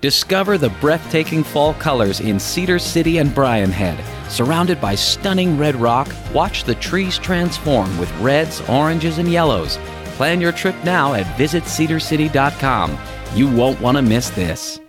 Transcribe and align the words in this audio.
Discover 0.00 0.56
the 0.56 0.70
breathtaking 0.80 1.44
fall 1.44 1.74
colors 1.74 2.20
in 2.20 2.40
Cedar 2.40 2.78
City 2.78 3.18
and 3.18 3.34
Brian 3.34 3.70
Head. 3.70 4.02
Surrounded 4.30 4.80
by 4.80 4.94
stunning 4.94 5.58
red 5.58 5.76
rock, 5.76 6.10
watch 6.32 6.64
the 6.64 6.74
trees 6.76 7.18
transform 7.18 7.98
with 7.98 8.10
reds, 8.18 8.62
oranges, 8.66 9.18
and 9.18 9.30
yellows. 9.30 9.76
Plan 10.16 10.40
your 10.40 10.52
trip 10.52 10.74
now 10.84 11.12
at 11.12 11.26
visitcedarcity.com. 11.36 12.98
You 13.34 13.54
won't 13.54 13.78
want 13.82 13.98
to 13.98 14.02
miss 14.02 14.30
this. 14.30 14.80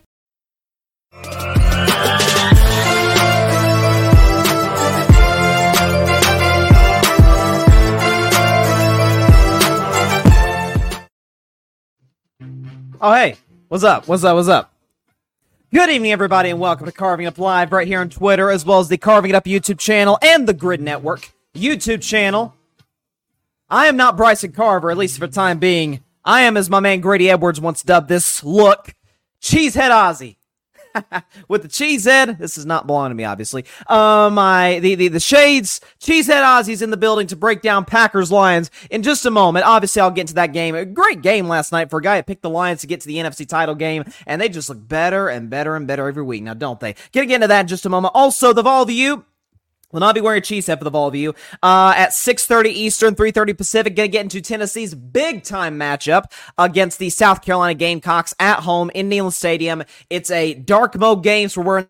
Oh, 13.03 13.13
hey, 13.13 13.35
what's 13.67 13.83
up? 13.83 14.07
What's 14.07 14.23
up? 14.23 14.35
What's 14.35 14.47
up? 14.47 14.71
Good 15.73 15.89
evening, 15.89 16.11
everybody, 16.11 16.49
and 16.49 16.59
welcome 16.59 16.85
to 16.85 16.91
Carving 16.91 17.27
Up 17.27 17.37
Live 17.37 17.71
right 17.71 17.87
here 17.87 18.01
on 18.01 18.09
Twitter, 18.09 18.49
as 18.51 18.65
well 18.65 18.81
as 18.81 18.89
the 18.89 18.97
Carving 18.97 19.29
It 19.29 19.35
Up 19.35 19.45
YouTube 19.45 19.79
channel 19.79 20.19
and 20.21 20.45
the 20.45 20.53
Gryd 20.53 20.81
Network 20.81 21.31
YouTube 21.55 22.01
channel. 22.01 22.53
I 23.69 23.85
am 23.85 23.95
not 23.95 24.17
Bryson 24.17 24.51
Carver, 24.51 24.91
at 24.91 24.97
least 24.97 25.17
for 25.17 25.27
the 25.27 25.33
time 25.33 25.59
being. 25.59 26.03
I 26.25 26.41
am, 26.41 26.57
as 26.57 26.69
my 26.69 26.81
man 26.81 26.99
Grady 26.99 27.29
Edwards 27.29 27.61
once 27.61 27.83
dubbed 27.83 28.09
this 28.09 28.43
look, 28.43 28.93
Cheesehead 29.41 29.91
Ozzy. 29.91 30.35
with 31.47 31.61
the 31.61 31.67
cheese 31.67 32.05
head. 32.05 32.37
This 32.37 32.57
is 32.57 32.65
not 32.65 32.87
belonging 32.87 33.11
to 33.11 33.15
me, 33.15 33.23
obviously. 33.23 33.65
Um, 33.87 34.35
my 34.35 34.79
the 34.79 34.95
the, 34.95 35.07
the 35.07 35.19
shades 35.19 35.81
cheesehead 35.99 36.43
Ozzy's 36.43 36.81
in 36.81 36.89
the 36.89 36.97
building 36.97 37.27
to 37.27 37.35
break 37.35 37.61
down 37.61 37.85
Packers 37.85 38.31
Lions 38.31 38.71
in 38.89 39.03
just 39.03 39.25
a 39.25 39.31
moment. 39.31 39.65
Obviously, 39.65 40.01
I'll 40.01 40.11
get 40.11 40.21
into 40.21 40.35
that 40.35 40.53
game. 40.53 40.75
A 40.75 40.85
great 40.85 41.21
game 41.21 41.47
last 41.47 41.71
night 41.71 41.89
for 41.89 41.99
a 41.99 42.01
guy 42.01 42.15
that 42.15 42.27
picked 42.27 42.41
the 42.41 42.49
Lions 42.49 42.81
to 42.81 42.87
get 42.87 43.01
to 43.01 43.07
the 43.07 43.17
NFC 43.17 43.47
title 43.47 43.75
game, 43.75 44.03
and 44.25 44.41
they 44.41 44.49
just 44.49 44.69
look 44.69 44.87
better 44.87 45.27
and 45.29 45.49
better 45.49 45.75
and 45.75 45.87
better 45.87 46.07
every 46.07 46.23
week. 46.23 46.43
Now, 46.43 46.53
don't 46.53 46.79
they? 46.79 46.95
Get 47.11 47.29
into 47.29 47.47
that 47.47 47.61
in 47.61 47.67
just 47.67 47.85
a 47.85 47.89
moment. 47.89 48.13
Also, 48.15 48.53
the 48.53 48.63
Vol 48.63 48.85
View 48.85 49.25
Will 49.91 49.99
not 49.99 50.15
be 50.15 50.21
wearing 50.21 50.39
a 50.39 50.41
cheese 50.41 50.67
head 50.67 50.77
for 50.77 50.83
the 50.83 50.89
Vol 50.89 51.11
View. 51.11 51.33
Uh, 51.61 51.93
at 51.95 52.09
6.30 52.09 52.67
Eastern, 52.67 53.15
3.30 53.15 53.57
Pacific, 53.57 53.95
gonna 53.95 54.07
get 54.07 54.23
into 54.23 54.41
Tennessee's 54.41 54.93
big 54.95 55.43
time 55.43 55.77
matchup 55.77 56.25
against 56.57 56.99
the 56.99 57.09
South 57.09 57.41
Carolina 57.41 57.73
Gamecocks 57.73 58.33
at 58.39 58.59
home 58.59 58.91
in 58.95 59.09
Neyland 59.09 59.33
Stadium. 59.33 59.83
It's 60.09 60.31
a 60.31 60.53
dark 60.53 60.97
mode 60.97 61.23
game, 61.23 61.49
so 61.49 61.61
we're 61.61 61.67
wearing 61.67 61.87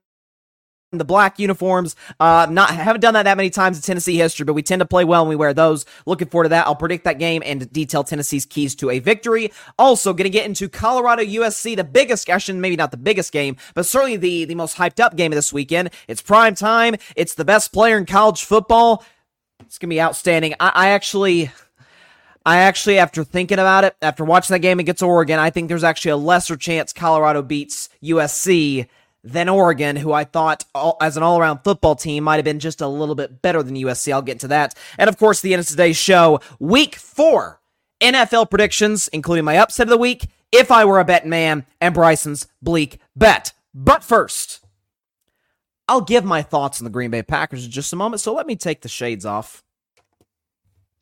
the 0.92 1.06
black 1.06 1.39
uniforms. 1.39 1.95
Uh, 2.20 2.47
not 2.50 2.70
haven't 2.70 3.02
done 3.02 3.14
that 3.14 3.23
that 3.23 3.38
many 3.38 3.50
times 3.50 3.78
in 3.78 3.81
Tennessee 3.81 4.17
history, 4.17 4.44
but 4.44 4.53
we 4.53 4.61
tend 4.61 4.81
to 4.81 4.86
play 4.86 5.06
well 5.06 5.23
when 5.23 5.30
we 5.30 5.36
wear 5.36 5.53
those. 5.53 5.86
Looking 6.06 6.28
forward 6.28 6.45
to 6.45 6.50
that. 6.50 6.67
I'll 6.67 6.75
predict 6.75 7.06
that 7.06 7.17
game 7.17 7.42
and 7.45 7.72
detail 7.72 8.03
Tennessee's 8.03 8.45
keys 8.45 8.75
to 8.75 8.89
a 8.89 9.00
victory. 9.00 9.52
Also, 9.80 10.14
going 10.14 10.25
to 10.25 10.30
get 10.30 10.45
into 10.45 10.67
Colorado 10.67 11.23
USC, 11.23 11.75
the 11.75 11.84
biggest, 11.84 12.30
actually 12.30 12.59
maybe 12.59 12.75
not 12.75 12.92
the 12.92 12.97
biggest 12.97 13.31
game, 13.31 13.56
but 13.73 13.86
certainly 13.86 14.17
the 14.17 14.45
the 14.45 14.56
most 14.56 14.78
hyped 14.78 15.00
up 15.00 15.16
game 15.16 15.31
of 15.31 15.38
this 15.38 15.53
weekend. 15.53 15.92
It's 16.08 16.22
prime 16.22 16.56
time. 16.56 16.95
It's 17.16 17.36
the 17.36 17.45
best 17.45 17.72
player 17.72 17.97
in 17.97 18.06
college 18.06 18.44
football. 18.44 19.06
It's 19.62 19.78
gonna 19.78 19.89
be 19.89 20.02
outstanding. 20.02 20.56
I, 20.59 20.72
I 20.75 20.89
actually. 20.89 21.52
I 22.44 22.58
actually, 22.58 22.97
after 22.97 23.23
thinking 23.23 23.59
about 23.59 23.84
it, 23.84 23.95
after 24.02 24.25
watching 24.25 24.56
that 24.56 24.62
game 24.62 24.80
against 24.80 25.03
Oregon, 25.03 25.38
I 25.38 25.52
think 25.52 25.69
there's 25.69 25.84
actually 25.84 26.09
a 26.09 26.17
lesser 26.17 26.58
chance 26.58 26.92
Colorado 26.92 27.44
beats 27.44 27.88
USC 28.02 28.88
than 29.23 29.50
Oregon, 29.50 29.95
who 29.95 30.11
I 30.11 30.23
thought 30.23 30.66
all, 30.73 30.97
as 31.02 31.17
an 31.17 31.23
all 31.23 31.39
around 31.39 31.59
football 31.59 31.95
team 31.95 32.23
might 32.23 32.38
have 32.38 32.45
been 32.45 32.59
just 32.59 32.81
a 32.81 32.88
little 32.88 33.16
bit 33.16 33.41
better 33.41 33.61
than 33.61 33.75
USC. 33.75 34.11
I'll 34.11 34.22
get 34.22 34.33
into 34.33 34.47
that. 34.50 34.75
And 34.97 35.09
of 35.09 35.17
course, 35.17 35.41
the 35.41 35.53
end 35.53 35.59
of 35.59 35.67
today's 35.67 35.97
show, 35.97 36.39
week 36.59 36.95
four 36.95 37.61
NFL 38.02 38.50
predictions, 38.50 39.08
including 39.09 39.45
my 39.45 39.58
upset 39.58 39.88
of 39.88 39.91
the 39.91 39.97
week, 39.97 40.28
if 40.52 40.72
I 40.72 40.86
were 40.86 41.00
a 41.00 41.05
bet 41.05 41.25
man, 41.25 41.66
and 41.80 41.94
Bryson's 41.94 42.47
bleak 42.61 43.00
bet. 43.16 43.53
But 43.73 44.03
first, 44.03 44.66
I'll 45.88 46.02
give 46.02 46.25
my 46.25 46.41
thoughts 46.41 46.81
on 46.81 46.85
the 46.85 46.89
Green 46.89 47.11
Bay 47.11 47.22
Packers 47.22 47.66
in 47.66 47.72
just 47.72 47.94
a 47.94 47.95
moment. 47.95 48.22
So 48.22 48.33
let 48.33 48.47
me 48.47 48.56
take 48.56 48.81
the 48.81 48.89
shades 48.89 49.25
off. 49.25 49.63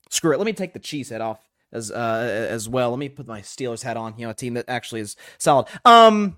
Screw 0.10 0.34
it. 0.34 0.38
Let 0.38 0.46
me 0.46 0.54
take 0.54 0.74
the 0.74 0.80
cheese 0.80 1.10
head 1.10 1.22
off 1.22 1.40
as 1.72 1.92
uh, 1.92 2.48
as 2.50 2.68
well. 2.68 2.90
Let 2.90 3.00
me 3.00 3.10
put 3.10 3.28
my 3.28 3.42
Steelers 3.42 3.84
hat 3.84 3.98
on. 3.98 4.16
You 4.18 4.26
know, 4.26 4.32
a 4.32 4.36
team 4.36 4.56
that 4.56 4.66
actually 4.68 5.02
is 5.02 5.16
solid. 5.38 5.68
Um, 5.86 6.38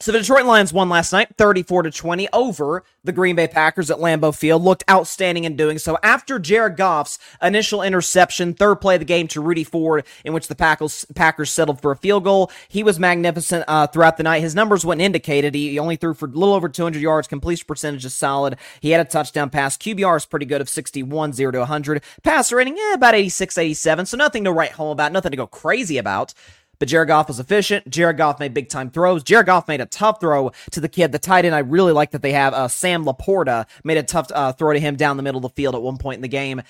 so 0.00 0.12
the 0.12 0.20
Detroit 0.20 0.44
Lions 0.44 0.72
won 0.72 0.88
last 0.88 1.12
night, 1.12 1.36
34 1.38 1.82
to 1.82 1.90
20 1.90 2.28
over 2.32 2.84
the 3.02 3.12
Green 3.12 3.34
Bay 3.34 3.48
Packers 3.48 3.90
at 3.90 3.98
Lambeau 3.98 4.32
Field. 4.32 4.62
Looked 4.62 4.84
outstanding 4.88 5.42
in 5.42 5.56
doing 5.56 5.76
so. 5.78 5.98
After 6.04 6.38
Jared 6.38 6.76
Goff's 6.76 7.18
initial 7.42 7.82
interception, 7.82 8.54
third 8.54 8.76
play 8.76 8.94
of 8.94 9.00
the 9.00 9.04
game 9.04 9.26
to 9.28 9.40
Rudy 9.40 9.64
Ford, 9.64 10.04
in 10.24 10.32
which 10.32 10.46
the 10.46 10.54
Packers, 10.54 11.50
settled 11.50 11.82
for 11.82 11.90
a 11.90 11.96
field 11.96 12.22
goal, 12.22 12.48
he 12.68 12.84
was 12.84 13.00
magnificent 13.00 13.64
uh, 13.66 13.88
throughout 13.88 14.18
the 14.18 14.22
night. 14.22 14.40
His 14.40 14.54
numbers 14.54 14.86
wouldn't 14.86 15.02
indicate 15.02 15.44
it. 15.44 15.54
He 15.54 15.80
only 15.80 15.96
threw 15.96 16.14
for 16.14 16.26
a 16.26 16.28
little 16.28 16.54
over 16.54 16.68
200 16.68 17.02
yards. 17.02 17.26
Completion 17.26 17.66
percentage 17.66 18.04
is 18.04 18.14
solid. 18.14 18.56
He 18.80 18.90
had 18.90 19.04
a 19.04 19.08
touchdown 19.10 19.50
pass. 19.50 19.76
QBR 19.76 20.16
is 20.16 20.26
pretty 20.26 20.46
good 20.46 20.60
of 20.60 20.68
61, 20.68 21.32
0 21.32 21.50
to 21.50 21.58
100. 21.58 22.04
Passer 22.22 22.56
rating, 22.56 22.78
eh, 22.78 22.94
about 22.94 23.16
86, 23.16 23.58
87. 23.58 24.06
So 24.06 24.16
nothing 24.16 24.44
to 24.44 24.52
write 24.52 24.72
home 24.72 24.90
about, 24.90 25.10
nothing 25.10 25.32
to 25.32 25.36
go 25.36 25.48
crazy 25.48 25.98
about. 25.98 26.34
But 26.78 26.88
Jared 26.88 27.08
Goff 27.08 27.28
was 27.28 27.40
efficient. 27.40 27.88
Jared 27.90 28.16
Goff 28.16 28.38
made 28.38 28.54
big 28.54 28.68
time 28.68 28.90
throws. 28.90 29.22
Jared 29.22 29.46
Goff 29.46 29.66
made 29.66 29.80
a 29.80 29.86
tough 29.86 30.20
throw 30.20 30.52
to 30.70 30.80
the 30.80 30.88
kid, 30.88 31.12
the 31.12 31.18
tight 31.18 31.44
end. 31.44 31.54
I 31.54 31.60
really 31.60 31.92
like 31.92 32.12
that 32.12 32.22
they 32.22 32.32
have 32.32 32.54
uh, 32.54 32.68
Sam 32.68 33.04
LaPorta 33.04 33.66
made 33.82 33.98
a 33.98 34.02
tough 34.02 34.30
uh, 34.32 34.52
throw 34.52 34.72
to 34.72 34.80
him 34.80 34.96
down 34.96 35.16
the 35.16 35.22
middle 35.22 35.38
of 35.38 35.42
the 35.42 35.56
field 35.60 35.74
at 35.74 35.82
one 35.82 35.98
point 35.98 36.16
in 36.16 36.22
the 36.22 36.28
game. 36.28 36.62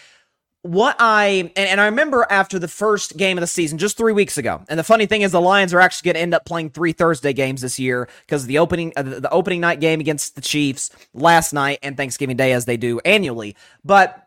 What 0.63 0.97
I 0.99 1.53
and, 1.57 1.69
and 1.69 1.81
I 1.81 1.87
remember 1.87 2.27
after 2.29 2.59
the 2.59 2.69
first 2.69 3.17
game 3.17 3.39
of 3.39 3.43
the 3.43 3.47
season, 3.47 3.79
just 3.79 3.97
three 3.97 4.13
weeks 4.13 4.39
ago. 4.39 4.63
And 4.69 4.79
the 4.79 4.85
funny 4.85 5.07
thing 5.07 5.23
is, 5.23 5.31
the 5.31 5.41
Lions 5.41 5.73
are 5.73 5.81
actually 5.81 6.07
going 6.07 6.17
to 6.17 6.21
end 6.21 6.35
up 6.35 6.45
playing 6.45 6.71
three 6.71 6.93
Thursday 6.93 7.33
games 7.33 7.61
this 7.61 7.79
year 7.79 8.09
because 8.27 8.47
the 8.47 8.59
opening 8.59 8.93
uh, 8.97 9.03
the 9.03 9.31
opening 9.31 9.61
night 9.61 9.79
game 9.79 10.01
against 10.01 10.35
the 10.35 10.41
Chiefs 10.41 10.91
last 11.15 11.53
night 11.53 11.79
and 11.83 11.97
Thanksgiving 11.97 12.37
Day 12.37 12.53
as 12.53 12.65
they 12.65 12.77
do 12.77 12.99
annually. 13.01 13.57
But 13.85 14.27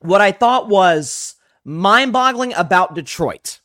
what 0.00 0.20
I 0.20 0.30
thought 0.30 0.68
was 0.68 1.34
mind 1.64 2.12
boggling 2.12 2.54
about 2.54 2.94
Detroit 2.94 3.60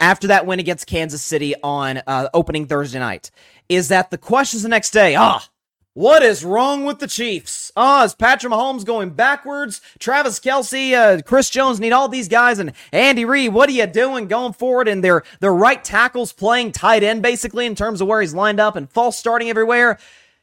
after 0.00 0.26
that 0.28 0.46
win 0.46 0.60
against 0.60 0.86
Kansas 0.86 1.22
City 1.22 1.54
on 1.62 2.02
uh, 2.06 2.28
opening 2.34 2.66
Thursday 2.66 2.98
night 2.98 3.30
is 3.68 3.88
that 3.88 4.10
the 4.10 4.18
questions 4.18 4.62
the 4.62 4.68
next 4.68 4.90
day, 4.90 5.14
ah, 5.16 5.48
what 5.94 6.22
is 6.22 6.44
wrong 6.44 6.84
with 6.84 6.98
the 6.98 7.06
Chiefs? 7.06 7.72
Ah, 7.74 8.04
is 8.04 8.14
Patrick 8.14 8.52
Mahomes 8.52 8.84
going 8.84 9.10
backwards? 9.10 9.80
Travis 9.98 10.38
Kelce, 10.38 10.92
uh, 10.92 11.22
Chris 11.22 11.48
Jones 11.48 11.80
need 11.80 11.92
all 11.92 12.08
these 12.08 12.28
guys, 12.28 12.58
and 12.58 12.72
Andy 12.92 13.24
Reid, 13.24 13.54
what 13.54 13.68
are 13.70 13.72
you 13.72 13.86
doing 13.86 14.28
going 14.28 14.52
forward? 14.52 14.88
And 14.88 15.02
their 15.02 15.22
their 15.40 15.54
right 15.54 15.82
tackles 15.82 16.34
playing 16.34 16.72
tight 16.72 17.02
end 17.02 17.22
basically 17.22 17.64
in 17.64 17.74
terms 17.74 18.02
of 18.02 18.08
where 18.08 18.20
he's 18.20 18.34
lined 18.34 18.60
up 18.60 18.76
and 18.76 18.90
false 18.90 19.18
starting 19.18 19.48
everywhere. 19.48 19.98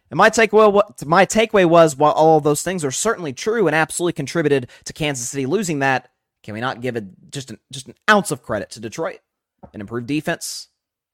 And 0.10 0.18
my 0.18 0.32
takeaway, 0.32 0.72
what 0.72 1.06
my 1.06 1.26
takeaway 1.26 1.66
was, 1.66 1.96
while 1.96 2.14
all 2.14 2.38
of 2.38 2.44
those 2.44 2.64
things 2.64 2.84
are 2.84 2.92
certainly 2.92 3.34
true 3.34 3.68
and 3.68 3.76
absolutely 3.76 4.14
contributed 4.14 4.70
to 4.86 4.94
Kansas 4.94 5.30
City 5.30 5.46
losing 5.46 5.80
that, 5.80 6.10
can 6.42 6.56
we 6.56 6.62
not 6.62 6.82
give 6.82 6.96
it 6.96 7.06
just 7.32 7.52
an, 7.52 7.60
just 7.72 7.88
an 7.88 7.96
ounce 8.10 8.32
of 8.32 8.42
credit 8.42 8.72
to 8.72 8.80
Detroit? 8.80 9.20
An 9.74 9.82
improved 9.82 10.08
defense. 10.08 10.70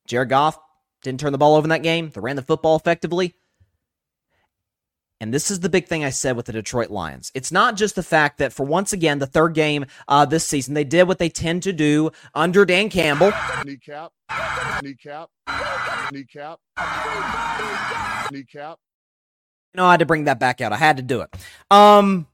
Jared 0.07 0.29
Goff 0.29 0.57
didn't 1.03 1.19
turn 1.19 1.31
the 1.31 1.37
ball 1.37 1.55
over 1.55 1.65
in 1.65 1.69
that 1.69 1.83
game. 1.83 2.09
They 2.09 2.21
ran 2.21 2.35
the 2.35 2.41
football 2.41 2.75
effectively. 2.75 3.35
And 5.21 5.33
this 5.33 5.51
is 5.51 5.59
the 5.59 5.69
big 5.69 5.87
thing 5.87 6.05
I 6.05 6.11
said 6.11 6.37
with 6.37 6.45
the 6.45 6.53
Detroit 6.53 6.89
Lions. 6.89 7.29
It's 7.35 7.51
not 7.51 7.75
just 7.75 7.95
the 7.95 8.03
fact 8.03 8.37
that 8.37 8.53
for 8.53 8.65
once 8.65 8.93
again, 8.93 9.19
the 9.19 9.27
third 9.27 9.53
game 9.53 9.85
uh, 10.07 10.25
this 10.25 10.47
season, 10.47 10.73
they 10.73 10.85
did 10.85 11.09
what 11.09 11.19
they 11.19 11.27
tend 11.27 11.63
to 11.63 11.73
do 11.73 12.11
under 12.33 12.63
Dan 12.63 12.89
Campbell. 12.89 13.33
Kneecap, 13.65 14.13
kneecap, 14.81 15.29
kneecap, 16.13 16.59
kneecap. 18.31 18.79
You 19.73 19.77
know, 19.77 19.85
I 19.85 19.91
had 19.91 19.99
to 19.99 20.05
bring 20.05 20.23
that 20.23 20.39
back 20.39 20.61
out. 20.61 20.71
I 20.71 20.77
had 20.77 20.97
to 20.97 21.03
do 21.03 21.21
it. 21.21 21.29
Um, 21.69 22.25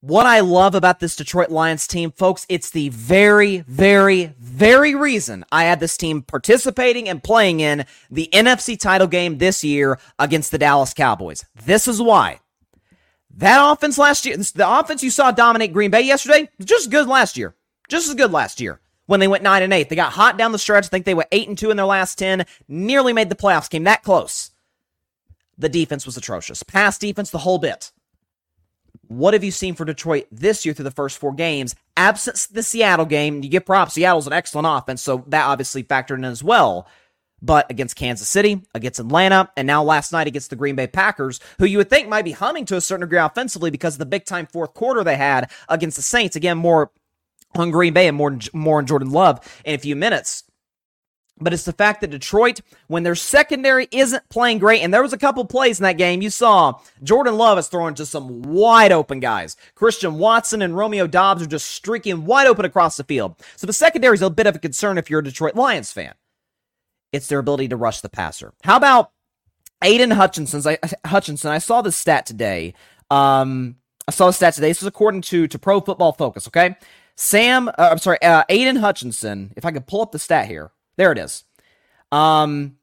what 0.00 0.26
I 0.26 0.40
love 0.40 0.74
about 0.74 1.00
this 1.00 1.16
Detroit 1.16 1.50
Lions 1.50 1.86
team, 1.86 2.12
folks, 2.12 2.46
it's 2.48 2.70
the 2.70 2.88
very, 2.90 3.58
very, 3.58 4.26
very 4.38 4.94
reason 4.94 5.44
I 5.50 5.64
had 5.64 5.80
this 5.80 5.96
team 5.96 6.22
participating 6.22 7.08
and 7.08 7.22
playing 7.22 7.60
in 7.60 7.84
the 8.10 8.28
NFC 8.32 8.78
title 8.78 9.08
game 9.08 9.38
this 9.38 9.64
year 9.64 9.98
against 10.18 10.50
the 10.50 10.58
Dallas 10.58 10.94
Cowboys. 10.94 11.44
This 11.64 11.88
is 11.88 12.00
why. 12.00 12.40
That 13.36 13.72
offense 13.72 13.98
last 13.98 14.24
year, 14.26 14.36
the 14.36 14.78
offense 14.78 15.02
you 15.02 15.10
saw 15.10 15.30
dominate 15.30 15.72
Green 15.72 15.90
Bay 15.90 16.02
yesterday, 16.02 16.48
just 16.64 16.90
good 16.90 17.08
last 17.08 17.36
year. 17.36 17.54
Just 17.88 18.08
as 18.08 18.14
good 18.14 18.32
last 18.32 18.60
year 18.60 18.80
when 19.06 19.18
they 19.20 19.28
went 19.28 19.42
9 19.42 19.62
and 19.62 19.72
8. 19.72 19.88
They 19.88 19.96
got 19.96 20.12
hot 20.12 20.36
down 20.36 20.52
the 20.52 20.58
stretch. 20.58 20.84
I 20.84 20.88
think 20.88 21.06
they 21.06 21.14
were 21.14 21.26
8 21.32 21.48
and 21.48 21.58
2 21.58 21.70
in 21.70 21.76
their 21.76 21.86
last 21.86 22.18
10, 22.18 22.44
nearly 22.68 23.12
made 23.12 23.30
the 23.30 23.34
playoffs, 23.34 23.70
came 23.70 23.84
that 23.84 24.02
close. 24.02 24.50
The 25.56 25.68
defense 25.68 26.04
was 26.04 26.16
atrocious. 26.16 26.62
Pass 26.62 26.98
defense, 26.98 27.30
the 27.30 27.38
whole 27.38 27.58
bit. 27.58 27.90
What 29.08 29.32
have 29.32 29.42
you 29.42 29.50
seen 29.50 29.74
for 29.74 29.86
Detroit 29.86 30.26
this 30.30 30.64
year 30.64 30.74
through 30.74 30.84
the 30.84 30.90
first 30.90 31.18
four 31.18 31.32
games? 31.32 31.74
Absence 31.96 32.46
the 32.46 32.62
Seattle 32.62 33.06
game, 33.06 33.42
you 33.42 33.48
get 33.48 33.64
props. 33.66 33.94
Seattle's 33.94 34.26
an 34.26 34.34
excellent 34.34 34.68
offense, 34.68 35.02
so 35.02 35.24
that 35.28 35.46
obviously 35.46 35.82
factored 35.82 36.18
in 36.18 36.24
as 36.24 36.44
well. 36.44 36.86
But 37.40 37.70
against 37.70 37.96
Kansas 37.96 38.28
City, 38.28 38.62
against 38.74 39.00
Atlanta, 39.00 39.50
and 39.56 39.66
now 39.66 39.82
last 39.82 40.12
night 40.12 40.26
against 40.26 40.50
the 40.50 40.56
Green 40.56 40.76
Bay 40.76 40.88
Packers, 40.88 41.40
who 41.58 41.64
you 41.66 41.78
would 41.78 41.88
think 41.88 42.08
might 42.08 42.24
be 42.24 42.32
humming 42.32 42.64
to 42.66 42.76
a 42.76 42.80
certain 42.80 43.06
degree 43.06 43.18
offensively 43.18 43.70
because 43.70 43.94
of 43.94 44.00
the 44.00 44.06
big 44.06 44.24
time 44.24 44.46
fourth 44.46 44.74
quarter 44.74 45.02
they 45.02 45.16
had 45.16 45.50
against 45.68 45.96
the 45.96 46.02
Saints. 46.02 46.36
Again, 46.36 46.58
more 46.58 46.90
on 47.54 47.70
Green 47.70 47.94
Bay 47.94 48.08
and 48.08 48.16
more 48.16 48.36
more 48.52 48.78
on 48.78 48.86
Jordan 48.86 49.10
Love 49.10 49.40
in 49.64 49.74
a 49.74 49.78
few 49.78 49.96
minutes. 49.96 50.44
But 51.40 51.52
it's 51.52 51.64
the 51.64 51.72
fact 51.72 52.00
that 52.00 52.10
Detroit, 52.10 52.60
when 52.88 53.04
their 53.04 53.14
secondary 53.14 53.86
isn't 53.92 54.28
playing 54.28 54.58
great, 54.58 54.82
and 54.82 54.92
there 54.92 55.02
was 55.02 55.12
a 55.12 55.18
couple 55.18 55.44
plays 55.44 55.78
in 55.78 55.84
that 55.84 55.98
game, 55.98 56.20
you 56.20 56.30
saw 56.30 56.80
Jordan 57.02 57.36
Love 57.36 57.58
is 57.58 57.68
throwing 57.68 57.94
to 57.94 58.06
some 58.06 58.42
wide 58.42 58.92
open 58.92 59.20
guys. 59.20 59.56
Christian 59.74 60.14
Watson 60.18 60.62
and 60.62 60.76
Romeo 60.76 61.06
Doubs 61.06 61.42
are 61.42 61.46
just 61.46 61.70
streaking 61.70 62.24
wide 62.24 62.46
open 62.46 62.64
across 62.64 62.96
the 62.96 63.04
field. 63.04 63.36
So 63.56 63.66
the 63.66 63.72
secondary 63.72 64.14
is 64.14 64.22
a 64.22 64.30
bit 64.30 64.46
of 64.46 64.56
a 64.56 64.58
concern 64.58 64.98
if 64.98 65.08
you're 65.08 65.20
a 65.20 65.24
Detroit 65.24 65.54
Lions 65.54 65.92
fan. 65.92 66.14
It's 67.12 67.28
their 67.28 67.38
ability 67.38 67.68
to 67.68 67.76
rush 67.76 68.00
the 68.00 68.08
passer. 68.08 68.52
How 68.64 68.76
about 68.76 69.12
Aidan 69.82 70.10
Hutchinson's 70.10 70.66
I, 70.66 70.78
Hutchinson? 71.06 71.50
I 71.50 71.58
saw 71.58 71.82
this 71.82 71.96
stat 71.96 72.26
today. 72.26 72.74
Um, 73.10 73.76
I 74.06 74.10
saw 74.10 74.26
the 74.26 74.32
stat 74.32 74.54
today. 74.54 74.68
This 74.68 74.82
is 74.82 74.88
according 74.88 75.22
to 75.22 75.46
to 75.46 75.58
Pro 75.58 75.80
Football 75.80 76.12
Focus. 76.12 76.48
Okay, 76.48 76.76
Sam. 77.16 77.68
Uh, 77.68 77.88
I'm 77.92 77.98
sorry, 77.98 78.20
uh, 78.22 78.44
Aidan 78.48 78.76
Hutchinson. 78.76 79.52
If 79.56 79.64
I 79.64 79.70
could 79.70 79.86
pull 79.86 80.02
up 80.02 80.12
the 80.12 80.18
stat 80.18 80.48
here, 80.48 80.70
there 80.98 81.12
it 81.12 81.18
is. 81.18 81.44
Um, 82.12 82.76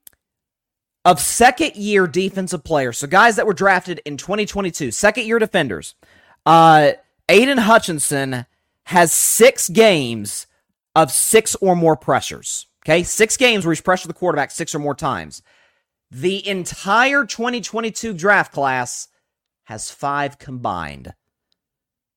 of 1.04 1.20
second 1.20 1.76
year 1.76 2.08
defensive 2.08 2.64
players, 2.64 2.98
so 2.98 3.06
guys 3.06 3.36
that 3.36 3.46
were 3.46 3.54
drafted 3.54 4.02
in 4.06 4.18
2022, 4.18 4.90
second 4.90 5.26
year 5.26 5.38
defenders. 5.38 5.94
Uh, 6.48 6.94
Aidan 7.30 7.60
Hutchinson 7.60 8.48
has 8.86 9.12
six 9.14 9.70
games 9.70 10.48
of 10.96 11.12
six 11.12 11.56
or 11.56 11.76
more 11.76 11.96
pressures. 11.96 12.68
Okay, 12.84 13.04
six 13.04 13.36
games 13.36 13.66
where 13.66 13.74
he's 13.74 13.82
pressured 13.82 14.10
the 14.10 14.16
quarterback 14.16 14.52
six 14.52 14.74
or 14.74 14.80
more 14.80 14.96
times. 14.96 15.42
The 16.12 16.48
entire 16.48 17.26
2022 17.26 18.14
draft 18.14 18.54
class 18.54 19.08
has 19.66 19.90
five 19.92 20.38
combined. 20.38 21.14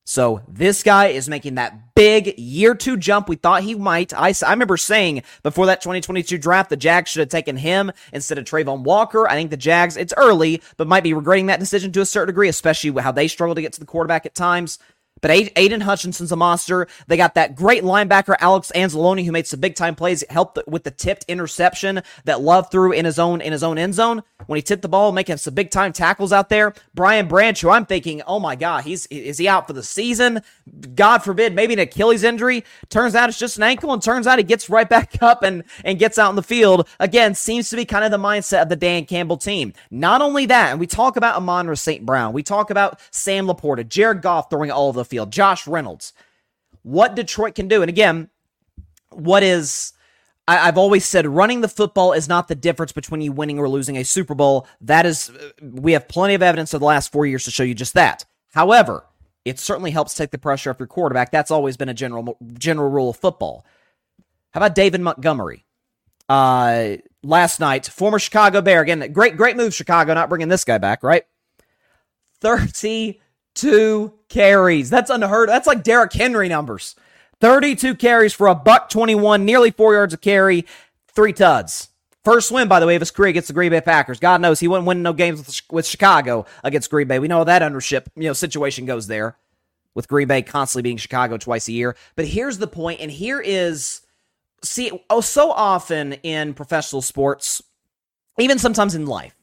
So 0.09 0.41
this 0.47 0.81
guy 0.81 1.09
is 1.09 1.29
making 1.29 1.53
that 1.55 1.93
big 1.93 2.33
year 2.39 2.73
two 2.73 2.97
jump 2.97 3.29
we 3.29 3.35
thought 3.35 3.61
he 3.61 3.75
might. 3.75 4.11
I, 4.11 4.33
I 4.43 4.49
remember 4.49 4.75
saying 4.75 5.21
before 5.43 5.67
that 5.67 5.81
2022 5.81 6.39
draft, 6.39 6.71
the 6.71 6.77
Jags 6.77 7.11
should 7.11 7.19
have 7.19 7.29
taken 7.29 7.57
him 7.57 7.91
instead 8.11 8.39
of 8.39 8.45
Travon 8.45 8.81
Walker. 8.81 9.29
I 9.29 9.33
think 9.33 9.51
the 9.51 9.55
Jags, 9.55 9.97
it's 9.97 10.11
early, 10.17 10.63
but 10.77 10.87
might 10.87 11.03
be 11.03 11.13
regretting 11.13 11.45
that 11.45 11.59
decision 11.59 11.91
to 11.91 12.01
a 12.01 12.07
certain 12.07 12.29
degree, 12.29 12.49
especially 12.49 12.99
how 12.99 13.11
they 13.11 13.27
struggle 13.27 13.53
to 13.53 13.61
get 13.61 13.73
to 13.73 13.79
the 13.79 13.85
quarterback 13.85 14.25
at 14.25 14.33
times. 14.33 14.79
But 15.21 15.31
Aidan 15.31 15.81
Hutchinson's 15.81 16.31
a 16.31 16.35
monster. 16.35 16.87
They 17.07 17.17
got 17.17 17.35
that 17.35 17.55
great 17.55 17.83
linebacker, 17.83 18.35
Alex 18.39 18.71
Anzalone, 18.75 19.25
who 19.25 19.31
made 19.31 19.47
some 19.47 19.59
big 19.59 19.75
time 19.75 19.95
plays, 19.95 20.23
helped 20.29 20.59
with 20.67 20.83
the 20.83 20.91
tipped 20.91 21.25
interception 21.27 22.01
that 22.25 22.41
Love 22.41 22.71
threw 22.71 22.91
in 22.91 23.05
his 23.05 23.19
own 23.19 23.41
in 23.41 23.51
his 23.51 23.63
own 23.63 23.77
end 23.77 23.93
zone 23.93 24.23
when 24.47 24.57
he 24.57 24.61
tipped 24.61 24.81
the 24.81 24.89
ball, 24.89 25.11
making 25.11 25.37
some 25.37 25.53
big 25.53 25.71
time 25.71 25.93
tackles 25.93 26.31
out 26.31 26.49
there. 26.49 26.73
Brian 26.93 27.27
Branch, 27.27 27.59
who 27.59 27.69
I'm 27.69 27.85
thinking, 27.85 28.21
oh 28.27 28.39
my 28.39 28.55
God, 28.55 28.83
he's 28.83 29.05
is 29.07 29.37
he 29.37 29.47
out 29.47 29.67
for 29.67 29.73
the 29.73 29.83
season? 29.83 30.41
God 30.95 31.19
forbid, 31.19 31.53
maybe 31.53 31.73
an 31.73 31.79
Achilles 31.79 32.23
injury. 32.23 32.63
Turns 32.89 33.15
out 33.15 33.29
it's 33.29 33.39
just 33.39 33.57
an 33.57 33.63
ankle, 33.63 33.93
and 33.93 34.01
turns 34.01 34.27
out 34.27 34.39
he 34.39 34.43
gets 34.43 34.69
right 34.69 34.89
back 34.89 35.17
up 35.21 35.43
and 35.43 35.63
and 35.83 35.99
gets 35.99 36.17
out 36.17 36.29
in 36.29 36.35
the 36.35 36.43
field. 36.43 36.87
Again, 36.99 37.35
seems 37.35 37.69
to 37.69 37.75
be 37.75 37.85
kind 37.85 38.05
of 38.05 38.11
the 38.11 38.17
mindset 38.17 38.61
of 38.61 38.69
the 38.69 38.75
Dan 38.75 39.05
Campbell 39.05 39.37
team. 39.37 39.73
Not 39.91 40.21
only 40.21 40.45
that, 40.47 40.71
and 40.71 40.79
we 40.79 40.87
talk 40.87 41.17
about 41.17 41.35
Amon 41.35 41.75
St. 41.75 42.05
Brown, 42.05 42.33
we 42.33 42.43
talk 42.43 42.69
about 42.69 42.99
Sam 43.11 43.47
LaPorta, 43.47 43.87
Jared 43.87 44.21
Goff 44.21 44.49
throwing 44.49 44.71
all 44.71 44.87
over 44.87 44.99
the 44.99 45.05
field, 45.09 45.31
Josh 45.31 45.67
Reynolds. 45.67 46.13
What 46.83 47.15
Detroit 47.15 47.55
can 47.55 47.67
do, 47.67 47.81
and 47.81 47.89
again, 47.89 48.29
what 49.09 49.43
is 49.43 49.93
I, 50.49 50.65
have 50.65 50.79
always 50.79 51.05
said 51.05 51.27
running 51.27 51.61
the 51.61 51.67
football 51.67 52.11
is 52.13 52.27
not 52.27 52.47
the 52.47 52.55
difference 52.55 52.91
between 52.91 53.21
you 53.21 53.31
winning 53.31 53.59
or 53.59 53.69
losing 53.69 53.97
a 53.97 54.03
Super 54.03 54.33
Bowl. 54.33 54.67
That 54.81 55.05
is, 55.05 55.31
we 55.61 55.91
have 55.91 56.07
plenty 56.07 56.33
of 56.33 56.41
evidence 56.41 56.73
of 56.73 56.79
the 56.79 56.87
last 56.87 57.11
four 57.11 57.27
years 57.27 57.45
to 57.45 57.51
show 57.51 57.61
you 57.61 57.75
just 57.75 57.93
that. 57.93 58.25
However, 58.53 59.05
it 59.45 59.59
certainly 59.59 59.91
helps 59.91 60.15
take 60.15 60.31
the 60.31 60.39
pressure 60.39 60.71
off 60.71 60.79
your 60.79 60.87
quarterback. 60.87 61.31
That's 61.31 61.51
always 61.51 61.77
been 61.77 61.87
a 61.89 61.93
general 61.93 62.35
general 62.53 62.89
rule 62.89 63.11
of 63.11 63.17
football. 63.17 63.63
How 64.51 64.59
about 64.59 64.73
David 64.73 65.01
Montgomery? 65.01 65.65
Uh, 66.27 66.97
last 67.21 67.59
night, 67.59 67.85
former 67.85 68.17
Chicago 68.17 68.59
Bear 68.61 68.81
again. 68.81 69.11
Great, 69.13 69.37
great 69.37 69.55
move, 69.55 69.75
Chicago, 69.75 70.15
not 70.15 70.29
bringing 70.29 70.47
this 70.47 70.65
guy 70.65 70.79
back, 70.79 71.03
right? 71.03 71.25
Thirty 72.41 73.21
two 73.59 74.13
carries. 74.29 74.89
That's 74.89 75.09
unheard. 75.09 75.49
That's 75.49 75.67
like 75.67 75.83
Derrick 75.83 76.13
Henry 76.13 76.49
numbers. 76.49 76.95
32 77.41 77.95
carries 77.95 78.33
for 78.33 78.47
a 78.47 78.55
buck 78.55 78.89
21, 78.89 79.45
nearly 79.45 79.71
four 79.71 79.93
yards 79.93 80.13
of 80.13 80.21
carry, 80.21 80.65
three 81.07 81.33
tuds. 81.33 81.89
First 82.25 82.51
win, 82.51 82.67
by 82.67 82.79
the 82.79 82.85
way, 82.85 82.95
of 82.95 83.01
his 83.01 83.11
career 83.11 83.29
against 83.29 83.47
the 83.47 83.53
Green 83.53 83.71
Bay 83.71 83.79
Packers. 83.79 84.19
God 84.19 84.41
knows 84.41 84.59
he 84.59 84.67
wouldn't 84.67 84.87
win 84.87 85.01
no 85.01 85.13
games 85.13 85.39
with, 85.39 85.61
with 85.71 85.85
Chicago 85.85 86.45
against 86.63 86.89
Green 86.91 87.07
Bay. 87.07 87.17
We 87.17 87.29
know 87.29 87.37
how 87.37 87.43
that 87.45 87.63
ownership 87.63 88.09
you 88.15 88.23
know 88.23 88.33
situation 88.33 88.85
goes 88.85 89.07
there, 89.07 89.37
with 89.95 90.09
Green 90.09 90.27
Bay 90.27 90.41
constantly 90.41 90.83
being 90.83 90.97
Chicago 90.97 91.37
twice 91.37 91.67
a 91.69 91.71
year. 91.71 91.95
But 92.15 92.27
here's 92.27 92.57
the 92.57 92.67
point, 92.67 92.99
and 92.99 93.09
here 93.09 93.39
is 93.39 94.01
see 94.61 94.91
oh 95.09 95.21
so 95.21 95.51
often 95.51 96.13
in 96.13 96.53
professional 96.53 97.01
sports, 97.01 97.61
even 98.37 98.59
sometimes 98.59 98.95
in 98.95 99.05
life, 99.05 99.35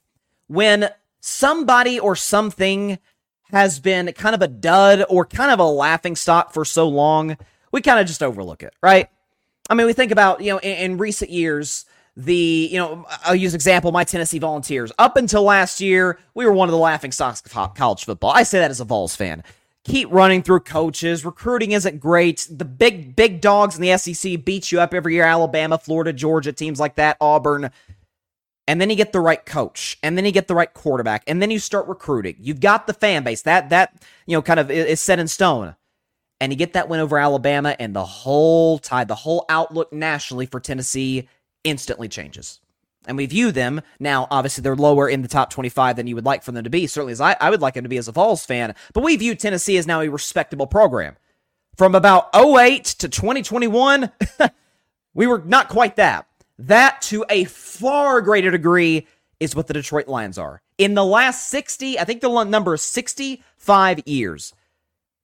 when 0.47 0.91
somebody 1.21 1.99
or 1.99 2.15
something 2.15 2.99
has 3.51 3.79
been 3.81 4.13
kind 4.13 4.35
of 4.35 4.43
a 4.43 4.49
dud 4.49 5.05
or 5.09 5.25
kind 5.25 5.51
of 5.51 5.59
a 5.59 5.65
laughing 5.65 6.17
stock 6.17 6.53
for 6.53 6.65
so 6.65 6.89
long, 6.89 7.37
we 7.73 7.81
kind 7.81 8.01
of 8.01 8.07
just 8.07 8.23
overlook 8.23 8.63
it, 8.63 8.75
right? 8.83 9.09
I 9.69 9.75
mean, 9.75 9.87
we 9.87 9.93
think 9.93 10.13
about, 10.13 10.41
you 10.41 10.53
know, 10.53 10.59
in, 10.59 10.77
in, 10.93 10.99
recent 10.99 11.31
years, 11.31 11.87
the, 12.17 12.69
you 12.71 12.79
know, 12.79 13.05
I'll 13.25 13.35
use 13.35 13.55
example, 13.55 13.93
my 13.93 14.05
Tennessee 14.05 14.39
Volunteers. 14.39 14.93
Up 14.99 15.17
until 15.17 15.43
last 15.43 15.81
year, 15.81 16.19
we 16.35 16.47
were 16.47 16.53
one 16.53 16.69
of 16.69 16.73
the 16.73 16.79
laughing 16.79 17.13
stocks 17.13 17.43
of 17.45 17.75
college 17.75 18.05
football. 18.05 18.31
I 18.31 18.43
say 18.43 18.59
that 18.59 18.71
as 18.71 18.81
a 18.81 18.85
Vols 18.85 19.17
fan. 19.17 19.43
Keep 19.85 20.11
running 20.11 20.43
through 20.43 20.61
coaches. 20.61 21.25
Recruiting 21.25 21.73
isn't 21.73 22.01
great. 22.01 22.49
The 22.51 22.65
big, 22.65 23.15
big 23.15 23.41
dogs 23.41 23.77
in 23.77 23.83
the 23.83 23.97
SEC 23.97 24.45
beat 24.45 24.73
you 24.73 24.81
up 24.81 24.93
every 24.93 25.15
year. 25.15 25.25
Alabama, 25.25 25.79
Florida, 25.79 26.13
Georgia, 26.13 26.53
teams 26.53 26.81
like 26.81 26.97
that, 26.97 27.17
Auburn 27.21 27.71
and 28.69 28.81
then 28.81 28.91
you 28.91 28.97
get 28.97 29.13
the 29.13 29.21
right 29.21 29.45
coach 29.45 29.99
and 30.03 30.17
then 30.17 30.25
you 30.25 30.33
get 30.33 30.49
the 30.49 30.55
right 30.55 30.73
quarterback 30.73 31.23
and 31.27 31.41
then 31.41 31.51
you 31.51 31.59
start 31.59 31.87
recruiting. 31.87 32.37
You've 32.39 32.61
got 32.61 32.87
the 32.87 32.95
fan 32.95 33.23
base. 33.23 33.43
That 33.43 33.71
that 33.71 34.03
you 34.27 34.37
know 34.37 34.43
kind 34.43 34.61
of 34.61 34.71
is 34.71 35.01
set 35.01 35.19
in 35.19 35.29
stone. 35.29 35.77
And 36.39 36.53
you 36.53 36.59
get 36.59 36.75
that 36.75 36.91
win 36.91 37.01
over 37.01 37.19
alabama 37.19 37.75
and 37.79 37.97
the 37.97 38.05
whole 38.05 38.79
tide 38.79 39.09
the 39.09 39.15
whole 39.15 39.47
outlook 39.49 39.93
nationally 39.93 40.47
for 40.47 40.61
tennessee 40.61 41.29
instantly 41.65 42.09
changes. 42.09 42.61
And 43.07 43.17
we 43.17 43.27
view 43.27 43.53
them 43.53 43.81
now 44.01 44.27
obviously 44.31 44.63
they're 44.63 44.77
lower 44.77 45.09
in 45.09 45.23
the 45.23 45.29
top 45.29 45.49
25 45.51 45.97
than 45.97 46.07
you 46.07 46.15
would 46.15 46.27
like 46.27 46.43
for 46.43 46.53
them 46.53 46.65
to 46.65 46.71
be 46.71 46.87
certainly 46.87 47.13
as 47.13 47.21
i, 47.21 47.37
I 47.41 47.51
would 47.51 47.63
like 47.63 47.75
them 47.75 47.85
to 47.85 47.89
be 47.89 47.97
as 47.97 48.09
a 48.09 48.13
vols 48.13 48.45
fan. 48.45 48.75
But 48.93 49.05
we 49.05 49.17
view 49.17 49.35
tennessee 49.35 49.79
as 49.79 49.87
now 49.87 50.01
a 50.01 50.09
respectable 50.09 50.67
program. 50.67 51.17
From 51.77 51.95
about 51.95 52.29
08 52.35 52.85
to 52.85 53.09
2021 53.09 54.11
we 55.15 55.27
were 55.27 55.43
not 55.47 55.69
quite 55.69 55.97
that 55.97 56.27
that, 56.59 57.03
to 57.03 57.25
a 57.29 57.45
far 57.45 58.21
greater 58.21 58.51
degree, 58.51 59.07
is 59.41 59.55
what 59.55 59.67
the 59.67 59.75
Detroit 59.75 60.09
Lions 60.09 60.39
are. 60.39 60.63
In 60.79 60.95
the 60.95 61.05
last 61.05 61.49
60, 61.49 61.99
I 61.99 62.05
think 62.05 62.21
the 62.21 62.45
number 62.45 62.75
is 62.75 62.83
65 62.83 64.01
years, 64.07 64.55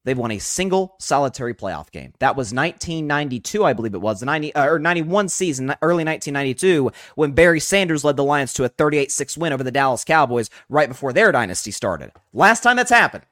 they've 0.04 0.18
won 0.18 0.30
a 0.30 0.38
single 0.38 0.96
solitary 0.98 1.54
playoff 1.54 1.90
game. 1.90 2.12
That 2.18 2.36
was 2.36 2.52
1992, 2.52 3.64
I 3.64 3.72
believe 3.72 3.94
it 3.94 4.00
was, 4.00 4.20
the 4.20 4.26
90 4.26 4.54
uh, 4.54 4.66
or 4.66 4.78
91 4.78 5.28
season, 5.28 5.74
early 5.82 6.04
1992, 6.04 6.90
when 7.14 7.32
Barry 7.32 7.60
Sanders 7.60 8.04
led 8.04 8.16
the 8.16 8.24
Lions 8.24 8.52
to 8.54 8.64
a 8.64 8.70
38-6 8.70 9.38
win 9.38 9.52
over 9.52 9.64
the 9.64 9.70
Dallas 9.70 10.04
Cowboys 10.04 10.50
right 10.68 10.88
before 10.88 11.12
their 11.12 11.32
dynasty 11.32 11.70
started. 11.70 12.12
Last 12.32 12.62
time 12.62 12.76
that's 12.76 12.90
happened. 12.90 13.24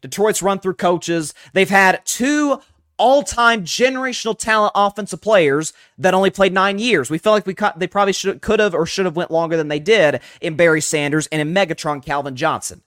Detroit's 0.00 0.42
run 0.42 0.58
through 0.58 0.74
coaches. 0.74 1.32
They've 1.54 1.68
had 1.68 2.04
two 2.04 2.60
all-time 2.96 3.64
generational 3.64 4.38
talent 4.38 4.72
offensive 4.74 5.20
players 5.20 5.72
that 5.98 6.14
only 6.14 6.30
played 6.30 6.52
nine 6.52 6.78
years. 6.78 7.10
We 7.10 7.18
felt 7.18 7.34
like 7.34 7.46
we 7.46 7.54
cut, 7.54 7.78
they 7.78 7.86
probably 7.88 8.12
should 8.12 8.40
could 8.40 8.60
have 8.60 8.74
or 8.74 8.86
should 8.86 9.04
have 9.04 9.16
went 9.16 9.30
longer 9.30 9.56
than 9.56 9.68
they 9.68 9.80
did 9.80 10.20
in 10.40 10.54
Barry 10.54 10.80
Sanders 10.80 11.26
and 11.32 11.40
in 11.40 11.52
Megatron 11.52 12.04
Calvin 12.04 12.36
Johnson. 12.36 12.82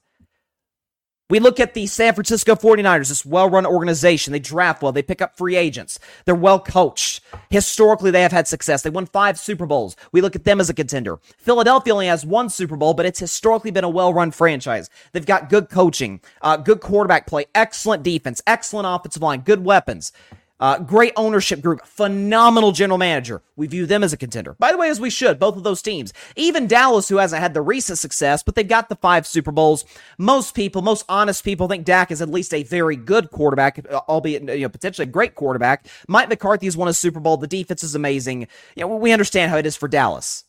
We 1.30 1.40
look 1.40 1.60
at 1.60 1.74
the 1.74 1.86
San 1.86 2.14
Francisco 2.14 2.54
49ers, 2.54 3.10
this 3.10 3.26
well 3.26 3.50
run 3.50 3.66
organization. 3.66 4.32
They 4.32 4.38
draft 4.38 4.80
well, 4.80 4.92
they 4.92 5.02
pick 5.02 5.20
up 5.20 5.36
free 5.36 5.56
agents, 5.56 5.98
they're 6.24 6.34
well 6.34 6.58
coached. 6.58 7.20
Historically, 7.50 8.10
they 8.10 8.22
have 8.22 8.32
had 8.32 8.48
success. 8.48 8.80
They 8.80 8.88
won 8.88 9.04
five 9.04 9.38
Super 9.38 9.66
Bowls. 9.66 9.94
We 10.10 10.22
look 10.22 10.34
at 10.34 10.44
them 10.44 10.58
as 10.58 10.70
a 10.70 10.74
contender. 10.74 11.18
Philadelphia 11.36 11.92
only 11.92 12.06
has 12.06 12.24
one 12.24 12.48
Super 12.48 12.76
Bowl, 12.76 12.94
but 12.94 13.04
it's 13.04 13.20
historically 13.20 13.70
been 13.70 13.84
a 13.84 13.90
well 13.90 14.14
run 14.14 14.30
franchise. 14.30 14.88
They've 15.12 15.26
got 15.26 15.50
good 15.50 15.68
coaching, 15.68 16.20
uh, 16.40 16.56
good 16.56 16.80
quarterback 16.80 17.26
play, 17.26 17.44
excellent 17.54 18.02
defense, 18.02 18.40
excellent 18.46 18.86
offensive 18.88 19.22
line, 19.22 19.40
good 19.40 19.66
weapons. 19.66 20.12
Uh, 20.60 20.78
great 20.78 21.12
ownership 21.16 21.60
group, 21.60 21.84
phenomenal 21.86 22.72
general 22.72 22.98
manager. 22.98 23.42
We 23.54 23.68
view 23.68 23.86
them 23.86 24.02
as 24.02 24.12
a 24.12 24.16
contender. 24.16 24.56
By 24.58 24.72
the 24.72 24.78
way, 24.78 24.88
as 24.88 24.98
we 25.00 25.08
should, 25.08 25.38
both 25.38 25.56
of 25.56 25.62
those 25.62 25.82
teams. 25.82 26.12
Even 26.34 26.66
Dallas, 26.66 27.08
who 27.08 27.18
hasn't 27.18 27.40
had 27.40 27.54
the 27.54 27.62
recent 27.62 27.98
success, 27.98 28.42
but 28.42 28.56
they've 28.56 28.66
got 28.66 28.88
the 28.88 28.96
five 28.96 29.26
Super 29.26 29.52
Bowls. 29.52 29.84
Most 30.18 30.56
people, 30.56 30.82
most 30.82 31.04
honest 31.08 31.44
people, 31.44 31.68
think 31.68 31.84
Dak 31.84 32.10
is 32.10 32.20
at 32.20 32.28
least 32.28 32.52
a 32.52 32.64
very 32.64 32.96
good 32.96 33.30
quarterback, 33.30 33.78
uh, 33.88 34.00
albeit 34.08 34.42
you 34.42 34.62
know 34.62 34.68
potentially 34.68 35.04
a 35.04 35.10
great 35.10 35.36
quarterback. 35.36 35.86
Mike 36.08 36.28
McCarthy 36.28 36.66
has 36.66 36.76
won 36.76 36.88
a 36.88 36.92
Super 36.92 37.20
Bowl. 37.20 37.36
The 37.36 37.46
defense 37.46 37.84
is 37.84 37.94
amazing. 37.94 38.48
You 38.74 38.82
know, 38.82 38.96
we 38.96 39.12
understand 39.12 39.52
how 39.52 39.58
it 39.58 39.66
is 39.66 39.76
for 39.76 39.86
Dallas. 39.86 40.44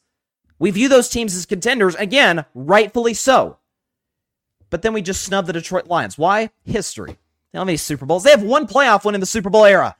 We 0.57 0.71
view 0.71 0.89
those 0.89 1.07
teams 1.07 1.35
as 1.35 1.45
contenders, 1.45 1.95
again, 1.95 2.45
rightfully 2.53 3.13
so. 3.13 3.57
But 4.69 4.81
then 4.81 4.93
we 4.93 5.01
just 5.01 5.23
snub 5.23 5.45
the 5.45 5.53
Detroit 5.53 5.87
Lions. 5.87 6.17
Why? 6.17 6.49
History. 6.65 7.17
How 7.53 7.63
many 7.63 7.77
Super 7.77 8.05
Bowls? 8.05 8.23
They 8.23 8.31
have 8.31 8.43
one 8.43 8.67
playoff 8.67 9.05
win 9.05 9.15
in 9.15 9.21
the 9.21 9.27
Super 9.27 9.49
Bowl 9.49 9.65
era. 9.65 9.95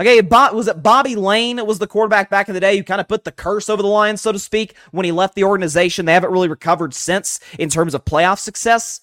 Okay, 0.00 0.20
was 0.20 0.66
it 0.66 0.82
Bobby 0.82 1.14
Layne 1.14 1.64
was 1.64 1.78
the 1.78 1.86
quarterback 1.86 2.28
back 2.28 2.48
in 2.48 2.54
the 2.54 2.60
day 2.60 2.76
who 2.76 2.82
kind 2.82 3.00
of 3.00 3.06
put 3.06 3.22
the 3.22 3.30
curse 3.30 3.68
over 3.68 3.80
the 3.80 3.88
Lions, 3.88 4.20
so 4.20 4.32
to 4.32 4.40
speak, 4.40 4.74
when 4.90 5.04
he 5.04 5.12
left 5.12 5.36
the 5.36 5.44
organization. 5.44 6.04
They 6.04 6.14
haven't 6.14 6.32
really 6.32 6.48
recovered 6.48 6.94
since 6.94 7.38
in 7.60 7.68
terms 7.68 7.94
of 7.94 8.04
playoff 8.04 8.40
success. 8.40 9.02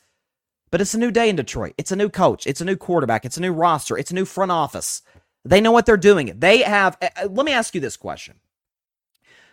But 0.70 0.82
it's 0.82 0.94
a 0.94 1.00
new 1.00 1.12
day 1.12 1.30
in 1.30 1.38
Detroit. 1.38 1.74
It's 1.78 1.92
a 1.92 1.96
new 1.96 2.10
coach. 2.10 2.46
It's 2.46 2.62
a 2.62 2.66
new 2.66 2.76
quarterback. 2.76 3.24
It's 3.26 3.38
a 3.38 3.42
new 3.42 3.54
roster. 3.54 3.98
It's 3.98 4.12
a 4.12 4.16
new 4.16 4.26
front 4.26 4.52
office. 4.52 5.02
They 5.46 5.62
know 5.62 5.72
what 5.72 5.86
they're 5.86 5.98
doing. 5.98 6.34
They 6.38 6.60
have. 6.60 6.98
Let 7.30 7.46
me 7.46 7.52
ask 7.54 7.74
you 7.74 7.82
this 7.82 7.98
question. 7.98 8.36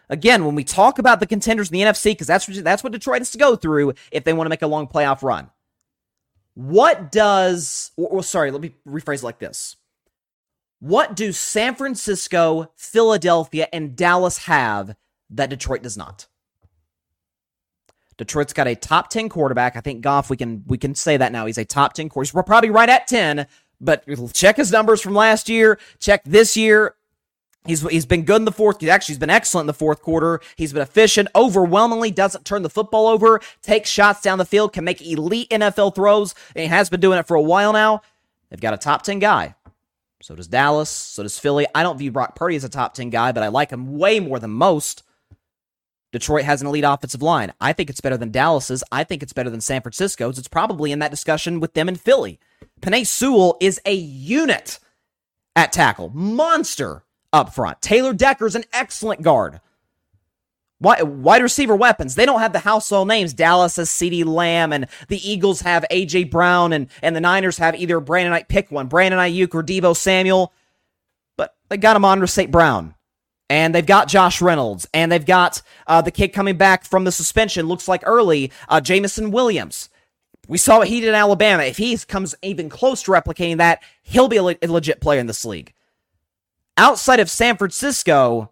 Again, 0.08 0.44
when 0.44 0.54
we 0.54 0.64
talk 0.64 0.98
about 0.98 1.20
the 1.20 1.26
contenders 1.26 1.70
in 1.70 1.74
the 1.74 1.84
NFC, 1.84 2.12
because 2.12 2.26
that's 2.26 2.48
what, 2.48 2.64
that's 2.64 2.82
what 2.82 2.92
Detroit 2.92 3.20
has 3.20 3.30
to 3.32 3.38
go 3.38 3.56
through 3.56 3.94
if 4.10 4.24
they 4.24 4.32
want 4.32 4.46
to 4.46 4.50
make 4.50 4.62
a 4.62 4.66
long 4.66 4.88
playoff 4.88 5.22
run. 5.22 5.50
What 6.54 7.12
does, 7.12 7.92
or 7.96 8.22
sorry, 8.22 8.50
let 8.50 8.60
me 8.60 8.74
rephrase 8.86 9.18
it 9.18 9.24
like 9.24 9.38
this. 9.38 9.76
What 10.80 11.16
do 11.16 11.32
San 11.32 11.74
Francisco, 11.74 12.70
Philadelphia, 12.76 13.68
and 13.72 13.96
Dallas 13.96 14.38
have 14.38 14.94
that 15.30 15.50
Detroit 15.50 15.82
does 15.82 15.96
not? 15.96 16.26
Detroit's 18.16 18.52
got 18.52 18.66
a 18.66 18.74
top 18.74 19.10
10 19.10 19.28
quarterback. 19.28 19.76
I 19.76 19.80
think 19.80 20.02
Goff, 20.02 20.28
we 20.28 20.36
can 20.36 20.64
we 20.66 20.76
can 20.76 20.94
say 20.94 21.16
that 21.16 21.32
now. 21.32 21.46
He's 21.46 21.58
a 21.58 21.64
top 21.64 21.94
10 21.94 22.08
quarterback. 22.08 22.34
We're 22.34 22.42
probably 22.42 22.70
right 22.70 22.88
at 22.88 23.06
10, 23.06 23.46
but 23.80 24.04
check 24.34 24.56
his 24.56 24.72
numbers 24.72 25.00
from 25.00 25.14
last 25.14 25.48
year, 25.48 25.78
check 26.00 26.22
this 26.24 26.56
year. 26.56 26.94
He's 27.64 27.82
he's 27.88 28.06
been 28.06 28.24
good 28.24 28.36
in 28.36 28.44
the 28.44 28.52
fourth. 28.52 28.82
Actually, 28.82 29.12
he's 29.12 29.18
been 29.18 29.30
excellent 29.30 29.64
in 29.64 29.66
the 29.68 29.74
fourth 29.74 30.00
quarter. 30.00 30.40
He's 30.56 30.72
been 30.72 30.82
efficient, 30.82 31.28
overwhelmingly 31.34 32.10
doesn't 32.10 32.44
turn 32.44 32.62
the 32.62 32.70
football 32.70 33.06
over, 33.06 33.40
takes 33.62 33.90
shots 33.90 34.22
down 34.22 34.38
the 34.38 34.44
field, 34.44 34.72
can 34.72 34.84
make 34.84 35.02
elite 35.02 35.50
NFL 35.50 35.94
throws, 35.94 36.34
and 36.56 36.62
he 36.62 36.68
has 36.68 36.88
been 36.88 37.00
doing 37.00 37.18
it 37.18 37.26
for 37.26 37.34
a 37.36 37.42
while 37.42 37.72
now. 37.72 38.02
They've 38.48 38.60
got 38.60 38.74
a 38.74 38.78
top 38.78 39.02
10 39.02 39.18
guy. 39.18 39.54
So 40.22 40.34
does 40.34 40.48
Dallas. 40.48 40.90
So 40.90 41.22
does 41.22 41.38
Philly. 41.38 41.66
I 41.74 41.82
don't 41.82 41.98
view 41.98 42.10
Brock 42.10 42.34
Purdy 42.34 42.56
as 42.56 42.64
a 42.64 42.68
top 42.68 42.94
10 42.94 43.10
guy, 43.10 43.32
but 43.32 43.42
I 43.42 43.48
like 43.48 43.70
him 43.70 43.98
way 43.98 44.20
more 44.20 44.38
than 44.38 44.50
most. 44.50 45.04
Detroit 46.10 46.44
has 46.44 46.62
an 46.62 46.66
elite 46.66 46.84
offensive 46.84 47.22
line. 47.22 47.52
I 47.60 47.72
think 47.72 47.90
it's 47.90 48.00
better 48.00 48.16
than 48.16 48.30
Dallas's. 48.30 48.82
I 48.90 49.04
think 49.04 49.22
it's 49.22 49.34
better 49.34 49.50
than 49.50 49.60
San 49.60 49.82
Francisco's. 49.82 50.38
It's 50.38 50.48
probably 50.48 50.90
in 50.90 51.00
that 51.00 51.10
discussion 51.10 51.60
with 51.60 51.74
them 51.74 51.86
and 51.86 52.00
Philly. 52.00 52.40
Penei 52.80 53.06
Sewell 53.06 53.56
is 53.60 53.80
a 53.84 53.92
unit 53.92 54.78
at 55.54 55.72
tackle, 55.72 56.10
monster 56.10 57.04
up 57.32 57.54
front. 57.54 57.82
Taylor 57.82 58.14
Decker's 58.14 58.54
an 58.54 58.64
excellent 58.72 59.22
guard. 59.22 59.60
Wide 60.80 61.42
receiver 61.42 61.74
weapons. 61.74 62.14
They 62.14 62.24
don't 62.26 62.40
have 62.40 62.52
the 62.52 62.60
household 62.60 63.08
names. 63.08 63.32
Dallas 63.32 63.76
has 63.76 63.90
CeeDee 63.90 64.24
Lamb, 64.24 64.72
and 64.72 64.86
the 65.08 65.28
Eagles 65.28 65.60
have 65.62 65.84
A.J. 65.90 66.24
Brown, 66.24 66.72
and, 66.72 66.88
and 67.02 67.16
the 67.16 67.20
Niners 67.20 67.58
have 67.58 67.74
either 67.74 67.98
Brandon 67.98 68.32
Aiyuk, 68.32 68.48
pick 68.48 68.70
one, 68.70 68.86
Brandon 68.86 69.18
Aiyuk 69.18 69.54
or 69.54 69.62
Deebo 69.62 69.96
Samuel. 69.96 70.52
But 71.36 71.56
they 71.68 71.76
got 71.76 71.96
Amon-Ra 71.96 72.26
St. 72.26 72.50
Brown. 72.50 72.94
And 73.50 73.74
they've 73.74 73.84
got 73.84 74.08
Josh 74.08 74.42
Reynolds, 74.42 74.86
and 74.92 75.10
they've 75.10 75.24
got 75.24 75.62
uh, 75.86 76.02
the 76.02 76.10
kid 76.10 76.28
coming 76.28 76.58
back 76.58 76.84
from 76.84 77.04
the 77.04 77.12
suspension, 77.12 77.66
looks 77.66 77.88
like 77.88 78.02
early, 78.04 78.52
uh, 78.68 78.80
Jameson 78.80 79.30
Williams. 79.30 79.88
We 80.48 80.58
saw 80.58 80.78
what 80.78 80.88
he 80.88 81.00
did 81.00 81.08
in 81.08 81.14
Alabama. 81.14 81.62
If 81.62 81.78
he 81.78 81.96
comes 81.96 82.34
even 82.42 82.68
close 82.68 83.02
to 83.04 83.10
replicating 83.10 83.56
that, 83.56 83.82
he'll 84.02 84.28
be 84.28 84.36
a, 84.36 84.42
le- 84.42 84.56
a 84.60 84.66
legit 84.66 85.00
player 85.00 85.18
in 85.18 85.26
this 85.26 85.46
league 85.46 85.72
outside 86.78 87.20
of 87.20 87.28
San 87.28 87.56
Francisco, 87.58 88.50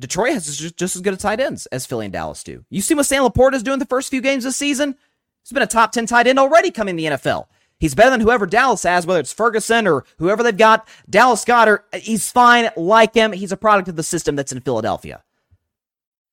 Detroit 0.00 0.32
has 0.32 0.56
just, 0.56 0.76
just 0.76 0.96
as 0.96 1.02
good 1.02 1.14
a 1.14 1.16
tight 1.16 1.40
ends 1.40 1.66
as 1.66 1.86
Philly 1.86 2.06
and 2.06 2.12
Dallas 2.12 2.42
do. 2.42 2.64
You 2.70 2.80
see 2.80 2.94
what 2.94 3.06
Sam 3.06 3.24
LaPorta 3.24 3.54
is 3.54 3.62
doing 3.62 3.78
the 3.78 3.86
first 3.86 4.10
few 4.10 4.20
games 4.20 4.44
this 4.44 4.56
season? 4.56 4.96
He's 5.42 5.52
been 5.52 5.62
a 5.62 5.66
top 5.66 5.92
10 5.92 6.06
tight 6.06 6.26
end 6.26 6.38
already 6.38 6.70
coming 6.70 6.98
in 6.98 7.12
the 7.12 7.16
NFL. 7.16 7.46
He's 7.78 7.94
better 7.94 8.10
than 8.10 8.20
whoever 8.20 8.46
Dallas 8.46 8.82
has, 8.84 9.06
whether 9.06 9.20
it's 9.20 9.32
Ferguson 9.32 9.86
or 9.86 10.04
whoever 10.18 10.42
they've 10.42 10.56
got. 10.56 10.88
Dallas 11.08 11.44
Goedert, 11.44 11.80
he's 11.94 12.30
fine, 12.30 12.70
like 12.76 13.14
him. 13.14 13.32
He's 13.32 13.52
a 13.52 13.56
product 13.56 13.88
of 13.88 13.96
the 13.96 14.02
system 14.02 14.34
that's 14.34 14.52
in 14.52 14.60
Philadelphia. 14.60 15.22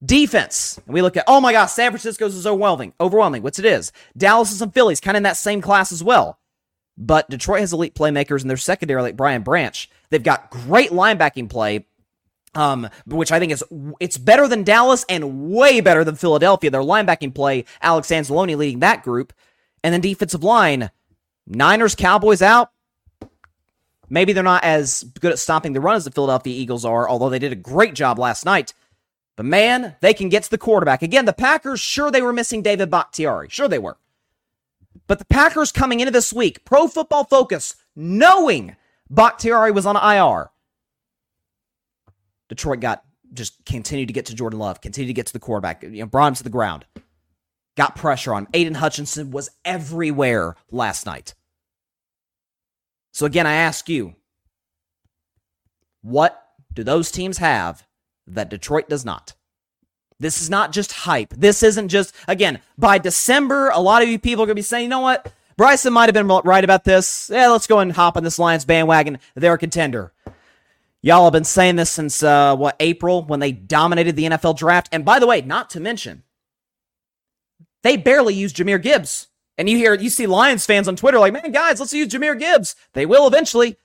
Defense. 0.03 0.79
And 0.85 0.93
we 0.93 1.01
look 1.01 1.17
at, 1.17 1.25
oh 1.27 1.41
my 1.41 1.51
gosh, 1.51 1.71
San 1.71 1.91
Francisco's 1.91 2.35
is 2.35 2.47
overwhelming. 2.47 2.93
Overwhelming, 2.99 3.43
which 3.43 3.59
it 3.59 3.65
is. 3.65 3.91
Dallas 4.17 4.51
and 4.51 4.59
some 4.59 4.71
Phillies, 4.71 5.01
kind 5.01 5.15
of 5.15 5.19
in 5.19 5.23
that 5.23 5.37
same 5.37 5.61
class 5.61 5.91
as 5.91 6.03
well. 6.03 6.39
But 6.97 7.29
Detroit 7.29 7.61
has 7.61 7.73
elite 7.73 7.95
playmakers 7.95 8.41
in 8.41 8.47
their 8.47 8.57
secondary, 8.57 9.01
like 9.01 9.17
Brian 9.17 9.41
Branch. 9.41 9.89
They've 10.09 10.23
got 10.23 10.49
great 10.49 10.91
linebacking 10.91 11.49
play, 11.49 11.85
um, 12.55 12.89
which 13.05 13.31
I 13.31 13.39
think 13.39 13.51
is 13.51 13.63
it's 13.99 14.17
better 14.17 14.47
than 14.47 14.63
Dallas 14.63 15.05
and 15.09 15.49
way 15.49 15.81
better 15.81 16.03
than 16.03 16.15
Philadelphia. 16.15 16.69
Their 16.69 16.81
linebacking 16.81 17.33
play, 17.33 17.65
Alex 17.81 18.09
Anzalone 18.09 18.57
leading 18.57 18.79
that 18.79 19.03
group, 19.03 19.33
and 19.83 19.93
then 19.93 20.01
defensive 20.01 20.43
line, 20.43 20.91
Niners, 21.47 21.95
Cowboys 21.95 22.41
out. 22.41 22.71
Maybe 24.09 24.33
they're 24.33 24.43
not 24.43 24.63
as 24.63 25.03
good 25.19 25.31
at 25.31 25.39
stopping 25.39 25.73
the 25.73 25.81
run 25.81 25.95
as 25.95 26.05
the 26.05 26.11
Philadelphia 26.11 26.53
Eagles 26.53 26.85
are, 26.85 27.09
although 27.09 27.29
they 27.29 27.39
did 27.39 27.51
a 27.51 27.55
great 27.55 27.95
job 27.95 28.19
last 28.19 28.45
night. 28.45 28.73
But 29.35 29.45
man, 29.45 29.95
they 30.01 30.13
can 30.13 30.29
get 30.29 30.43
to 30.43 30.51
the 30.51 30.57
quarterback. 30.57 31.01
Again, 31.01 31.25
the 31.25 31.33
Packers, 31.33 31.79
sure 31.79 32.11
they 32.11 32.21
were 32.21 32.33
missing 32.33 32.61
David 32.61 32.91
Bakhtiari. 32.91 33.49
Sure 33.49 33.67
they 33.67 33.79
were. 33.79 33.97
But 35.07 35.19
the 35.19 35.25
Packers 35.25 35.71
coming 35.71 35.99
into 35.99 36.11
this 36.11 36.31
week, 36.31 36.63
pro 36.65 36.87
football 36.87 37.23
focus, 37.23 37.75
knowing 37.95 38.75
Bakhtiari 39.09 39.71
was 39.71 39.85
on 39.85 39.95
IR. 39.95 40.51
Detroit 42.53 42.81
got 42.81 43.03
just 43.33 43.65
continued 43.65 44.07
to 44.07 44.13
get 44.13 44.27
to 44.27 44.35
Jordan 44.35 44.59
Love, 44.59 44.79
continued 44.79 45.07
to 45.07 45.13
get 45.13 45.25
to 45.25 45.33
the 45.33 45.39
quarterback, 45.39 45.81
you 45.81 45.89
know, 45.89 46.05
brought 46.05 46.27
him 46.27 46.35
to 46.35 46.43
the 46.43 46.51
ground. 46.51 46.85
Got 47.75 47.95
pressure 47.95 48.31
on. 48.31 48.47
Aidan 48.53 48.75
Hutchinson 48.75 49.31
was 49.31 49.49
everywhere 49.65 50.55
last 50.69 51.07
night. 51.07 51.33
So 53.11 53.25
again, 53.25 53.47
I 53.47 53.53
ask 53.53 53.89
you, 53.89 54.13
what 56.03 56.39
do 56.71 56.83
those 56.83 57.09
teams 57.09 57.39
have 57.39 57.87
that 58.27 58.51
Detroit 58.51 58.87
does 58.87 59.03
not? 59.03 59.33
This 60.19 60.39
is 60.39 60.51
not 60.51 60.71
just 60.71 60.91
hype. 60.91 61.33
This 61.35 61.63
isn't 61.63 61.89
just, 61.89 62.13
again, 62.27 62.59
by 62.77 62.99
December, 62.99 63.69
a 63.69 63.79
lot 63.79 64.03
of 64.03 64.09
you 64.09 64.19
people 64.19 64.43
are 64.43 64.45
going 64.45 64.55
to 64.55 64.59
be 64.59 64.61
saying, 64.61 64.83
you 64.83 64.89
know 64.89 64.99
what? 64.99 65.33
Bryson 65.57 65.93
might 65.93 66.05
have 66.05 66.13
been 66.13 66.27
right 66.27 66.63
about 66.63 66.83
this. 66.83 67.31
Yeah, 67.33 67.47
let's 67.49 67.67
go 67.67 67.79
and 67.79 67.91
hop 67.91 68.15
on 68.15 68.23
this 68.23 68.37
Lions 68.37 68.65
bandwagon. 68.65 69.17
They're 69.35 69.53
a 69.53 69.57
contender. 69.57 70.13
Y'all 71.05 71.25
have 71.25 71.33
been 71.33 71.43
saying 71.43 71.75
this 71.75 71.91
since, 71.91 72.23
uh, 72.23 72.55
what, 72.55 72.77
April 72.79 73.25
when 73.25 73.41
they 73.41 73.51
dominated 73.51 74.15
the 74.15 74.23
NFL 74.23 74.57
draft. 74.57 74.87
And 74.93 75.03
by 75.03 75.19
the 75.19 75.27
way, 75.27 75.41
not 75.41 75.69
to 75.71 75.81
mention, 75.81 76.23
they 77.83 77.97
barely 77.97 78.33
used 78.33 78.55
Jahmyr 78.55 78.81
Gibbs. 78.81 79.27
And 79.57 79.69
you 79.69 79.75
hear, 79.75 79.93
you 79.93 80.09
see 80.09 80.27
Lions 80.27 80.65
fans 80.65 80.87
on 80.87 80.95
Twitter 80.95 81.19
like, 81.19 81.33
man, 81.33 81.51
guys, 81.51 81.81
let's 81.81 81.93
use 81.93 82.07
Jahmyr 82.07 82.39
Gibbs. 82.39 82.77
They 82.93 83.05
will 83.05 83.27
eventually. 83.27 83.75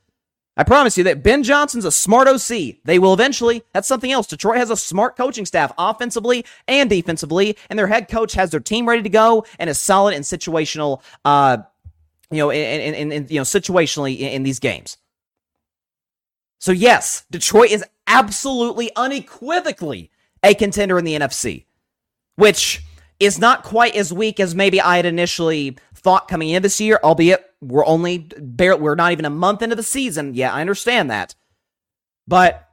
I 0.56 0.62
promise 0.62 0.96
you 0.96 1.04
that 1.04 1.24
Ben 1.24 1.42
Johnson's 1.42 1.84
a 1.84 1.90
smart 1.90 2.28
OC. 2.28 2.76
They 2.84 3.00
will 3.00 3.14
eventually. 3.14 3.64
That's 3.72 3.88
something 3.88 4.12
else. 4.12 4.28
Detroit 4.28 4.56
has 4.58 4.70
a 4.70 4.76
smart 4.76 5.16
coaching 5.16 5.44
staff, 5.44 5.72
offensively 5.76 6.44
and 6.68 6.88
defensively, 6.88 7.56
and 7.68 7.76
their 7.76 7.88
head 7.88 8.08
coach 8.08 8.34
has 8.34 8.50
their 8.50 8.60
team 8.60 8.88
ready 8.88 9.02
to 9.02 9.08
go 9.08 9.44
and 9.58 9.68
is 9.68 9.78
solid 9.80 10.14
and 10.14 10.24
situational, 10.24 11.02
uh, 11.24 11.58
you 12.30 12.38
know, 12.38 12.50
in, 12.50 12.94
in, 12.94 13.12
in 13.12 13.26
you 13.28 13.36
know, 13.36 13.44
situationally 13.44 14.18
in, 14.18 14.28
in 14.28 14.42
these 14.44 14.60
games. 14.60 14.96
So 16.58 16.72
yes, 16.72 17.24
Detroit 17.30 17.70
is 17.70 17.84
absolutely 18.06 18.90
unequivocally 18.96 20.10
a 20.42 20.54
contender 20.54 20.98
in 20.98 21.04
the 21.04 21.14
NFC, 21.14 21.64
which 22.36 22.82
is 23.20 23.38
not 23.38 23.64
quite 23.64 23.94
as 23.94 24.12
weak 24.12 24.40
as 24.40 24.54
maybe 24.54 24.80
I 24.80 24.96
had 24.96 25.06
initially 25.06 25.76
thought 25.94 26.28
coming 26.28 26.50
into 26.50 26.60
this 26.60 26.80
year, 26.80 27.00
albeit 27.02 27.44
we're 27.60 27.86
only 27.86 28.18
barely, 28.38 28.80
we're 28.80 28.94
not 28.94 29.12
even 29.12 29.24
a 29.24 29.30
month 29.30 29.62
into 29.62 29.76
the 29.76 29.82
season. 29.82 30.34
Yeah, 30.34 30.52
I 30.52 30.60
understand 30.60 31.10
that. 31.10 31.34
But 32.26 32.68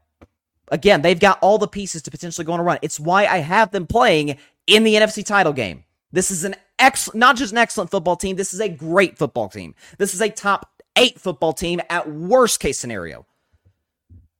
again, 0.72 1.02
they've 1.02 1.20
got 1.20 1.40
all 1.42 1.58
the 1.58 1.68
pieces 1.68 2.04
to 2.04 2.12
potentially 2.12 2.46
go 2.46 2.54
on 2.54 2.60
a 2.60 2.64
run. 2.64 2.80
It's 2.82 3.00
why 3.00 3.26
I 3.26 3.38
have 3.38 3.72
them 3.72 3.88
playing 3.88 4.38
in 4.68 4.84
the 4.84 4.96
NFC 4.96 5.26
title 5.26 5.54
game. 5.54 5.84
This 6.12 6.32
is 6.32 6.44
an 6.44 6.56
ex 6.78 7.14
not 7.14 7.36
just 7.36 7.52
an 7.52 7.58
excellent 7.58 7.90
football 7.92 8.16
team, 8.16 8.36
this 8.36 8.54
is 8.54 8.62
a 8.62 8.70
great 8.70 9.18
football 9.18 9.50
team. 9.50 9.76
This 9.98 10.14
is 10.14 10.22
a 10.22 10.30
top 10.30 10.72
8 10.96 11.20
football 11.20 11.54
team 11.54 11.82
at 11.90 12.10
worst 12.10 12.60
case 12.60 12.78
scenario. 12.78 13.26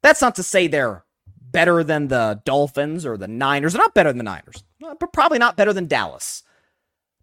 That's 0.06 0.22
not 0.22 0.36
to 0.36 0.44
say 0.44 0.68
they're 0.68 1.04
better 1.52 1.84
than 1.84 2.10
the 2.10 2.40
Dolphins 2.46 3.08
or 3.08 3.18
the 3.18 3.28
Niners. 3.28 3.74
They're 3.74 3.82
not 3.82 3.96
better 3.96 4.12
than 4.12 4.20
the 4.20 4.24
Niners, 4.24 4.64
but 4.80 5.12
probably 5.12 5.40
not 5.40 5.58
better 5.58 5.74
than 5.74 5.88
Dallas. 5.88 6.44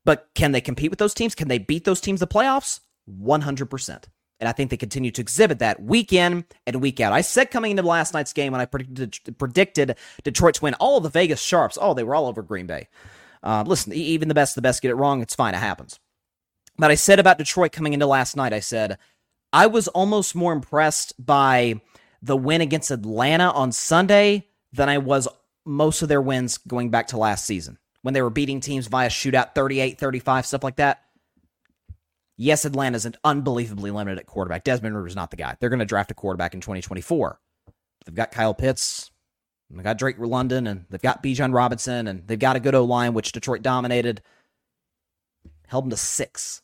But 0.04 0.30
can 0.34 0.50
they 0.50 0.60
compete 0.60 0.90
with 0.90 0.98
those 0.98 1.14
teams? 1.14 1.36
Can 1.36 1.46
they 1.46 1.58
beat 1.58 1.84
those 1.84 2.00
teams 2.00 2.18
the 2.18 2.26
playoffs? 2.26 2.80
100%. 3.08 4.04
And 4.40 4.48
I 4.48 4.52
think 4.52 4.70
they 4.70 4.76
continue 4.76 5.12
to 5.12 5.20
exhibit 5.20 5.60
that 5.60 5.80
week 5.80 6.12
in 6.12 6.44
and 6.66 6.82
week 6.82 6.98
out. 6.98 7.12
I 7.12 7.20
said 7.20 7.52
coming 7.52 7.70
into 7.70 7.84
last 7.84 8.14
night's 8.14 8.32
game 8.32 8.50
when 8.50 8.60
I 8.60 8.64
predicted, 8.64 9.38
predicted 9.38 9.96
Detroit 10.24 10.54
to 10.54 10.62
win, 10.64 10.74
all 10.74 10.98
the 10.98 11.08
Vegas 11.08 11.40
Sharps, 11.40 11.78
oh, 11.80 11.94
they 11.94 12.02
were 12.02 12.16
all 12.16 12.26
over 12.26 12.42
Green 12.42 12.66
Bay. 12.66 12.88
Uh, 13.44 13.62
listen, 13.64 13.92
even 13.92 14.26
the 14.26 14.34
best, 14.34 14.56
the 14.56 14.60
best 14.60 14.82
get 14.82 14.90
it 14.90 14.96
wrong. 14.96 15.22
It's 15.22 15.36
fine. 15.36 15.54
It 15.54 15.58
happens. 15.58 16.00
But 16.78 16.90
I 16.90 16.96
said 16.96 17.20
about 17.20 17.38
Detroit 17.38 17.70
coming 17.70 17.92
into 17.92 18.06
last 18.06 18.34
night, 18.34 18.52
I 18.52 18.58
said, 18.58 18.98
I 19.52 19.68
was 19.68 19.86
almost 19.86 20.34
more 20.34 20.52
impressed 20.52 21.14
by 21.24 21.80
the 22.22 22.36
win 22.36 22.60
against 22.60 22.90
Atlanta 22.90 23.50
on 23.50 23.72
Sunday 23.72 24.46
than 24.72 24.88
I 24.88 24.98
was 24.98 25.28
most 25.64 26.02
of 26.02 26.08
their 26.08 26.22
wins 26.22 26.58
going 26.58 26.90
back 26.90 27.08
to 27.08 27.18
last 27.18 27.44
season 27.44 27.78
when 28.02 28.14
they 28.14 28.22
were 28.22 28.30
beating 28.30 28.60
teams 28.60 28.86
via 28.86 29.08
shootout 29.08 29.54
38, 29.54 29.98
35, 29.98 30.46
stuff 30.46 30.64
like 30.64 30.76
that. 30.76 31.02
Yes, 32.36 32.64
Atlanta's 32.64 33.06
an 33.06 33.14
unbelievably 33.24 33.90
limited 33.90 34.18
at 34.18 34.26
quarterback. 34.26 34.64
Desmond 34.64 34.96
Ridder's 34.96 35.14
not 35.14 35.30
the 35.30 35.36
guy. 35.36 35.56
They're 35.60 35.68
going 35.68 35.78
to 35.80 35.84
draft 35.84 36.10
a 36.10 36.14
quarterback 36.14 36.54
in 36.54 36.60
2024. 36.60 37.38
They've 38.04 38.14
got 38.14 38.32
Kyle 38.32 38.54
Pitts, 38.54 39.10
they've 39.70 39.84
got 39.84 39.98
Drake 39.98 40.18
London, 40.18 40.66
and 40.66 40.86
they've 40.90 41.02
got 41.02 41.22
Bijan 41.22 41.54
Robinson, 41.54 42.08
and 42.08 42.26
they've 42.26 42.38
got 42.38 42.56
a 42.56 42.60
good 42.60 42.74
O 42.74 42.84
line, 42.84 43.14
which 43.14 43.32
Detroit 43.32 43.62
dominated. 43.62 44.22
Held 45.68 45.84
them 45.84 45.90
to 45.90 45.96
six. 45.96 46.62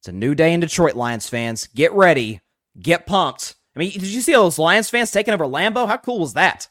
It's 0.00 0.08
a 0.08 0.12
new 0.12 0.34
day 0.34 0.52
in 0.52 0.60
Detroit, 0.60 0.94
Lions 0.94 1.28
fans. 1.28 1.66
Get 1.74 1.92
ready. 1.92 2.40
Get 2.80 3.06
pumped. 3.06 3.56
I 3.78 3.80
mean, 3.80 3.92
did 3.92 4.02
you 4.02 4.20
see 4.20 4.34
all 4.34 4.42
those 4.42 4.58
Lions 4.58 4.90
fans 4.90 5.12
taking 5.12 5.32
over 5.32 5.44
Lambeau? 5.44 5.86
How 5.86 5.98
cool 5.98 6.18
was 6.18 6.32
that? 6.32 6.68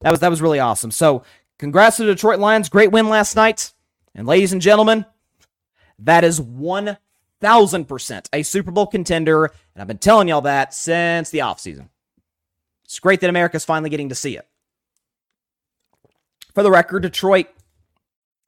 That 0.00 0.10
was 0.10 0.18
that 0.20 0.30
was 0.30 0.42
really 0.42 0.58
awesome. 0.58 0.90
So, 0.90 1.22
congrats 1.60 1.98
to 1.98 2.04
the 2.04 2.14
Detroit 2.14 2.40
Lions. 2.40 2.68
Great 2.68 2.90
win 2.90 3.08
last 3.08 3.36
night. 3.36 3.72
And 4.12 4.26
ladies 4.26 4.52
and 4.52 4.60
gentlemen, 4.60 5.06
that 6.00 6.24
is 6.24 6.40
1000% 6.40 8.26
a 8.32 8.42
Super 8.42 8.72
Bowl 8.72 8.88
contender, 8.88 9.44
and 9.44 9.80
I've 9.80 9.86
been 9.86 9.98
telling 9.98 10.26
y'all 10.26 10.40
that 10.40 10.74
since 10.74 11.30
the 11.30 11.38
offseason. 11.38 11.90
It's 12.86 12.98
great 12.98 13.20
that 13.20 13.30
America's 13.30 13.64
finally 13.64 13.88
getting 13.88 14.08
to 14.08 14.16
see 14.16 14.36
it. 14.36 14.48
For 16.54 16.64
the 16.64 16.72
record, 16.72 17.04
Detroit 17.04 17.46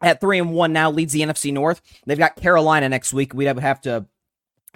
at 0.03 0.21
3 0.21 0.41
and 0.41 0.53
1 0.53 0.73
now 0.73 0.91
leads 0.91 1.13
the 1.13 1.21
NFC 1.21 1.53
North. 1.53 1.81
They've 2.07 2.19
got 2.19 2.35
Carolina 2.35 2.89
next 2.89 3.13
week. 3.13 3.33
We 3.33 3.47
would 3.47 3.61
have 3.61 3.81
to 3.83 4.07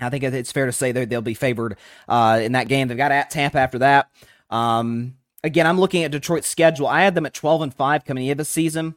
I 0.01 0.11
think 0.11 0.25
it's 0.25 0.53
fair 0.53 0.67
to 0.67 0.73
say 0.73 0.93
they'll 0.93 1.21
be 1.21 1.35
favored 1.35 1.77
uh, 2.09 2.41
in 2.43 2.53
that 2.53 2.69
game. 2.69 2.89
They've 2.89 2.97
got 2.97 3.13
at 3.13 3.31
Tampa 3.31 3.59
after 3.59 3.79
that. 3.81 4.11
Um, 4.51 5.17
again, 5.43 5.67
I'm 5.67 5.81
looking 5.81 6.05
at 6.05 6.11
Detroit's 6.11 6.49
schedule. 6.49 6.87
I 6.87 7.03
had 7.03 7.15
them 7.15 7.27
at 7.27 7.35
12 7.35 7.63
and 7.63 7.75
5 7.75 8.05
coming 8.05 8.27
into 8.27 8.37
the 8.37 8.45
season. 8.45 8.95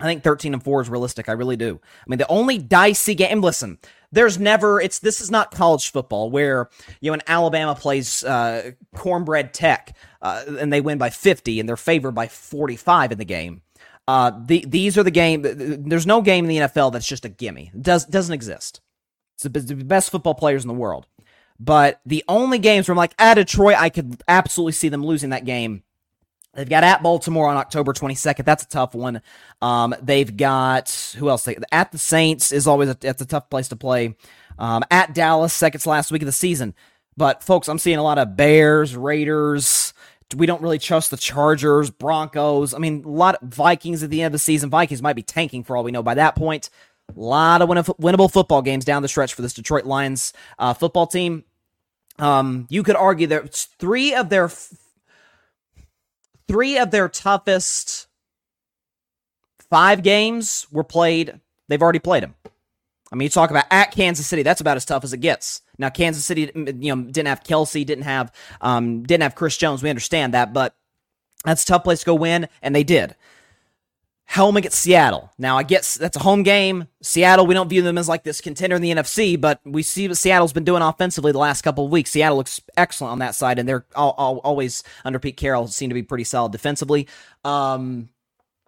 I 0.00 0.04
think 0.04 0.24
13 0.24 0.54
and 0.54 0.62
4 0.62 0.82
is 0.82 0.90
realistic. 0.90 1.28
I 1.28 1.32
really 1.32 1.56
do. 1.56 1.80
I 1.82 2.04
mean, 2.08 2.18
the 2.18 2.28
only 2.28 2.58
dicey 2.58 3.14
game, 3.14 3.40
listen, 3.40 3.78
there's 4.10 4.38
never, 4.38 4.80
it's, 4.80 4.98
this 4.98 5.20
is 5.20 5.30
not 5.30 5.52
college 5.52 5.90
football 5.90 6.30
where, 6.30 6.68
you 7.00 7.10
know, 7.10 7.14
an 7.14 7.22
Alabama 7.26 7.74
plays 7.74 8.24
uh, 8.24 8.72
cornbread 8.94 9.54
tech 9.54 9.96
uh, 10.20 10.44
and 10.58 10.72
they 10.72 10.80
win 10.80 10.98
by 10.98 11.10
50 11.10 11.60
and 11.60 11.68
they're 11.68 11.76
favored 11.76 12.12
by 12.12 12.26
45 12.26 13.12
in 13.12 13.18
the 13.18 13.24
game. 13.24 13.62
Uh, 14.06 14.32
the, 14.44 14.64
these 14.66 14.98
are 14.98 15.02
the 15.02 15.10
game, 15.10 15.42
there's 15.42 16.06
no 16.06 16.20
game 16.20 16.44
in 16.44 16.48
the 16.48 16.68
NFL 16.68 16.92
that's 16.92 17.08
just 17.08 17.24
a 17.24 17.28
gimme. 17.28 17.70
Does, 17.80 18.04
doesn't 18.04 18.34
exist. 18.34 18.80
It's 19.34 19.42
the 19.42 19.74
best 19.74 20.10
football 20.10 20.34
players 20.34 20.62
in 20.64 20.68
the 20.68 20.74
world. 20.74 21.06
But 21.58 22.00
the 22.04 22.24
only 22.28 22.58
games 22.58 22.88
where 22.88 22.92
I'm 22.92 22.98
like, 22.98 23.14
at 23.18 23.34
Detroit, 23.34 23.76
I 23.78 23.88
could 23.88 24.22
absolutely 24.26 24.72
see 24.72 24.88
them 24.88 25.04
losing 25.04 25.30
that 25.30 25.44
game. 25.44 25.82
They've 26.54 26.68
got 26.68 26.84
at 26.84 27.02
Baltimore 27.02 27.48
on 27.48 27.56
October 27.56 27.92
22nd. 27.92 28.44
That's 28.44 28.62
a 28.62 28.68
tough 28.68 28.94
one. 28.94 29.22
Um, 29.60 29.94
they've 30.00 30.36
got 30.36 31.14
who 31.18 31.28
else? 31.28 31.48
At 31.72 31.92
the 31.92 31.98
Saints 31.98 32.52
is 32.52 32.66
always 32.66 32.88
a, 32.88 32.96
it's 33.02 33.22
a 33.22 33.26
tough 33.26 33.50
place 33.50 33.68
to 33.68 33.76
play. 33.76 34.16
Um, 34.58 34.84
at 34.90 35.14
Dallas, 35.14 35.52
second 35.52 35.84
last 35.86 36.12
week 36.12 36.22
of 36.22 36.26
the 36.26 36.32
season. 36.32 36.74
But 37.16 37.42
folks, 37.42 37.68
I'm 37.68 37.78
seeing 37.78 37.98
a 37.98 38.02
lot 38.02 38.18
of 38.18 38.36
Bears, 38.36 38.96
Raiders. 38.96 39.94
We 40.36 40.46
don't 40.46 40.62
really 40.62 40.78
trust 40.78 41.10
the 41.10 41.16
Chargers, 41.16 41.90
Broncos. 41.90 42.74
I 42.74 42.78
mean, 42.78 43.04
a 43.04 43.08
lot 43.08 43.36
of 43.36 43.48
Vikings 43.48 44.02
at 44.02 44.10
the 44.10 44.22
end 44.22 44.26
of 44.26 44.32
the 44.32 44.38
season. 44.38 44.70
Vikings 44.70 45.02
might 45.02 45.16
be 45.16 45.22
tanking 45.22 45.64
for 45.64 45.76
all 45.76 45.84
we 45.84 45.92
know 45.92 46.02
by 46.02 46.14
that 46.14 46.34
point. 46.34 46.70
A 47.10 47.20
lot 47.20 47.62
of 47.62 47.68
winnable 47.68 48.32
football 48.32 48.62
games 48.62 48.84
down 48.84 49.02
the 49.02 49.08
stretch 49.08 49.34
for 49.34 49.42
this 49.42 49.54
Detroit 49.54 49.84
Lions 49.84 50.32
uh, 50.58 50.74
football 50.74 51.06
team. 51.06 51.44
Um, 52.18 52.66
you 52.70 52.82
could 52.82 52.96
argue 52.96 53.26
that 53.28 53.54
three 53.78 54.14
of 54.14 54.28
their 54.28 54.50
three 56.48 56.78
of 56.78 56.90
their 56.90 57.08
toughest 57.08 58.06
five 59.70 60.02
games 60.02 60.66
were 60.70 60.84
played. 60.84 61.40
They've 61.68 61.82
already 61.82 61.98
played 61.98 62.22
them. 62.22 62.34
I 63.12 63.16
mean, 63.16 63.26
you 63.26 63.30
talk 63.30 63.50
about 63.50 63.66
at 63.70 63.92
Kansas 63.92 64.26
City. 64.26 64.42
That's 64.42 64.60
about 64.60 64.76
as 64.76 64.84
tough 64.84 65.04
as 65.04 65.12
it 65.12 65.18
gets. 65.18 65.62
Now, 65.78 65.88
Kansas 65.90 66.24
City, 66.24 66.50
you 66.54 66.96
know, 66.96 67.02
didn't 67.02 67.28
have 67.28 67.44
Kelce, 67.44 67.86
didn't 67.86 68.04
have, 68.04 68.32
um, 68.60 69.02
didn't 69.02 69.22
have 69.22 69.34
Chris 69.34 69.56
Jones. 69.56 69.82
We 69.82 69.90
understand 69.90 70.34
that, 70.34 70.52
but 70.52 70.74
that's 71.44 71.62
a 71.62 71.66
tough 71.66 71.84
place 71.84 72.00
to 72.00 72.06
go 72.06 72.14
win, 72.14 72.48
and 72.62 72.74
they 72.74 72.84
did 72.84 73.14
home 74.28 74.56
against 74.56 74.80
Seattle. 74.80 75.30
Now, 75.38 75.58
I 75.58 75.62
guess 75.62 75.94
that's 75.96 76.16
a 76.16 76.20
home 76.20 76.42
game. 76.42 76.88
Seattle, 77.02 77.46
we 77.46 77.54
don't 77.54 77.68
view 77.68 77.82
them 77.82 77.98
as 77.98 78.08
like 78.08 78.24
this 78.24 78.40
contender 78.40 78.76
in 78.76 78.82
the 78.82 78.90
NFC, 78.90 79.40
but 79.40 79.60
we 79.64 79.82
see 79.82 80.08
what 80.08 80.16
Seattle's 80.16 80.52
been 80.52 80.64
doing 80.64 80.82
offensively 80.82 81.32
the 81.32 81.38
last 81.38 81.62
couple 81.62 81.84
of 81.84 81.90
weeks. 81.90 82.10
Seattle 82.10 82.38
looks 82.38 82.60
excellent 82.76 83.12
on 83.12 83.18
that 83.20 83.34
side, 83.34 83.58
and 83.58 83.68
they're 83.68 83.86
all, 83.94 84.14
all, 84.16 84.38
always 84.38 84.82
under 85.04 85.18
Pete 85.18 85.36
Carroll 85.36 85.66
seem 85.68 85.90
to 85.90 85.94
be 85.94 86.02
pretty 86.02 86.24
solid 86.24 86.52
defensively. 86.52 87.06
Um, 87.44 88.08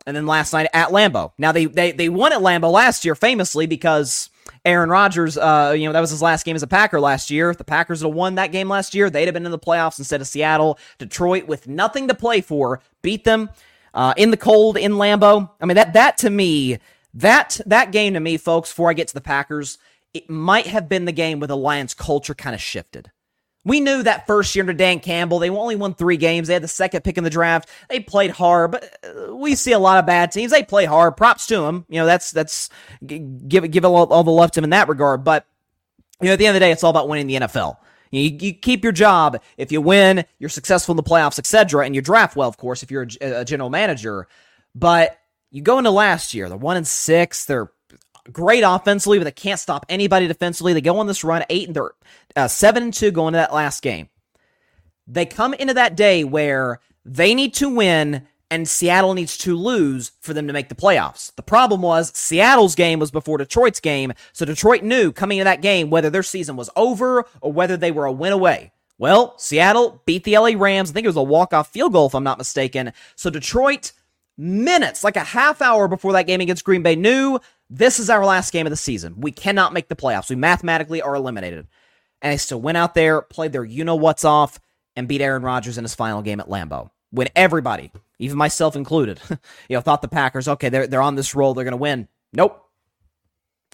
and 0.07 0.17
then 0.17 0.27
last 0.27 0.53
night 0.53 0.69
at 0.73 0.91
Lambeau. 0.91 1.33
Now 1.37 1.51
they 1.51 1.65
they 1.65 1.91
they 1.91 2.09
won 2.09 2.33
at 2.33 2.39
Lambeau 2.39 2.71
last 2.71 3.05
year 3.05 3.17
famously 3.17 3.67
because 3.67 4.31
Aaron 4.65 4.89
Rodgers, 4.89 5.37
uh, 5.37 5.75
you 5.77 5.87
know, 5.87 5.93
that 5.93 6.01
was 6.01 6.11
his 6.11 6.23
last 6.23 6.45
game 6.45 6.55
as 6.55 6.63
a 6.63 6.69
Packer 6.69 7.01
last 7.01 7.31
year. 7.31 7.51
If 7.51 7.59
the 7.59 7.65
Packers 7.65 8.03
had 8.03 8.13
won 8.13 8.37
that 8.37 8.53
game 8.53 8.69
last 8.69 8.95
year, 8.95 9.11
they'd 9.11 9.25
have 9.25 9.35
been 9.35 9.45
in 9.45 9.51
the 9.51 9.59
playoffs 9.59 9.99
instead 9.99 10.21
of 10.21 10.29
Seattle. 10.29 10.79
Detroit, 10.99 11.49
with 11.49 11.67
nothing 11.67 12.07
to 12.07 12.15
play 12.15 12.41
for, 12.41 12.81
beat 13.03 13.25
them 13.25 13.51
uh, 13.97 14.13
in 14.17 14.31
the 14.31 14.37
cold 14.37 14.77
in 14.77 14.93
Lambeau. 14.93 15.51
I 15.61 15.67
mean 15.67 15.75
that 15.75 15.95
that 15.95 16.19
to 16.19 16.31
me 16.31 16.79
that 17.15 17.61
that 17.67 17.91
game 17.91 18.15
to 18.15 18.21
me, 18.21 18.37
folks. 18.37 18.71
Before 18.71 18.91
I 18.91 18.93
get 18.93 19.09
to 19.09 19.15
the 19.15 19.21
Packers, 19.21 19.79
it 20.15 20.31
might 20.31 20.67
have 20.67 20.89
been 20.89 21.07
the 21.07 21.13
game 21.13 21.41
where 21.41 21.49
the 21.49 21.57
Lions' 21.57 21.95
culture 21.95 22.35
kind 22.35 22.55
of 22.55 22.61
shifted. 22.61 23.11
We 23.65 23.81
knew 23.81 24.05
that 24.05 24.29
first 24.29 24.55
year 24.55 24.63
under 24.63 24.75
Dan 24.75 25.01
Campbell, 25.01 25.41
they 25.41 25.51
only 25.51 25.75
won 25.75 25.95
three 25.95 26.19
games. 26.19 26.47
They 26.47 26.55
had 26.55 26.63
the 26.63 26.69
second 26.69 27.03
pick 27.03 27.19
in 27.19 27.25
the 27.25 27.31
draft. 27.31 27.69
They 27.89 27.99
played 27.99 28.31
hard, 28.31 28.71
but 28.71 28.97
uh, 29.03 29.35
we 29.35 29.57
see 29.57 29.73
a 29.73 29.79
lot 29.79 29.99
of 29.99 30.07
bad 30.07 30.31
teams. 30.31 30.53
They 30.53 30.63
play 30.63 30.85
hard. 30.85 31.17
Props 31.17 31.47
to 31.49 31.63
them. 31.63 31.85
You 31.89 31.99
know, 31.99 32.07
that's 32.07 32.31
that's 32.31 32.69
give 33.05 33.71
give 33.71 33.85
all, 33.85 34.07
all 34.13 34.23
the 34.23 34.31
love 34.31 34.53
to 34.53 34.61
them 34.61 34.65
in 34.65 34.71
that 34.71 34.89
regard. 34.89 35.25
But 35.25 35.47
you 36.21 36.29
know, 36.29 36.35
at 36.35 36.39
the 36.39 36.47
end 36.47 36.55
of 36.55 36.61
the 36.61 36.67
day, 36.67 36.71
it's 36.71 36.85
all 36.85 36.91
about 36.91 37.09
winning 37.09 37.27
the 37.27 37.47
NFL. 37.47 37.79
You, 38.17 38.37
you 38.41 38.55
keep 38.55 38.83
your 38.83 38.93
job 38.93 39.41
if 39.57 39.73
you 39.73 39.81
win, 39.81 40.25
you're 40.39 40.49
successful 40.49 40.93
in 40.93 40.97
the 40.97 41.03
playoffs, 41.03 41.39
etc., 41.39 41.85
and 41.85 41.95
you 41.95 42.03
draft 42.03 42.37
well, 42.37 42.49
of 42.49 42.57
course, 42.57 42.83
if 42.83 42.91
you're 42.91 43.07
a, 43.21 43.41
a 43.41 43.45
general 43.45 43.71
manager. 43.71 44.29
But 44.75 45.19
you 45.51 45.63
go 45.63 45.79
into 45.79 45.91
last 45.91 46.35
year, 46.35 46.49
they're 46.49 46.59
one 46.59 46.77
and 46.77 46.87
six, 46.87 47.45
they're 47.45 47.71
great 48.33 48.63
offensively, 48.63 49.19
but 49.19 49.25
they 49.25 49.31
can't 49.31 49.61
stop 49.61 49.87
anybody 49.89 50.27
defensively. 50.27 50.73
They 50.73 50.81
go 50.81 50.99
on 50.99 51.07
this 51.07 51.25
run, 51.25 51.45
eight 51.51 51.69
and 51.69 51.77
they're 51.77 51.93
uh, 52.35 52.49
seven 52.49 52.83
and 52.83 52.95
two 52.95 53.11
going 53.11 53.29
into 53.29 53.39
that 53.39 53.55
last 53.55 53.83
game. 53.83 54.09
They 55.07 55.27
come 55.27 55.55
into 55.55 55.75
that 55.75 55.97
day 55.97 56.25
where 56.25 56.81
they 57.05 57.35
need 57.35 57.55
to 57.55 57.69
win 57.69 58.27
and 58.51 58.69
Seattle 58.69 59.15
needs 59.15 59.37
to 59.39 59.57
lose 59.57 60.13
for 60.21 60.33
them 60.33 60.47
to 60.47 60.53
make 60.53 60.69
the 60.69 60.75
playoffs. 60.75 61.35
The 61.35 61.43
problem 61.43 61.83
was 61.83 62.17
Seattle's 62.17 62.75
game 62.75 62.99
was 62.99 63.11
before 63.11 63.39
Detroit's 63.39 63.81
game, 63.81 64.13
so 64.33 64.45
Detroit 64.45 64.83
knew 64.83 65.13
coming 65.13 65.39
into 65.39 65.45
that 65.45 65.63
game 65.63 65.91
whether 65.91 66.11
their 66.11 66.23
season 66.23 66.57
was 66.57 66.71
over 66.77 67.25
or 67.41 67.53
whether 67.53 67.77
they 67.77 67.91
were 67.91 68.07
a 68.07 68.13
win 68.13 68.33
away. 68.33 68.73
Well, 68.99 69.37
Seattle 69.39 70.03
beat 70.07 70.25
the 70.25 70.39
LA 70.39 70.53
Rams. 70.57 70.91
I 70.91 70.95
think 70.95 71.05
it 71.05 71.09
was 71.09 71.17
a 71.17 71.23
walk-off 71.23 71.73
field 71.73 71.93
goal 71.93 72.07
if 72.07 72.15
I'm 72.15 72.25
not 72.25 72.39
mistaken. 72.39 72.93
So 73.15 73.29
Detroit 73.29 73.93
minutes, 74.39 75.05
like 75.05 75.17
a 75.17 75.21
half 75.21 75.61
hour 75.61 75.89
before 75.89 76.13
that 76.13 76.27
game 76.27 76.41
against 76.41 76.65
Green 76.65 76.83
Bay 76.83 76.97
knew 76.97 77.39
this 77.69 77.99
is 77.99 78.09
our 78.09 78.25
last 78.25 78.53
game 78.53 78.67
of 78.67 78.71
the 78.71 78.77
season. 78.77 79.21
We 79.21 79.33
cannot 79.33 79.73
make 79.73 79.89
the 79.89 79.97
playoffs. 79.97 80.31
We 80.31 80.37
mathematically 80.37 81.03
are 81.03 81.15
eliminated. 81.15 81.67
And 82.23 82.33
they 82.33 82.39
still 82.39 82.61
went 82.61 82.79
out 82.79 82.95
there, 82.95 83.21
played 83.23 83.53
their 83.53 83.65
you 83.65 83.85
know 83.85 83.97
what's 83.97 84.25
off 84.25 84.59
and 84.95 85.09
beat 85.09 85.21
Aaron 85.21 85.43
Rodgers 85.43 85.77
in 85.77 85.85
his 85.85 85.95
final 85.95 86.23
game 86.23 86.41
at 86.41 86.49
Lambeau 86.49 86.91
when 87.11 87.29
everybody, 87.37 87.91
even 88.19 88.39
myself 88.39 88.77
included, 88.77 89.21
you 89.69 89.77
know, 89.77 89.81
thought 89.81 90.03
the 90.03 90.09
Packers, 90.09 90.49
okay, 90.49 90.69
they're 90.69 90.87
they're 90.87 91.03
on 91.03 91.15
this 91.15 91.35
roll, 91.35 91.55
they're 91.55 91.65
going 91.65 91.73
to 91.73 91.79
win. 91.79 92.09
Nope. 92.33 92.63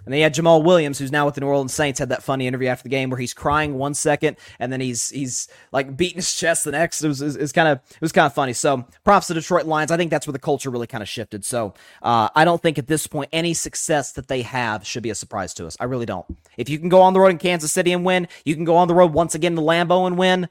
And 0.05 0.13
they 0.13 0.21
had 0.21 0.35
Jamaal 0.35 0.65
Williams, 0.65 0.99
who's 0.99 1.13
now 1.13 1.27
with 1.27 1.37
the 1.37 1.43
New 1.43 1.47
Orleans 1.47 1.73
Saints, 1.73 2.01
had 2.01 2.09
that 2.09 2.25
funny 2.25 2.49
interview 2.49 2.67
after 2.67 2.83
the 2.83 2.89
game 2.89 3.09
where 3.09 3.21
he's 3.21 3.33
crying 3.33 3.75
one 3.75 3.95
second 3.95 4.37
and 4.59 4.73
then 4.73 4.81
he's 4.81 5.11
he's 5.11 5.47
like 5.71 5.97
beating 5.97 6.17
his 6.17 6.35
chest 6.35 6.65
the 6.65 6.73
next. 6.73 7.05
It 7.05 7.09
was 7.09 7.23
it 7.23 7.41
was 7.41 7.53
kind 7.53 7.69
of 7.69 7.79
it 7.89 8.01
was 8.01 8.11
kind 8.11 8.27
of 8.27 8.35
funny. 8.35 8.53
So 8.53 8.85
props 9.05 9.29
to 9.29 9.35
Detroit 9.35 9.67
Lions. 9.67 9.93
I 9.93 9.97
think 9.97 10.11
that's 10.11 10.27
where 10.27 10.33
the 10.33 10.41
culture 10.41 10.71
really 10.71 10.89
kind 10.89 11.03
of 11.03 11.09
shifted. 11.09 11.45
So 11.45 11.75
uh, 12.03 12.31
I 12.35 12.45
don't 12.45 12.61
think 12.61 12.79
at 12.79 12.89
this 12.89 13.07
point 13.07 13.31
any 13.33 13.55
success 13.55 14.13
that 14.13 14.27
they 14.27 14.43
have 14.43 14.85
should 14.85 15.05
be 15.05 15.11
a 15.11 15.15
surprise 15.15 15.55
to 15.55 15.67
us. 15.67 15.77
I 15.79 15.85
really 15.85 16.07
don't. 16.07 16.27
If 16.57 16.69
you 16.69 16.81
can 16.81 16.89
go 16.89 17.03
on 17.03 17.13
the 17.13 17.21
road 17.21 17.29
in 17.29 17.39
Kansas 17.39 17.73
City 17.73 17.93
and 17.93 18.05
win, 18.05 18.27
you 18.45 18.57
can 18.57 18.65
go 18.65 18.77
on 18.77 18.89
the 18.89 18.95
road 18.95 19.13
once 19.13 19.37
again 19.37 19.55
to 19.55 19.63
Lambeau 19.63 20.09
and 20.09 20.19
win 20.19 20.49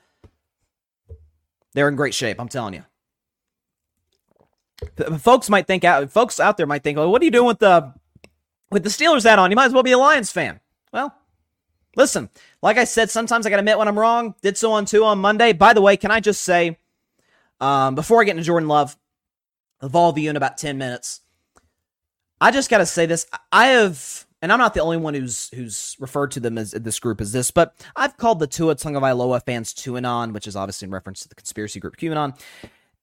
they're 1.73 1.87
in 1.87 1.95
great 1.95 2.13
shape. 2.13 2.39
I'm 2.39 2.49
telling 2.49 2.73
you. 2.73 2.83
Folks 5.19 5.49
might 5.49 5.67
think 5.67 5.83
out. 5.83 6.11
Folks 6.11 6.39
out 6.39 6.57
there 6.57 6.65
might 6.65 6.83
think, 6.83 6.97
"Well, 6.97 7.11
what 7.11 7.21
are 7.21 7.25
you 7.25 7.31
doing 7.31 7.47
with 7.47 7.59
the 7.59 7.93
with 8.69 8.83
the 8.83 8.89
Steelers 8.89 9.23
hat 9.23 9.39
on? 9.39 9.51
You 9.51 9.55
might 9.55 9.65
as 9.65 9.73
well 9.73 9.83
be 9.83 9.91
a 9.91 9.97
Lions 9.97 10.31
fan." 10.31 10.59
Well, 10.91 11.15
listen. 11.95 12.29
Like 12.61 12.77
I 12.77 12.83
said, 12.83 13.09
sometimes 13.09 13.45
I 13.45 13.49
got 13.49 13.57
to 13.57 13.61
admit 13.61 13.77
when 13.77 13.87
I'm 13.87 13.97
wrong. 13.97 14.35
Did 14.41 14.57
so 14.57 14.71
on 14.71 14.85
two 14.85 15.03
on 15.03 15.19
Monday. 15.19 15.53
By 15.53 15.73
the 15.73 15.81
way, 15.81 15.97
can 15.97 16.11
I 16.11 16.19
just 16.19 16.41
say, 16.41 16.77
um, 17.59 17.95
before 17.95 18.21
I 18.21 18.25
get 18.25 18.31
into 18.31 18.43
Jordan 18.43 18.67
Love, 18.67 18.97
evolve 19.81 20.17
you 20.17 20.29
in 20.29 20.35
about 20.35 20.57
ten 20.57 20.77
minutes. 20.77 21.21
I 22.39 22.51
just 22.51 22.69
got 22.69 22.79
to 22.79 22.85
say 22.87 23.05
this. 23.05 23.27
I 23.51 23.67
have 23.67 24.25
and 24.41 24.51
I'm 24.51 24.59
not 24.59 24.73
the 24.73 24.81
only 24.81 24.97
one 24.97 25.13
who's 25.13 25.49
who's 25.53 25.95
referred 25.99 26.31
to 26.31 26.39
them 26.39 26.57
as 26.57 26.71
this 26.71 26.99
group 26.99 27.21
as 27.21 27.31
this, 27.31 27.51
but 27.51 27.75
I've 27.95 28.17
called 28.17 28.39
the 28.39 28.47
Tua 28.47 28.75
Tagovailoa 28.75 29.45
fans 29.45 29.73
TuaNon, 29.73 30.33
which 30.33 30.47
is 30.47 30.55
obviously 30.55 30.87
in 30.87 30.91
reference 30.91 31.21
to 31.21 31.29
the 31.29 31.35
conspiracy 31.35 31.79
group 31.79 31.97
QAnon. 31.97 32.39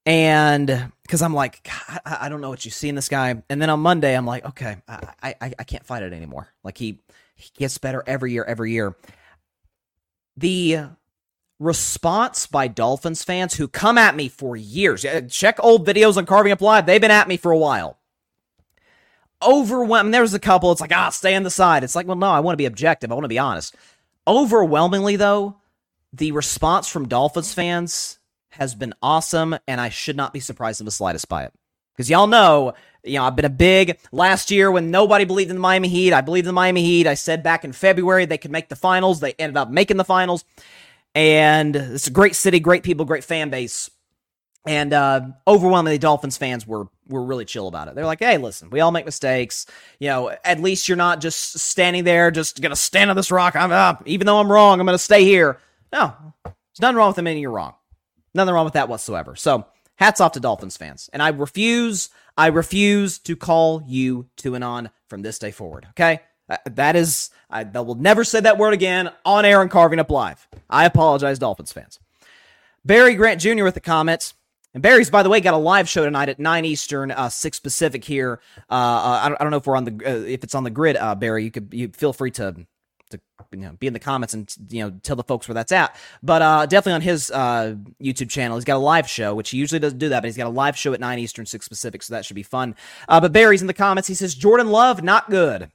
And 0.09 0.91
because 1.03 1.21
I'm 1.21 1.35
like, 1.35 1.69
I, 1.87 2.21
I, 2.23 2.29
don't 2.31 2.41
know 2.41 2.49
what 2.49 2.65
you 2.65 2.71
see 2.71 2.89
in 2.89 2.95
this 2.95 3.11
guy. 3.11 3.43
And 3.51 3.61
then 3.61 3.69
on 3.69 3.81
Monday, 3.81 4.17
I'm 4.17 4.25
like, 4.25 4.43
okay, 4.43 4.79
I, 4.89 5.35
I, 5.39 5.53
I 5.59 5.65
can't 5.65 5.85
fight 5.85 6.03
it 6.03 6.15
anymore. 6.15 6.49
Like 6.65 6.79
he 6.79 7.01
He 7.37 7.51
gets 7.59 7.77
better 7.77 8.03
every 8.07 8.33
year, 8.33 8.43
every 8.43 8.73
year. 8.73 8.97
The 10.39 10.79
response 11.59 12.47
by 12.47 12.69
Dolphins 12.69 13.23
fans 13.23 13.53
who 13.53 13.69
come 13.69 13.99
at 13.99 14.17
me 14.17 14.31
for 14.31 14.57
years. 14.57 15.05
Check 15.29 15.63
old 15.63 15.87
videos 15.87 16.17
on 16.17 16.25
Carving 16.25 16.53
Up 16.53 16.63
Live. 16.63 16.87
They've 16.87 17.03
been 17.03 17.11
at 17.11 17.29
me 17.29 17.37
for 17.37 17.53
a 17.53 17.59
while. 17.59 17.99
Overwhelming. 19.43 20.11
There's 20.11 20.33
a 20.33 20.39
couple. 20.39 20.73
It's 20.73 20.81
like, 20.81 20.97
ah, 20.97 21.11
stay 21.11 21.35
on 21.35 21.43
the 21.43 21.51
side. 21.51 21.85
It's 21.85 21.95
like, 21.95 22.07
well, 22.07 22.17
no, 22.17 22.31
I 22.31 22.41
want 22.41 22.55
to 22.55 22.59
be 22.59 22.65
objective. 22.65 23.11
I 23.11 23.15
want 23.15 23.25
to 23.25 23.29
be 23.29 23.39
honest. 23.39 23.77
Overwhelmingly, 24.27 25.17
though, 25.17 25.57
the 26.15 26.33
response 26.33 26.89
from 26.89 27.09
Dolphins 27.09 27.53
fans 27.53 28.19
has 28.51 28.75
been 28.75 28.95
awesome, 29.03 29.57
and 29.67 29.81
I 29.81 29.89
should 29.89 30.17
not 30.17 30.33
be 30.33 30.41
surprised 30.41 30.81
in 30.81 30.85
the 30.85 30.91
slightest 30.91 31.29
by 31.29 31.45
it. 31.45 31.53
Because 31.95 32.09
y'all 32.09 32.29
know, 32.29 32.75
you 33.03 33.15
know, 33.15 33.25
I've 33.25 33.35
been 33.35 33.45
a 33.45 33.51
big 33.51 33.99
last 34.13 34.51
year 34.51 34.71
when 34.71 34.91
nobody 34.91 35.25
believed 35.25 35.51
in 35.51 35.57
the 35.57 35.61
Miami 35.61 35.89
Heat. 35.89 36.13
I 36.13 36.21
believed 36.21 36.45
in 36.45 36.51
the 36.51 36.53
Miami 36.53 36.85
Heat. 36.85 37.07
I 37.07 37.15
said 37.15 37.43
back 37.43 37.65
in 37.65 37.73
February 37.73 38.25
they 38.25 38.39
could 38.39 38.53
make 38.53 38.69
the 38.69 38.77
finals. 38.77 39.19
They 39.21 39.33
ended 39.33 39.57
up 39.57 39.71
making 39.71 39.97
the 39.97 40.05
finals. 40.05 40.45
And 41.15 41.75
it's 41.75 42.07
a 42.07 42.13
great 42.13 42.37
city, 42.37 42.61
great 42.61 42.85
people, 42.85 43.05
great 43.05 43.25
fan 43.25 43.51
base. 43.51 43.91
And 44.67 44.93
uh, 44.93 45.23
overwhelmingly, 45.47 45.99
Dolphins 45.99 46.37
fans 46.37 46.67
were 46.67 46.89
were 47.09 47.25
really 47.25 47.47
chill 47.47 47.69
about 47.69 47.89
it. 47.89 47.95
They're 47.95 48.05
like, 48.05 48.19
"Hey, 48.19 48.37
listen, 48.37 48.69
we 48.71 48.81
all 48.81 48.91
make 48.91 49.07
mistakes. 49.07 49.67
You 49.99 50.09
know, 50.09 50.37
at 50.45 50.61
least 50.61 50.89
you're 50.89 50.97
not 50.97 51.21
just 51.21 51.59
standing 51.59 52.05
there, 52.05 52.31
just 52.31 52.61
gonna 52.61 52.77
stand 52.77 53.09
on 53.09 53.17
this 53.17 53.31
rock. 53.31 53.57
I'm 53.57 53.73
up, 53.73 54.03
even 54.05 54.27
though 54.27 54.39
I'm 54.39 54.53
wrong. 54.53 54.79
I'm 54.79 54.85
gonna 54.85 54.99
stay 54.99 55.25
here. 55.25 55.59
No, 55.93 56.13
there's 56.45 56.81
nothing 56.81 56.97
wrong 56.97 57.09
with 57.09 57.19
admitting 57.19 57.41
you're 57.41 57.51
wrong. 57.51 57.75
Nothing 58.35 58.55
wrong 58.55 58.65
with 58.65 58.75
that 58.75 58.89
whatsoever. 58.89 59.37
So, 59.37 59.67
hats 59.97 60.21
off 60.21 60.33
to 60.33 60.41
Dolphins 60.41 60.77
fans. 60.77 61.11
And 61.13 61.23
I 61.23 61.29
refuse, 61.29 62.11
I 62.37 62.49
refuse 62.49 63.19
to 63.21 63.37
call 63.37 63.83
you 63.87 64.29
TuaNon 64.37 64.91
from 65.09 65.23
this 65.23 65.39
day 65.39 65.51
forward. 65.51 65.87
Okay, 65.91 66.21
uh, 66.49 66.57
that 66.67 66.97
is, 66.97 67.31
I, 67.51 67.65
will 67.65 67.95
never 67.95 68.25
say 68.25 68.41
that 68.41 68.59
word 68.59 68.75
again 68.75 69.11
on 69.25 69.45
air 69.45 69.61
and 69.61 69.71
carving 69.71 69.99
up 69.99 70.11
live. 70.11 70.47
I 70.71 70.85
apologize, 70.87 71.39
Dolphins 71.39 71.73
fans. 71.73 71.99
Barry 72.85 73.15
Grant 73.15 73.41
Jr. 73.41 73.65
with 73.65 73.75
the 73.75 73.81
comments. 73.81 74.35
And 74.75 74.83
Barry's, 74.83 75.11
by 75.11 75.23
the 75.23 75.31
way, 75.31 75.41
got 75.41 75.55
a 75.55 75.59
live 75.59 75.89
show 75.89 76.05
tonight 76.05 76.29
at 76.29 76.39
nine 76.39 76.65
Eastern, 76.65 77.11
uh, 77.11 77.31
six 77.31 77.59
Pacific 77.59 78.05
here. 78.05 78.41
Uh, 78.71 78.75
uh, 78.75 79.21
I, 79.25 79.29
don't, 79.29 79.41
I 79.41 79.45
don't 79.45 79.51
know 79.51 79.57
if 79.57 79.67
we're 79.67 79.77
on 79.77 79.85
the 79.85 79.93
uh, 80.07 80.25
if 80.27 80.45
it's 80.45 80.55
on 80.55 80.63
the 80.63 80.71
Gryd, 80.71 80.97
uh, 81.01 81.15
Barry. 81.15 81.45
You 81.45 81.51
could 81.51 81.69
you 81.73 81.89
feel 81.89 82.13
free 82.13 82.31
to 82.33 82.55
to 83.09 83.21
you 83.53 83.59
know 83.59 83.73
be 83.79 83.87
in 83.87 83.93
the 83.93 83.99
comments 83.99 84.35
and 84.35 84.55
you 84.71 84.85
know 84.85 84.99
tell 85.03 85.17
the 85.17 85.25
folks 85.25 85.49
where 85.49 85.55
that's 85.55 85.73
at. 85.73 85.97
But 86.23 86.43
uh, 86.43 86.67
definitely 86.67 86.95
on 86.95 87.01
his 87.03 87.31
uh, 87.31 87.77
YouTube 88.03 88.31
channel, 88.31 88.57
he's 88.57 88.65
got 88.65 88.77
a 88.77 88.79
live 88.79 89.09
show, 89.09 89.35
which 89.35 89.51
he 89.51 89.59
usually 89.59 89.79
doesn't 89.79 89.99
do 89.99 90.09
that, 90.11 90.21
but 90.21 90.27
he's 90.27 90.37
got 90.37 90.47
a 90.47 90.51
live 90.51 90.77
show 90.77 90.93
at 90.93 91.01
nine 91.01 91.19
Eastern, 91.19 91.47
six 91.47 91.69
Pacific, 91.69 92.03
so 92.03 92.15
that 92.15 92.25
should 92.25 92.37
be 92.37 92.43
fun. 92.43 92.75
Uh, 93.09 93.21
but 93.21 93.33
Barry's 93.33 93.61
in 93.61 93.67
the 93.67 93.75
comments. 93.75 94.09
He 94.09 94.15
says 94.15 94.35
Jordan 94.35 94.69
Love 94.69 95.03
not 95.03 95.31
good. 95.31 95.71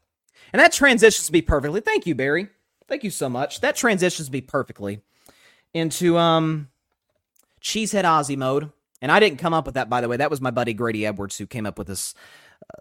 And 0.53 0.59
that 0.59 0.71
transitions 0.71 1.31
me 1.31 1.41
perfectly. 1.41 1.81
Thank 1.81 2.05
you, 2.05 2.13
Barry. 2.13 2.47
Thank 2.87 3.03
you 3.03 3.09
so 3.09 3.27
much. 3.27 3.61
That 3.61 3.75
transitions 3.75 4.31
me 4.31 4.41
perfectly 4.41 5.01
into 5.73 6.17
um 6.17 6.69
Cheesehead 7.61 8.03
Ozzy 8.03 8.37
mode. 8.37 8.71
And 9.01 9.11
I 9.11 9.19
didn't 9.19 9.39
come 9.39 9.53
up 9.53 9.65
with 9.65 9.75
that, 9.75 9.89
by 9.89 10.01
the 10.01 10.07
way. 10.07 10.17
That 10.17 10.29
was 10.29 10.39
my 10.39 10.51
buddy 10.51 10.73
Grady 10.73 11.05
Edwards 11.05 11.37
who 11.37 11.45
came 11.45 11.65
up 11.65 11.77
with 11.77 11.87
this, 11.87 12.13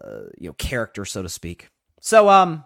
uh, 0.01 0.21
you 0.37 0.47
know, 0.47 0.53
character, 0.53 1.03
so 1.03 1.21
to 1.21 1.27
speak. 1.27 1.69
So, 1.99 2.29
um, 2.29 2.63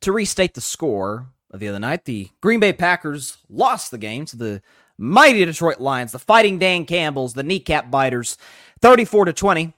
to 0.00 0.12
restate 0.12 0.54
the 0.54 0.60
score 0.60 1.26
of 1.50 1.60
the 1.60 1.68
other 1.68 1.78
night, 1.78 2.04
the 2.04 2.30
Green 2.40 2.60
Bay 2.60 2.72
Packers 2.72 3.38
lost 3.48 3.90
the 3.90 3.98
game 3.98 4.24
to 4.26 4.36
the 4.36 4.62
mighty 4.98 5.44
Detroit 5.44 5.80
Lions, 5.80 6.12
the 6.12 6.18
Fighting 6.18 6.58
Dan 6.58 6.84
Campbells, 6.86 7.34
the 7.34 7.42
kneecap 7.42 7.90
biters, 7.90 8.36
thirty-four 8.80 9.26
to 9.26 9.32
twenty. 9.32 9.72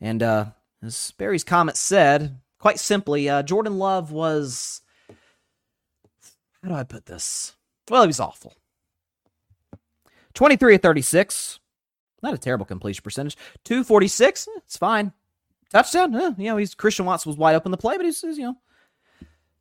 And 0.00 0.22
uh, 0.22 0.46
as 0.82 1.12
Barry's 1.18 1.44
comment 1.44 1.76
said, 1.76 2.38
quite 2.58 2.78
simply, 2.78 3.28
uh, 3.28 3.42
Jordan 3.42 3.78
Love 3.78 4.12
was. 4.12 4.82
How 6.62 6.68
do 6.70 6.74
I 6.74 6.84
put 6.84 7.06
this? 7.06 7.54
Well, 7.88 8.02
he 8.02 8.08
was 8.08 8.18
awful. 8.18 8.54
23 10.34 10.74
of 10.74 10.82
36. 10.82 11.60
Not 12.22 12.34
a 12.34 12.38
terrible 12.38 12.66
completion 12.66 13.02
percentage. 13.02 13.36
246. 13.64 14.48
Eh, 14.48 14.50
it's 14.58 14.76
fine. 14.76 15.12
Touchdown. 15.70 16.14
Eh, 16.14 16.32
you 16.38 16.50
know, 16.50 16.56
he's 16.56 16.74
Christian 16.74 17.06
Watson 17.06 17.30
was 17.30 17.38
wide 17.38 17.54
open 17.54 17.70
the 17.70 17.76
play, 17.76 17.96
but 17.96 18.04
he's, 18.04 18.20
he's, 18.20 18.36
you 18.36 18.44
know. 18.44 18.56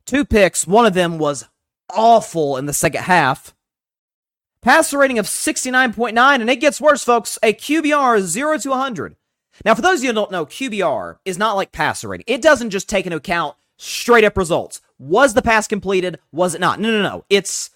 Two 0.05 0.23
picks. 0.23 0.67
One 0.67 0.85
of 0.85 0.93
them 0.93 1.17
was 1.17 1.45
awful 1.89 2.57
in 2.57 2.65
the 2.65 2.73
second 2.73 3.03
half. 3.03 3.53
Passer 4.61 4.97
rating 4.97 5.19
of 5.19 5.25
69.9, 5.25 6.41
and 6.41 6.49
it 6.49 6.55
gets 6.55 6.81
worse, 6.81 7.03
folks. 7.03 7.37
A 7.43 7.53
QBR 7.53 8.21
0 8.21 8.57
to 8.57 8.69
100. 8.69 9.15
Now, 9.63 9.75
for 9.75 9.81
those 9.81 9.99
of 9.99 10.03
you 10.03 10.09
who 10.09 10.15
don't 10.15 10.31
know, 10.31 10.45
QBR 10.45 11.17
is 11.23 11.37
not 11.37 11.55
like 11.55 11.71
passer 11.71 12.07
rating. 12.07 12.25
It 12.27 12.41
doesn't 12.41 12.71
just 12.71 12.89
take 12.89 13.05
into 13.05 13.17
account 13.17 13.55
straight 13.77 14.23
up 14.23 14.37
results. 14.37 14.81
Was 14.97 15.33
the 15.33 15.41
pass 15.41 15.67
completed? 15.67 16.19
Was 16.31 16.55
it 16.55 16.61
not? 16.61 16.79
No, 16.79 16.91
no, 16.91 17.01
no. 17.01 17.25
It's, 17.29 17.69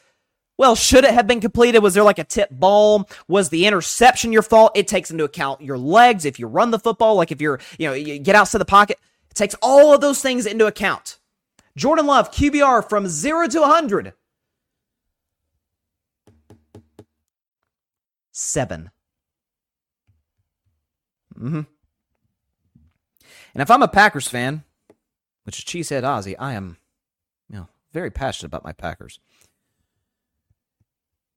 well, 0.57 0.75
should 0.75 1.03
it 1.03 1.13
have 1.13 1.27
been 1.27 1.41
completed? 1.41 1.79
Was 1.79 1.93
there 1.93 2.03
like 2.03 2.19
a 2.19 2.23
tip 2.23 2.49
ball? 2.51 3.07
Was 3.27 3.49
the 3.49 3.65
interception 3.65 4.33
your 4.33 4.41
fault? 4.41 4.71
It 4.75 4.87
takes 4.87 5.11
into 5.11 5.23
account 5.23 5.61
your 5.61 5.77
legs. 5.77 6.25
If 6.25 6.39
you 6.39 6.47
run 6.47 6.71
the 6.71 6.79
football, 6.79 7.15
like 7.15 7.31
if 7.31 7.41
you're, 7.41 7.59
you 7.77 7.87
know, 7.87 7.93
you 7.93 8.19
get 8.19 8.35
outside 8.35 8.59
the 8.59 8.65
pocket, 8.65 8.99
it 9.29 9.35
takes 9.35 9.55
all 9.61 9.93
of 9.93 10.01
those 10.01 10.21
things 10.21 10.45
into 10.45 10.65
account. 10.65 11.17
Jordan 11.79 12.07
Love, 12.07 12.29
QBR 12.31 12.87
from 12.89 13.07
0 13.07 13.47
to 13.47 13.61
100. 13.61 14.13
Seven. 18.33 18.91
Mm-hmm. 21.37 21.61
And 23.53 23.61
if 23.61 23.71
I'm 23.71 23.81
a 23.81 23.87
Packers 23.87 24.27
fan, 24.27 24.63
which 25.45 25.59
is 25.59 25.65
Cheesehead 25.65 26.03
Ozzy, 26.03 26.35
I 26.37 26.53
am, 26.53 26.75
you 27.49 27.55
know, 27.55 27.67
very 27.93 28.11
passionate 28.11 28.47
about 28.47 28.65
my 28.65 28.73
Packers. 28.73 29.21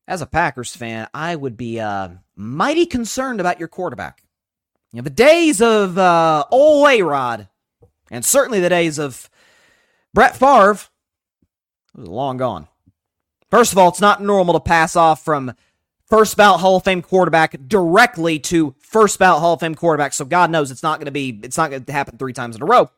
As 0.09 0.22
a 0.22 0.26
Packers 0.26 0.74
fan, 0.74 1.07
I 1.14 1.37
would 1.37 1.57
be 1.57 1.78
uh, 1.78 2.09
mighty 2.35 2.87
concerned 2.87 3.38
about 3.38 3.61
your 3.61 3.68
quarterback. 3.68 4.24
You 4.92 4.98
know, 4.98 5.05
the 5.05 5.11
days 5.11 5.62
of 5.62 5.96
uh, 5.96 6.44
old 6.50 6.88
A-Rod, 6.88 7.48
and 8.11 8.24
certainly 8.24 8.59
the 8.59 8.68
days 8.68 8.98
of 8.98 9.31
Brett 10.14 10.37
Favre, 10.37 10.79
was 11.94 12.09
long 12.09 12.37
gone. 12.37 12.68
First 13.51 13.72
of 13.72 13.79
all, 13.79 13.88
it's 13.88 14.01
not 14.01 14.22
normal 14.22 14.55
to 14.55 14.61
pass 14.61 14.96
off 14.96 15.25
from 15.25 15.53
first 16.09 16.37
ballot 16.37 16.61
Hall 16.61 16.77
of 16.77 16.85
Fame 16.85 17.03
quarterback 17.03 17.57
directly 17.66 18.38
to 18.38 18.75
first 18.81 19.18
ballot 19.18 19.40
Hall 19.40 19.55
of 19.55 19.61
Fame 19.61 19.75
quarterback. 19.75 20.12
So 20.12 20.25
God 20.25 20.51
knows 20.51 20.70
it's 20.70 20.83
not 20.83 20.98
going 20.98 21.07
to 21.07 21.12
be, 21.12 21.40
it's 21.42 21.57
not 21.57 21.70
going 21.70 21.85
to 21.85 21.92
happen 21.92 22.18
three 22.18 22.33
times 22.33 22.57
in 22.57 22.62
a 22.62 22.66
row. 22.66 22.90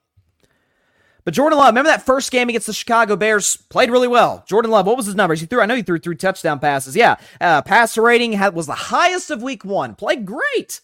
But 1.25 1.33
Jordan 1.33 1.59
Love, 1.59 1.69
remember 1.69 1.89
that 1.89 2.05
first 2.05 2.31
game 2.31 2.51
against 2.51 2.67
the 2.67 2.73
Chicago 2.73 3.17
Bears? 3.17 3.57
Played 3.71 3.91
really 3.91 4.09
well. 4.09 4.45
Jordan 4.47 4.71
Love, 4.71 4.87
what 4.87 4.97
was 4.97 5.07
his 5.07 5.15
numbers? 5.15 5.41
He 5.41 5.47
threw, 5.47 5.61
I 5.63 5.67
know 5.67 5.75
he 5.75 5.83
threw 5.83 5.99
three 5.99 6.17
touchdown 6.17 6.59
passes. 6.61 6.95
Yeah. 6.95 7.17
Uh, 7.41 7.63
passer 7.63 8.03
rating 8.03 8.33
had, 8.33 8.55
was 8.55 8.67
the 8.67 8.75
highest 8.75 9.31
of 9.31 9.43
week 9.43 9.65
one. 9.65 9.95
Played 9.95 10.27
great. 10.27 10.81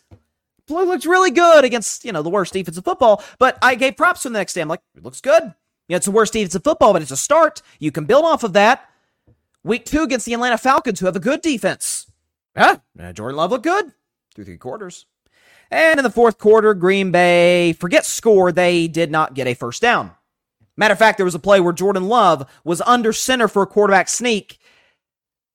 Looked 0.69 1.05
really 1.05 1.33
good 1.33 1.65
against, 1.65 2.05
you 2.05 2.13
know, 2.13 2.23
the 2.23 2.31
worst 2.31 2.53
defense 2.53 2.79
of 2.79 2.85
football. 2.85 3.23
But 3.39 3.59
I 3.61 3.75
gave 3.75 3.97
props 3.97 4.23
to 4.23 4.29
him 4.29 4.35
the 4.35 4.39
next 4.39 4.55
day. 4.55 4.61
I'm 4.61 4.69
like, 4.69 4.81
it 4.97 5.03
looks 5.03 5.21
good. 5.21 5.53
You 5.91 5.95
know, 5.95 5.97
it's 5.97 6.07
the 6.07 6.13
worst 6.13 6.35
defense 6.35 6.55
of 6.55 6.63
football, 6.63 6.93
but 6.93 7.03
it's 7.03 7.11
a 7.11 7.17
start. 7.17 7.63
You 7.81 7.91
can 7.91 8.05
build 8.05 8.25
off 8.25 8.45
of 8.45 8.53
that. 8.53 8.89
Week 9.65 9.85
two 9.85 10.05
against 10.05 10.25
the 10.25 10.33
Atlanta 10.35 10.57
Falcons, 10.57 11.01
who 11.01 11.07
have 11.07 11.17
a 11.17 11.21
good 11.21 11.43
defense. 11.43 12.07
Yeah, 12.55 12.77
uh, 12.97 13.13
Jordan 13.13 13.37
Love 13.37 13.51
looked 13.51 13.65
good 13.65 13.93
through 14.33 14.45
three 14.45 14.57
quarters. 14.57 15.07
And 15.69 15.99
in 15.99 16.05
the 16.05 16.11
fourth 16.11 16.39
quarter, 16.39 16.75
Green 16.75 17.11
Bay, 17.11 17.73
forget 17.73 18.07
score, 18.07 18.53
they 18.53 18.87
did 18.87 19.11
not 19.11 19.35
get 19.35 19.49
a 19.49 19.55
first 19.55 19.83
down. 19.83 20.13
Matter 20.77 20.93
of 20.93 20.99
fact, 21.01 21.19
there 21.19 21.25
was 21.25 21.35
a 21.35 21.41
play 21.41 21.59
where 21.59 21.73
Jordan 21.73 22.07
Love 22.07 22.49
was 22.63 22.81
under 22.83 23.13
center 23.13 23.49
for 23.49 23.65
a 23.65 23.67
quarterback 23.67 24.09
sneak, 24.09 24.61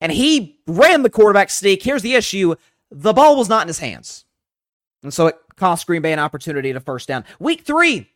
and 0.02 0.12
he 0.12 0.60
ran 0.68 1.04
the 1.04 1.10
quarterback 1.10 1.50
sneak. 1.50 1.82
Here's 1.82 2.02
the 2.02 2.14
issue 2.14 2.56
the 2.92 3.14
ball 3.14 3.38
was 3.38 3.48
not 3.48 3.62
in 3.62 3.68
his 3.70 3.80
hands. 3.80 4.26
And 5.02 5.14
so 5.14 5.28
it 5.28 5.38
cost 5.56 5.88
Green 5.88 6.02
Bay 6.02 6.12
an 6.12 6.20
opportunity 6.20 6.74
to 6.74 6.82
first 6.82 7.08
down. 7.08 7.24
Week 7.40 7.62
three, 7.62 8.10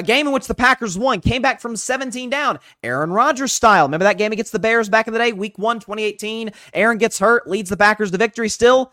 a 0.00 0.02
game 0.02 0.26
in 0.26 0.32
which 0.32 0.46
the 0.46 0.54
Packers 0.54 0.98
won, 0.98 1.20
came 1.20 1.42
back 1.42 1.60
from 1.60 1.76
17 1.76 2.30
down, 2.30 2.58
Aaron 2.82 3.12
Rodgers 3.12 3.52
style. 3.52 3.84
Remember 3.86 4.04
that 4.04 4.18
game 4.18 4.32
against 4.32 4.52
the 4.52 4.58
Bears 4.58 4.88
back 4.88 5.06
in 5.06 5.12
the 5.12 5.18
day, 5.18 5.32
week 5.32 5.58
one, 5.58 5.78
2018? 5.78 6.50
Aaron 6.74 6.98
gets 6.98 7.18
hurt, 7.18 7.48
leads 7.48 7.70
the 7.70 7.76
Packers 7.76 8.10
to 8.10 8.18
victory 8.18 8.48
still. 8.48 8.92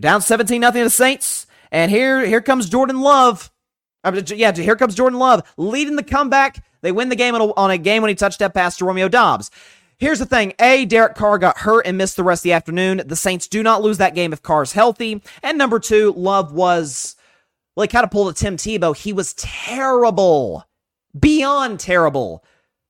Down 0.00 0.20
17 0.20 0.60
nothing 0.60 0.80
to 0.80 0.84
the 0.84 0.90
Saints. 0.90 1.46
And 1.70 1.90
here, 1.90 2.24
here 2.26 2.42
comes 2.42 2.68
Jordan 2.68 3.00
Love. 3.00 3.50
Uh, 4.04 4.20
yeah, 4.26 4.52
here 4.52 4.76
comes 4.76 4.94
Jordan 4.94 5.18
Love 5.18 5.42
leading 5.56 5.96
the 5.96 6.02
comeback. 6.02 6.62
They 6.82 6.92
win 6.92 7.08
the 7.08 7.16
game 7.16 7.34
on 7.34 7.40
a, 7.40 7.54
on 7.54 7.70
a 7.70 7.78
game 7.78 8.02
when 8.02 8.10
he 8.10 8.14
touched 8.14 8.38
that 8.40 8.54
pass 8.54 8.76
to 8.76 8.84
Romeo 8.84 9.08
Doubs. 9.08 9.50
Here's 9.98 10.18
the 10.18 10.26
thing. 10.26 10.52
A, 10.60 10.84
Derek 10.84 11.14
Carr 11.14 11.38
got 11.38 11.58
hurt 11.58 11.86
and 11.86 11.96
missed 11.96 12.16
the 12.16 12.22
rest 12.22 12.40
of 12.40 12.44
the 12.44 12.52
afternoon. 12.52 13.02
The 13.06 13.16
Saints 13.16 13.48
do 13.48 13.62
not 13.62 13.82
lose 13.82 13.96
that 13.98 14.14
game 14.14 14.32
if 14.32 14.42
Carr's 14.42 14.72
healthy. 14.72 15.22
And 15.42 15.56
number 15.56 15.80
two, 15.80 16.12
Love 16.16 16.52
was 16.52 17.15
of 17.76 18.10
pulled 18.10 18.36
Tim 18.36 18.56
Tebow. 18.56 18.96
He 18.96 19.12
was 19.12 19.34
terrible, 19.34 20.64
beyond 21.18 21.80
terrible 21.80 22.44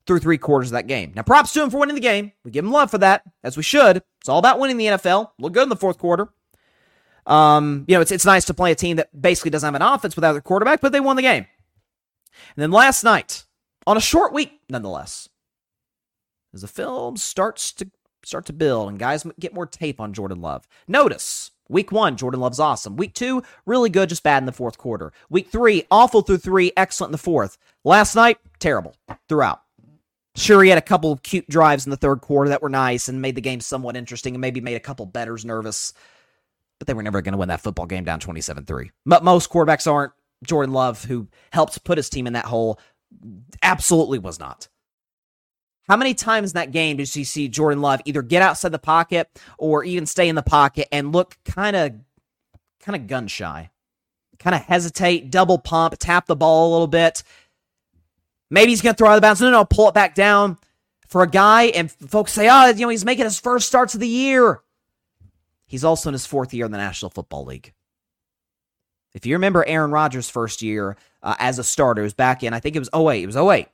through 0.07 0.20
three 0.20 0.38
quarters 0.38 0.68
of 0.68 0.72
that 0.72 0.87
game. 0.87 1.12
Now, 1.14 1.22
props 1.22 1.53
to 1.53 1.62
him 1.62 1.70
for 1.70 1.79
winning 1.79 1.96
the 1.96 2.01
game. 2.01 2.33
We 2.44 2.51
give 2.51 2.64
him 2.64 2.72
love 2.72 2.90
for 2.90 2.99
that, 2.99 3.22
as 3.42 3.57
we 3.57 3.62
should. 3.62 4.03
It's 4.20 4.29
all 4.29 4.38
about 4.38 4.61
winning 4.61 4.77
the 4.77 4.87
NFL. 4.87 5.31
Look 5.38 5.53
good 5.53 5.64
in 5.64 5.68
the 5.68 5.77
fourth 5.77 5.99
quarter. 5.99 6.29
Um, 7.27 7.85
you 7.88 7.96
know, 7.96 8.01
it's 8.01 8.12
it's 8.12 8.25
nice 8.25 8.44
to 8.44 8.55
play 8.55 8.70
a 8.70 8.77
team 8.77 8.99
that 8.99 9.20
basically 9.20 9.51
doesn't 9.51 9.66
have 9.66 9.75
an 9.75 9.83
offense 9.83 10.14
without 10.14 10.33
their 10.33 10.40
quarterback, 10.40 10.81
but 10.81 10.92
they 10.92 11.01
won 11.01 11.16
the 11.16 11.22
game. 11.22 11.46
And 12.55 12.62
then 12.62 12.70
last 12.70 13.03
night, 13.03 13.44
on 13.87 13.96
a 13.96 14.01
short 14.01 14.33
week, 14.33 14.61
nonetheless. 14.68 15.29
As 16.55 16.62
the 16.62 16.68
film 16.68 17.16
starts 17.16 17.72
to 17.75 17.90
start 18.25 18.46
to 18.46 18.53
build 18.53 18.88
and 18.88 18.99
guys 18.99 19.27
get 19.38 19.55
more 19.55 19.66
tape 19.66 20.01
on 20.01 20.12
Jordan 20.12 20.40
Love. 20.40 20.66
Notice 20.88 21.51
Week 21.69 21.91
one, 21.91 22.17
Jordan 22.17 22.41
Love's 22.41 22.61
awesome. 22.61 22.97
Week 22.97 23.13
two, 23.13 23.43
really 23.65 23.91
good, 23.91 24.09
just 24.09 24.23
bad 24.23 24.43
in 24.43 24.47
the 24.47 24.53
fourth 24.53 24.79
quarter. 24.79 25.13
Week 25.29 25.49
three, 25.51 25.85
awful 25.91 26.23
through 26.23 26.39
three, 26.39 26.73
excellent 26.77 27.11
in 27.11 27.13
the 27.13 27.19
fourth. 27.19 27.59
Last 27.85 28.15
night, 28.15 28.39
terrible 28.59 28.95
throughout. 29.29 29.63
Sure, 30.37 30.63
he 30.63 30.69
had 30.69 30.79
a 30.79 30.83
couple 30.83 31.13
of 31.13 31.23
cute 31.23 31.49
drives 31.49 31.87
in 31.87 31.91
the 31.91 31.97
third 31.97 32.21
quarter 32.21 32.51
that 32.51 32.63
were 32.63 32.69
nice 32.69 33.09
and 33.09 33.23
made 33.23 33.35
the 33.35 33.41
game 33.41 33.61
somewhat 33.61 33.97
interesting 33.97 34.35
and 34.35 34.41
maybe 34.41 34.61
made 34.61 34.77
a 34.77 34.81
couple 34.81 35.07
betters 35.07 35.45
nervous, 35.45 35.95
but 36.79 36.87
they 36.87 36.95
were 36.95 37.03
never 37.03 37.23
going 37.23 37.33
to 37.33 37.39
win 37.39 37.49
that 37.49 37.63
football 37.63 37.87
game 37.87 38.05
down 38.05 38.21
27 38.21 38.65
3. 38.65 38.91
But 39.07 39.25
most 39.25 39.51
quarterbacks 39.51 39.91
aren't. 39.91 40.13
Jordan 40.45 40.75
Love, 40.75 41.05
who 41.05 41.29
helped 41.53 41.83
put 41.85 41.97
his 41.97 42.11
team 42.11 42.27
in 42.27 42.35
that 42.35 42.45
hole, 42.45 42.79
absolutely 43.63 44.19
was 44.19 44.39
not. 44.39 44.69
How 45.88 45.96
many 45.96 46.14
times 46.14 46.51
in 46.51 46.55
that 46.55 46.72
game 46.72 46.96
did 46.96 47.14
you 47.14 47.25
see 47.25 47.49
Jordan 47.49 47.81
Love 47.81 48.01
either 48.05 48.22
get 48.22 48.42
outside 48.42 48.72
the 48.72 48.79
pocket 48.79 49.31
or 49.59 49.85
even 49.85 50.07
stay 50.07 50.29
in 50.29 50.35
the 50.35 50.42
pocket 50.42 50.88
and 50.90 51.12
look 51.12 51.38
kind 51.44 51.77
of 51.77 51.92
kind 52.81 52.96
of 52.96 53.07
gun 53.07 53.29
shy? 53.29 53.70
Kind 54.38 54.55
of 54.55 54.62
hesitate, 54.62 55.31
double 55.31 55.59
pump, 55.59 55.94
tap 55.99 56.27
the 56.27 56.37
ball 56.37 56.70
a 56.70 56.72
little 56.72 56.87
bit. 56.88 57.22
Maybe 58.51 58.70
he's 58.70 58.83
going 58.83 58.94
to 58.94 58.99
throw 58.99 59.11
out 59.11 59.16
of 59.16 59.22
bounds. 59.22 59.40
No, 59.40 59.51
no, 59.51 59.59
no, 59.59 59.64
pull 59.64 59.88
it 59.88 59.94
back 59.94 60.14
down 60.14 60.59
for 61.09 61.22
a 61.22 61.29
guy. 61.29 61.64
And 61.64 61.90
folks 61.90 62.33
say, 62.33 62.49
oh, 62.51 62.66
you 62.66 62.83
know, 62.83 62.88
he's 62.88 63.05
making 63.05 63.25
his 63.25 63.38
first 63.38 63.66
starts 63.66 63.94
of 63.94 64.01
the 64.01 64.09
year. 64.09 64.62
He's 65.66 65.85
also 65.85 66.11
in 66.11 66.12
his 66.12 66.27
fourth 66.27 66.55
year 66.55 66.66
in 66.66 66.72
the 66.72 66.79
National 66.79 67.11
Football 67.11 67.44
League. 67.44 67.72
If 69.14 69.25
you 69.25 69.35
remember 69.35 69.64
Aaron 69.66 69.90
Rodgers' 69.90 70.29
first 70.29 70.62
year 70.62 70.96
uh, 71.22 71.35
as 71.38 71.59
a 71.59 71.64
starter, 71.64 72.03
was 72.03 72.12
back 72.12 72.42
in, 72.42 72.53
I 72.53 72.61
think 72.61 72.77
it 72.77 72.81
was 72.81 72.90
08. 72.94 73.22
It 73.22 73.27
was 73.27 73.37
08. 73.37 73.66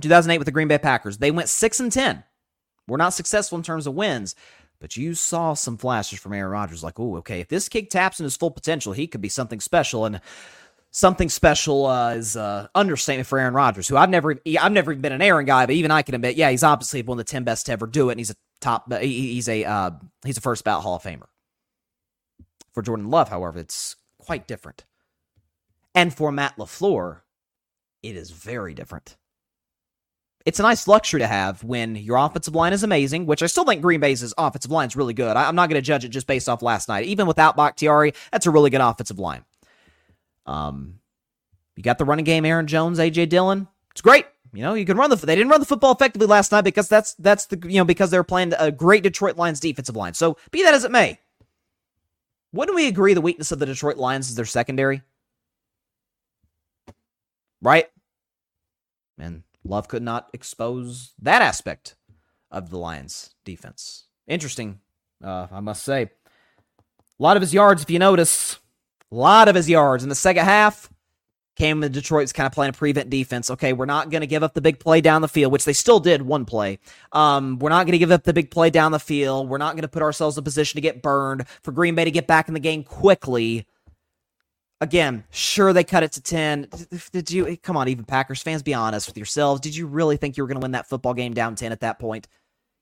2008 0.00 0.38
with 0.38 0.46
the 0.46 0.52
Green 0.52 0.68
Bay 0.68 0.78
Packers. 0.78 1.18
They 1.18 1.30
went 1.30 1.48
6 1.48 1.80
and 1.80 1.92
10. 1.92 2.24
We're 2.86 2.96
not 2.96 3.14
successful 3.14 3.56
in 3.56 3.64
terms 3.64 3.86
of 3.86 3.94
wins, 3.94 4.34
but 4.80 4.96
you 4.96 5.14
saw 5.14 5.54
some 5.54 5.78
flashes 5.78 6.18
from 6.18 6.34
Aaron 6.34 6.50
Rodgers 6.50 6.82
like, 6.82 7.00
"Oh, 7.00 7.16
okay, 7.16 7.40
if 7.40 7.48
this 7.48 7.68
kid 7.68 7.90
taps 7.90 8.20
in 8.20 8.24
his 8.24 8.36
full 8.36 8.50
potential, 8.50 8.92
he 8.92 9.06
could 9.06 9.22
be 9.22 9.28
something 9.28 9.60
special." 9.60 10.04
And 10.04 10.20
something 10.90 11.28
special 11.28 11.86
uh, 11.86 12.14
is 12.14 12.36
uh, 12.36 12.68
understatement 12.74 13.26
for 13.26 13.38
Aaron 13.38 13.54
Rodgers, 13.54 13.88
who 13.88 13.96
I've 13.96 14.10
never 14.10 14.36
I've 14.60 14.72
never 14.72 14.94
been 14.94 15.12
an 15.12 15.22
Aaron 15.22 15.44
guy, 15.46 15.66
but 15.66 15.74
even 15.74 15.90
I 15.90 16.02
can 16.02 16.14
admit, 16.14 16.36
yeah, 16.36 16.50
he's 16.50 16.62
obviously 16.62 17.02
one 17.02 17.18
of 17.18 17.26
the 17.26 17.30
10 17.30 17.44
best 17.44 17.66
to 17.66 17.72
ever 17.72 17.86
do 17.86 18.08
it, 18.08 18.12
and 18.12 18.20
he's 18.20 18.30
a 18.30 18.36
top 18.60 18.92
he's 18.92 19.48
a 19.48 19.64
uh, 19.64 19.90
he's 20.24 20.38
a 20.38 20.42
first 20.42 20.64
ballot 20.64 20.84
Hall 20.84 20.96
of 20.96 21.02
Famer. 21.02 21.26
For 22.72 22.82
Jordan 22.82 23.08
Love, 23.08 23.28
however, 23.28 23.58
it's 23.58 23.96
quite 24.18 24.48
different. 24.48 24.84
And 25.94 26.12
for 26.12 26.32
Matt 26.32 26.56
LaFleur, 26.56 27.20
it 28.02 28.16
is 28.16 28.30
very 28.30 28.74
different 28.74 29.16
it's 30.44 30.60
a 30.60 30.62
nice 30.62 30.86
luxury 30.86 31.20
to 31.20 31.26
have 31.26 31.64
when 31.64 31.96
your 31.96 32.18
offensive 32.18 32.54
line 32.54 32.72
is 32.72 32.82
amazing, 32.82 33.26
which 33.26 33.42
I 33.42 33.46
still 33.46 33.64
think 33.64 33.80
Green 33.80 34.00
Bay's 34.00 34.34
offensive 34.36 34.70
line 34.70 34.88
is 34.88 34.96
really 34.96 35.14
good. 35.14 35.36
I, 35.36 35.48
am 35.48 35.54
not 35.54 35.70
going 35.70 35.80
to 35.80 35.86
judge 35.86 36.04
it 36.04 36.10
just 36.10 36.26
based 36.26 36.48
off 36.48 36.60
last 36.60 36.88
night. 36.88 37.06
Even 37.06 37.26
without 37.26 37.56
Bakhtiari, 37.56 38.12
that's 38.30 38.46
a 38.46 38.50
really 38.50 38.70
good 38.70 38.82
offensive 38.82 39.18
line. 39.18 39.44
Um, 40.44 41.00
you 41.76 41.82
got 41.82 41.98
the 41.98 42.04
running 42.04 42.26
game, 42.26 42.44
Aaron 42.44 42.66
Jones, 42.66 42.98
AJ 42.98 43.30
Dillon. 43.30 43.68
It's 43.92 44.02
great. 44.02 44.26
You 44.52 44.62
know, 44.62 44.74
you 44.74 44.84
can 44.84 44.96
run 44.96 45.10
the. 45.10 45.16
They 45.16 45.34
didn't 45.34 45.50
run 45.50 45.60
the 45.60 45.66
football 45.66 45.92
effectively 45.92 46.28
last 46.28 46.52
night 46.52 46.62
because 46.62 46.88
that's 46.88 47.14
that's 47.14 47.46
the 47.46 47.58
you 47.68 47.78
know 47.78 47.84
because 47.84 48.12
they're 48.12 48.22
playing 48.22 48.52
a 48.56 48.70
great 48.70 49.02
Detroit 49.02 49.36
Lions 49.36 49.58
defensive 49.58 49.96
line. 49.96 50.14
So 50.14 50.36
be 50.52 50.62
that 50.62 50.74
as 50.74 50.84
it 50.84 50.92
may, 50.92 51.18
wouldn't 52.52 52.76
we 52.76 52.86
agree 52.86 53.14
the 53.14 53.20
weakness 53.20 53.50
of 53.50 53.58
the 53.58 53.66
Detroit 53.66 53.96
Lions 53.96 54.28
is 54.28 54.36
their 54.36 54.44
secondary? 54.44 55.02
Right? 57.60 57.88
And 59.18 59.42
Love 59.64 59.88
could 59.88 60.02
not 60.02 60.28
expose 60.32 61.12
that 61.22 61.42
aspect 61.42 61.96
of 62.50 62.70
the 62.70 62.78
Lions 62.78 63.34
defense. 63.44 64.04
Interesting, 64.26 64.80
uh, 65.22 65.46
I 65.50 65.60
must 65.60 65.82
say. 65.82 66.02
A 66.02 67.22
lot 67.22 67.36
of 67.36 67.40
his 67.40 67.54
yards, 67.54 67.82
if 67.82 67.90
you 67.90 67.98
notice, 67.98 68.58
a 69.10 69.14
lot 69.14 69.48
of 69.48 69.54
his 69.54 69.68
yards 69.68 70.02
in 70.02 70.08
the 70.08 70.14
second 70.14 70.44
half 70.44 70.90
came 71.56 71.80
when 71.80 71.92
Detroit's 71.92 72.32
kind 72.32 72.46
of 72.46 72.52
playing 72.52 72.70
a 72.70 72.72
prevent 72.72 73.10
defense. 73.10 73.50
Okay, 73.50 73.72
we're 73.72 73.86
not 73.86 74.10
going 74.10 74.22
to 74.22 74.26
give 74.26 74.42
up 74.42 74.54
the 74.54 74.60
big 74.60 74.80
play 74.80 75.00
down 75.00 75.22
the 75.22 75.28
field, 75.28 75.52
which 75.52 75.64
they 75.64 75.72
still 75.72 76.00
did 76.00 76.22
one 76.22 76.44
play. 76.44 76.78
Um, 77.12 77.58
we're 77.58 77.70
not 77.70 77.84
going 77.84 77.92
to 77.92 77.98
give 77.98 78.10
up 78.10 78.24
the 78.24 78.32
big 78.32 78.50
play 78.50 78.70
down 78.70 78.92
the 78.92 78.98
field. 78.98 79.48
We're 79.48 79.58
not 79.58 79.74
going 79.74 79.82
to 79.82 79.88
put 79.88 80.02
ourselves 80.02 80.36
in 80.36 80.42
a 80.42 80.44
position 80.44 80.78
to 80.78 80.82
get 80.82 81.02
burned 81.02 81.46
for 81.62 81.72
Green 81.72 81.94
Bay 81.94 82.04
to 82.04 82.10
get 82.10 82.26
back 82.26 82.48
in 82.48 82.54
the 82.54 82.60
game 82.60 82.82
quickly. 82.82 83.66
Again, 84.80 85.24
sure 85.30 85.72
they 85.72 85.84
cut 85.84 86.02
it 86.02 86.12
to 86.12 86.20
10. 86.20 86.68
Did 87.12 87.30
you 87.30 87.46
eh, 87.46 87.56
come 87.62 87.76
on, 87.76 87.88
even 87.88 88.04
Packers 88.04 88.42
fans, 88.42 88.62
be 88.62 88.74
honest 88.74 89.06
with 89.06 89.16
yourselves. 89.16 89.60
Did 89.60 89.76
you 89.76 89.86
really 89.86 90.16
think 90.16 90.36
you 90.36 90.42
were 90.42 90.48
going 90.48 90.60
to 90.60 90.64
win 90.64 90.72
that 90.72 90.88
football 90.88 91.14
game 91.14 91.32
down 91.32 91.54
10 91.54 91.72
at 91.72 91.80
that 91.80 91.98
point? 91.98 92.28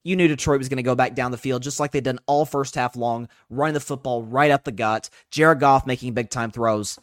You 0.04 0.16
knew 0.16 0.26
Detroit 0.26 0.58
was 0.58 0.68
going 0.68 0.78
to 0.78 0.82
go 0.82 0.96
back 0.96 1.14
down 1.14 1.30
the 1.30 1.38
field 1.38 1.62
just 1.62 1.78
like 1.78 1.92
they'd 1.92 2.02
done 2.02 2.18
all 2.26 2.44
first 2.44 2.74
half 2.74 2.96
long, 2.96 3.28
running 3.50 3.74
the 3.74 3.80
football 3.80 4.22
right 4.22 4.50
up 4.50 4.64
the 4.64 4.72
gut. 4.72 5.10
Jared 5.30 5.60
Goff 5.60 5.86
making 5.86 6.14
big 6.14 6.28
time 6.28 6.50
throws. 6.50 6.98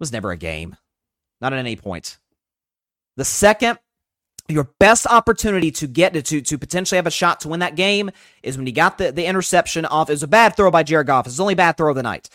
Was 0.00 0.12
never 0.12 0.30
a 0.30 0.36
game. 0.36 0.76
Not 1.40 1.52
at 1.52 1.58
any 1.58 1.76
point. 1.76 2.18
The 3.16 3.24
second 3.24 3.78
your 4.48 4.70
best 4.78 5.06
opportunity 5.06 5.70
to 5.70 5.86
get 5.86 6.12
to 6.24 6.40
to 6.40 6.58
potentially 6.58 6.96
have 6.96 7.06
a 7.06 7.10
shot 7.10 7.40
to 7.40 7.48
win 7.48 7.60
that 7.60 7.76
game 7.76 8.10
is 8.42 8.56
when 8.56 8.66
you 8.66 8.72
got 8.72 8.96
the, 8.96 9.12
the 9.12 9.26
interception 9.26 9.84
off. 9.84 10.08
It 10.08 10.14
was 10.14 10.22
a 10.22 10.28
bad 10.28 10.56
throw 10.56 10.70
by 10.70 10.82
Jared 10.82 11.06
Goff. 11.06 11.26
It's 11.26 11.36
the 11.36 11.42
only 11.42 11.54
bad 11.54 11.76
throw 11.76 11.90
of 11.90 11.96
the 11.96 12.02
night. 12.02 12.30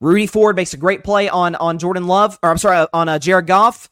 Rudy 0.00 0.26
Ford 0.26 0.56
makes 0.56 0.74
a 0.74 0.76
great 0.76 1.04
play 1.04 1.28
on 1.28 1.54
on 1.54 1.78
Jordan 1.78 2.06
Love, 2.06 2.38
or 2.42 2.50
I'm 2.50 2.58
sorry, 2.58 2.86
on 2.92 3.08
uh, 3.08 3.18
Jared 3.18 3.46
Goff. 3.46 3.88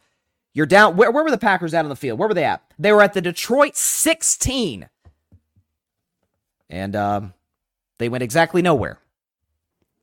You're 0.54 0.66
down. 0.66 0.96
Where, 0.96 1.10
where 1.10 1.24
were 1.24 1.30
the 1.30 1.38
Packers 1.38 1.72
at 1.74 1.84
on 1.84 1.88
the 1.88 1.96
field? 1.96 2.18
Where 2.18 2.28
were 2.28 2.34
they 2.34 2.44
at? 2.44 2.62
They 2.78 2.92
were 2.92 3.02
at 3.02 3.14
the 3.14 3.22
Detroit 3.22 3.76
16, 3.76 4.88
and 6.68 6.96
um, 6.96 7.34
they 7.98 8.08
went 8.08 8.22
exactly 8.22 8.60
nowhere. 8.60 8.98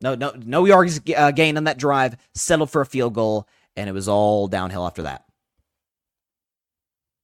No, 0.00 0.14
no, 0.14 0.32
no 0.34 0.64
yards 0.64 1.00
uh, 1.14 1.30
gained 1.30 1.58
on 1.58 1.64
that 1.64 1.78
drive. 1.78 2.16
Settled 2.34 2.70
for 2.70 2.80
a 2.80 2.86
field 2.86 3.14
goal, 3.14 3.46
and 3.76 3.88
it 3.88 3.92
was 3.92 4.08
all 4.08 4.48
downhill 4.48 4.86
after 4.86 5.02
that. 5.02 5.24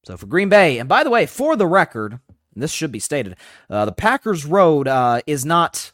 So 0.04 0.16
for 0.16 0.26
Green 0.26 0.48
Bay, 0.48 0.78
and 0.78 0.88
by 0.88 1.02
the 1.02 1.10
way, 1.10 1.26
for 1.26 1.56
the 1.56 1.66
record, 1.66 2.20
this 2.54 2.70
should 2.70 2.92
be 2.92 3.00
stated, 3.00 3.36
uh, 3.68 3.86
the 3.86 3.92
Packers' 3.92 4.46
road 4.46 4.86
uh, 4.86 5.20
is 5.26 5.44
not. 5.44 5.92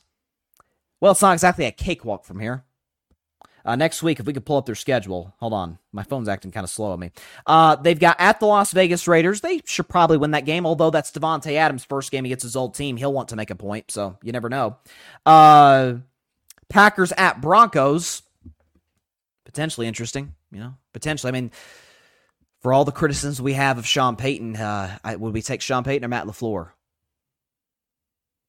Well, 1.01 1.13
it's 1.13 1.23
not 1.23 1.33
exactly 1.33 1.65
a 1.65 1.73
cakewalk 1.73 2.25
from 2.25 2.39
here. 2.39 2.65
Uh, 3.65 3.77
next 3.77 4.03
week, 4.03 4.21
if 4.21 4.27
we 4.27 4.33
could 4.33 4.45
pull 4.45 4.57
up 4.57 4.67
their 4.67 4.75
schedule, 4.75 5.35
hold 5.39 5.53
on, 5.53 5.79
my 5.93 6.03
phone's 6.03 6.29
acting 6.29 6.51
kind 6.51 6.65
of 6.65 6.71
slow 6.71 6.93
on 6.93 7.01
me. 7.01 7.11
Uh, 7.47 7.77
they've 7.77 7.99
got 7.99 8.17
at 8.19 8.41
the 8.41 8.47
Las 8.47 8.73
Vegas 8.73 9.07
Raiders. 9.07 9.41
They 9.41 9.63
should 9.65 9.89
probably 9.89 10.17
win 10.17 10.33
that 10.33 10.45
game, 10.45 10.67
although 10.67 10.91
that's 10.91 11.13
Davante 11.13 11.55
Adams' 11.55 11.85
first 11.85 12.11
game 12.11 12.25
against 12.25 12.43
his 12.43 12.57
old 12.57 12.75
team. 12.75 12.97
He'll 12.97 13.13
want 13.13 13.29
to 13.29 13.37
make 13.37 13.51
a 13.51 13.57
point, 13.57 13.91
so 13.91 14.19
you 14.23 14.33
never 14.33 14.49
know. 14.49 14.77
Uh, 15.25 15.95
Packers 16.69 17.13
at 17.13 17.41
Broncos, 17.41 18.23
potentially 19.45 19.87
interesting. 19.87 20.35
You 20.51 20.61
know, 20.61 20.75
potentially. 20.93 21.29
I 21.29 21.33
mean, 21.33 21.51
for 22.61 22.73
all 22.73 22.85
the 22.85 22.93
criticisms 22.93 23.41
we 23.41 23.55
have 23.55 23.79
of 23.79 23.87
Sean 23.87 24.17
Payton, 24.17 24.57
uh, 24.57 24.99
I, 25.05 25.17
would 25.17 25.35
we 25.35 25.43
take 25.43 25.61
Sean 25.61 25.85
Payton 25.85 26.05
or 26.05 26.09
Matt 26.09 26.27
LaFleur, 26.27 26.71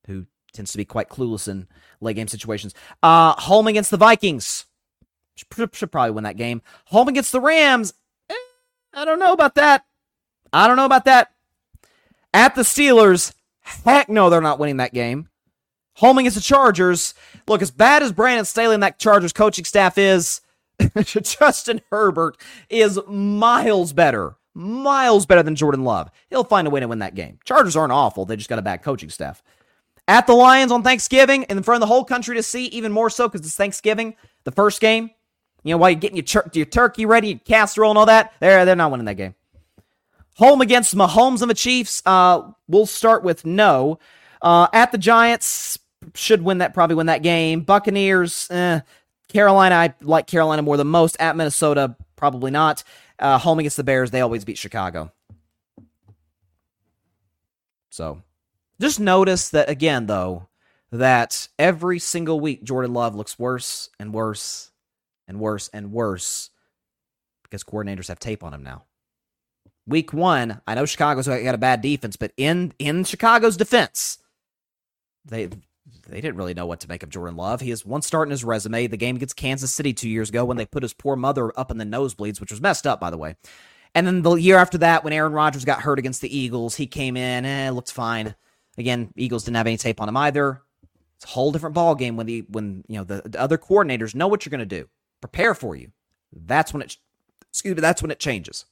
who 0.08 0.26
tends 0.54 0.72
to 0.72 0.78
be 0.78 0.86
quite 0.86 1.10
clueless 1.10 1.48
in 1.48 1.68
late 2.00 2.16
game 2.16 2.28
situations? 2.28 2.74
Uh, 3.02 3.34
home 3.34 3.68
against 3.68 3.92
the 3.92 3.98
Vikings. 3.98 4.66
Should, 5.36 5.92
probably 5.92 6.12
win 6.12 6.24
that 6.24 6.38
game. 6.38 6.62
Home 6.86 7.08
against 7.08 7.32
the 7.32 7.42
Rams. 7.42 7.94
Eh, 8.30 8.36
I 8.94 9.06
don't 9.06 9.20
know 9.20 9.34
about 9.34 9.56
that. 9.56 9.86
I 10.52 10.68
don't 10.68 10.78
know 10.78 10.86
about 10.86 11.06
that. 11.06 11.32
At 12.34 12.56
the 12.56 12.62
Steelers. 12.62 13.34
Heck 13.62 14.10
no, 14.10 14.30
they're 14.30 14.42
not 14.42 14.60
winning 14.60 14.78
that 14.78 14.94
game. 14.94 15.30
Home 15.98 16.18
against 16.18 16.36
the 16.36 16.42
Chargers. 16.42 17.14
Look, 17.48 17.62
as 17.62 17.72
bad 17.72 18.04
as 18.04 18.12
Brandon 18.12 18.46
Staley 18.46 18.74
and 18.74 18.84
that 18.84 19.00
Chargers 19.00 19.34
coaching 19.34 19.66
staff 19.66 19.98
is, 19.98 20.42
Justin 20.98 21.82
Herbert 21.92 22.38
is 22.70 23.00
miles 23.08 23.94
better. 23.94 24.36
Miles 24.54 25.26
better 25.26 25.44
than 25.44 25.56
Jordan 25.56 25.84
Love. 25.84 26.12
He'll 26.30 26.44
find 26.44 26.68
a 26.68 26.70
way 26.70 26.80
to 26.80 26.88
win 26.88 27.00
that 27.00 27.16
game. 27.16 27.40
Chargers 27.46 27.76
aren't 27.76 27.92
awful. 27.92 28.26
They 28.26 28.36
just 28.36 28.50
got 28.50 28.60
a 28.60 28.64
bad 28.64 28.84
coaching 28.84 29.10
staff. 29.10 29.42
At 30.08 30.28
the 30.28 30.34
Lions 30.34 30.72
on 30.72 30.84
Thanksgiving, 30.84 31.44
in 31.44 31.64
front 31.64 31.82
of 31.82 31.88
the 31.88 31.94
whole 31.94 32.04
country 32.04 32.36
to 32.36 32.44
see, 32.44 32.66
even 32.68 32.92
more 32.92 33.10
so 33.10 33.28
because 33.28 33.46
it's 33.46 33.56
Thanksgiving, 33.56 34.16
the 34.44 34.52
first 34.52 34.82
game. 34.82 35.12
You 35.64 35.74
know, 35.74 35.78
while 35.78 35.90
you're 35.90 36.00
getting 36.00 36.18
your, 36.18 36.24
tur- 36.24 36.50
your 36.54 36.66
turkey 36.66 37.06
ready, 37.06 37.30
your 37.30 37.40
casserole 37.40 37.92
and 37.92 37.98
all 37.98 38.06
that, 38.06 38.34
they're, 38.40 38.66
they're 38.66 38.76
not 38.76 38.92
winning 38.92 39.06
that 39.06 39.16
game. 39.16 39.36
Home 40.36 40.62
against 40.62 40.96
Mahomes 40.96 41.42
and 41.42 41.50
the 41.50 41.56
Chiefs, 41.56 42.02
uh, 42.06 42.42
we'll 42.68 42.86
start 42.86 43.24
with 43.24 43.46
no. 43.46 44.00
Uh, 44.42 44.68
at 44.74 44.92
the 44.92 44.98
Giants, 44.98 45.80
should 46.16 46.42
win 46.42 46.58
that, 46.58 46.74
probably 46.74 46.96
win 46.96 47.06
that 47.06 47.24
game. 47.24 47.62
Buccaneers, 47.62 48.50
eh. 48.52 48.82
Carolina, 49.30 49.76
I 49.76 49.94
like 50.02 50.28
Carolina 50.28 50.62
more 50.62 50.78
than 50.78 50.88
most. 50.88 51.18
At 51.20 51.36
Minnesota, 51.36 51.96
probably 52.16 52.52
not. 52.52 52.84
Uh, 53.18 53.38
home 53.38 53.60
against 53.60 53.78
the 53.78 53.84
Bears, 53.84 54.12
they 54.12 54.22
always 54.22 54.44
beat 54.44 54.58
Chicago. 54.58 55.12
So 57.90 58.22
just 58.82 59.00
notice 59.00 59.50
that 59.50 59.70
again, 59.70 60.08
though, 60.08 60.50
that 60.92 61.48
every 61.58 62.00
single 62.00 62.40
week 62.40 62.64
Jordan 62.64 62.94
Love 62.94 63.16
looks 63.16 63.40
worse 63.40 63.90
and 64.00 64.14
worse 64.14 64.72
and 65.28 65.40
worse 65.40 65.70
and 65.74 65.92
worse 65.92 66.50
because 67.44 67.64
coordinators 67.64 68.08
have 68.08 68.20
tape 68.20 68.44
on 68.44 68.54
him 68.54 68.64
now. 68.64 68.86
week 69.86 70.14
one, 70.14 70.62
I 70.68 70.76
know 70.76 70.86
Chicago's 70.86 71.28
got 71.28 71.56
a 71.56 71.58
bad 71.58 71.82
defense, 71.82 72.16
but 72.16 72.34
in 72.38 72.74
in 72.80 73.04
Chicago's 73.04 73.58
defense, 73.58 74.20
they 75.26 75.50
they 76.08 76.22
didn't 76.22 76.38
really 76.38 76.54
know 76.54 76.66
what 76.66 76.80
to 76.82 76.90
make 76.90 77.04
of 77.04 77.10
Jordan 77.10 77.36
Love. 77.36 77.62
He 77.62 77.70
has 77.70 77.86
one 77.86 78.02
start 78.02 78.28
in 78.28 78.32
his 78.32 78.44
resume. 78.44 78.88
The 78.88 78.98
game 78.98 79.16
against 79.16 79.36
Kansas 79.36 79.72
City 79.74 79.94
two 79.94 80.10
years 80.10 80.30
ago 80.30 80.46
when 80.46 80.58
they 80.58 80.66
put 80.66 80.84
his 80.84 80.94
poor 80.94 81.16
mother 81.16 81.58
up 81.58 81.72
in 81.72 81.78
the 81.78 81.86
nosebleeds, 81.86 82.40
which 82.42 82.52
was 82.52 82.62
messed 82.62 82.88
up, 82.88 83.00
by 83.00 83.10
the 83.10 83.18
way. 83.18 83.36
And 83.96 84.08
then 84.08 84.22
the 84.22 84.34
year 84.36 84.58
after 84.58 84.78
that, 84.80 85.04
when 85.04 85.14
Aaron 85.14 85.34
Rodgers 85.34 85.66
got 85.66 85.82
hurt 85.82 86.00
against 86.00 86.22
the 86.22 86.36
Eagles, 86.36 86.76
he 86.76 86.88
came 86.88 87.16
in, 87.16 87.46
eh, 87.46 87.70
looked 87.70 87.92
fine. 87.92 88.36
Again, 88.78 89.14
Eagles 89.16 89.44
didn't 89.44 89.58
have 89.58 89.68
any 89.68 89.78
tape 89.78 90.02
on 90.02 90.10
him 90.10 90.18
either. 90.18 90.62
It's 91.18 91.26
a 91.26 91.30
whole 91.30 91.52
different 91.52 91.76
ball 91.76 91.96
game 91.96 92.18
when 92.18 92.26
the 92.26 92.42
when 92.50 92.84
you 92.88 92.98
know 92.98 93.04
the, 93.04 93.22
the 93.26 93.40
other 93.40 93.58
coordinators 93.58 94.16
know 94.16 94.28
what 94.28 94.46
you're 94.46 94.52
going 94.52 94.68
to 94.68 94.82
do, 94.82 94.90
prepare 95.24 95.56
for 95.56 95.74
you. 95.74 95.92
That's 96.34 96.74
when 96.74 96.82
it 96.82 96.98
excuse 97.50 97.76
me, 97.76 97.82
that's 97.82 98.02
when 98.02 98.12
it 98.12 98.20
changes. 98.20 98.66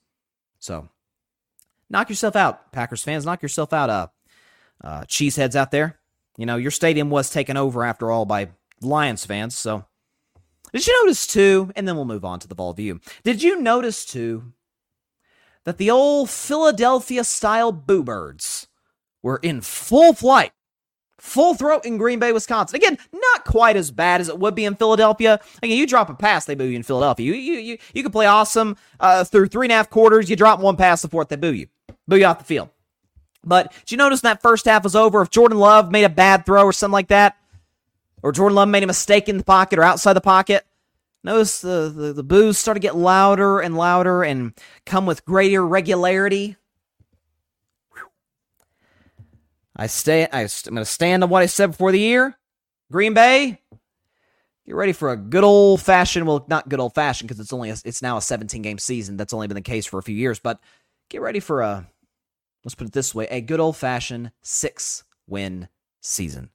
So 0.59 0.89
knock 1.89 2.09
yourself 2.09 2.35
out, 2.35 2.73
Packers 2.73 3.03
fans. 3.03 3.25
Knock 3.25 3.41
yourself 3.41 3.71
out, 3.71 3.89
uh, 3.89 4.07
uh, 4.83 5.01
cheeseheads 5.03 5.55
out 5.55 5.71
there. 5.71 5.99
You 6.37 6.45
know 6.45 6.57
your 6.57 6.71
stadium 6.71 7.09
was 7.09 7.29
taken 7.29 7.55
over 7.55 7.85
after 7.85 8.11
all 8.11 8.25
by 8.25 8.49
Lions 8.81 9.25
fans. 9.25 9.57
So 9.57 9.85
did 10.73 10.85
you 10.85 11.03
notice 11.03 11.25
too? 11.25 11.71
And 11.75 11.87
then 11.87 11.95
we'll 11.95 12.05
move 12.05 12.25
on 12.25 12.39
to 12.39 12.47
the 12.47 12.55
Vol 12.55 12.73
View. 12.73 12.99
Did 13.23 13.41
you 13.41 13.61
notice 13.61 14.05
too 14.05 14.51
that 15.63 15.77
the 15.77 15.91
old 15.91 16.29
Philadelphia 16.29 17.23
style 17.23 17.71
Boo 17.71 18.03
Birds 18.03 18.67
were 19.23 19.37
in 19.37 19.61
full 19.61 20.13
flight, 20.13 20.51
full 21.21 21.53
throat 21.53 21.85
in 21.85 21.97
Green 21.97 22.19
Bay, 22.19 22.33
Wisconsin. 22.33 22.75
Again, 22.75 22.97
not 23.13 23.45
quite 23.45 23.75
as 23.75 23.91
bad 23.91 24.21
as 24.21 24.27
it 24.27 24.39
would 24.39 24.55
be 24.55 24.65
in 24.65 24.75
Philadelphia. 24.75 25.39
Again, 25.61 25.77
you 25.77 25.85
drop 25.85 26.09
a 26.09 26.15
pass, 26.15 26.45
they 26.45 26.55
boo 26.55 26.65
you 26.65 26.75
in 26.75 26.83
Philadelphia. 26.83 27.25
You 27.25 27.33
you 27.33 27.59
you, 27.59 27.77
you 27.93 28.03
can 28.03 28.11
play 28.11 28.25
awesome 28.25 28.75
uh, 28.99 29.23
through 29.23 29.47
three 29.47 29.67
and 29.67 29.71
a 29.71 29.75
half 29.75 29.89
quarters. 29.89 30.29
You 30.29 30.35
drop 30.35 30.59
one 30.59 30.75
pass, 30.75 31.03
the 31.03 31.07
fourth, 31.07 31.29
they 31.29 31.35
boo 31.35 31.53
you, 31.53 31.67
boo 32.07 32.17
you 32.17 32.25
off 32.25 32.39
the 32.39 32.45
field. 32.45 32.69
But 33.43 33.71
did 33.71 33.91
you 33.91 33.97
notice 33.97 34.21
that 34.21 34.41
first 34.41 34.65
half 34.65 34.83
was 34.83 34.95
over? 34.95 35.21
If 35.21 35.29
Jordan 35.29 35.59
Love 35.59 35.91
made 35.91 36.03
a 36.03 36.09
bad 36.09 36.45
throw 36.45 36.63
or 36.63 36.73
something 36.73 36.93
like 36.93 37.07
that, 37.09 37.37
or 38.23 38.31
Jordan 38.31 38.55
Love 38.55 38.69
made 38.69 38.83
a 38.83 38.87
mistake 38.87 39.29
in 39.29 39.37
the 39.37 39.43
pocket 39.43 39.79
or 39.79 39.83
outside 39.83 40.13
the 40.13 40.21
pocket, 40.21 40.65
Notice 41.23 41.61
the, 41.61 41.93
the, 41.95 42.13
the 42.13 42.23
boos 42.23 42.57
start 42.57 42.77
to 42.77 42.79
get 42.79 42.95
louder 42.95 43.59
and 43.59 43.77
louder 43.77 44.23
and 44.23 44.53
come 44.87 45.05
with 45.05 45.23
greater 45.23 45.65
regularity. 45.65 46.57
I 49.75 49.87
stay. 49.87 50.27
I, 50.31 50.41
am 50.41 50.49
going 50.65 50.75
to 50.77 50.85
stand 50.85 51.23
on 51.23 51.29
what 51.29 51.43
I 51.43 51.45
said 51.45 51.71
before 51.71 51.91
the 51.91 51.99
year. 51.99 52.37
Green 52.91 53.13
Bay, 53.13 53.61
get 54.65 54.75
ready 54.75 54.91
for 54.91 55.11
a 55.11 55.17
good 55.17 55.43
old 55.43 55.81
fashioned. 55.81 56.27
Well, 56.27 56.45
not 56.49 56.69
good 56.69 56.79
old 56.79 56.93
fashioned 56.93 57.27
because 57.29 57.39
it's 57.39 57.53
only 57.53 57.69
a, 57.69 57.77
it's 57.85 58.01
now 58.01 58.17
a 58.17 58.21
17 58.21 58.61
game 58.61 58.77
season. 58.77 59.17
That's 59.17 59.33
only 59.33 59.47
been 59.47 59.55
the 59.55 59.61
case 59.61 59.85
for 59.85 59.97
a 59.97 60.03
few 60.03 60.15
years. 60.15 60.39
But 60.39 60.59
get 61.09 61.21
ready 61.21 61.39
for 61.39 61.61
a 61.61 61.87
let's 62.63 62.75
put 62.75 62.87
it 62.87 62.93
this 62.93 63.15
way: 63.15 63.27
a 63.31 63.41
good 63.41 63.59
old 63.59 63.77
fashioned 63.77 64.31
six 64.41 65.03
win 65.27 65.69
season. 66.01 66.49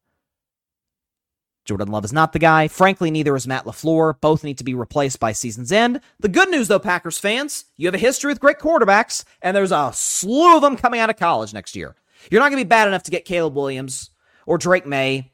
Jordan 1.65 1.89
Love 1.89 2.05
is 2.05 2.13
not 2.13 2.33
the 2.33 2.39
guy. 2.39 2.69
Frankly, 2.69 3.11
neither 3.11 3.35
is 3.35 3.47
Matt 3.47 3.65
LaFleur. 3.65 4.21
Both 4.21 4.45
need 4.45 4.59
to 4.59 4.65
be 4.65 4.75
replaced 4.75 5.19
by 5.19 5.33
season's 5.33 5.73
end. 5.73 6.01
The 6.21 6.29
good 6.29 6.49
news, 6.49 6.69
though, 6.69 6.79
Packers 6.79 7.19
fans, 7.19 7.65
you 7.77 7.89
have 7.89 7.95
a 7.95 7.99
history 7.99 8.31
with 8.31 8.41
great 8.41 8.61
quarterbacks, 8.61 9.25
and 9.43 9.57
there's 9.57 9.73
a 9.73 9.91
slew 9.93 10.55
of 10.55 10.63
them 10.63 10.77
coming 10.77 11.01
out 11.01 11.11
of 11.11 11.17
college 11.17 11.53
next 11.53 11.75
year. 11.75 11.97
You're 12.31 12.41
not 12.41 12.51
going 12.51 12.61
to 12.61 12.65
be 12.65 12.69
bad 12.69 12.89
enough 12.89 13.05
to 13.05 13.11
get 13.11 13.25
Caleb 13.25 13.55
Williams 13.55 14.11
or 14.47 14.59
Drake 14.59 14.87
Maye, 14.87 15.33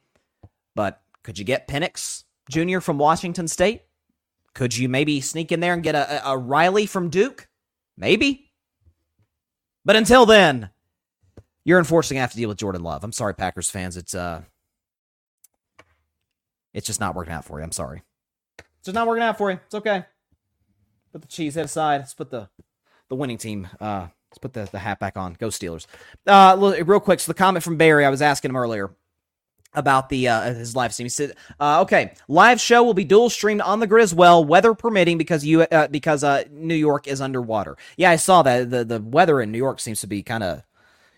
but 0.74 1.02
could 1.22 1.38
you 1.38 1.44
get 1.44 1.68
Penix 1.68 2.24
Jr. 2.50 2.80
from 2.80 2.98
Washington 2.98 3.48
State? 3.48 3.82
Could 4.54 4.76
you 4.76 4.88
maybe 4.88 5.20
sneak 5.20 5.52
in 5.52 5.60
there 5.60 5.72
and 5.72 5.82
get 5.82 5.94
a, 5.94 6.28
a 6.28 6.36
Riley 6.36 6.86
from 6.86 7.08
Duke? 7.08 7.48
Maybe. 7.96 8.50
But 9.84 9.96
until 9.96 10.26
then, 10.26 10.70
you're 11.64 11.78
unfortunately 11.78 12.16
going 12.16 12.20
to 12.20 12.24
have 12.24 12.32
to 12.32 12.36
deal 12.36 12.48
with 12.48 12.58
Jordan 12.58 12.82
Love. 12.82 13.04
I'm 13.04 13.12
sorry, 13.12 13.34
Packers 13.34 13.70
fans. 13.70 13.96
It's 13.96 14.14
uh 14.14 14.42
it's 16.74 16.86
just 16.86 17.00
not 17.00 17.14
working 17.14 17.32
out 17.32 17.44
for 17.44 17.58
you. 17.58 17.64
I'm 17.64 17.72
sorry. 17.72 18.02
It's 18.58 18.86
just 18.86 18.94
not 18.94 19.06
working 19.06 19.22
out 19.22 19.38
for 19.38 19.50
you. 19.50 19.60
It's 19.64 19.74
okay. 19.74 20.04
Put 21.12 21.22
the 21.22 21.28
cheese 21.28 21.54
head 21.54 21.66
aside. 21.66 21.98
Let's 21.98 22.14
put 22.14 22.30
the 22.30 22.48
the 23.08 23.14
winning 23.14 23.38
team. 23.38 23.68
Uh, 23.78 24.08
let's 24.32 24.38
put 24.38 24.54
the, 24.54 24.68
the 24.70 24.78
hat 24.78 24.98
back 24.98 25.16
on. 25.16 25.34
Go 25.34 25.48
Steelers. 25.48 25.86
Uh, 26.26 26.74
real 26.84 27.00
quick. 27.00 27.20
So 27.20 27.30
the 27.30 27.36
comment 27.36 27.62
from 27.62 27.76
Barry, 27.76 28.06
I 28.06 28.10
was 28.10 28.22
asking 28.22 28.50
him 28.50 28.56
earlier 28.56 28.90
about 29.74 30.08
the 30.08 30.28
uh, 30.28 30.54
his 30.54 30.74
live 30.74 30.92
stream. 30.92 31.04
He 31.04 31.10
said, 31.10 31.34
uh, 31.60 31.82
"Okay, 31.82 32.14
live 32.28 32.60
show 32.60 32.82
will 32.82 32.94
be 32.94 33.04
dual 33.04 33.28
streamed 33.28 33.60
on 33.60 33.80
the 33.80 33.86
Gryd 33.86 34.02
as 34.02 34.14
well, 34.14 34.42
weather 34.42 34.74
permitting, 34.74 35.18
because 35.18 35.44
you 35.44 35.62
uh, 35.62 35.88
because 35.88 36.24
uh, 36.24 36.44
New 36.50 36.74
York 36.74 37.06
is 37.06 37.20
underwater." 37.20 37.76
Yeah, 37.96 38.10
I 38.10 38.16
saw 38.16 38.42
that. 38.42 38.70
the 38.70 38.84
The 38.84 39.00
weather 39.00 39.40
in 39.40 39.52
New 39.52 39.58
York 39.58 39.80
seems 39.80 40.00
to 40.00 40.06
be 40.06 40.22
kind 40.22 40.42
of 40.42 40.62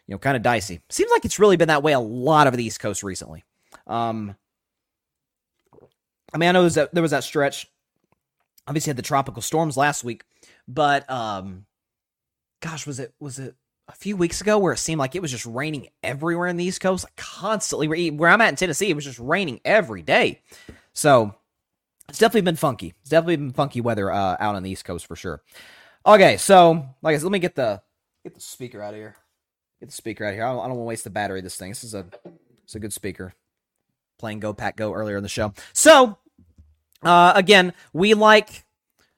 you 0.09 0.15
know 0.15 0.19
kind 0.19 0.37
of 0.37 0.43
dicey. 0.43 0.81
Seems 0.89 1.11
like 1.13 1.25
it's 1.25 1.39
really 1.39 1.57
been 1.57 1.69
that 1.69 1.85
way 1.85 1.93
a 1.93 2.01
lot 2.01 2.49
of 2.49 2.57
the 2.57 2.65
East 2.65 2.81
Coast 2.81 3.05
recently. 3.05 3.45
Um, 3.87 4.35
I 6.33 6.39
mean, 6.39 6.49
I 6.49 6.53
know 6.53 6.69
that, 6.69 6.93
there 6.93 7.03
was 7.03 7.13
that 7.13 7.23
stretch. 7.23 7.71
Obviously, 8.67 8.91
had 8.91 8.97
the 8.97 9.03
tropical 9.03 9.41
storms 9.43 9.77
last 9.77 10.03
week, 10.03 10.25
but 10.67 11.09
um, 11.09 11.67
gosh, 12.65 12.87
was 12.87 12.99
it 12.99 13.13
was 13.21 13.39
it 13.39 13.55
a 13.89 13.93
few 13.93 14.17
weeks 14.17 14.41
ago 14.41 14.59
where 14.59 14.73
it 14.73 14.79
seemed 14.79 14.99
like 14.99 15.15
it 15.15 15.21
was 15.21 15.31
just 15.31 15.45
raining 15.45 15.89
everywhere 16.03 16.49
in 16.49 16.57
the 16.57 16.65
East 16.65 16.81
Coast, 16.81 17.05
like 17.05 17.17
constantly. 17.17 18.11
Where 18.11 18.31
I'm 18.31 18.41
at 18.41 18.49
in 18.49 18.57
Tennessee, 18.57 18.89
it 18.89 18.97
was 18.97 19.05
just 19.05 19.19
raining 19.19 19.61
every 19.65 20.01
day. 20.01 20.41
So 20.95 21.35
it's 22.09 22.19
definitely 22.19 22.43
been 22.43 22.57
funky. 22.57 22.95
It's 23.03 23.11
definitely 23.11 23.37
been 23.37 23.53
funky 23.53 23.83
weather 23.83 24.11
uh, 24.11 24.37
out 24.41 24.55
on 24.55 24.63
the 24.63 24.71
East 24.71 24.87
Coast 24.87 25.07
for 25.07 25.15
sure. 25.15 25.43
Okay, 26.07 26.39
so 26.39 26.87
like 27.03 27.15
I 27.15 27.19
said, 27.19 27.25
let 27.25 27.33
me 27.33 27.39
get 27.39 27.55
the 27.55 27.83
get 28.23 28.35
the 28.35 28.41
speaker 28.41 28.81
out 28.81 28.95
of 28.95 28.99
here. 28.99 29.17
Get 29.81 29.91
the 29.91 29.95
speaker 29.95 30.25
out 30.25 30.31
of 30.31 30.35
here. 30.37 30.45
I 30.45 30.53
don't, 30.53 30.57
don't 30.57 30.71
want 30.71 30.79
to 30.79 30.85
waste 30.85 31.05
the 31.05 31.11
battery 31.11 31.41
of 31.41 31.45
this 31.45 31.57
thing. 31.57 31.71
This 31.71 31.85
is 31.85 31.95
a 31.95 32.07
it's 32.65 32.75
a 32.75 32.81
good 32.81 32.95
speaker. 32.95 33.35
Playing 34.19 34.41
Go 34.41 34.55
Pack 34.55 34.77
Go 34.77 34.95
earlier 34.95 35.19
in 35.19 35.23
the 35.23 35.29
show. 35.29 35.53
So 35.75 36.17
uh, 37.03 37.33
again, 37.37 37.75
we 37.93 38.15
like 38.15 38.64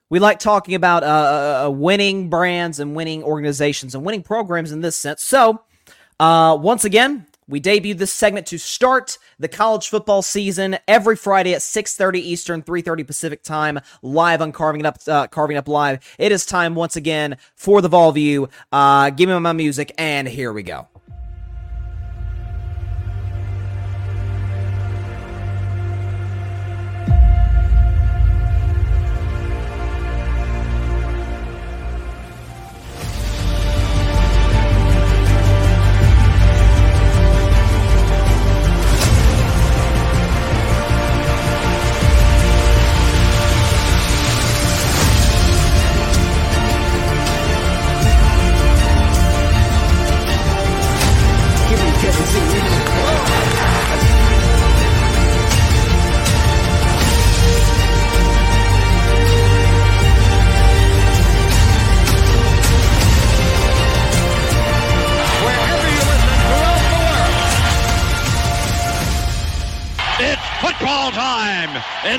we 0.08 0.18
like 0.18 0.38
talking 0.38 0.74
about 0.74 1.02
uh, 1.02 1.06
uh, 1.06 1.66
uh, 1.66 1.70
winning 1.70 2.30
brands 2.30 2.78
and 2.80 2.94
winning 2.94 3.22
organizations 3.22 3.94
and 3.94 4.04
winning 4.04 4.22
programs 4.22 4.72
in 4.72 4.80
this 4.80 4.96
sense. 4.96 5.22
So, 5.22 5.62
uh, 6.20 6.56
once 6.60 6.84
again, 6.84 7.26
we 7.48 7.60
debuted 7.60 7.98
this 7.98 8.12
segment 8.12 8.46
to 8.48 8.58
start 8.58 9.18
the 9.38 9.48
college 9.48 9.88
football 9.88 10.22
season 10.22 10.78
every 10.88 11.14
Friday 11.14 11.54
at 11.54 11.62
6:30 11.62 12.20
Eastern, 12.20 12.62
3:30 12.62 13.04
Pacific 13.04 13.42
time, 13.42 13.80
live 14.02 14.42
on 14.42 14.52
Carving 14.52 14.80
It 14.80 14.86
Up, 14.86 14.98
uh, 15.06 15.26
Carving 15.28 15.56
Up 15.56 15.68
Live. 15.68 16.00
It 16.18 16.32
is 16.32 16.44
time 16.44 16.74
once 16.74 16.96
again 16.96 17.36
for 17.54 17.80
the 17.80 17.88
Vol 17.88 18.12
View. 18.12 18.48
Uh, 18.72 19.10
give 19.10 19.28
me 19.28 19.38
my 19.38 19.52
music, 19.52 19.92
and 19.98 20.26
here 20.26 20.52
we 20.52 20.62
go. 20.62 20.88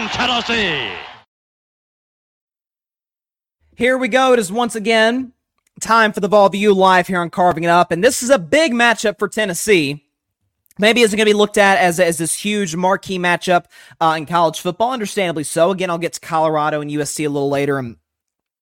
Tennessee. 0.08 0.92
Here 3.76 3.98
we 3.98 4.08
go. 4.08 4.34
It 4.34 4.40
is 4.40 4.52
once 4.52 4.76
again 4.76 5.34
time 5.80 6.12
for 6.12 6.20
the 6.20 6.28
Vol 6.28 6.50
View 6.50 6.74
live 6.74 7.08
here 7.08 7.20
on 7.20 7.30
Carving 7.30 7.64
It 7.64 7.70
Up. 7.70 7.92
And 7.92 8.04
this 8.04 8.24
is 8.24 8.30
a 8.30 8.40
big 8.40 8.74
matchup 8.74 9.20
for 9.20 9.28
Tennessee. 9.28 10.04
Maybe 10.80 11.02
isn't 11.02 11.16
going 11.16 11.26
to 11.26 11.32
be 11.32 11.38
looked 11.38 11.58
at 11.58 11.78
as, 11.78 12.00
as 12.00 12.18
this 12.18 12.34
huge 12.34 12.76
marquee 12.76 13.20
matchup 13.20 13.66
uh, 14.00 14.16
in 14.18 14.26
college 14.26 14.60
football. 14.60 14.92
Understandably 14.92 15.44
so. 15.44 15.72
Again, 15.72 15.90
I'll 15.90 15.98
get 15.98 16.14
to 16.14 16.20
Colorado 16.20 16.82
and 16.82 16.92
USC 16.92 17.26
a 17.26 17.30
little 17.30 17.50
later. 17.50 17.80
And 17.80 17.98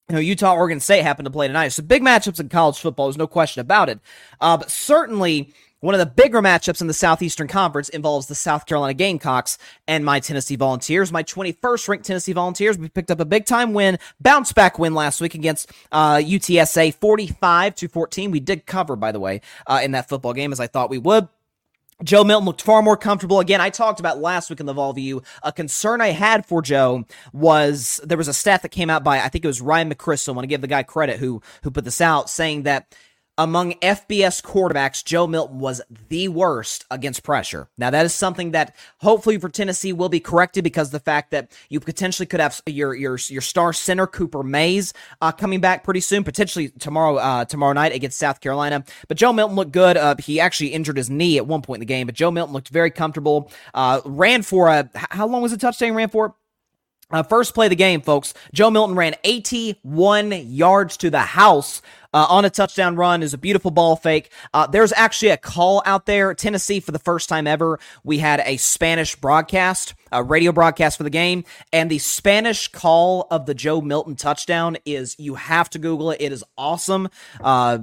you 0.10 0.16
know, 0.16 0.20
Utah, 0.20 0.54
Oregon 0.54 0.80
State 0.80 1.04
happened 1.04 1.26
to 1.26 1.32
play 1.32 1.48
tonight. 1.48 1.70
So 1.70 1.84
big 1.84 2.04
matchups 2.04 2.40
in 2.40 2.50
college 2.50 2.80
football. 2.80 3.08
There's 3.08 3.18
no 3.18 3.28
question 3.28 3.62
about 3.62 3.90
it. 3.90 4.00
Uh, 4.40 4.58
but 4.58 4.70
certainly 4.70 5.54
One 5.86 5.94
of 5.94 6.00
the 6.00 6.08
bigger 6.08 6.42
matchups 6.42 6.82
in 6.82 6.88
the 6.88 6.96
Southeastern 6.96 7.48
Conference 7.48 7.90
involves 7.90 8.26
the 8.26 8.34
South 8.34 8.66
Carolina 8.66 8.96
Gamecocks 8.96 9.60
and 9.88 10.04
my 10.04 10.20
Tennessee 10.20 10.56
Volunteers. 10.56 11.12
My 11.12 11.22
21st 11.22 11.88
ranked 11.88 12.06
Tennessee 12.08 12.34
Volunteers. 12.34 12.76
We 12.76 12.90
picked 12.90 13.12
up 13.12 13.20
a 13.20 13.26
big 13.26 13.46
time 13.46 13.72
win, 13.72 14.00
bounce 14.20 14.52
back 14.52 14.80
win 14.80 14.96
last 14.96 15.22
week 15.22 15.36
against 15.36 15.72
uh, 15.92 16.16
UTSA 16.16 16.96
45 16.96 17.76
to 17.76 17.88
14. 17.88 18.32
We 18.32 18.40
did 18.40 18.66
cover, 18.66 18.96
by 18.96 19.12
the 19.12 19.20
way, 19.20 19.42
uh, 19.68 19.82
in 19.84 19.92
that 19.92 20.10
football 20.10 20.34
game 20.34 20.52
as 20.52 20.60
I 20.60 20.66
thought 20.66 20.90
we 20.90 20.98
would. 20.98 21.28
Joe 22.04 22.24
Milton 22.24 22.48
looked 22.48 22.64
far 22.64 22.82
more 22.82 22.98
comfortable. 22.98 23.40
Again, 23.40 23.62
I 23.62 23.70
talked 23.70 24.00
about 24.00 24.18
last 24.18 24.50
week 24.50 24.60
in 24.60 24.66
the 24.66 24.74
Vol 24.74 24.94
View. 24.94 25.22
A 25.44 25.52
concern 25.52 26.02
I 26.02 26.08
had 26.08 26.48
for 26.48 26.64
Joe 26.64 27.06
was 27.32 28.02
there 28.04 28.18
was 28.18 28.28
a 28.28 28.34
stat 28.34 28.64
that 28.64 28.70
came 28.70 28.90
out 28.90 29.04
by 29.04 29.20
I 29.20 29.30
think 29.30 29.46
it 29.46 29.50
was 29.50 29.62
Ryan 29.62 29.94
McChrystal. 29.94 30.30
I 30.30 30.32
want 30.32 30.46
to 30.46 30.48
give 30.48 30.62
the 30.62 30.68
guy 30.68 30.82
credit 30.82 31.20
who 31.20 31.44
who 31.62 31.70
put 31.70 31.86
this 31.86 32.02
out, 32.02 32.28
saying 32.28 32.64
that 32.64 32.88
among 33.38 33.74
FBS 33.74 34.42
quarterbacks, 34.42 35.04
Joe 35.04 35.28
Milton 35.28 35.60
was 35.60 35.82
the 36.10 36.28
worst 36.30 36.86
against 36.90 37.24
pressure. 37.24 37.68
Now, 37.78 37.90
that 37.90 38.06
is 38.06 38.14
something 38.14 38.52
that 38.52 38.76
hopefully 39.00 39.38
for 39.38 39.50
Tennessee 39.50 39.92
will 39.94 40.10
be 40.10 40.20
corrected 40.20 40.64
because 40.64 40.92
the 40.92 41.00
fact 41.00 41.32
that 41.32 41.52
you 41.70 41.80
potentially 41.80 42.26
could 42.26 42.40
have 42.40 42.62
your 42.66 42.94
your 42.94 43.18
your 43.28 43.42
star 43.42 43.74
center 43.74 44.08
Cooper 44.08 44.44
Mays 44.44 44.94
uh, 45.22 45.32
coming 45.32 45.60
back 45.60 45.84
pretty 45.84 46.00
soon, 46.00 46.24
potentially 46.24 46.70
tomorrow 46.70 47.18
uh, 47.18 47.46
tomorrow 47.46 47.74
night 47.74 47.94
against 47.94 48.18
South 48.18 48.40
Carolina. 48.40 48.84
But 49.08 49.18
Joe 49.18 49.34
Milton 49.34 49.56
looked 49.56 49.72
good. 49.72 49.98
Uh, 49.98 50.16
he 50.18 50.40
actually 50.40 50.70
injured 50.70 50.98
his 50.98 51.10
knee 51.10 51.38
at 51.38 51.46
one 51.46 51.62
point 51.62 51.78
in 51.78 51.88
the 51.88 51.94
game, 51.94 52.08
but 52.08 52.16
Joe 52.16 52.32
Milton 52.32 52.54
looked 52.54 52.70
very 52.70 52.92
comfortable. 52.92 53.52
Uh, 53.74 54.02
ran 54.06 54.44
for 54.44 54.70
a 54.70 54.90
how 54.96 55.28
long 55.28 55.42
was 55.42 55.52
the 55.52 55.58
touchdown? 55.58 55.94
Ran 55.94 56.10
for 56.10 56.36
uh, 57.12 57.24
first 57.24 57.54
play 57.54 57.68
of 57.68 57.70
the 57.70 57.76
game, 57.76 58.02
folks. 58.02 58.34
Joe 58.54 58.72
Milton 58.72 58.96
ran 58.96 59.16
81 59.24 60.32
yards 60.32 60.98
to 60.98 61.10
the 61.10 61.20
house 61.20 61.82
uh, 62.16 62.26
on 62.30 62.46
a 62.46 62.50
touchdown 62.50 62.96
run. 62.96 63.22
is 63.22 63.34
a 63.34 63.38
beautiful 63.38 63.72
ball 63.72 63.98
fake. 63.98 64.32
Uh, 64.54 64.66
there's 64.66 64.94
actually 64.94 65.30
a 65.30 65.38
call 65.38 65.84
out 65.86 66.06
there. 66.06 66.34
Tennessee, 66.34 66.80
for 66.80 66.94
the 66.94 67.00
first 67.00 67.28
time 67.28 67.46
ever, 67.46 67.78
we 68.06 68.20
had 68.20 68.42
a 68.46 68.56
Spanish 68.56 69.18
broadcast, 69.18 69.94
a 70.14 70.24
radio 70.24 70.54
broadcast 70.54 70.96
for 70.96 71.04
the 71.04 71.10
game, 71.10 71.44
and 71.74 71.92
the 71.92 72.00
Spanish 72.00 72.70
call 72.70 73.28
of 73.30 73.46
the 73.46 73.54
Joe 73.54 73.82
Milton 73.82 74.16
touchdown 74.16 74.78
is 74.86 75.18
you 75.20 75.36
have 75.36 75.70
to 75.72 75.80
Google 75.80 76.12
it. 76.12 76.22
It 76.22 76.32
is 76.32 76.44
awesome. 76.58 77.10
Uh, 77.44 77.80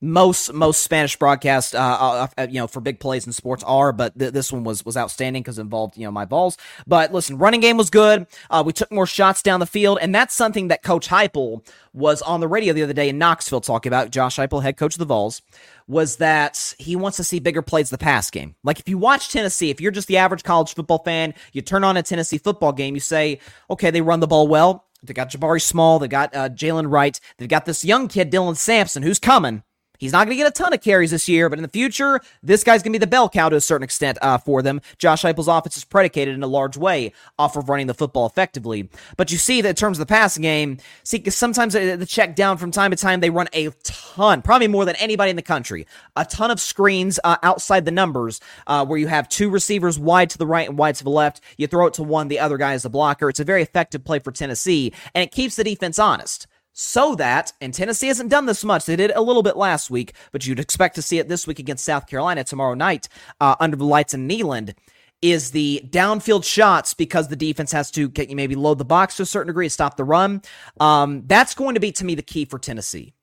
most 0.00 0.52
most 0.52 0.82
Spanish 0.82 1.16
broadcasts, 1.16 1.74
uh, 1.74 1.78
uh, 1.78 2.26
uh, 2.36 2.46
you 2.48 2.60
know, 2.60 2.66
for 2.66 2.80
big 2.80 3.00
plays 3.00 3.26
in 3.26 3.32
sports 3.32 3.64
are, 3.64 3.92
but 3.92 4.16
th- 4.18 4.32
this 4.32 4.52
one 4.52 4.64
was 4.64 4.84
was 4.84 4.96
outstanding 4.96 5.42
because 5.42 5.58
involved 5.58 5.96
you 5.96 6.04
know 6.04 6.10
my 6.10 6.24
Vols. 6.24 6.56
But 6.86 7.12
listen, 7.12 7.38
running 7.38 7.60
game 7.60 7.76
was 7.76 7.90
good. 7.90 8.26
Uh, 8.50 8.62
we 8.64 8.72
took 8.72 8.92
more 8.92 9.06
shots 9.06 9.42
down 9.42 9.60
the 9.60 9.66
field, 9.66 9.98
and 10.00 10.14
that's 10.14 10.34
something 10.34 10.68
that 10.68 10.82
Coach 10.82 11.08
Heupel 11.08 11.66
was 11.92 12.22
on 12.22 12.40
the 12.40 12.48
radio 12.48 12.72
the 12.72 12.82
other 12.82 12.92
day 12.92 13.08
in 13.08 13.18
Knoxville 13.18 13.60
talking 13.60 13.90
about. 13.90 14.10
Josh 14.10 14.36
Heupel, 14.36 14.62
head 14.62 14.76
coach 14.76 14.94
of 14.94 14.98
the 14.98 15.06
Vols, 15.06 15.42
was 15.86 16.16
that 16.16 16.74
he 16.78 16.96
wants 16.96 17.16
to 17.16 17.24
see 17.24 17.38
bigger 17.38 17.62
plays 17.62 17.90
the 17.90 17.98
pass 17.98 18.30
game. 18.30 18.54
Like 18.62 18.80
if 18.80 18.88
you 18.88 18.98
watch 18.98 19.30
Tennessee, 19.30 19.70
if 19.70 19.80
you're 19.80 19.92
just 19.92 20.08
the 20.08 20.18
average 20.18 20.42
college 20.42 20.74
football 20.74 21.02
fan, 21.04 21.34
you 21.52 21.62
turn 21.62 21.84
on 21.84 21.96
a 21.96 22.02
Tennessee 22.02 22.38
football 22.38 22.72
game, 22.72 22.94
you 22.94 23.00
say, 23.00 23.38
okay, 23.70 23.90
they 23.90 24.02
run 24.02 24.20
the 24.20 24.26
ball 24.26 24.48
well. 24.48 24.84
They 25.02 25.12
got 25.12 25.30
Jabari 25.30 25.60
Small, 25.60 25.98
they 25.98 26.08
got 26.08 26.34
uh, 26.34 26.48
Jalen 26.48 26.90
Wright, 26.90 27.20
they've 27.36 27.48
got 27.48 27.66
this 27.66 27.84
young 27.84 28.08
kid 28.08 28.32
Dylan 28.32 28.56
Sampson 28.56 29.02
who's 29.02 29.18
coming 29.18 29.62
He's 30.04 30.12
not 30.12 30.26
going 30.26 30.36
to 30.36 30.44
get 30.44 30.46
a 30.46 30.50
ton 30.50 30.74
of 30.74 30.82
carries 30.82 31.12
this 31.12 31.30
year, 31.30 31.48
but 31.48 31.58
in 31.58 31.62
the 31.62 31.68
future, 31.68 32.20
this 32.42 32.62
guy's 32.62 32.82
going 32.82 32.92
to 32.92 32.98
be 32.98 33.02
the 33.02 33.06
bell 33.06 33.26
cow 33.26 33.48
to 33.48 33.56
a 33.56 33.60
certain 33.62 33.84
extent 33.84 34.18
uh, 34.20 34.36
for 34.36 34.60
them. 34.60 34.82
Josh 34.98 35.22
Heupel's 35.22 35.48
offense 35.48 35.78
is 35.78 35.84
predicated 35.84 36.34
in 36.34 36.42
a 36.42 36.46
large 36.46 36.76
way 36.76 37.14
off 37.38 37.56
of 37.56 37.70
running 37.70 37.86
the 37.86 37.94
football 37.94 38.26
effectively. 38.26 38.90
But 39.16 39.32
you 39.32 39.38
see 39.38 39.62
that 39.62 39.70
in 39.70 39.74
terms 39.76 39.98
of 39.98 40.06
the 40.06 40.12
passing 40.12 40.42
game, 40.42 40.76
see, 41.04 41.24
sometimes 41.30 41.72
the 41.72 42.04
check 42.06 42.36
down 42.36 42.58
from 42.58 42.70
time 42.70 42.90
to 42.90 42.98
time, 42.98 43.20
they 43.20 43.30
run 43.30 43.48
a 43.54 43.70
ton, 43.82 44.42
probably 44.42 44.68
more 44.68 44.84
than 44.84 44.96
anybody 44.96 45.30
in 45.30 45.36
the 45.36 45.42
country, 45.42 45.86
a 46.16 46.26
ton 46.26 46.50
of 46.50 46.60
screens 46.60 47.18
uh, 47.24 47.38
outside 47.42 47.86
the 47.86 47.90
numbers 47.90 48.42
uh, 48.66 48.84
where 48.84 48.98
you 48.98 49.06
have 49.06 49.26
two 49.30 49.48
receivers 49.48 49.98
wide 49.98 50.28
to 50.28 50.36
the 50.36 50.46
right 50.46 50.68
and 50.68 50.76
wide 50.76 50.96
to 50.96 51.04
the 51.04 51.08
left. 51.08 51.40
You 51.56 51.66
throw 51.66 51.86
it 51.86 51.94
to 51.94 52.02
one, 52.02 52.28
the 52.28 52.40
other 52.40 52.58
guy 52.58 52.74
is 52.74 52.82
the 52.82 52.90
blocker. 52.90 53.30
It's 53.30 53.40
a 53.40 53.44
very 53.44 53.62
effective 53.62 54.04
play 54.04 54.18
for 54.18 54.32
Tennessee, 54.32 54.92
and 55.14 55.24
it 55.24 55.30
keeps 55.30 55.56
the 55.56 55.64
defense 55.64 55.98
honest 55.98 56.46
so 56.74 57.14
that, 57.14 57.52
and 57.60 57.72
Tennessee 57.72 58.08
hasn't 58.08 58.30
done 58.30 58.46
this 58.46 58.64
much. 58.64 58.84
They 58.84 58.96
did 58.96 59.12
a 59.12 59.22
little 59.22 59.42
bit 59.42 59.56
last 59.56 59.90
week, 59.90 60.12
but 60.32 60.44
you'd 60.44 60.60
expect 60.60 60.96
to 60.96 61.02
see 61.02 61.18
it 61.18 61.28
this 61.28 61.46
week 61.46 61.60
against 61.60 61.84
South 61.84 62.06
Carolina 62.06 62.44
tomorrow 62.44 62.74
night 62.74 63.08
uh, 63.40 63.54
under 63.60 63.76
the 63.76 63.84
lights 63.84 64.12
in 64.12 64.28
Neyland. 64.28 64.74
Is 65.22 65.52
the 65.52 65.80
downfield 65.88 66.44
shots 66.44 66.92
because 66.92 67.28
the 67.28 67.36
defense 67.36 67.72
has 67.72 67.90
to 67.92 68.10
get 68.10 68.28
you 68.28 68.36
maybe 68.36 68.56
load 68.56 68.76
the 68.76 68.84
box 68.84 69.16
to 69.16 69.22
a 69.22 69.26
certain 69.26 69.46
degree, 69.46 69.70
stop 69.70 69.96
the 69.96 70.04
run. 70.04 70.42
Um, 70.80 71.22
that's 71.26 71.54
going 71.54 71.74
to 71.74 71.80
be 71.80 71.92
to 71.92 72.04
me 72.04 72.14
the 72.14 72.22
key 72.22 72.44
for 72.44 72.58
Tennessee 72.58 73.14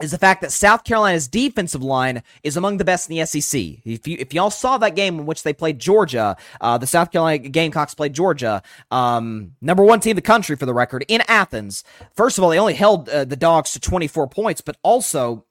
is 0.00 0.10
the 0.10 0.18
fact 0.18 0.40
that 0.42 0.52
South 0.52 0.84
Carolina's 0.84 1.28
defensive 1.28 1.82
line 1.82 2.22
is 2.42 2.56
among 2.56 2.76
the 2.76 2.84
best 2.84 3.10
in 3.10 3.16
the 3.16 3.26
SEC. 3.26 3.60
If 3.84 4.06
you 4.06 4.16
if 4.18 4.32
y'all 4.32 4.50
saw 4.50 4.78
that 4.78 4.96
game 4.96 5.18
in 5.18 5.26
which 5.26 5.42
they 5.42 5.52
played 5.52 5.78
Georgia, 5.78 6.36
uh, 6.60 6.78
the 6.78 6.86
South 6.86 7.10
Carolina 7.10 7.38
Gamecocks 7.38 7.94
played 7.94 8.12
Georgia, 8.12 8.62
um, 8.90 9.52
number 9.60 9.82
one 9.82 10.00
team 10.00 10.12
in 10.12 10.16
the 10.16 10.22
country 10.22 10.56
for 10.56 10.66
the 10.66 10.74
record 10.74 11.04
in 11.08 11.22
Athens. 11.28 11.84
First 12.14 12.38
of 12.38 12.44
all, 12.44 12.50
they 12.50 12.58
only 12.58 12.74
held 12.74 13.08
uh, 13.08 13.24
the 13.24 13.36
Dogs 13.36 13.72
to 13.72 13.80
24 13.80 14.28
points, 14.28 14.60
but 14.60 14.76
also, 14.82 15.44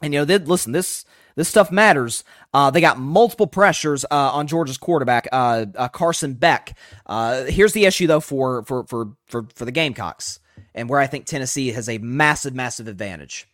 and 0.00 0.14
you 0.14 0.24
know, 0.24 0.36
listen, 0.36 0.72
this 0.72 1.04
this 1.34 1.48
stuff 1.48 1.70
matters. 1.72 2.24
Uh, 2.54 2.70
they 2.70 2.80
got 2.80 2.98
multiple 2.98 3.46
pressures 3.46 4.04
uh, 4.10 4.30
on 4.32 4.46
Georgia's 4.46 4.78
quarterback, 4.78 5.26
uh, 5.32 5.66
uh 5.74 5.88
Carson 5.88 6.34
Beck. 6.34 6.76
Uh, 7.06 7.44
here's 7.44 7.72
the 7.72 7.86
issue 7.86 8.06
though 8.06 8.20
for 8.20 8.64
for 8.64 8.84
for 8.84 9.12
for 9.26 9.46
for 9.54 9.64
the 9.64 9.72
Gamecocks, 9.72 10.40
and 10.74 10.88
where 10.88 11.00
I 11.00 11.06
think 11.06 11.26
Tennessee 11.26 11.72
has 11.72 11.88
a 11.88 11.98
massive 11.98 12.54
massive 12.54 12.86
advantage. 12.86 13.48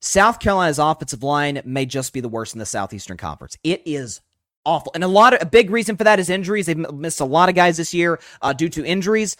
South 0.00 0.40
Carolina's 0.40 0.78
offensive 0.78 1.22
line 1.22 1.60
may 1.64 1.86
just 1.86 2.12
be 2.12 2.20
the 2.20 2.28
worst 2.28 2.54
in 2.54 2.58
the 2.58 2.66
Southeastern 2.66 3.16
Conference. 3.16 3.56
It 3.62 3.82
is 3.84 4.20
awful. 4.64 4.92
And 4.94 5.04
a 5.04 5.08
lot 5.08 5.34
of 5.34 5.42
a 5.42 5.46
big 5.46 5.70
reason 5.70 5.96
for 5.96 6.04
that 6.04 6.18
is 6.18 6.30
injuries. 6.30 6.66
They've 6.66 6.76
missed 6.76 7.20
a 7.20 7.24
lot 7.24 7.48
of 7.48 7.54
guys 7.54 7.76
this 7.76 7.94
year 7.94 8.20
uh, 8.42 8.52
due 8.52 8.68
to 8.70 8.84
injuries. 8.84 9.36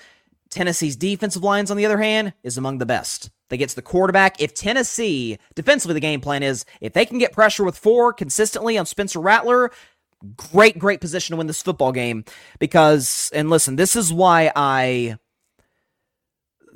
Tennessee's 0.51 0.97
defensive 0.97 1.45
lines, 1.45 1.71
on 1.71 1.77
the 1.77 1.87
other 1.87 1.99
hand, 1.99 2.35
is 2.43 2.59
among 2.59 2.79
the 2.79 2.87
best. 2.87 3.31
They 3.49 3.57
get 3.57 3.69
to 3.71 3.77
the 3.77 3.83
quarterback. 3.83 4.41
If 4.41 4.55
Tennessee, 4.55 5.39
defensively, 5.55 5.95
the 5.95 6.01
game 6.01 6.21
plan 6.21 6.43
is 6.43 6.65
if 6.81 6.93
they 6.93 7.07
can 7.07 7.19
get 7.19 7.33
pressure 7.33 7.65
with 7.65 7.79
four 7.79 8.13
consistently 8.13 8.77
on 8.77 8.87
Spencer 8.87 9.21
Rattler, 9.21 9.71
great, 10.37 10.79
great 10.79 11.01
position 11.01 11.35
to 11.35 11.39
win 11.39 11.47
this 11.47 11.63
football 11.63 11.93
game. 11.93 12.25
Because, 12.59 13.31
and 13.33 13.49
listen, 13.49 13.77
this 13.77 13.97
is 13.97 14.13
why 14.13 14.53
I. 14.55 15.19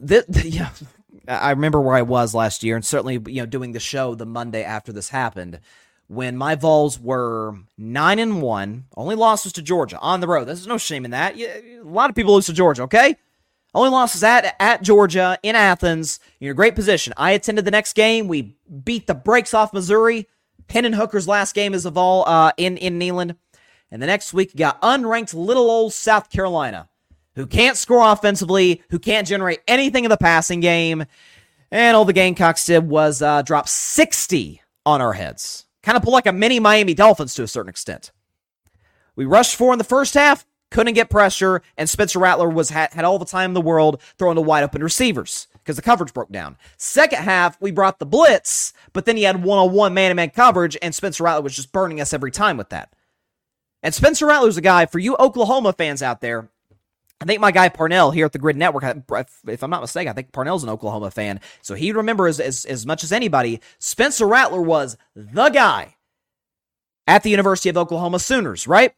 This, 0.00 0.24
yeah, 0.44 0.70
I 1.26 1.50
remember 1.50 1.80
where 1.80 1.96
I 1.96 2.02
was 2.02 2.34
last 2.34 2.62
year, 2.62 2.76
and 2.76 2.84
certainly 2.84 3.14
you 3.32 3.40
know 3.40 3.46
doing 3.46 3.72
the 3.72 3.80
show 3.80 4.14
the 4.14 4.26
Monday 4.26 4.62
after 4.62 4.92
this 4.92 5.08
happened, 5.08 5.60
when 6.06 6.36
my 6.36 6.54
Vols 6.54 7.00
were 7.00 7.56
nine 7.78 8.18
and 8.18 8.42
one, 8.42 8.84
only 8.96 9.16
losses 9.16 9.52
to 9.54 9.62
Georgia 9.62 9.98
on 9.98 10.20
the 10.20 10.28
road. 10.28 10.46
There's 10.46 10.66
no 10.66 10.78
shame 10.78 11.04
in 11.04 11.12
that. 11.12 11.36
a 11.38 11.80
lot 11.82 12.10
of 12.10 12.16
people 12.16 12.34
lose 12.34 12.46
to 12.46 12.52
Georgia, 12.52 12.82
okay? 12.82 13.16
Only 13.74 13.90
losses 13.90 14.22
at 14.22 14.54
at 14.60 14.82
Georgia 14.82 15.38
in 15.42 15.56
Athens. 15.56 16.20
You're 16.38 16.50
in 16.50 16.54
a 16.54 16.56
great 16.56 16.74
position. 16.74 17.12
I 17.16 17.32
attended 17.32 17.64
the 17.64 17.70
next 17.70 17.94
game. 17.94 18.28
We 18.28 18.56
beat 18.84 19.06
the 19.06 19.14
brakes 19.14 19.54
off 19.54 19.72
Missouri. 19.72 20.28
Hendon 20.68 20.92
Hooker's 20.92 21.28
last 21.28 21.54
game 21.54 21.74
is 21.74 21.84
of 21.84 21.98
all 21.98 22.28
uh, 22.28 22.52
in 22.56 22.76
in 22.76 22.98
Neyland, 22.98 23.36
and 23.90 24.00
the 24.00 24.06
next 24.06 24.32
week 24.32 24.54
got 24.54 24.80
unranked 24.82 25.34
little 25.34 25.70
old 25.70 25.92
South 25.92 26.30
Carolina 26.30 26.88
who 27.36 27.46
can't 27.46 27.76
score 27.76 28.12
offensively, 28.12 28.82
who 28.90 28.98
can't 28.98 29.26
generate 29.26 29.60
anything 29.66 30.04
in 30.04 30.10
the 30.10 30.16
passing 30.16 30.60
game. 30.60 31.04
And 31.70 31.96
all 31.96 32.04
the 32.04 32.12
Gamecocks 32.12 32.66
did 32.66 32.88
was 32.88 33.22
uh, 33.22 33.42
drop 33.42 33.68
60 33.68 34.62
on 34.86 35.00
our 35.00 35.12
heads. 35.12 35.66
Kind 35.82 35.96
of 35.96 36.02
pull 36.02 36.12
like 36.12 36.26
a 36.26 36.32
mini 36.32 36.60
Miami 36.60 36.94
Dolphins 36.94 37.34
to 37.34 37.42
a 37.42 37.48
certain 37.48 37.68
extent. 37.68 38.12
We 39.16 39.24
rushed 39.24 39.56
four 39.56 39.72
in 39.72 39.78
the 39.78 39.84
first 39.84 40.14
half, 40.14 40.46
couldn't 40.70 40.94
get 40.94 41.10
pressure, 41.10 41.62
and 41.76 41.88
Spencer 41.88 42.18
Rattler 42.18 42.48
was 42.48 42.70
had, 42.70 42.92
had 42.92 43.04
all 43.04 43.18
the 43.18 43.24
time 43.24 43.50
in 43.50 43.54
the 43.54 43.60
world 43.60 44.00
throwing 44.18 44.36
to 44.36 44.40
wide 44.40 44.64
open 44.64 44.82
receivers 44.82 45.46
because 45.52 45.76
the 45.76 45.82
coverage 45.82 46.12
broke 46.12 46.30
down. 46.30 46.56
Second 46.76 47.22
half, 47.22 47.60
we 47.60 47.70
brought 47.70 47.98
the 47.98 48.06
blitz, 48.06 48.72
but 48.92 49.04
then 49.04 49.16
he 49.16 49.22
had 49.22 49.42
one 49.42 49.58
on 49.58 49.72
one 49.72 49.94
man 49.94 50.10
to 50.10 50.14
man 50.14 50.30
coverage, 50.30 50.76
and 50.82 50.94
Spencer 50.94 51.24
Rattler 51.24 51.42
was 51.42 51.56
just 51.56 51.72
burning 51.72 52.00
us 52.00 52.12
every 52.12 52.30
time 52.30 52.56
with 52.56 52.70
that. 52.70 52.94
And 53.82 53.94
Spencer 53.94 54.26
Rattler's 54.26 54.56
a 54.56 54.62
guy, 54.62 54.86
for 54.86 54.98
you 54.98 55.16
Oklahoma 55.16 55.72
fans 55.72 56.02
out 56.02 56.20
there, 56.20 56.48
I 57.20 57.26
think 57.26 57.40
my 57.40 57.52
guy 57.52 57.68
Parnell 57.68 58.10
here 58.10 58.26
at 58.26 58.32
the 58.32 58.38
Gryd 58.38 58.56
Network, 58.56 58.84
if 59.46 59.62
I'm 59.62 59.70
not 59.70 59.80
mistaken, 59.80 60.10
I 60.10 60.14
think 60.14 60.32
Parnell's 60.32 60.62
an 60.62 60.68
Oklahoma 60.68 61.10
fan. 61.10 61.40
So 61.62 61.74
he 61.74 61.92
remembers 61.92 62.40
as, 62.40 62.64
as 62.64 62.84
much 62.84 63.04
as 63.04 63.12
anybody, 63.12 63.60
Spencer 63.78 64.26
Rattler 64.26 64.60
was 64.60 64.96
the 65.14 65.48
guy 65.48 65.96
at 67.06 67.22
the 67.22 67.30
University 67.30 67.68
of 67.68 67.76
Oklahoma 67.76 68.18
Sooners, 68.18 68.66
right? 68.66 68.94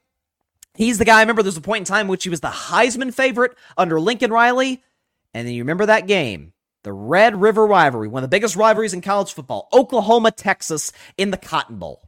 He's 0.74 0.98
the 0.98 1.04
guy. 1.04 1.18
I 1.18 1.20
remember 1.20 1.42
there's 1.42 1.56
a 1.56 1.62
point 1.62 1.82
in 1.82 1.84
time 1.84 2.06
in 2.06 2.10
which 2.10 2.24
he 2.24 2.30
was 2.30 2.40
the 2.40 2.48
Heisman 2.48 3.12
favorite 3.12 3.56
under 3.76 4.00
Lincoln 4.00 4.32
Riley. 4.32 4.82
And 5.32 5.46
then 5.46 5.54
you 5.54 5.62
remember 5.62 5.86
that 5.86 6.06
game, 6.06 6.52
the 6.82 6.92
Red 6.92 7.40
River 7.40 7.66
rivalry, 7.66 8.08
one 8.08 8.22
of 8.24 8.30
the 8.30 8.34
biggest 8.34 8.56
rivalries 8.56 8.94
in 8.94 9.02
college 9.02 9.32
football, 9.32 9.68
Oklahoma, 9.72 10.30
Texas 10.30 10.92
in 11.16 11.30
the 11.30 11.36
Cotton 11.36 11.76
Bowl. 11.76 12.02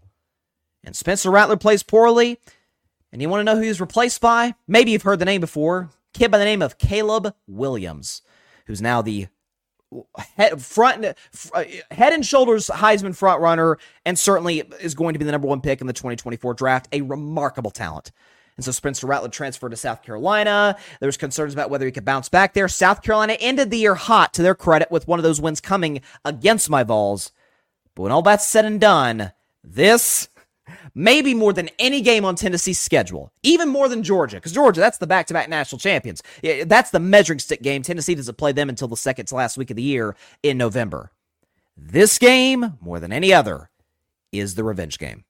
And 0.85 0.97
Spencer 0.97 1.31
Rattler 1.31 1.57
plays 1.57 1.83
poorly. 1.83 2.41
And 3.13 3.23
you 3.23 3.29
want 3.29 3.41
to 3.41 3.45
know 3.45 3.57
who 3.57 3.63
he's 3.63 3.81
replaced 3.81 4.21
by? 4.21 4.55
Maybe 4.67 4.91
you've 4.91 5.03
heard 5.03 5.19
the 5.19 5.25
name 5.25 5.41
before 5.41 5.91
kid 6.19 6.31
by 6.31 6.39
the 6.39 6.45
name 6.45 6.63
of 6.63 6.79
Caleb 6.79 7.35
Williams, 7.47 8.23
who's 8.67 8.83
now 8.83 9.01
the 9.01 9.29
head 10.37 10.61
front 10.61 11.03
head 11.91 12.13
and 12.13 12.27
shoulders 12.27 12.69
Heisman 12.69 13.17
front 13.17 13.41
runner 13.41 13.79
and 14.05 14.19
certainly 14.19 14.61
is 14.81 14.95
going 14.95 15.15
to 15.15 15.19
be 15.19 15.25
the 15.25 15.33
number 15.33 15.49
1 15.49 15.63
pick 15.63 15.81
in 15.81 15.87
the 15.87 15.95
2024 15.95 16.53
draft 16.53 16.89
a 16.93 17.01
remarkable 17.01 17.71
talent 17.71 18.13
and 18.59 18.65
so 18.65 18.71
Spencer 18.71 19.07
Rattler 19.07 19.29
transferred 19.29 19.71
to 19.71 19.77
South 19.77 20.03
Carolina. 20.03 20.77
There 20.99 21.07
was 21.07 21.17
concerns 21.17 21.55
about 21.55 21.71
whether 21.71 21.87
he 21.87 21.93
could 21.93 22.05
bounce 22.05 22.29
back 22.29 22.55
there. 22.55 22.67
South 22.67 23.03
Carolina 23.03 23.35
ended 23.39 23.71
the 23.71 23.79
year 23.79 23.95
hot 23.95 24.35
to 24.35 24.43
their 24.43 24.57
credit 24.57 24.91
with 24.91 25.07
one 25.07 25.21
of 25.21 25.23
those 25.23 25.41
wins 25.41 25.61
coming 25.61 26.01
against 26.25 26.69
my 26.69 26.83
Vols. 26.83 27.31
But 27.95 28.03
when 28.03 28.13
all 28.13 28.21
that's 28.21 28.45
said 28.45 28.65
and 28.65 28.81
done, 28.81 29.31
this 29.63 30.29
maybe 30.95 31.35
more 31.35 31.53
than 31.53 31.71
any 31.79 32.01
game 32.01 32.25
on 32.25 32.37
Tennessee's 32.37 32.79
schedule, 32.79 33.33
even 33.43 33.69
more 33.69 33.89
than 33.89 34.03
Georgia, 34.03 34.37
because 34.37 34.53
Georgia, 34.53 34.81
that's 34.81 34.99
the 34.99 35.07
back 35.07 35.27
to 35.27 35.35
back 35.35 35.49
national 35.49 35.79
champions. 35.79 36.23
That's 36.67 36.91
the 36.91 37.01
measuring 37.01 37.39
stick 37.39 37.63
game. 37.63 37.83
Tennessee 37.83 38.15
doesn't 38.15 38.39
play 38.39 38.53
them 38.53 38.69
until 38.69 38.89
the 38.89 38.97
second 38.97 39.27
to 39.27 39.35
last 39.35 39.57
week 39.57 39.71
of 39.71 39.77
the 39.77 39.83
year 39.83 40.17
in 40.43 40.59
November. 40.59 41.13
This 41.77 42.19
game, 42.19 42.77
more 42.81 42.99
than 42.99 43.13
any 43.13 43.33
other, 43.33 43.71
is 44.33 44.55
the 44.55 44.65
revenge 44.65 44.99
game. 44.99 45.25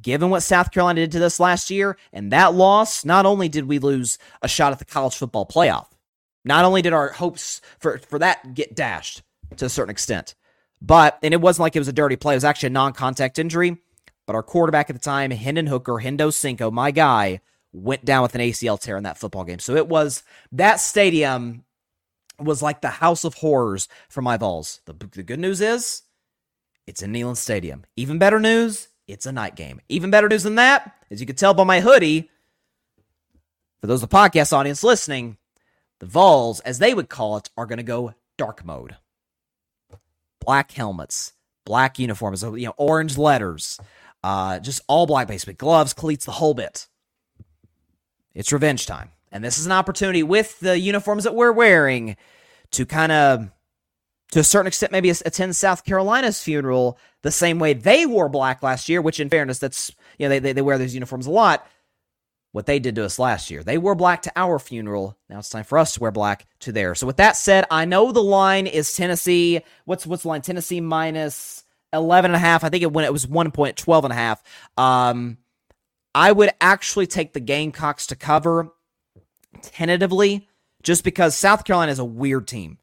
Given 0.00 0.30
what 0.30 0.40
South 0.40 0.70
Carolina 0.70 1.00
did 1.00 1.12
to 1.12 1.26
us 1.26 1.38
last 1.38 1.70
year 1.70 1.98
and 2.12 2.32
that 2.32 2.54
loss, 2.54 3.04
not 3.04 3.26
only 3.26 3.48
did 3.48 3.66
we 3.66 3.78
lose 3.78 4.16
a 4.40 4.48
shot 4.48 4.72
at 4.72 4.78
the 4.78 4.84
college 4.84 5.14
football 5.14 5.44
playoff, 5.44 5.88
not 6.44 6.64
only 6.64 6.82
did 6.82 6.92
our 6.92 7.10
hopes 7.12 7.60
for, 7.78 7.98
for 7.98 8.18
that 8.18 8.54
get 8.54 8.74
dashed 8.74 9.22
to 9.56 9.66
a 9.66 9.68
certain 9.68 9.90
extent, 9.90 10.34
but, 10.80 11.18
and 11.22 11.34
it 11.34 11.40
wasn't 11.40 11.62
like 11.62 11.76
it 11.76 11.80
was 11.80 11.88
a 11.88 11.92
dirty 11.92 12.16
play, 12.16 12.34
it 12.34 12.36
was 12.36 12.44
actually 12.44 12.68
a 12.68 12.70
non 12.70 12.92
contact 12.92 13.38
injury. 13.38 13.76
But 14.26 14.36
our 14.36 14.42
quarterback 14.42 14.88
at 14.88 14.96
the 14.96 15.00
time, 15.00 15.30
Hendon 15.30 15.66
Hooker, 15.66 15.94
Hendo 15.94 16.32
Cinco, 16.32 16.70
my 16.70 16.90
guy, 16.90 17.40
went 17.72 18.04
down 18.04 18.22
with 18.22 18.34
an 18.34 18.40
ACL 18.40 18.80
tear 18.80 18.96
in 18.96 19.02
that 19.04 19.18
football 19.18 19.44
game. 19.44 19.58
So 19.58 19.74
it 19.74 19.88
was 19.88 20.22
that 20.52 20.76
stadium 20.76 21.64
was 22.38 22.62
like 22.62 22.80
the 22.80 22.88
house 22.88 23.24
of 23.24 23.34
horrors 23.34 23.88
for 24.08 24.22
my 24.22 24.36
Vols. 24.36 24.80
The, 24.84 24.92
the 24.92 25.22
good 25.22 25.40
news 25.40 25.60
is 25.60 26.02
it's 26.86 27.02
in 27.02 27.12
Neyland 27.12 27.36
Stadium. 27.36 27.84
Even 27.96 28.18
better 28.18 28.40
news, 28.40 28.88
it's 29.06 29.26
a 29.26 29.32
night 29.32 29.56
game. 29.56 29.80
Even 29.88 30.10
better 30.10 30.28
news 30.28 30.42
than 30.42 30.56
that, 30.56 30.94
as 31.10 31.20
you 31.20 31.26
can 31.26 31.36
tell 31.36 31.54
by 31.54 31.64
my 31.64 31.80
hoodie, 31.80 32.30
for 33.80 33.86
those 33.86 34.02
of 34.02 34.10
the 34.10 34.16
podcast 34.16 34.52
audience 34.52 34.84
listening, 34.84 35.36
the 36.00 36.06
Vols, 36.06 36.60
as 36.60 36.78
they 36.78 36.94
would 36.94 37.08
call 37.08 37.36
it, 37.36 37.50
are 37.56 37.66
going 37.66 37.78
to 37.78 37.82
go 37.82 38.14
dark 38.36 38.64
mode. 38.64 38.96
Black 40.40 40.72
helmets, 40.72 41.32
black 41.64 41.98
uniforms, 41.98 42.42
you 42.42 42.66
know, 42.66 42.74
orange 42.76 43.16
letters, 43.16 43.78
uh, 44.22 44.58
just 44.58 44.80
all 44.88 45.06
black 45.06 45.28
basically, 45.28 45.54
gloves, 45.54 45.92
cleats, 45.92 46.24
the 46.24 46.32
whole 46.32 46.54
bit. 46.54 46.86
It's 48.34 48.52
revenge 48.52 48.86
time. 48.86 49.10
And 49.30 49.42
this 49.42 49.58
is 49.58 49.66
an 49.66 49.72
opportunity 49.72 50.22
with 50.22 50.60
the 50.60 50.78
uniforms 50.78 51.24
that 51.24 51.34
we're 51.34 51.52
wearing 51.52 52.16
to 52.72 52.86
kind 52.86 53.12
of, 53.12 53.50
to 54.32 54.40
a 54.40 54.44
certain 54.44 54.66
extent, 54.66 54.92
maybe 54.92 55.10
attend 55.10 55.56
South 55.56 55.84
Carolina's 55.84 56.42
funeral 56.42 56.98
the 57.22 57.30
same 57.30 57.58
way 57.58 57.74
they 57.74 58.06
wore 58.06 58.28
black 58.28 58.62
last 58.62 58.88
year, 58.88 59.02
which 59.02 59.20
in 59.20 59.28
fairness, 59.28 59.58
that's, 59.58 59.90
you 60.18 60.26
know, 60.26 60.30
they, 60.30 60.38
they, 60.38 60.52
they 60.52 60.62
wear 60.62 60.78
those 60.78 60.94
uniforms 60.94 61.26
a 61.26 61.30
lot. 61.30 61.66
What 62.52 62.66
they 62.66 62.78
did 62.78 62.96
to 62.96 63.04
us 63.06 63.18
last 63.18 63.50
year. 63.50 63.62
They 63.62 63.78
wore 63.78 63.94
black 63.94 64.22
to 64.22 64.32
our 64.36 64.58
funeral. 64.58 65.16
Now 65.30 65.38
it's 65.38 65.48
time 65.48 65.64
for 65.64 65.78
us 65.78 65.94
to 65.94 66.00
wear 66.00 66.10
black 66.10 66.46
to 66.60 66.72
theirs. 66.72 66.98
So 66.98 67.06
with 67.06 67.16
that 67.16 67.36
said, 67.36 67.64
I 67.70 67.86
know 67.86 68.12
the 68.12 68.22
line 68.22 68.66
is 68.66 68.92
Tennessee. 68.92 69.62
What's 69.86 70.06
what's 70.06 70.24
the 70.24 70.28
line? 70.28 70.42
Tennessee 70.42 70.82
minus 70.82 71.61
11 71.92 72.30
and 72.30 72.36
a 72.36 72.38
half. 72.38 72.64
I 72.64 72.68
think 72.68 72.82
it 72.82 72.92
when 72.92 73.04
it 73.04 73.12
was 73.12 73.26
1.12 73.26 74.04
and 74.04 74.12
a 74.12 74.16
half. 74.16 74.42
Um, 74.76 75.38
I 76.14 76.32
would 76.32 76.50
actually 76.60 77.06
take 77.06 77.32
the 77.32 77.40
Gamecocks 77.40 78.06
to 78.08 78.16
cover 78.16 78.72
tentatively 79.62 80.48
just 80.82 81.04
because 81.04 81.36
South 81.36 81.64
Carolina 81.64 81.92
is 81.92 81.98
a 81.98 82.04
weird 82.04 82.46
team. 82.46 82.78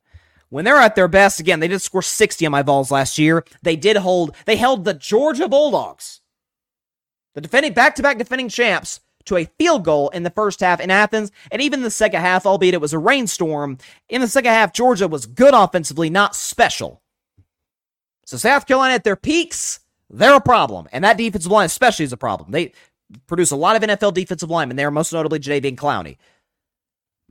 When 0.50 0.66
they're 0.66 0.78
at 0.78 0.96
their 0.96 1.08
best, 1.08 1.40
again, 1.40 1.60
they 1.60 1.68
did 1.68 1.82
score 1.82 2.02
60 2.02 2.44
on 2.46 2.52
my 2.52 2.64
Vols 2.64 2.90
last 2.90 3.20
year. 3.20 3.46
They 3.62 3.76
did 3.76 3.98
hold, 3.98 4.36
they 4.46 4.56
held 4.56 4.84
the 4.84 4.96
Georgia 4.96 5.48
Bulldogs, 5.48 6.22
the 7.36 7.42
defending 7.42 7.74
back-to-back 7.74 8.18
defending 8.18 8.50
champs, 8.50 9.00
to 9.26 9.38
a 9.38 9.46
field 9.60 9.86
goal 9.86 10.10
in 10.10 10.24
the 10.24 10.32
first 10.32 10.60
half 10.60 10.80
in 10.80 10.90
Athens, 10.90 11.32
and 11.52 11.62
even 11.62 11.82
the 11.84 11.92
second 11.92 12.22
half, 12.22 12.48
albeit 12.48 12.74
it 12.74 12.82
was 12.82 12.94
a 12.94 13.00
rainstorm. 13.00 13.78
In 14.08 14.22
the 14.22 14.28
second 14.28 14.52
half, 14.52 14.74
Georgia 14.74 15.08
was 15.08 15.28
good 15.28 15.54
offensively, 15.54 16.10
not 16.10 16.36
special. 16.36 17.04
So 18.30 18.38
South 18.38 18.68
Carolina 18.68 18.94
at 18.94 19.04
their 19.04 19.16
peaks, 19.16 19.80
they're 20.08 20.36
a 20.36 20.40
problem, 20.40 20.88
and 20.92 21.04
that 21.04 21.18
defensive 21.18 21.52
line 21.52 21.66
especially 21.66 22.06
is 22.06 22.14
a 22.14 22.18
problem. 22.18 22.52
They 22.52 22.74
produce 23.26 23.50
a 23.50 23.56
lot 23.56 23.76
of 23.76 23.82
NFL 23.82 24.14
defensive 24.14 24.52
linemen 24.52 24.78
there, 24.78 24.92
most 24.92 25.12
notably 25.12 25.40
Jadeveon 25.40 25.76
Clowney. 25.76 26.18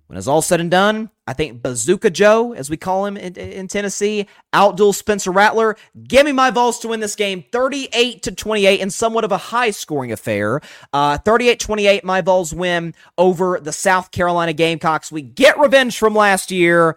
When 0.09 0.19
it's 0.19 0.27
all 0.27 0.43
said 0.43 0.61
and 0.61 0.73
done, 0.73 1.11
I 1.25 1.35
think 1.35 1.63
Bazooka 1.63 2.11
Joe, 2.11 2.53
as 2.53 2.69
we 2.69 2.77
call 2.77 3.07
him 3.07 3.17
in, 3.17 3.35
in 3.35 3.69
Tennessee, 3.69 4.27
outduel 4.53 4.93
Spencer 4.93 5.31
Rattler. 5.31 5.77
Give 6.03 6.27
me 6.27 6.33
my 6.33 6.51
Vols 6.51 6.81
to 6.81 6.89
win 6.89 6.99
this 6.99 7.15
game 7.15 7.45
38 7.53 8.25
to 8.25 8.33
28 8.33 8.81
in 8.81 8.91
somewhat 8.91 9.23
of 9.23 9.31
a 9.31 9.37
high 9.37 9.71
scoring 9.71 10.11
affair. 10.11 10.61
Uh, 10.93 11.19
38 11.19 11.61
28, 11.61 12.05
my 12.05 12.23
Vols 12.23 12.53
win 12.53 12.93
over 13.17 13.61
the 13.63 13.73
South 13.73 14.11
Carolina 14.11 14.53
Gamecocks. 14.53 15.13
We 15.13 15.23
get 15.23 15.61
revenge 15.61 15.97
from 15.97 16.17
last 16.17 16.51
year, 16.51 16.97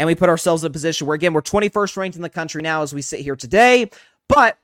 and 0.00 0.06
we 0.06 0.14
put 0.14 0.30
ourselves 0.30 0.64
in 0.64 0.68
a 0.68 0.72
position 0.72 1.06
where, 1.06 1.14
again, 1.14 1.34
we're 1.34 1.42
21st 1.42 1.96
ranked 1.98 2.16
in 2.16 2.22
the 2.22 2.30
country 2.30 2.62
now 2.62 2.80
as 2.80 2.94
we 2.94 3.02
sit 3.02 3.20
here 3.20 3.36
today, 3.36 3.90
but 4.28 4.58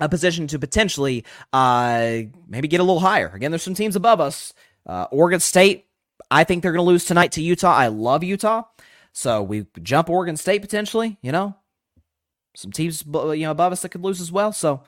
a 0.00 0.08
position 0.08 0.46
to 0.48 0.58
potentially 0.58 1.24
uh, 1.52 2.22
maybe 2.48 2.66
get 2.66 2.80
a 2.80 2.82
little 2.82 3.00
higher. 3.00 3.28
Again, 3.28 3.52
there's 3.52 3.62
some 3.62 3.74
teams 3.74 3.94
above 3.94 4.20
us. 4.20 4.54
Uh, 4.86 5.06
Oregon 5.10 5.38
State 5.38 5.86
I 6.30 6.44
think 6.44 6.62
they're 6.62 6.72
going 6.72 6.84
to 6.84 6.90
lose 6.90 7.04
tonight 7.04 7.32
to 7.32 7.42
Utah. 7.42 7.72
I 7.72 7.88
love 7.88 8.24
Utah. 8.24 8.64
So 9.12 9.42
we 9.42 9.66
jump 9.82 10.10
Oregon 10.10 10.36
State 10.36 10.62
potentially, 10.62 11.18
you 11.22 11.32
know. 11.32 11.54
Some 12.56 12.72
teams 12.72 13.04
you 13.06 13.36
know 13.36 13.50
above 13.50 13.72
us 13.72 13.82
that 13.82 13.90
could 13.90 14.02
lose 14.04 14.20
as 14.20 14.32
well. 14.32 14.52
So 14.52 14.82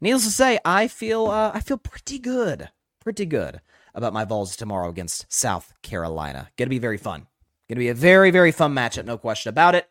needless 0.00 0.24
to 0.24 0.30
say, 0.30 0.58
I 0.64 0.88
feel 0.88 1.26
uh, 1.26 1.52
I 1.54 1.60
feel 1.60 1.78
pretty 1.78 2.18
good. 2.18 2.68
Pretty 3.00 3.26
good 3.26 3.60
about 3.94 4.12
my 4.12 4.24
Vols 4.24 4.56
tomorrow 4.56 4.88
against 4.88 5.32
South 5.32 5.72
Carolina. 5.82 6.50
Going 6.56 6.66
to 6.66 6.70
be 6.70 6.78
very 6.78 6.98
fun. 6.98 7.26
Going 7.68 7.76
to 7.76 7.80
be 7.80 7.88
a 7.88 7.94
very 7.94 8.30
very 8.30 8.52
fun 8.52 8.74
matchup, 8.74 9.04
no 9.04 9.18
question 9.18 9.50
about 9.50 9.74
it. 9.74 9.88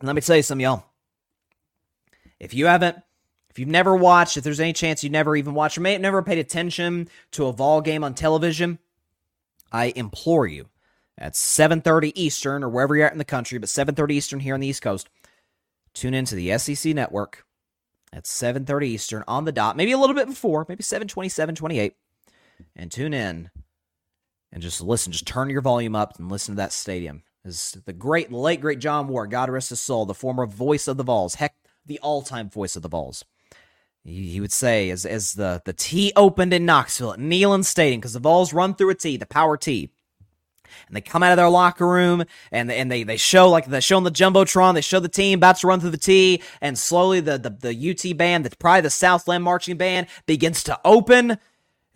And 0.00 0.06
let 0.06 0.16
me 0.16 0.22
tell 0.22 0.36
you 0.36 0.42
some 0.42 0.60
y'all. 0.60 0.84
If 2.38 2.54
you 2.54 2.66
haven't 2.66 2.98
if 3.56 3.60
you've 3.60 3.68
never 3.68 3.96
watched, 3.96 4.36
if 4.36 4.44
there's 4.44 4.60
any 4.60 4.74
chance 4.74 5.02
you 5.02 5.08
never 5.08 5.34
even 5.34 5.54
watched 5.54 5.78
or 5.78 5.80
may 5.80 5.92
have 5.92 6.02
never 6.02 6.22
paid 6.22 6.36
attention 6.36 7.08
to 7.30 7.46
a 7.46 7.52
Vol 7.52 7.80
game 7.80 8.04
on 8.04 8.12
television, 8.12 8.78
I 9.72 9.94
implore 9.96 10.46
you 10.46 10.68
at 11.16 11.32
7:30 11.32 12.12
Eastern 12.14 12.62
or 12.62 12.68
wherever 12.68 12.94
you're 12.94 13.06
at 13.06 13.12
in 13.12 13.18
the 13.18 13.24
country, 13.24 13.56
but 13.58 13.70
7:30 13.70 14.14
Eastern 14.14 14.40
here 14.40 14.52
on 14.52 14.60
the 14.60 14.66
East 14.66 14.82
Coast, 14.82 15.08
tune 15.94 16.12
into 16.12 16.34
the 16.34 16.50
SEC 16.58 16.92
network 16.92 17.46
at 18.12 18.26
7:30 18.26 18.88
Eastern 18.88 19.24
on 19.26 19.46
the 19.46 19.52
dot, 19.52 19.74
maybe 19.74 19.92
a 19.92 19.98
little 19.98 20.14
bit 20.14 20.28
before, 20.28 20.66
maybe 20.68 20.82
7:27, 20.82 21.56
28, 21.56 21.96
and 22.74 22.92
tune 22.92 23.14
in 23.14 23.50
and 24.56 24.62
just 24.62 24.80
listen, 24.80 25.12
just 25.12 25.26
turn 25.26 25.50
your 25.50 25.60
volume 25.60 25.94
up 25.94 26.18
and 26.18 26.32
listen 26.32 26.54
to 26.54 26.56
that 26.56 26.72
stadium. 26.72 27.22
Is 27.44 27.76
the 27.84 27.92
great 27.92 28.32
late 28.32 28.62
great 28.62 28.78
John 28.78 29.06
Ward, 29.06 29.30
God 29.30 29.50
rest 29.50 29.68
his 29.68 29.80
soul, 29.80 30.06
the 30.06 30.14
former 30.14 30.46
voice 30.46 30.88
of 30.88 30.96
the 30.96 31.04
Vols, 31.04 31.34
heck, 31.34 31.54
the 31.84 32.00
all-time 32.00 32.48
voice 32.48 32.74
of 32.74 32.80
the 32.80 32.88
Vols 32.88 33.22
he 34.06 34.40
would 34.40 34.52
say 34.52 34.90
as 34.90 35.04
as 35.04 35.34
the 35.34 35.60
the 35.64 35.72
T 35.72 36.12
opened 36.16 36.54
in 36.54 36.64
Knoxville 36.64 37.12
at 37.12 37.18
Neyland 37.18 37.64
Stadium 37.64 38.00
because 38.00 38.12
the 38.12 38.20
Vols 38.20 38.52
run 38.54 38.74
through 38.74 38.90
a 38.90 38.94
T, 38.94 39.16
the 39.16 39.26
power 39.26 39.56
T. 39.56 39.90
And 40.86 40.96
they 40.96 41.00
come 41.00 41.22
out 41.22 41.32
of 41.32 41.36
their 41.36 41.48
locker 41.48 41.86
room 41.86 42.24
and 42.52 42.70
and 42.70 42.90
they 42.90 43.02
they 43.02 43.16
show 43.16 43.50
like 43.50 43.66
they 43.66 43.80
show 43.80 43.96
on 43.96 44.04
the 44.04 44.10
jumbotron. 44.10 44.74
They 44.74 44.80
show 44.80 45.00
the 45.00 45.08
team 45.08 45.38
about 45.40 45.56
to 45.56 45.66
run 45.66 45.80
through 45.80 45.90
the 45.90 45.98
T, 45.98 46.42
and 46.60 46.78
slowly 46.78 47.20
the 47.20 47.38
the, 47.38 47.50
the 47.50 47.90
UT 47.90 48.16
band, 48.16 48.44
that's 48.44 48.54
probably 48.56 48.82
the 48.82 48.90
Southland 48.90 49.44
marching 49.44 49.76
band, 49.76 50.06
begins 50.26 50.62
to 50.64 50.80
open. 50.84 51.38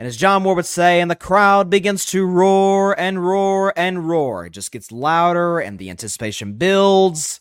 And 0.01 0.09
as 0.09 0.17
John 0.17 0.43
Moore 0.43 0.57
would 0.57 0.67
say, 0.67 1.01
and 1.01 1.09
the 1.11 1.15
crowd 1.15 1.71
begins 1.71 2.05
to 2.07 2.27
roar 2.27 2.99
and 2.99 3.25
roar 3.25 3.73
and 3.77 4.09
roar. 4.09 4.47
It 4.47 4.51
just 4.51 4.73
gets 4.73 4.91
louder, 4.91 5.61
and 5.61 5.79
the 5.79 5.91
anticipation 5.91 6.55
builds. 6.55 7.41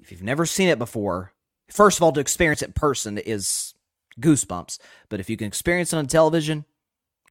If 0.00 0.10
you've 0.10 0.22
never 0.22 0.44
seen 0.44 0.68
it 0.68 0.78
before, 0.78 1.34
First 1.70 1.98
of 1.98 2.02
all, 2.02 2.12
to 2.12 2.20
experience 2.20 2.62
it 2.62 2.66
in 2.66 2.72
person 2.72 3.18
is 3.18 3.74
goosebumps. 4.20 4.78
But 5.08 5.20
if 5.20 5.30
you 5.30 5.36
can 5.36 5.46
experience 5.46 5.92
it 5.92 5.96
on 5.96 6.06
television, 6.06 6.64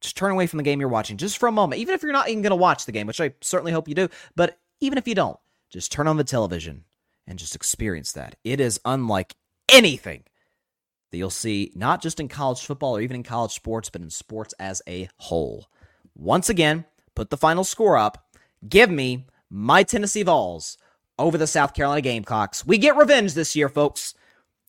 just 0.00 0.16
turn 0.16 0.32
away 0.32 0.46
from 0.46 0.58
the 0.58 0.62
game 0.64 0.80
you're 0.80 0.88
watching 0.88 1.16
just 1.16 1.38
for 1.38 1.48
a 1.48 1.52
moment. 1.52 1.80
Even 1.80 1.94
if 1.94 2.02
you're 2.02 2.12
not 2.12 2.28
even 2.28 2.42
going 2.42 2.50
to 2.50 2.56
watch 2.56 2.84
the 2.84 2.92
game, 2.92 3.06
which 3.06 3.20
I 3.20 3.32
certainly 3.40 3.72
hope 3.72 3.88
you 3.88 3.94
do. 3.94 4.08
But 4.36 4.58
even 4.80 4.98
if 4.98 5.08
you 5.08 5.14
don't, 5.14 5.38
just 5.70 5.92
turn 5.92 6.08
on 6.08 6.16
the 6.16 6.24
television 6.24 6.84
and 7.26 7.38
just 7.38 7.54
experience 7.54 8.12
that. 8.12 8.36
It 8.44 8.60
is 8.60 8.80
unlike 8.84 9.34
anything 9.70 10.24
that 11.14 11.18
you'll 11.18 11.30
see, 11.30 11.70
not 11.76 12.02
just 12.02 12.18
in 12.18 12.26
college 12.26 12.66
football 12.66 12.96
or 12.96 13.00
even 13.00 13.14
in 13.14 13.22
college 13.22 13.52
sports, 13.52 13.88
but 13.88 14.02
in 14.02 14.10
sports 14.10 14.52
as 14.58 14.82
a 14.88 15.08
whole. 15.18 15.68
Once 16.16 16.48
again, 16.48 16.84
put 17.14 17.30
the 17.30 17.36
final 17.36 17.62
score 17.62 17.96
up. 17.96 18.26
Give 18.68 18.90
me 18.90 19.26
my 19.48 19.84
Tennessee 19.84 20.24
Vols 20.24 20.76
over 21.16 21.38
the 21.38 21.46
South 21.46 21.72
Carolina 21.72 22.00
Gamecocks. 22.00 22.66
We 22.66 22.78
get 22.78 22.96
revenge 22.96 23.34
this 23.34 23.54
year, 23.54 23.68
folks. 23.68 24.14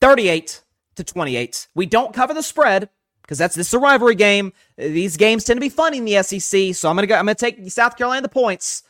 38 0.01 0.61
to 0.97 1.03
28. 1.03 1.67
We 1.73 1.87
don't 1.87 2.13
cover 2.13 2.35
the 2.35 2.43
spread 2.43 2.89
because 3.23 3.39
that's 3.39 3.55
this 3.55 3.69
is 3.69 3.73
a 3.73 3.79
rivalry 3.79 4.13
game. 4.13 4.53
These 4.77 5.17
games 5.17 5.45
tend 5.45 5.57
to 5.57 5.61
be 5.61 5.69
fun 5.69 5.95
in 5.95 6.05
the 6.05 6.21
SEC, 6.21 6.75
so 6.75 6.89
I'm 6.89 6.95
gonna 6.95 7.07
go. 7.07 7.15
I'm 7.15 7.25
gonna 7.25 7.33
take 7.33 7.71
South 7.71 7.97
Carolina 7.97 8.21
the 8.21 8.29
points. 8.29 8.83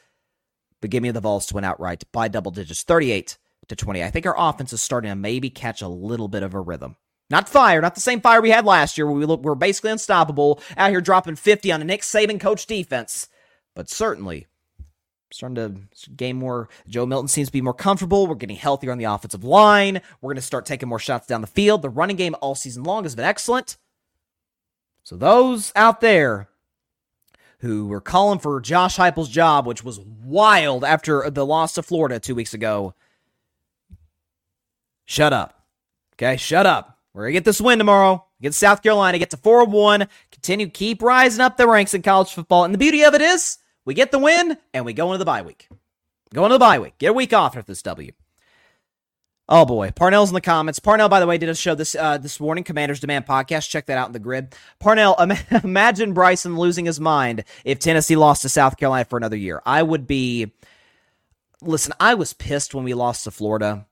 but 0.82 0.90
give 0.90 1.02
me 1.02 1.12
the 1.12 1.22
Vols 1.22 1.46
to 1.46 1.56
win 1.56 1.64
outright 1.64 2.04
by 2.12 2.28
double 2.28 2.52
digits, 2.52 2.84
38 2.84 3.38
to 3.70 3.76
20. 3.78 4.04
I 4.04 4.10
think 4.10 4.26
our 4.26 4.36
offense 4.38 4.74
is 4.74 4.82
starting 4.82 5.10
to 5.10 5.16
maybe 5.16 5.50
catch 5.50 5.82
a 5.82 5.88
little 5.88 6.28
bit 6.28 6.44
of 6.44 6.54
a 6.54 6.60
rhythm. 6.60 6.98
Not 7.30 7.50
fire, 7.50 7.82
not 7.82 7.96
the 7.96 8.02
same 8.02 8.22
fire 8.22 8.42
we 8.42 8.52
had 8.52 8.66
last 8.66 8.98
year 8.98 9.08
where 9.08 9.16
we 9.16 9.26
were 9.26 9.56
basically 9.56 9.92
unstoppable 9.92 10.60
out 10.78 10.92
here 10.92 11.02
dropping 11.02 11.36
50 11.36 11.72
on 11.72 11.82
a 11.82 11.86
Nick 11.86 12.02
Saban 12.02 12.40
coach 12.40 12.68
defense, 12.68 13.28
but 13.74 13.90
certainly 13.90 14.46
starting 15.32 15.56
to 15.56 16.10
gain 16.12 16.38
more. 16.38 16.70
Joe 16.88 17.06
Milton 17.06 17.28
seems 17.28 17.50
to 17.50 17.54
be 17.54 17.62
more 17.62 17.74
comfortable. 17.74 18.28
We're 18.28 18.36
getting 18.36 18.56
healthier 18.56 18.92
on 18.92 18.98
the 18.98 19.06
offensive 19.06 19.44
line. 19.44 20.02
We're 20.22 20.30
going 20.30 20.36
to 20.38 20.42
start 20.42 20.66
taking 20.66 20.88
more 20.88 21.00
shots 21.00 21.28
down 21.28 21.42
the 21.42 21.48
field. 21.48 21.82
The 21.82 21.90
running 21.90 22.16
game 22.16 22.36
all 22.42 22.56
season 22.56 22.84
long 22.84 23.04
has 23.04 23.16
been 23.16 23.26
excellent. 23.26 23.78
So 25.04 25.16
those 25.16 25.72
out 25.76 26.02
there 26.02 26.50
who 27.60 27.88
were 27.88 28.02
calling 28.02 28.40
for 28.40 28.60
Josh 28.62 28.98
Heupel's 28.98 29.30
job, 29.30 29.66
which 29.66 29.84
was 29.84 30.00
wild 30.00 30.84
after 30.84 31.30
the 31.30 31.46
loss 31.46 31.74
to 31.74 31.84
Florida 31.84 32.20
two 32.20 32.36
weeks 32.36 32.54
ago, 32.54 32.94
shut 35.06 35.34
up. 35.34 35.64
Okay, 36.14 36.38
shut 36.38 36.66
up. 36.66 36.95
We're 37.16 37.24
gonna 37.24 37.32
get 37.32 37.46
this 37.46 37.62
win 37.62 37.78
tomorrow. 37.78 38.26
Get 38.42 38.54
South 38.54 38.84
Carolina, 38.84 39.18
get 39.18 39.30
to 39.30 39.38
4 39.38 39.64
1, 39.66 40.08
continue, 40.32 40.68
keep 40.68 41.02
rising 41.02 41.40
up 41.40 41.56
the 41.56 41.66
ranks 41.66 41.94
in 41.94 42.02
college 42.02 42.34
football. 42.34 42.66
And 42.66 42.74
the 42.74 42.78
beauty 42.78 43.04
of 43.06 43.14
it 43.14 43.22
is, 43.22 43.58
we 43.86 43.94
get 43.94 44.12
the 44.12 44.20
win 44.20 44.58
and 44.74 44.84
we 44.84 44.92
go 44.92 45.08
into 45.08 45.20
the 45.20 45.26
bye 45.26 45.42
week. 45.42 45.70
Go 46.34 46.44
into 46.44 46.56
the 46.56 46.60
bye 46.60 46.78
week. 46.78 46.98
Get 46.98 47.12
a 47.12 47.14
week 47.14 47.32
off 47.32 47.56
after 47.56 47.72
this 47.72 47.82
W. 47.84 48.12
Oh 49.48 49.64
boy, 49.64 49.92
Parnell's 49.92 50.30
in 50.30 50.34
the 50.34 50.42
comments. 50.42 50.80
Parnell, 50.80 51.08
by 51.08 51.22
the 51.22 51.28
way, 51.28 51.38
did 51.38 51.48
a 51.48 51.56
show 51.56 51.74
this 51.74 51.96
uh, 51.96 52.18
this 52.18 52.42
morning, 52.42 52.66
Commanders 52.66 53.00
Demand 53.00 53.26
podcast. 53.26 53.70
Check 53.70 53.86
that 53.86 53.98
out 53.98 54.08
in 54.08 54.14
the 54.14 54.20
Gryd. 54.20 54.54
Parnell, 54.80 55.16
imagine 55.64 56.14
Bryson 56.14 56.58
losing 56.58 56.86
his 56.86 57.00
mind 57.00 57.46
if 57.64 57.80
Tennessee 57.80 58.18
lost 58.18 58.42
to 58.42 58.50
South 58.50 58.76
Carolina 58.76 59.06
for 59.06 59.16
another 59.16 59.38
year. 59.38 59.62
I 59.66 59.84
would 59.84 60.06
be. 60.06 60.52
Listen, 61.62 61.94
I 61.98 62.16
was 62.16 62.34
pissed 62.34 62.76
when 62.76 62.84
we 62.84 62.94
lost 62.94 63.24
to 63.24 63.32
Florida 63.32 63.86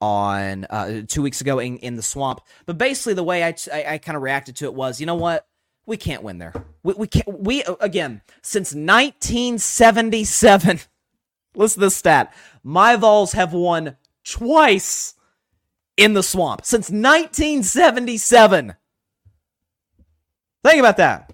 on 0.00 0.66
uh, 0.70 1.02
two 1.06 1.22
weeks 1.22 1.40
ago 1.40 1.58
in, 1.58 1.78
in 1.78 1.96
the 1.96 2.02
swamp. 2.02 2.40
But 2.66 2.78
basically, 2.78 3.14
the 3.14 3.24
way 3.24 3.44
I, 3.44 3.54
I, 3.72 3.94
I 3.94 3.98
kind 3.98 4.16
of 4.16 4.22
reacted 4.22 4.56
to 4.56 4.66
it 4.66 4.74
was, 4.74 5.00
you 5.00 5.06
know 5.06 5.14
what? 5.14 5.46
We 5.86 5.96
can't 5.96 6.22
win 6.22 6.38
there. 6.38 6.52
We, 6.82 6.94
we 6.94 7.06
can't. 7.06 7.40
We 7.40 7.62
again 7.80 8.22
since 8.42 8.74
1977. 8.74 10.80
Listen 11.54 11.80
to 11.80 11.86
this 11.86 11.96
stat. 11.96 12.34
My 12.62 12.96
Vols 12.96 13.32
have 13.32 13.52
won 13.52 13.96
twice 14.24 15.14
in 15.96 16.12
the 16.12 16.22
swamp 16.22 16.64
since 16.64 16.90
1977. 16.90 18.74
Think 20.64 20.80
about 20.80 20.96
that. 20.98 21.32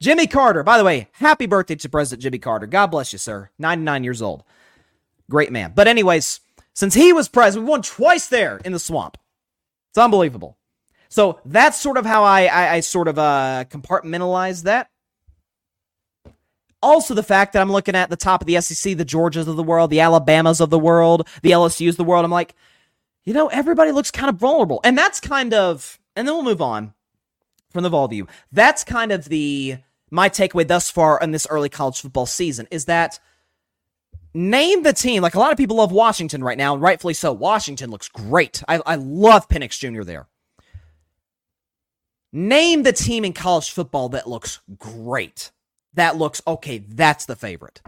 Jimmy 0.00 0.28
Carter, 0.28 0.62
by 0.62 0.78
the 0.78 0.84
way, 0.84 1.08
happy 1.12 1.46
birthday 1.46 1.74
to 1.74 1.88
President 1.88 2.22
Jimmy 2.22 2.38
Carter. 2.38 2.66
God 2.66 2.86
bless 2.86 3.12
you, 3.12 3.18
sir. 3.18 3.50
99 3.58 4.04
years 4.04 4.22
old. 4.22 4.44
Great 5.28 5.50
man. 5.50 5.72
But, 5.74 5.88
anyways, 5.88 6.40
since 6.74 6.94
he 6.94 7.12
was 7.12 7.28
president, 7.28 7.66
we 7.66 7.70
won 7.70 7.82
twice 7.82 8.28
there 8.28 8.60
in 8.64 8.72
the 8.72 8.78
swamp. 8.78 9.16
It's 9.90 9.98
unbelievable. 9.98 10.56
So 11.08 11.40
that's 11.44 11.80
sort 11.80 11.96
of 11.96 12.04
how 12.04 12.22
I, 12.22 12.46
I, 12.46 12.74
I 12.74 12.80
sort 12.80 13.08
of 13.08 13.18
uh, 13.18 13.64
compartmentalize 13.68 14.64
that. 14.64 14.90
Also, 16.80 17.14
the 17.14 17.22
fact 17.22 17.52
that 17.52 17.60
I'm 17.60 17.72
looking 17.72 17.96
at 17.96 18.08
the 18.08 18.16
top 18.16 18.40
of 18.40 18.46
the 18.46 18.60
SEC, 18.60 18.96
the 18.96 19.04
Georgias 19.04 19.48
of 19.48 19.56
the 19.56 19.62
world, 19.64 19.90
the 19.90 20.00
Alabamas 20.00 20.60
of 20.60 20.70
the 20.70 20.78
world, 20.78 21.26
the 21.42 21.50
LSUs 21.50 21.90
of 21.90 21.96
the 21.96 22.04
world. 22.04 22.24
I'm 22.24 22.30
like, 22.30 22.54
you 23.24 23.34
know, 23.34 23.48
everybody 23.48 23.90
looks 23.90 24.10
kind 24.10 24.28
of 24.28 24.36
vulnerable. 24.36 24.80
And 24.84 24.96
that's 24.96 25.18
kind 25.18 25.52
of, 25.52 25.98
and 26.14 26.28
then 26.28 26.34
we'll 26.34 26.44
move 26.44 26.62
on 26.62 26.94
from 27.70 27.82
the 27.82 27.88
Vol 27.88 28.06
view. 28.08 28.28
That's 28.52 28.84
kind 28.84 29.10
of 29.10 29.24
the, 29.24 29.78
my 30.10 30.28
takeaway 30.28 30.66
thus 30.66 30.88
far 30.88 31.18
in 31.20 31.32
this 31.32 31.46
early 31.50 31.68
college 31.68 32.00
football 32.00 32.26
season 32.26 32.68
is 32.70 32.84
that 32.84 33.18
name 34.34 34.82
the 34.82 34.92
team. 34.92 35.22
Like 35.22 35.34
a 35.34 35.38
lot 35.38 35.52
of 35.52 35.58
people 35.58 35.76
love 35.76 35.92
Washington 35.92 36.42
right 36.42 36.58
now, 36.58 36.74
and 36.74 36.82
rightfully 36.82 37.14
so. 37.14 37.32
Washington 37.32 37.90
looks 37.90 38.08
great. 38.08 38.62
I, 38.68 38.80
I 38.84 38.94
love 38.96 39.48
Penix 39.48 39.78
Jr. 39.78 40.02
there. 40.02 40.28
Name 42.32 42.82
the 42.82 42.92
team 42.92 43.24
in 43.24 43.32
college 43.32 43.70
football 43.70 44.10
that 44.10 44.28
looks 44.28 44.60
great 44.78 45.50
that 45.98 46.16
looks 46.16 46.40
okay, 46.46 46.78
that's 46.78 47.26
the 47.26 47.36
favorite. 47.36 47.82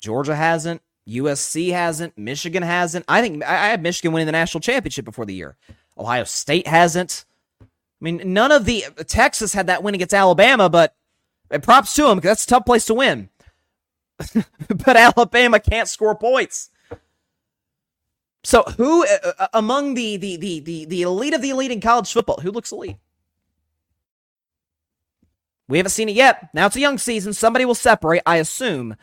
Georgia 0.00 0.34
hasn't, 0.34 0.82
USC 1.08 1.72
hasn't, 1.72 2.18
Michigan 2.18 2.62
hasn't. 2.62 3.04
I 3.08 3.22
think 3.22 3.42
I 3.44 3.68
had 3.68 3.82
Michigan 3.82 4.12
winning 4.12 4.26
the 4.26 4.32
national 4.32 4.60
championship 4.60 5.04
before 5.04 5.24
the 5.24 5.34
year. 5.34 5.56
Ohio 5.96 6.24
State 6.24 6.66
hasn't. 6.66 7.24
I 7.62 7.66
mean, 8.00 8.20
none 8.32 8.52
of 8.52 8.64
the 8.64 8.84
Texas 9.06 9.54
had 9.54 9.68
that 9.68 9.82
win 9.82 9.94
against 9.94 10.14
Alabama, 10.14 10.68
but 10.68 10.94
props 11.62 11.94
to 11.94 12.02
them 12.02 12.18
because 12.18 12.30
that's 12.30 12.44
a 12.44 12.48
tough 12.48 12.66
place 12.66 12.84
to 12.86 12.94
win. 12.94 13.28
but 14.68 14.96
Alabama 14.96 15.60
can't 15.60 15.88
score 15.88 16.14
points. 16.14 16.70
So, 18.44 18.62
who 18.76 19.04
uh, 19.04 19.32
uh, 19.38 19.48
among 19.52 19.94
the, 19.94 20.16
the 20.16 20.36
the 20.36 20.60
the 20.60 20.84
the 20.86 21.02
elite 21.02 21.34
of 21.34 21.42
the 21.42 21.50
elite 21.50 21.70
in 21.70 21.80
college 21.80 22.12
football? 22.12 22.40
Who 22.40 22.50
looks 22.50 22.72
elite? 22.72 22.96
We 25.68 25.78
haven't 25.78 25.90
seen 25.90 26.08
it 26.08 26.16
yet. 26.16 26.48
Now 26.54 26.66
it's 26.66 26.76
a 26.76 26.80
young 26.80 26.98
season. 26.98 27.32
Somebody 27.34 27.64
will 27.64 27.74
separate, 27.74 28.22
I 28.24 28.36
assume. 28.36 28.96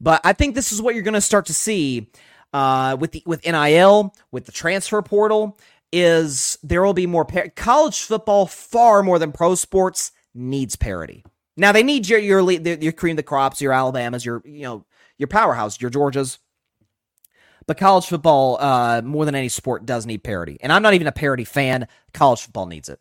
But 0.00 0.20
I 0.24 0.32
think 0.32 0.54
this 0.54 0.72
is 0.72 0.82
what 0.82 0.94
you're 0.94 1.04
going 1.04 1.14
to 1.14 1.20
start 1.20 1.46
to 1.46 1.54
see 1.54 2.10
uh, 2.52 2.96
with 2.98 3.12
the 3.12 3.22
with 3.26 3.44
NIL, 3.46 4.14
with 4.30 4.46
the 4.46 4.52
transfer 4.52 5.00
portal, 5.02 5.58
is 5.92 6.58
there 6.62 6.82
will 6.82 6.94
be 6.94 7.06
more 7.06 7.24
par- 7.24 7.50
college 7.56 8.02
football 8.02 8.46
far 8.46 9.02
more 9.02 9.18
than 9.18 9.32
pro 9.32 9.54
sports 9.54 10.12
needs 10.34 10.76
parity. 10.76 11.24
Now 11.60 11.72
they 11.72 11.82
need 11.82 12.08
your 12.08 12.18
your 12.18 12.50
your 12.50 12.92
cream 12.92 13.16
the 13.16 13.22
crops, 13.22 13.60
your 13.60 13.72
Alabamas, 13.72 14.24
your 14.24 14.42
you 14.46 14.62
know 14.62 14.86
your 15.18 15.28
powerhouse, 15.28 15.80
your 15.80 15.90
Georgias. 15.90 16.38
But 17.66 17.76
college 17.76 18.06
football, 18.06 18.56
uh, 18.58 19.02
more 19.04 19.26
than 19.26 19.34
any 19.34 19.50
sport, 19.50 19.84
does 19.84 20.06
need 20.06 20.24
parity. 20.24 20.58
And 20.62 20.72
I'm 20.72 20.82
not 20.82 20.94
even 20.94 21.06
a 21.06 21.12
parity 21.12 21.44
fan. 21.44 21.86
College 22.14 22.40
football 22.40 22.66
needs 22.66 22.88
it. 22.88 22.98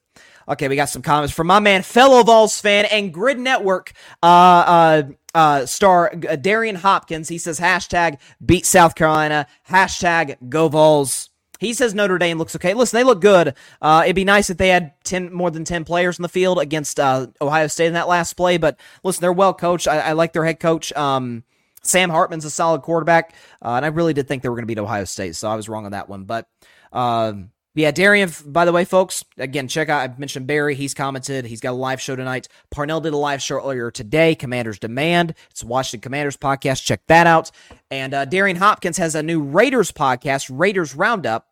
Okay, 0.48 0.68
we 0.68 0.76
got 0.76 0.90
some 0.90 1.02
comments 1.02 1.34
from 1.34 1.48
my 1.48 1.60
man, 1.60 1.84
fellow 1.84 2.22
Vols 2.22 2.60
fan 2.60 2.86
and 2.86 3.14
Gryd 3.14 3.40
Network 3.40 3.94
uh, 4.22 4.26
uh, 4.26 5.04
uh, 5.34 5.66
star 5.66 6.12
uh, 6.30 6.36
Darian 6.36 6.76
Hopkins. 6.76 7.30
He 7.30 7.38
says 7.38 7.60
hashtag 7.60 8.20
beat 8.46 8.66
South 8.66 8.94
Carolina, 8.94 9.48
hashtag 9.70 10.50
go 10.50 10.68
Vols. 10.68 11.29
He 11.60 11.74
says 11.74 11.94
Notre 11.94 12.18
Dame 12.18 12.38
looks 12.38 12.56
okay. 12.56 12.74
Listen, 12.74 12.98
they 12.98 13.04
look 13.04 13.22
good. 13.22 13.54
Uh, 13.82 14.02
it'd 14.06 14.16
be 14.16 14.26
nice 14.26 14.50
if 14.50 14.58
they 14.58 14.70
had 14.70 14.94
ten 15.04 15.32
more 15.32 15.52
than 15.52 15.66
ten 15.66 15.84
players 15.84 16.18
in 16.18 16.24
the 16.24 16.30
field 16.30 16.58
against 16.58 17.00
uh, 17.00 17.28
Ohio 17.42 17.68
State 17.68 17.88
in 17.88 17.94
that 17.94 18.08
last 18.08 18.34
play. 18.34 18.58
But 18.58 18.80
listen, 19.04 19.22
they're 19.22 19.34
well 19.34 19.54
coached. 19.54 19.88
I, 19.88 20.00
I 20.00 20.12
like 20.14 20.34
their 20.34 20.46
head 20.46 20.60
coach. 20.60 20.92
Um, 20.94 21.44
Sam 21.84 22.10
Hartman's 22.10 22.46
a 22.46 22.50
solid 22.50 22.82
quarterback, 22.82 23.34
uh, 23.62 23.74
and 23.74 23.86
I 23.86 23.90
really 23.90 24.14
did 24.14 24.28
think 24.28 24.42
they 24.42 24.50
were 24.50 24.56
going 24.56 24.64
to 24.64 24.74
beat 24.74 24.80
Ohio 24.80 25.06
State, 25.06 25.36
so 25.36 25.50
I 25.50 25.56
was 25.56 25.70
wrong 25.70 25.86
on 25.86 25.92
that 25.92 26.10
one. 26.10 26.24
But 26.24 26.48
um, 26.92 27.52
yeah, 27.80 27.92
Darian, 27.92 28.30
by 28.46 28.66
the 28.66 28.74
way, 28.74 28.84
folks, 28.84 29.24
again, 29.38 29.70
check 29.70 29.88
out, 29.88 30.10
I 30.10 30.14
mentioned 30.18 30.48
Barry. 30.48 30.76
He's 30.76 30.94
commented. 30.94 31.46
He's 31.46 31.62
got 31.62 31.72
a 31.72 31.80
live 31.80 32.02
show 32.02 32.14
tonight. 32.14 32.50
Parnell 32.72 33.00
did 33.00 33.14
a 33.14 33.18
live 33.18 33.42
show 33.42 33.56
earlier 33.56 33.90
today, 33.90 34.36
Commanders 34.36 34.80
Demand. 34.80 35.34
It's 35.50 35.64
Washington 35.64 36.02
Commanders 36.02 36.36
podcast. 36.36 36.84
Check 36.84 37.00
that 37.08 37.26
out. 37.26 37.52
And 37.90 38.14
uh, 38.14 38.26
Darian 38.26 38.58
Hopkins 38.58 38.98
has 38.98 39.16
a 39.16 39.24
new 39.24 39.42
Raiders 39.42 39.94
podcast, 39.94 40.52
Raiders 40.52 40.94
Roundup. 40.94 41.48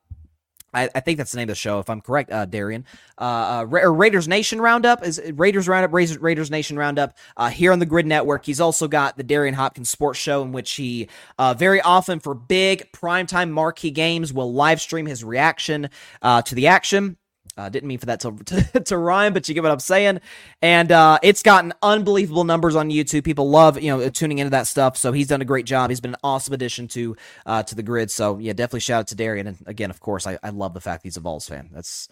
I, 0.77 0.89
I, 0.95 0.99
think 0.99 1.17
that's 1.17 1.31
the 1.31 1.37
name 1.37 1.45
of 1.45 1.49
the 1.49 1.55
show, 1.55 1.79
if 1.79 1.89
I'm 1.89 2.01
correct, 2.01 2.31
uh, 2.31 2.45
Darian. 2.45 2.85
Uh, 3.17 3.23
uh, 3.23 3.65
Ra- 3.67 3.91
Raiders 3.91 4.27
Nation 4.27 4.61
Roundup 4.61 5.03
is 5.03 5.21
Raiders 5.33 5.67
Roundup, 5.67 5.91
Raiders, 5.91 6.17
Raiders 6.19 6.51
Nation 6.51 6.77
Roundup 6.77 7.17
uh, 7.35 7.49
here 7.49 7.71
on 7.71 7.79
the 7.79 7.85
Gryd 7.85 8.05
Network. 8.05 8.45
He's 8.45 8.61
also 8.61 8.87
got 8.87 9.17
the 9.17 9.23
Darian 9.23 9.55
Hopkins 9.55 9.89
Sports 9.89 10.19
Show, 10.19 10.43
in 10.43 10.51
which 10.51 10.73
he 10.73 11.09
uh, 11.39 11.55
very 11.55 11.81
often 11.81 12.19
for 12.19 12.33
big 12.33 12.91
primetime 12.91 13.49
marquee 13.49 13.91
games 13.91 14.31
will 14.31 14.53
live 14.53 14.79
stream 14.79 15.07
his 15.07 15.23
reaction 15.23 15.89
uh, 16.21 16.41
to 16.43 16.53
the 16.53 16.67
action. 16.67 17.17
Uh, 17.57 17.69
didn't 17.69 17.87
mean 17.87 17.97
for 17.97 18.05
that 18.05 18.19
to, 18.19 18.31
to, 18.45 18.79
to, 18.81 18.97
rhyme, 18.97 19.33
but 19.33 19.47
you 19.47 19.55
get 19.55 19.63
what 19.63 19.71
I'm 19.71 19.79
saying. 19.79 20.19
And 20.61 20.91
uh, 20.91 21.19
it's 21.23 21.41
gotten 21.43 21.73
unbelievable 21.81 22.43
numbers 22.43 22.75
on 22.75 22.89
YouTube. 22.89 23.23
People 23.23 23.49
love 23.49 23.81
you 23.81 23.89
know 23.89 24.09
tuning 24.09 24.39
into 24.39 24.51
that 24.51 24.67
stuff. 24.67 24.97
So 24.97 25.11
he's 25.11 25.27
done 25.27 25.41
a 25.41 25.45
great 25.45 25.65
job. 25.65 25.89
He's 25.89 26.01
been 26.01 26.11
an 26.11 26.19
awesome 26.23 26.53
addition 26.53 26.87
to 26.89 27.15
uh, 27.45 27.63
to 27.63 27.75
the 27.75 27.83
Gryd. 27.83 28.11
So 28.11 28.37
yeah, 28.37 28.53
definitely 28.53 28.81
shout 28.81 28.99
out 28.99 29.07
to 29.07 29.15
Darian. 29.15 29.47
And 29.47 29.57
again, 29.65 29.89
of 29.89 29.99
course, 29.99 30.27
I, 30.27 30.37
I 30.43 30.49
love 30.49 30.73
the 30.73 30.81
fact 30.81 31.03
he's 31.03 31.17
a 31.17 31.21
Vols 31.21 31.47
fan. 31.47 31.69
That's 31.73 32.07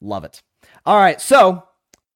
love 0.00 0.24
it. 0.24 0.42
All 0.86 0.96
right, 0.96 1.20
so 1.20 1.64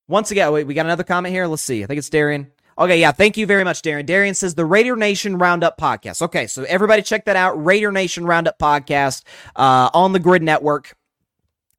once 0.08 0.30
again, 0.30 0.52
wait, 0.52 0.66
we 0.66 0.74
got 0.74 0.86
another 0.86 1.04
comment 1.04 1.34
here. 1.34 1.46
Let's 1.46 1.62
see. 1.62 1.82
I 1.82 1.86
think 1.86 1.98
it's 1.98 2.10
Darian. 2.10 2.50
Okay, 2.78 3.00
yeah, 3.00 3.10
thank 3.10 3.36
you 3.36 3.44
very 3.44 3.64
much, 3.64 3.82
Darian. 3.82 4.06
Darian 4.06 4.34
says 4.34 4.54
the 4.54 4.64
Raider 4.64 4.94
Nation 4.94 5.36
Roundup 5.36 5.78
podcast. 5.78 6.22
Okay, 6.22 6.46
so 6.46 6.62
everybody 6.62 7.02
check 7.02 7.24
that 7.24 7.34
out. 7.34 7.62
Raider 7.64 7.90
Nation 7.90 8.24
Roundup 8.24 8.56
podcast 8.56 9.24
uh, 9.56 9.90
on 9.92 10.12
the 10.12 10.20
Gryd 10.20 10.42
Network. 10.42 10.94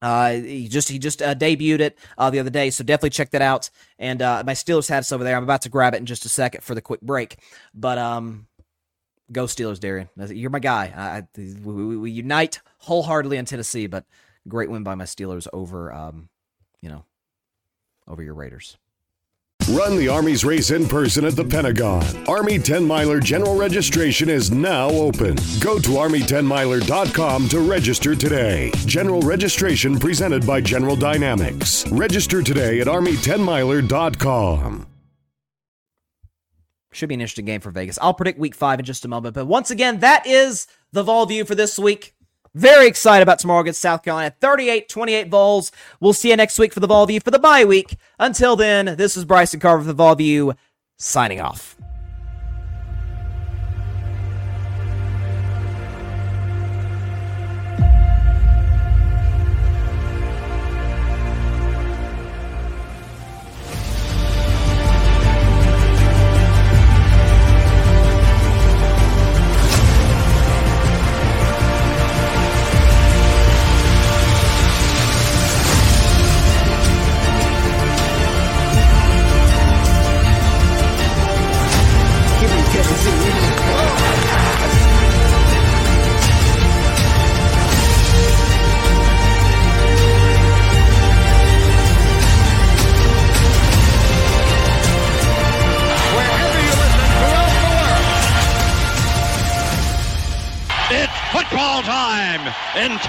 Uh, 0.01 0.31
he 0.31 0.67
just 0.67 0.89
he 0.89 0.97
just 0.97 1.21
uh, 1.21 1.35
debuted 1.35 1.79
it 1.79 1.99
uh, 2.17 2.29
the 2.29 2.39
other 2.39 2.49
day, 2.49 2.69
so 2.69 2.83
definitely 2.83 3.09
check 3.09 3.31
that 3.31 3.41
out. 3.41 3.69
And 3.97 4.21
uh, 4.21 4.43
my 4.45 4.53
Steelers 4.53 4.87
hat's 4.87 5.11
over 5.11 5.23
there. 5.23 5.35
I'm 5.35 5.43
about 5.43 5.63
to 5.63 5.69
grab 5.69 5.93
it 5.93 5.97
in 5.97 6.05
just 6.05 6.25
a 6.25 6.29
second 6.29 6.63
for 6.63 6.73
the 6.73 6.81
quick 6.81 7.01
break. 7.01 7.37
But 7.73 7.97
um, 7.97 8.47
go 9.31 9.45
Steelers, 9.45 9.79
Darian. 9.79 10.09
You're 10.17 10.49
my 10.49 10.59
guy. 10.59 10.93
I, 10.95 11.27
we, 11.37 11.97
we, 11.97 12.11
unite 12.11 12.61
wholeheartedly 12.77 13.37
in 13.37 13.45
Tennessee, 13.45 13.87
but 13.87 14.05
great 14.47 14.69
win 14.69 14.83
by 14.83 14.95
my 14.95 15.03
Steelers 15.03 15.47
over 15.51 15.91
um, 15.93 16.29
you 16.81 16.89
know, 16.89 17.05
over 18.07 18.23
your 18.23 18.33
Raiders. 18.33 18.77
Run 19.69 19.97
the 19.97 20.07
Army's 20.07 20.43
race 20.43 20.71
in 20.71 20.87
person 20.87 21.25
at 21.25 21.35
the 21.35 21.45
Pentagon. 21.45 22.03
Army 22.27 22.57
10 22.57 22.83
Miler 22.83 23.19
general 23.19 23.55
registration 23.55 24.27
is 24.27 24.49
now 24.49 24.89
open. 24.89 25.35
Go 25.59 25.77
to 25.77 25.89
Army10miler.com 25.89 27.47
to 27.49 27.59
register 27.59 28.15
today. 28.15 28.71
General 28.87 29.21
registration 29.21 29.99
presented 29.99 30.47
by 30.47 30.59
General 30.59 30.95
Dynamics. 30.95 31.87
Register 31.91 32.41
today 32.41 32.79
at 32.79 32.87
Army10miler.com. 32.87 34.87
Should 36.91 37.09
be 37.09 37.15
an 37.15 37.21
interesting 37.21 37.45
game 37.45 37.61
for 37.61 37.69
Vegas. 37.69 37.99
I'll 38.01 38.15
predict 38.15 38.39
week 38.39 38.55
five 38.55 38.79
in 38.79 38.85
just 38.85 39.05
a 39.05 39.07
moment. 39.07 39.35
But 39.35 39.45
once 39.45 39.69
again, 39.69 39.99
that 39.99 40.25
is 40.25 40.65
the 40.91 41.03
Vol 41.03 41.27
View 41.27 41.45
for 41.45 41.53
this 41.53 41.77
week. 41.77 42.15
Very 42.55 42.87
excited 42.87 43.23
about 43.23 43.39
tomorrow 43.39 43.61
against 43.61 43.81
South 43.81 44.03
Carolina. 44.03 44.33
38 44.41 44.89
28 44.89 45.29
Vols. 45.29 45.71
We'll 45.99 46.13
see 46.13 46.29
you 46.29 46.35
next 46.35 46.57
week 46.59 46.73
for 46.73 46.79
the 46.79 46.87
Vol 46.87 47.05
View 47.05 47.19
for 47.19 47.31
the 47.31 47.39
bye 47.39 47.65
week. 47.65 47.97
Until 48.17 48.55
then, 48.55 48.97
this 48.97 49.15
is 49.15 49.25
Bryson 49.25 49.59
Carver 49.59 49.83
for 49.83 49.87
the 49.87 49.93
Vol 49.93 50.15
View 50.15 50.53
signing 50.97 51.41
off. 51.41 51.75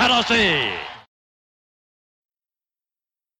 Tennessee. 0.00 0.72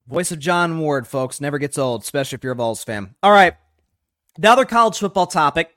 Voice 0.07 0.31
of 0.31 0.39
John 0.39 0.79
Ward, 0.79 1.07
folks, 1.07 1.41
never 1.41 1.57
gets 1.57 1.79
old, 1.79 2.03
especially 2.03 2.37
if 2.37 2.45
you're 2.45 2.53
a 2.53 2.57
Vols 2.57 2.85
fan. 2.85 3.15
All 3.23 3.33
right, 3.33 3.55
another 4.37 4.67
college 4.67 4.99
football 4.99 5.27
topic, 5.27 5.75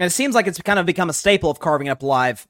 and 0.00 0.06
it 0.06 0.10
seems 0.10 0.34
like 0.34 0.46
it's 0.46 0.58
kind 0.62 0.78
of 0.78 0.86
become 0.86 1.10
a 1.10 1.12
staple 1.12 1.50
of 1.50 1.60
carving 1.60 1.90
up 1.90 2.02
live. 2.02 2.48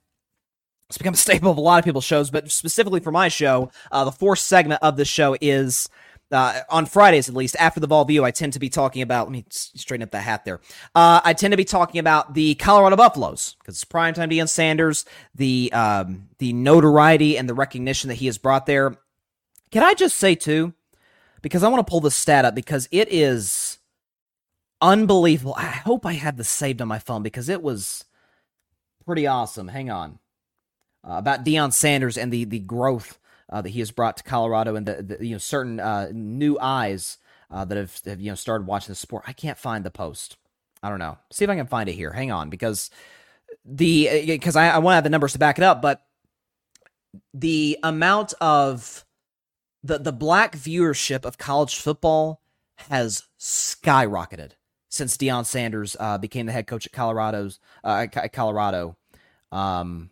It's 0.91 0.99
become 0.99 1.14
a 1.14 1.16
staple 1.16 1.51
of 1.51 1.57
a 1.57 1.61
lot 1.61 1.80
of 1.80 1.85
people's 1.85 2.05
shows, 2.05 2.30
but 2.30 2.53
specifically 2.53 3.01
for 3.01 3.11
my 3.11 3.26
show, 3.26 3.72
uh, 3.91 4.05
the 4.05 4.12
fourth 4.12 4.39
segment 4.39 4.80
of 4.80 4.97
the 4.97 5.05
show 5.05 5.37
is 5.41 5.89
uh, 6.33 6.61
on 6.68 6.87
Fridays 6.87 7.28
at 7.28 7.35
least. 7.35 7.57
After 7.59 7.80
the 7.80 7.87
Vol 7.87 8.05
View, 8.05 8.24
I 8.24 8.30
tend 8.30 8.55
to 8.55 8.59
be 8.59 8.68
talking 8.68 9.03
about. 9.03 9.28
Let 9.28 9.33
me 9.33 9.45
straighten 9.51 10.03
up 10.03 10.11
the 10.11 10.20
hat 10.20 10.45
there. 10.45 10.61
Uh, 10.95 11.20
I 11.24 11.35
tend 11.35 11.53
to 11.53 11.57
be 11.57 11.64
talking 11.64 11.99
about 11.99 12.35
the 12.35 12.55
Colorado 12.57 12.97
Buffaloes 12.97 13.57
because 13.59 13.76
it's 13.76 13.85
primetime 13.85 14.33
Deion 14.33 14.49
Sanders, 14.49 15.05
the 15.35 15.72
um, 15.72 16.28
the 16.39 16.53
notoriety 16.53 17.39
and 17.39 17.49
the 17.49 17.55
recognition 17.55 18.09
that 18.09 18.16
he 18.16 18.26
has 18.26 18.39
brought 18.39 18.66
there. 18.66 18.97
Can 19.70 19.83
I 19.83 19.95
just 19.95 20.16
say 20.16 20.35
too? 20.35 20.74
because 21.43 21.62
I 21.62 21.68
want 21.68 21.85
to 21.85 21.91
pull 21.91 22.01
this 22.01 22.16
stat 22.16 22.45
up 22.45 22.55
because 22.55 22.89
it 22.91 23.12
is 23.12 23.78
unbelievable. 24.80 25.55
I 25.57 25.66
hope 25.66 26.07
I 26.07 26.14
have 26.14 26.37
this 26.37 26.49
saved 26.49 26.80
on 26.80 26.89
my 26.89 27.01
phone 27.01 27.22
because 27.22 27.49
it 27.49 27.62
was 27.62 28.05
pretty 29.05 29.26
awesome. 29.26 29.68
Hang 29.68 29.91
on. 29.91 30.18
Uh, 31.05 31.14
about 31.14 31.45
Deion 31.45 31.72
Sanders 31.72 32.16
and 32.16 32.33
the 32.33 32.45
the 32.45 32.61
growth 32.61 33.18
that 33.61 33.70
he 33.70 33.80
has 33.80 33.90
brought 33.90 34.16
to 34.16 34.22
Colorado 34.22 34.76
and 34.76 34.86
the, 34.86 35.03
the 35.03 35.26
you 35.26 35.32
know 35.32 35.38
certain 35.38 35.78
uh, 35.78 36.09
new 36.12 36.59
eyes 36.61 37.18
uh, 37.50 37.64
that 37.64 37.76
have, 37.76 38.00
have 38.07 38.20
you 38.20 38.30
know 38.30 38.34
started 38.34 38.66
watching 38.66 38.92
the 38.92 38.96
sport. 38.96 39.24
I 39.26 39.32
can't 39.32 39.59
find 39.59 39.84
the 39.84 39.90
post. 39.90 40.36
I 40.82 40.88
don't 40.88 40.98
know. 40.98 41.18
See 41.30 41.44
if 41.44 41.50
I 41.50 41.57
can 41.57 41.66
find 41.66 41.88
it 41.88 41.94
here. 41.94 42.12
Hang 42.12 42.32
on, 42.32 42.48
because 42.48 42.90
the 43.64 44.24
because 44.26 44.57
I, 44.57 44.68
I 44.70 44.78
want 44.78 44.92
to 44.92 44.96
have 44.96 45.05
the 45.05 45.11
numbers 45.11 45.32
to 45.32 45.38
back 45.38 45.59
it 45.59 45.64
up, 45.64 45.82
but 45.82 46.03
the 47.34 47.78
amount 47.82 48.32
of 48.40 49.05
the 49.82 49.98
the 49.98 50.12
black 50.12 50.57
viewership 50.57 51.24
of 51.24 51.38
college 51.38 51.76
football 51.76 52.40
has 52.88 53.24
skyrocketed 53.38 54.53
since 54.88 55.16
Deion 55.16 55.46
Sanders 55.46 55.96
uh, 55.98 56.18
became 56.18 56.46
the 56.46 56.53
head 56.53 56.66
coach 56.66 56.86
at 56.86 56.92
Colorado's 56.92 57.59
uh, 57.84 58.07
Colorado. 58.32 58.96
Um, 59.50 60.11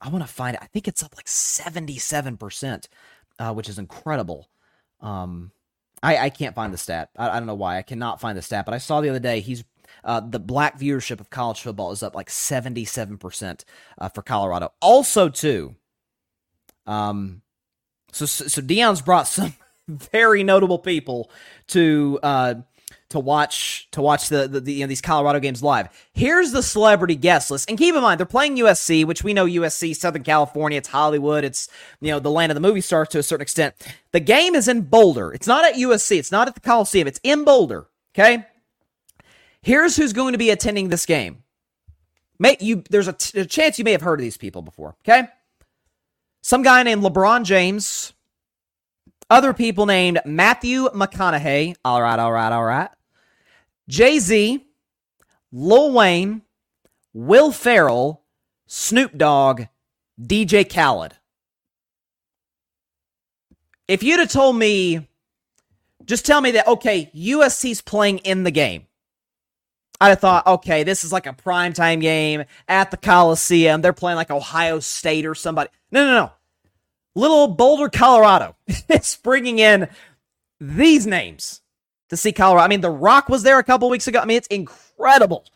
I 0.00 0.08
want 0.08 0.26
to 0.26 0.32
find 0.32 0.54
it. 0.54 0.62
I 0.62 0.66
think 0.66 0.88
it's 0.88 1.02
up 1.02 1.16
like 1.16 1.28
seventy 1.28 1.98
seven 1.98 2.36
percent, 2.36 2.88
uh, 3.38 3.52
which 3.54 3.68
is 3.68 3.78
incredible. 3.78 4.48
Um, 5.00 5.52
I 6.02 6.18
I 6.18 6.30
can't 6.30 6.54
find 6.54 6.72
the 6.72 6.78
stat. 6.78 7.10
I, 7.16 7.30
I 7.30 7.38
don't 7.38 7.46
know 7.46 7.54
why 7.54 7.78
I 7.78 7.82
cannot 7.82 8.20
find 8.20 8.36
the 8.36 8.42
stat, 8.42 8.64
but 8.66 8.74
I 8.74 8.78
saw 8.78 9.00
the 9.00 9.10
other 9.10 9.18
day 9.18 9.40
he's. 9.40 9.64
Uh, 10.04 10.20
the 10.20 10.38
black 10.38 10.78
viewership 10.78 11.20
of 11.20 11.30
college 11.30 11.60
football 11.60 11.90
is 11.90 12.02
up 12.02 12.14
like 12.14 12.28
77% 12.28 13.64
uh, 13.98 14.08
for 14.08 14.22
Colorado. 14.22 14.72
Also, 14.80 15.28
too, 15.28 15.74
um, 16.86 17.42
so 18.12 18.26
so 18.26 18.62
Deion's 18.62 19.02
brought 19.02 19.26
some 19.26 19.54
very 19.88 20.42
notable 20.42 20.78
people 20.78 21.30
to 21.68 22.18
uh 22.22 22.54
to 23.08 23.20
watch 23.20 23.88
to 23.92 24.02
watch 24.02 24.28
the, 24.28 24.48
the, 24.48 24.60
the 24.60 24.72
you 24.72 24.80
know, 24.80 24.86
these 24.86 25.00
Colorado 25.00 25.38
games 25.40 25.62
live. 25.62 25.88
Here's 26.12 26.52
the 26.52 26.62
celebrity 26.62 27.14
guest 27.14 27.50
list, 27.50 27.68
and 27.68 27.78
keep 27.78 27.94
in 27.94 28.02
mind 28.02 28.18
they're 28.18 28.26
playing 28.26 28.56
USC, 28.56 29.04
which 29.04 29.22
we 29.22 29.34
know 29.34 29.46
USC, 29.46 29.94
Southern 29.94 30.22
California, 30.22 30.78
it's 30.78 30.88
Hollywood, 30.88 31.44
it's 31.44 31.68
you 32.00 32.10
know 32.10 32.18
the 32.18 32.30
land 32.30 32.50
of 32.50 32.54
the 32.54 32.60
movie 32.60 32.80
stars 32.80 33.08
to 33.08 33.18
a 33.18 33.22
certain 33.22 33.42
extent. 33.42 33.74
The 34.12 34.20
game 34.20 34.54
is 34.54 34.68
in 34.68 34.82
Boulder. 34.82 35.32
It's 35.32 35.46
not 35.46 35.64
at 35.64 35.74
USC. 35.74 36.18
It's 36.18 36.32
not 36.32 36.48
at 36.48 36.54
the 36.54 36.60
Coliseum. 36.60 37.06
It's 37.06 37.20
in 37.22 37.44
Boulder. 37.44 37.86
Okay. 38.14 38.46
Here's 39.62 39.96
who's 39.96 40.12
going 40.12 40.32
to 40.32 40.38
be 40.38 40.50
attending 40.50 40.88
this 40.88 41.06
game. 41.06 41.42
May 42.38 42.56
you 42.60 42.82
there's 42.90 43.08
a, 43.08 43.12
t- 43.12 43.40
a 43.40 43.44
chance 43.44 43.78
you 43.78 43.84
may 43.84 43.92
have 43.92 44.02
heard 44.02 44.20
of 44.20 44.24
these 44.24 44.36
people 44.36 44.62
before. 44.62 44.96
Okay. 45.04 45.28
Some 46.42 46.62
guy 46.62 46.82
named 46.82 47.02
LeBron 47.02 47.44
James. 47.44 48.12
Other 49.28 49.52
people 49.52 49.86
named 49.86 50.20
Matthew 50.24 50.88
McConaughey. 50.90 51.76
All 51.84 52.00
right, 52.00 52.18
all 52.18 52.32
right, 52.32 52.52
all 52.52 52.64
right. 52.64 52.90
Jay 53.88 54.18
Z, 54.18 54.64
Lil 55.52 55.92
Wayne, 55.92 56.42
Will 57.12 57.50
Ferrell, 57.50 58.22
Snoop 58.66 59.16
Dogg, 59.16 59.62
DJ 60.20 60.68
Khaled. 60.68 61.14
If 63.88 64.02
you'd 64.02 64.20
have 64.20 64.30
told 64.30 64.56
me, 64.56 65.08
just 66.04 66.26
tell 66.26 66.40
me 66.40 66.52
that, 66.52 66.66
okay, 66.66 67.10
USC's 67.14 67.80
playing 67.80 68.18
in 68.18 68.44
the 68.44 68.50
game. 68.50 68.86
I'd 70.00 70.10
have 70.10 70.20
thought, 70.20 70.46
okay, 70.46 70.82
this 70.82 71.04
is 71.04 71.12
like 71.12 71.26
a 71.26 71.32
primetime 71.32 72.00
game 72.00 72.44
at 72.68 72.90
the 72.90 72.96
Coliseum. 72.96 73.80
They're 73.80 73.92
playing 73.92 74.16
like 74.16 74.30
Ohio 74.30 74.78
State 74.80 75.24
or 75.24 75.34
somebody. 75.34 75.70
No, 75.90 76.04
no, 76.04 76.12
no. 76.12 76.32
Little 77.16 77.48
Boulder, 77.48 77.88
Colorado 77.88 78.54
is 78.88 79.18
bringing 79.22 79.58
in 79.58 79.88
these 80.60 81.06
names 81.06 81.62
to 82.10 82.16
see 82.16 82.30
Colorado. 82.30 82.64
I 82.64 82.68
mean, 82.68 82.82
The 82.82 82.90
Rock 82.90 83.28
was 83.28 83.42
there 83.42 83.58
a 83.58 83.64
couple 83.64 83.88
weeks 83.88 84.06
ago. 84.06 84.20
I 84.20 84.26
mean, 84.26 84.36
it's 84.36 84.46
incredible 84.48 85.46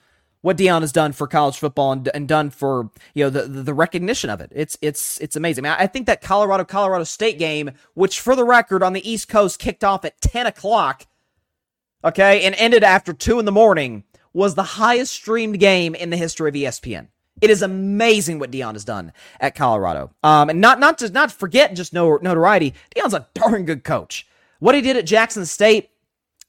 what 0.40 0.56
Deion 0.56 0.80
has 0.80 0.90
done 0.90 1.12
for 1.12 1.26
college 1.26 1.58
football 1.58 1.92
and, 1.92 2.08
and 2.14 2.26
done 2.26 2.48
for 2.48 2.88
you 3.12 3.24
know 3.24 3.30
the, 3.30 3.42
the 3.42 3.74
recognition 3.74 4.30
of 4.30 4.40
it. 4.40 4.50
It's 4.54 4.78
it's 4.80 5.20
it's 5.20 5.36
amazing. 5.36 5.66
I, 5.66 5.68
mean, 5.68 5.76
I 5.80 5.86
think 5.86 6.06
that 6.06 6.22
Colorado 6.22 6.64
Colorado 6.64 7.04
State 7.04 7.38
game, 7.38 7.72
which 7.92 8.20
for 8.20 8.34
the 8.34 8.44
record 8.44 8.82
on 8.82 8.94
the 8.94 9.08
East 9.08 9.28
Coast 9.28 9.58
kicked 9.58 9.84
off 9.84 10.06
at 10.06 10.18
ten 10.22 10.46
o'clock, 10.46 11.06
okay, 12.02 12.42
and 12.42 12.54
ended 12.54 12.82
after 12.82 13.12
two 13.12 13.38
in 13.38 13.44
the 13.44 13.52
morning, 13.52 14.04
was 14.32 14.54
the 14.54 14.62
highest 14.62 15.12
streamed 15.12 15.60
game 15.60 15.94
in 15.94 16.08
the 16.08 16.16
history 16.16 16.48
of 16.48 16.54
ESPN. 16.54 17.08
It 17.40 17.50
is 17.50 17.62
amazing 17.62 18.38
what 18.38 18.50
Deion 18.50 18.74
has 18.74 18.84
done 18.84 19.12
at 19.40 19.54
Colorado. 19.54 20.12
Um, 20.22 20.50
and 20.50 20.60
not 20.60 20.80
not 20.80 20.98
to 20.98 21.10
not 21.10 21.32
forget 21.32 21.74
just 21.74 21.92
no 21.92 22.18
notoriety. 22.22 22.74
Deion's 22.94 23.14
a 23.14 23.28
darn 23.34 23.64
good 23.64 23.84
coach. 23.84 24.26
What 24.58 24.74
he 24.74 24.82
did 24.82 24.96
at 24.96 25.06
Jackson 25.06 25.46
State, 25.46 25.90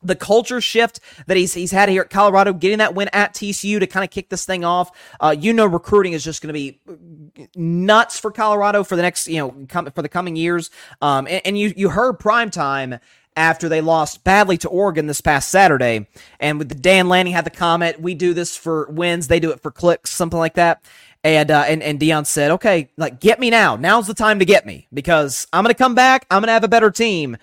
the 0.04 0.16
culture 0.16 0.62
shift 0.62 1.00
that 1.28 1.38
he's 1.38 1.54
he's 1.54 1.72
had 1.72 1.89
here 1.89 2.02
at 2.02 2.10
Colorado, 2.10 2.54
getting 2.54 2.80
that 2.80 2.96
win 2.96 3.10
at 3.14 3.34
TCU 3.34 3.80
to 3.80 3.88
kind 3.88 4.04
of 4.04 4.10
kick 4.10 4.30
this 4.30 4.46
thing 4.46 4.64
off. 4.66 4.92
Uh, 5.20 5.36
you 5.38 5.54
know, 5.54 5.66
recruiting 5.66 6.14
is 6.14 6.24
just 6.24 6.42
going 6.42 6.50
to 6.50 6.54
be 6.54 6.80
nuts 7.56 8.20
for 8.20 8.32
Colorado 8.32 8.84
for 8.84 8.96
the 8.96 9.02
next 9.02 9.28
you 9.28 9.38
know 9.38 9.56
com- 9.70 9.92
for 9.92 10.02
the 10.02 10.10
coming 10.10 10.36
years. 10.36 10.72
Um, 11.02 11.28
and, 11.28 11.42
and 11.46 11.58
you 11.58 11.74
you 11.76 11.89
heard 11.89 12.20
prime 12.20 12.50
time 12.50 13.00
after 13.36 13.69
they 13.69 13.82
lost 13.82 14.23
badly 14.23 14.57
to 14.57 14.69
Oregon 14.69 15.07
this 15.07 15.21
past 15.21 15.49
Saturday. 15.49 16.07
And 16.39 16.59
with 16.59 16.82
Dan 16.82 17.09
Lanning 17.09 17.34
had 17.34 17.45
the 17.45 17.49
comment, 17.51 18.01
"We 18.01 18.13
do 18.13 18.34
this 18.34 18.55
for 18.55 18.88
wins, 18.91 19.27
they 19.27 19.39
do 19.39 19.51
it 19.51 19.61
for 19.61 19.71
clicks," 19.71 20.11
something 20.11 20.39
like 20.39 20.55
that. 20.55 20.84
And 21.23 21.51
uh, 21.51 21.65
and 21.67 21.84
and 21.84 21.99
Deion 21.99 22.25
said, 22.25 22.51
"Okay, 22.51 22.89
like 22.97 23.19
get 23.19 23.39
me 23.39 23.49
now. 23.49 23.75
Now's 23.75 24.07
the 24.07 24.13
time 24.13 24.39
to 24.39 24.45
get 24.45 24.65
me 24.65 24.88
because 24.93 25.47
I'm 25.53 25.63
gonna 25.63 25.73
come 25.73 25.95
back. 25.95 26.25
I'm 26.32 26.41
gonna 26.41 26.53
have 26.53 26.63
a 26.63 26.67
better 26.67 26.91
team." 26.91 27.38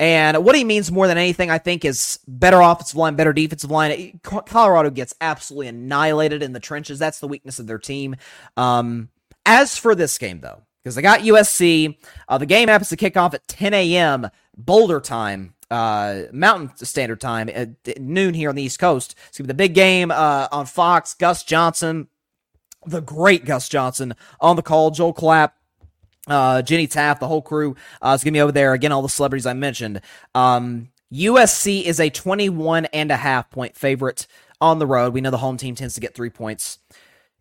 And 0.00 0.44
what 0.44 0.56
he 0.56 0.64
means 0.64 0.90
more 0.90 1.06
than 1.06 1.18
anything, 1.18 1.50
I 1.50 1.58
think, 1.58 1.84
is 1.84 2.18
better 2.26 2.60
offensive 2.60 2.96
line, 2.96 3.14
better 3.14 3.32
defensive 3.32 3.70
line. 3.70 4.20
Colorado 4.22 4.90
gets 4.90 5.14
absolutely 5.20 5.68
annihilated 5.68 6.42
in 6.42 6.52
the 6.52 6.60
trenches. 6.60 6.98
That's 6.98 7.20
the 7.20 7.28
weakness 7.28 7.60
of 7.60 7.68
their 7.68 7.78
team. 7.78 8.16
Um, 8.56 9.08
as 9.46 9.78
for 9.78 9.94
this 9.94 10.18
game, 10.18 10.40
though, 10.40 10.62
because 10.82 10.96
they 10.96 11.02
got 11.02 11.20
USC, 11.20 11.96
uh, 12.28 12.38
the 12.38 12.46
game 12.46 12.68
happens 12.68 12.88
to 12.88 12.96
kick 12.96 13.16
off 13.16 13.34
at 13.34 13.46
10 13.46 13.72
a.m. 13.72 14.28
Boulder 14.56 15.00
time, 15.00 15.54
uh, 15.70 16.22
Mountain 16.32 16.86
Standard 16.86 17.20
Time, 17.20 17.48
at 17.48 18.00
noon 18.00 18.34
here 18.34 18.48
on 18.48 18.54
the 18.54 18.62
East 18.62 18.78
Coast. 18.78 19.14
It's 19.28 19.38
gonna 19.38 19.46
be 19.46 19.52
the 19.52 19.54
big 19.54 19.74
game 19.74 20.10
uh, 20.10 20.48
on 20.52 20.66
Fox. 20.66 21.14
Gus 21.14 21.42
Johnson, 21.42 22.08
the 22.86 23.00
great 23.00 23.44
Gus 23.44 23.68
Johnson, 23.68 24.14
on 24.40 24.56
the 24.56 24.62
call. 24.62 24.90
Joel 24.90 25.14
Klatt 25.14 25.52
uh, 26.26 26.62
Jenny 26.62 26.86
Taft, 26.86 27.20
the 27.20 27.28
whole 27.28 27.42
crew 27.42 27.76
uh, 28.02 28.12
is 28.16 28.24
going 28.24 28.32
to 28.32 28.36
be 28.38 28.40
over 28.40 28.52
there. 28.52 28.72
Again, 28.72 28.92
all 28.92 29.02
the 29.02 29.08
celebrities 29.08 29.46
I 29.46 29.52
mentioned. 29.52 30.00
Um, 30.34 30.90
USC 31.12 31.82
is 31.82 32.00
a 32.00 32.10
21 32.10 32.86
and 32.86 33.10
a 33.10 33.16
half 33.16 33.50
point 33.50 33.76
favorite 33.76 34.26
on 34.60 34.78
the 34.78 34.86
road. 34.86 35.12
We 35.12 35.20
know 35.20 35.30
the 35.30 35.38
home 35.38 35.56
team 35.56 35.74
tends 35.74 35.94
to 35.94 36.00
get 36.00 36.14
three 36.14 36.30
points. 36.30 36.78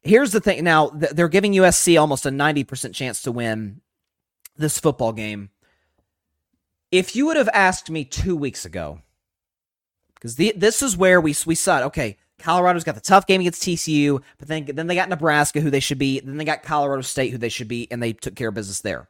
Here's 0.02 0.32
the 0.32 0.42
thing 0.42 0.64
now, 0.64 0.90
th- 0.90 1.14
they're 1.14 1.30
giving 1.30 1.54
USC 1.54 2.00
almost 2.00 2.26
a 2.26 2.30
90% 2.30 2.94
chance 2.94 3.22
to 3.24 3.32
win 3.32 3.82
this 4.58 4.80
football 4.80 5.14
game. 5.14 5.50
If 6.94 7.16
you 7.16 7.26
would 7.26 7.38
have 7.38 7.50
asked 7.54 7.90
me 7.90 8.06
two 8.06 8.36
weeks 8.36 8.66
ago, 8.66 9.02
because 10.14 10.36
this 10.36 10.84
is 10.84 10.96
where 10.96 11.20
we, 11.20 11.34
we 11.44 11.56
saw 11.56 11.80
it, 11.80 11.86
okay, 11.86 12.18
Colorado's 12.38 12.84
got 12.84 12.94
the 12.94 13.02
tough 13.02 13.26
game 13.26 13.42
against 13.42 13.64
TCU, 13.64 14.22
but 14.38 14.48
then 14.48 14.66
then 14.66 14.86
they 14.86 14.94
got 14.94 15.10
Nebraska, 15.10 15.60
who 15.60 15.72
they 15.72 15.80
should 15.80 15.98
be. 15.98 16.20
Then 16.20 16.38
they 16.38 16.46
got 16.46 16.62
Colorado 16.62 17.02
State, 17.02 17.32
who 17.32 17.40
they 17.40 17.50
should 17.50 17.68
be, 17.68 17.88
and 17.90 18.02
they 18.04 18.14
took 18.14 18.36
care 18.36 18.50
of 18.50 18.54
business 18.54 18.82
there. 18.82 19.10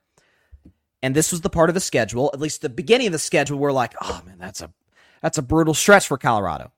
And 1.01 1.13
this 1.13 1.34
was 1.34 1.41
the 1.41 1.49
part 1.49 1.69
of 1.69 1.73
the 1.73 1.81
schedule, 1.81 2.31
at 2.34 2.39
least 2.39 2.61
the 2.61 2.69
beginning 2.69 3.07
of 3.07 3.13
the 3.13 3.19
schedule, 3.19 3.59
where 3.59 3.73
like, 3.73 3.95
oh 4.01 4.21
man, 4.25 4.38
that's 4.39 4.61
a 4.61 4.71
that's 5.21 5.38
a 5.38 5.41
brutal 5.41 5.73
stretch 5.73 6.07
for 6.07 6.17
Colorado. 6.17 6.71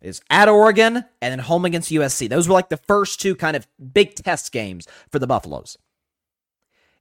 Is 0.00 0.22
at 0.30 0.48
Oregon 0.48 1.04
and 1.20 1.32
then 1.32 1.38
home 1.40 1.66
against 1.66 1.90
USC. 1.90 2.30
Those 2.30 2.48
were 2.48 2.54
like 2.54 2.70
the 2.70 2.78
first 2.78 3.20
two 3.20 3.36
kind 3.36 3.58
of 3.58 3.68
big 3.92 4.14
test 4.14 4.52
games 4.52 4.88
for 5.10 5.18
the 5.18 5.26
Buffaloes. 5.26 5.76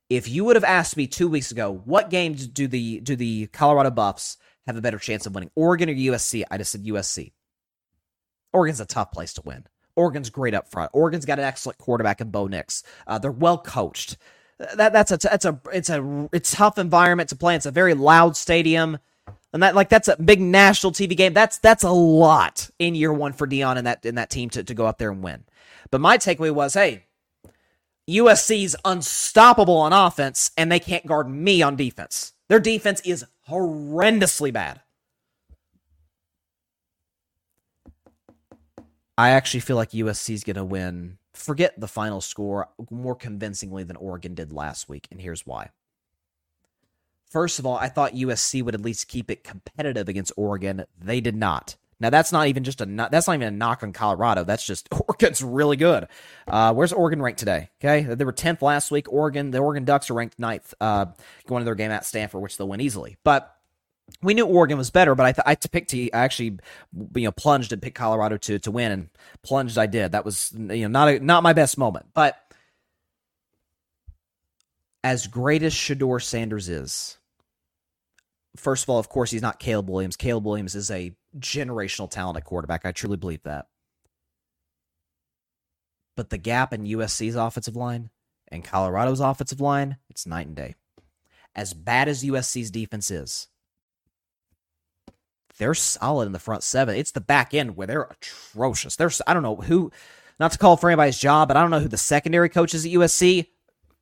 If 0.10 0.28
you 0.28 0.44
would 0.46 0.56
have 0.56 0.64
asked 0.64 0.98
me 0.98 1.06
two 1.06 1.28
weeks 1.28 1.52
ago, 1.52 1.82
what 1.86 2.10
games 2.10 2.48
do 2.48 2.68
the 2.68 3.00
do 3.02 3.16
the 3.16 3.48
Colorado 3.48 3.92
Buffs 3.92 4.38
have 4.66 4.76
a 4.76 4.82
better 4.82 4.98
chance 4.98 5.26
of 5.26 5.36
winning, 5.36 5.52
Oregon 5.56 5.90
or 5.90 5.94
USC? 5.94 6.44
I 6.50 6.58
just 6.58 6.72
said 6.72 6.84
USC. 6.84 7.32
Oregon's 8.52 8.80
a 8.80 8.86
tough 8.86 9.12
place 9.12 9.34
to 9.34 9.42
win. 9.46 9.66
Oregon's 9.96 10.30
great 10.30 10.56
up 10.56 10.72
front. 10.72 10.90
Oregon's 10.94 11.26
got 11.26 11.40
an 11.40 11.46
excellent 11.46 11.78
quarterback 11.78 12.22
in 12.22 12.32
Bo 12.32 12.48
Nix. 12.48 12.84
Uh, 13.06 13.20
they're 13.20 13.32
well 13.32 13.58
coached. 13.60 14.18
That 14.76 14.94
that's 14.94 15.12
a 15.12 15.18
that's 15.18 15.46
a 15.46 15.60
it's 15.72 15.90
a 15.90 16.30
it's 16.34 16.52
tough 16.52 16.78
environment 16.80 17.30
to 17.30 17.36
play. 17.36 17.56
It's 17.56 17.66
a 17.68 17.72
very 17.72 17.94
loud 17.94 18.36
stadium, 18.36 18.98
and 19.54 19.62
that 19.62 19.76
like 19.76 19.90
that's 19.90 20.08
a 20.08 20.18
big 20.18 20.42
national 20.42 20.92
TV 20.92 21.16
game. 21.16 21.34
That's 21.34 21.60
that's 21.60 21.84
a 21.84 21.92
lot 21.92 22.70
in 22.80 22.96
year 22.96 23.14
one 23.14 23.34
for 23.34 23.48
Deion 23.48 23.78
and 23.78 23.86
that 23.86 24.06
in 24.06 24.16
that 24.16 24.32
team 24.32 24.50
to 24.52 24.64
to 24.64 24.74
go 24.74 24.86
up 24.86 24.98
there 24.98 25.12
and 25.12 25.22
win. 25.24 25.44
But 25.92 26.02
my 26.02 26.18
takeaway 26.18 26.52
was, 26.52 26.74
hey, 26.74 27.06
USC's 28.10 28.76
unstoppable 28.84 29.78
on 29.78 29.94
offense, 29.94 30.52
and 30.58 30.72
they 30.72 30.80
can't 30.80 31.06
guard 31.06 31.30
me 31.30 31.62
on 31.62 31.76
defense. 31.76 32.34
Their 32.48 32.60
defense 32.60 33.02
is 33.02 33.26
horrendously 33.48 34.52
bad. 34.52 34.82
I 39.18 39.32
actually 39.32 39.60
feel 39.60 39.76
like 39.76 39.92
USC 39.92 40.34
is 40.34 40.44
going 40.44 40.56
to 40.56 40.64
win. 40.64 41.18
Forget 41.34 41.80
the 41.80 41.88
final 41.88 42.22
score 42.22 42.70
more 42.90 43.16
convincingly 43.16 43.84
than 43.84 43.96
Oregon 43.98 44.34
did 44.34 44.52
last 44.52 44.90
week, 44.90 45.08
and 45.12 45.22
here's 45.22 45.46
why. 45.46 45.70
First 47.30 47.60
of 47.60 47.66
all, 47.66 47.78
I 47.78 47.90
thought 47.90 48.14
USC 48.14 48.64
would 48.64 48.74
at 48.74 48.82
least 48.82 49.08
keep 49.08 49.30
it 49.30 49.44
competitive 49.44 50.10
against 50.10 50.32
Oregon. 50.36 50.86
They 51.00 51.22
did 51.22 51.36
not. 51.36 51.76
Now 52.00 52.10
that's 52.10 52.32
not 52.32 52.48
even 52.48 52.64
just 52.64 52.80
a 52.82 52.86
that's 52.86 53.28
not 53.28 53.36
even 53.36 53.48
a 53.48 53.52
knock 53.52 53.84
on 53.84 53.92
Colorado. 53.92 54.44
That's 54.44 54.66
just 54.66 54.88
Oregon's 55.08 55.44
really 55.44 55.78
good. 55.78 56.08
Uh, 56.48 56.74
where's 56.74 56.94
Oregon 56.94 57.22
ranked 57.22 57.40
today? 57.40 57.70
Okay, 57.84 58.14
they 58.14 58.24
were 58.26 58.32
tenth 58.32 58.62
last 58.62 58.90
week. 58.92 59.12
Oregon, 59.12 59.52
the 59.52 59.60
Oregon 59.60 59.86
Ducks 59.86 60.10
are 60.10 60.14
ranked 60.14 60.40
ninth, 60.40 60.74
uh, 60.80 61.08
going 61.48 61.62
to 61.62 61.66
their 61.66 61.76
game 61.76 61.92
at 61.92 62.06
Stanford, 62.06 62.42
which 62.42 62.58
they'll 62.58 62.70
win 62.70 62.82
easily. 62.82 63.18
But 63.24 63.54
we 64.22 64.34
knew 64.34 64.46
Oregon 64.46 64.78
was 64.78 64.90
better, 64.90 65.14
but 65.14 65.26
I 65.26 65.32
th- 65.34 65.44
I 65.46 65.56
picked 65.56 65.92
to 65.92 66.12
I 66.12 66.20
actually 66.20 66.60
you 67.16 67.26
know 67.26 67.32
plunged 67.32 67.74
and 67.74 67.82
picked 67.82 67.98
Colorado 67.98 68.38
to 68.38 68.60
to 68.60 68.72
win 68.72 68.92
and 68.92 69.10
plunged 69.44 69.78
I 69.78 69.86
did. 69.86 70.14
That 70.14 70.26
was 70.26 70.54
you 70.54 70.88
know 70.88 70.88
not 70.88 71.10
a, 71.10 71.20
not 71.20 71.44
my 71.44 71.54
best 71.54 71.78
moment, 71.78 72.08
but 72.14 72.38
as 75.04 75.28
great 75.28 75.64
as 75.64 75.74
Shedeur 75.74 76.22
Sanders 76.22 76.70
is, 76.70 77.18
first 78.56 78.84
of 78.84 78.90
all, 78.90 79.00
of 79.00 79.10
course, 79.10 79.32
he's 79.32 79.42
not 79.42 79.60
Caleb 79.60 79.90
Williams. 79.90 80.16
Caleb 80.16 80.46
Williams 80.46 80.76
is 80.76 80.92
a 80.92 81.14
generational 81.38 82.10
talent 82.10 82.38
at 82.38 82.46
quarterback. 82.46 82.86
I 82.86 82.92
truly 82.92 83.18
believe 83.18 83.44
that. 83.44 83.68
But 86.16 86.30
the 86.30 86.38
gap 86.38 86.74
in 86.74 86.84
USC's 86.84 87.36
offensive 87.36 87.76
line 87.76 88.10
and 88.50 88.64
Colorado's 88.64 89.20
offensive 89.20 89.62
line, 89.62 89.98
it's 90.10 90.26
night 90.26 90.48
and 90.48 90.56
day. 90.56 90.76
As 91.56 91.74
bad 91.74 92.08
as 92.08 92.24
USC's 92.24 92.72
defense 92.72 93.10
is, 93.10 93.48
they're 95.58 95.74
solid 95.74 96.26
in 96.26 96.32
the 96.32 96.40
front 96.40 96.64
seven. 96.64 96.96
It's 96.96 97.12
the 97.12 97.22
back 97.22 97.54
end 97.54 97.76
where 97.76 97.88
they're 97.88 98.04
atrocious. 98.04 98.96
There's 98.96 99.22
I 99.28 99.34
don't 99.34 99.44
know 99.44 99.58
who, 99.58 99.92
not 100.40 100.52
to 100.54 100.58
call 100.58 100.78
for 100.78 100.90
anybody's 100.90 101.20
job, 101.20 101.48
but 101.48 101.58
I 101.58 101.62
don't 101.62 101.72
know 101.72 101.80
who 101.80 101.88
the 101.88 101.98
secondary 101.98 102.50
coach 102.50 102.74
is 102.74 102.86
at 102.86 102.92
USC. 102.92 103.48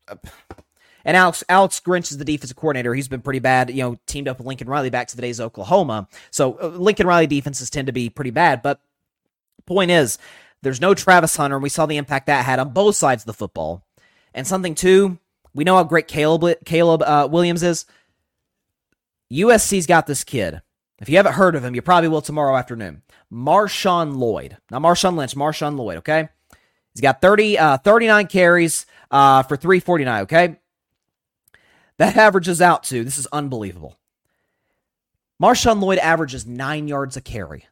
Uh, 0.07 0.15
And 1.05 1.15
Alex 1.15 1.43
Alex 1.47 1.79
Grinch 1.79 2.11
is 2.11 2.17
the 2.17 2.25
defensive 2.25 2.57
coordinator. 2.57 2.93
He's 2.93 3.07
been 3.07 3.21
pretty 3.21 3.39
bad. 3.39 3.69
You 3.69 3.83
know, 3.83 3.99
teamed 4.07 4.27
up 4.27 4.37
with 4.37 4.47
Lincoln 4.47 4.67
Riley 4.67 4.89
back 4.89 5.07
to 5.09 5.15
the 5.15 5.21
days 5.21 5.39
of 5.39 5.47
Oklahoma. 5.47 6.07
So 6.31 6.57
uh, 6.61 6.67
Lincoln 6.67 7.07
Riley 7.07 7.27
defenses 7.27 7.69
tend 7.69 7.87
to 7.87 7.93
be 7.93 8.09
pretty 8.09 8.31
bad. 8.31 8.61
But 8.61 8.81
point 9.65 9.91
is, 9.91 10.17
there's 10.61 10.81
no 10.81 10.93
Travis 10.93 11.35
Hunter, 11.35 11.55
and 11.55 11.63
we 11.63 11.69
saw 11.69 11.85
the 11.85 11.97
impact 11.97 12.27
that 12.27 12.45
had 12.45 12.59
on 12.59 12.69
both 12.69 12.95
sides 12.95 13.23
of 13.23 13.27
the 13.27 13.33
football. 13.33 13.83
And 14.33 14.45
something 14.45 14.75
too, 14.75 15.17
we 15.53 15.63
know 15.63 15.75
how 15.75 15.83
great 15.83 16.07
Caleb 16.07 16.57
Caleb 16.65 17.01
uh, 17.03 17.27
Williams 17.31 17.63
is. 17.63 17.85
USC's 19.31 19.87
got 19.87 20.07
this 20.07 20.23
kid 20.23 20.61
if 20.99 21.09
you 21.09 21.17
haven't 21.17 21.33
heard 21.33 21.55
of 21.55 21.63
him, 21.63 21.75
you 21.75 21.81
probably 21.81 22.09
will 22.09 22.21
tomorrow 22.21 22.55
afternoon. 22.55 23.03
Marshawn 23.31 24.15
Lloyd. 24.17 24.57
Not 24.71 24.81
Marshawn 24.81 25.15
Lynch, 25.15 25.35
Marshawn 25.35 25.77
Lloyd, 25.77 25.97
okay? 25.97 26.29
He's 26.93 27.01
got 27.01 27.21
30, 27.21 27.57
uh, 27.57 27.77
39 27.77 28.27
carries 28.27 28.85
uh, 29.11 29.43
for 29.43 29.57
349, 29.57 30.23
okay? 30.23 30.59
That 31.97 32.15
averages 32.15 32.61
out 32.61 32.83
to, 32.85 33.03
this 33.03 33.17
is 33.17 33.27
unbelievable. 33.31 33.97
Marshawn 35.41 35.81
Lloyd 35.81 35.99
averages 35.99 36.45
nine 36.45 36.87
yards 36.87 37.17
a 37.17 37.21
carry. 37.21 37.65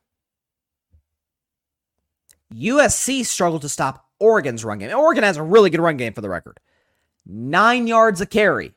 USC 2.54 3.26
struggled 3.26 3.64
to 3.64 3.70
stop 3.70 4.08
Oregon's 4.20 4.64
run 4.64 4.80
game. 4.80 4.96
Oregon 4.96 5.24
has 5.24 5.38
a 5.38 5.44
really 5.44 5.70
good 5.70 5.80
run 5.80 5.98
game 5.98 6.14
for 6.14 6.22
the 6.22 6.30
record. 6.30 6.60
Nine 7.26 7.88
yards 7.88 8.22
a 8.22 8.26
carry 8.26 8.74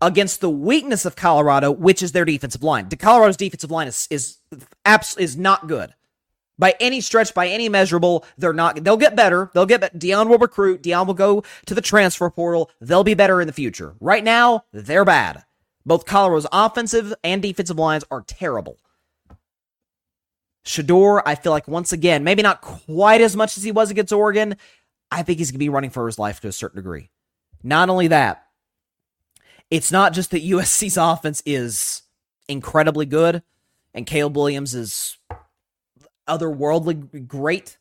against 0.00 0.40
the 0.40 0.50
weakness 0.50 1.04
of 1.04 1.16
Colorado, 1.16 1.70
which 1.70 2.02
is 2.02 2.12
their 2.12 2.24
defensive 2.24 2.62
line. 2.62 2.88
The 2.88 2.96
Colorado's 2.96 3.36
defensive 3.36 3.70
line 3.70 3.88
is 3.88 4.08
is 4.10 4.38
is 5.16 5.36
not 5.36 5.68
good 5.68 5.94
by 6.58 6.74
any 6.80 7.00
stretch, 7.00 7.34
by 7.34 7.48
any 7.48 7.68
measurable. 7.68 8.24
They're 8.36 8.52
not. 8.52 8.82
They'll 8.82 8.96
get 8.96 9.16
better. 9.16 9.50
They'll 9.54 9.66
get. 9.66 9.98
Deion 9.98 10.28
will 10.28 10.38
recruit. 10.38 10.82
Deion 10.82 11.06
will 11.06 11.14
go 11.14 11.44
to 11.66 11.74
the 11.74 11.80
transfer 11.80 12.28
portal. 12.30 12.70
They'll 12.80 13.04
be 13.04 13.14
better 13.14 13.40
in 13.40 13.46
the 13.46 13.52
future. 13.52 13.94
Right 14.00 14.24
now, 14.24 14.64
they're 14.72 15.04
bad. 15.04 15.44
Both 15.86 16.04
Colorado's 16.04 16.46
offensive 16.52 17.14
and 17.24 17.40
defensive 17.40 17.78
lines 17.78 18.04
are 18.10 18.22
terrible. 18.22 18.78
Shedeur, 20.64 21.22
I 21.24 21.34
feel 21.34 21.52
like 21.52 21.66
once 21.66 21.92
again, 21.92 22.24
maybe 22.24 22.42
not 22.42 22.60
quite 22.60 23.22
as 23.22 23.34
much 23.34 23.56
as 23.56 23.62
he 23.62 23.72
was 23.72 23.90
against 23.90 24.12
Oregon. 24.12 24.56
I 25.10 25.22
think 25.22 25.38
he's 25.38 25.50
going 25.50 25.58
to 25.58 25.64
be 25.64 25.70
running 25.70 25.90
for 25.90 26.04
his 26.06 26.18
life 26.18 26.40
to 26.40 26.48
a 26.48 26.52
certain 26.52 26.76
degree. 26.76 27.08
Not 27.62 27.88
only 27.88 28.08
that, 28.08 28.44
it's 29.70 29.90
not 29.90 30.12
just 30.12 30.30
that 30.32 30.44
USC's 30.44 30.96
offense 30.98 31.42
is 31.46 32.02
incredibly 32.48 33.06
good 33.06 33.42
and 33.94 34.06
Caleb 34.06 34.36
Williams 34.36 34.74
is 34.74 35.17
otherworldly 36.28 37.26
great. 37.26 37.78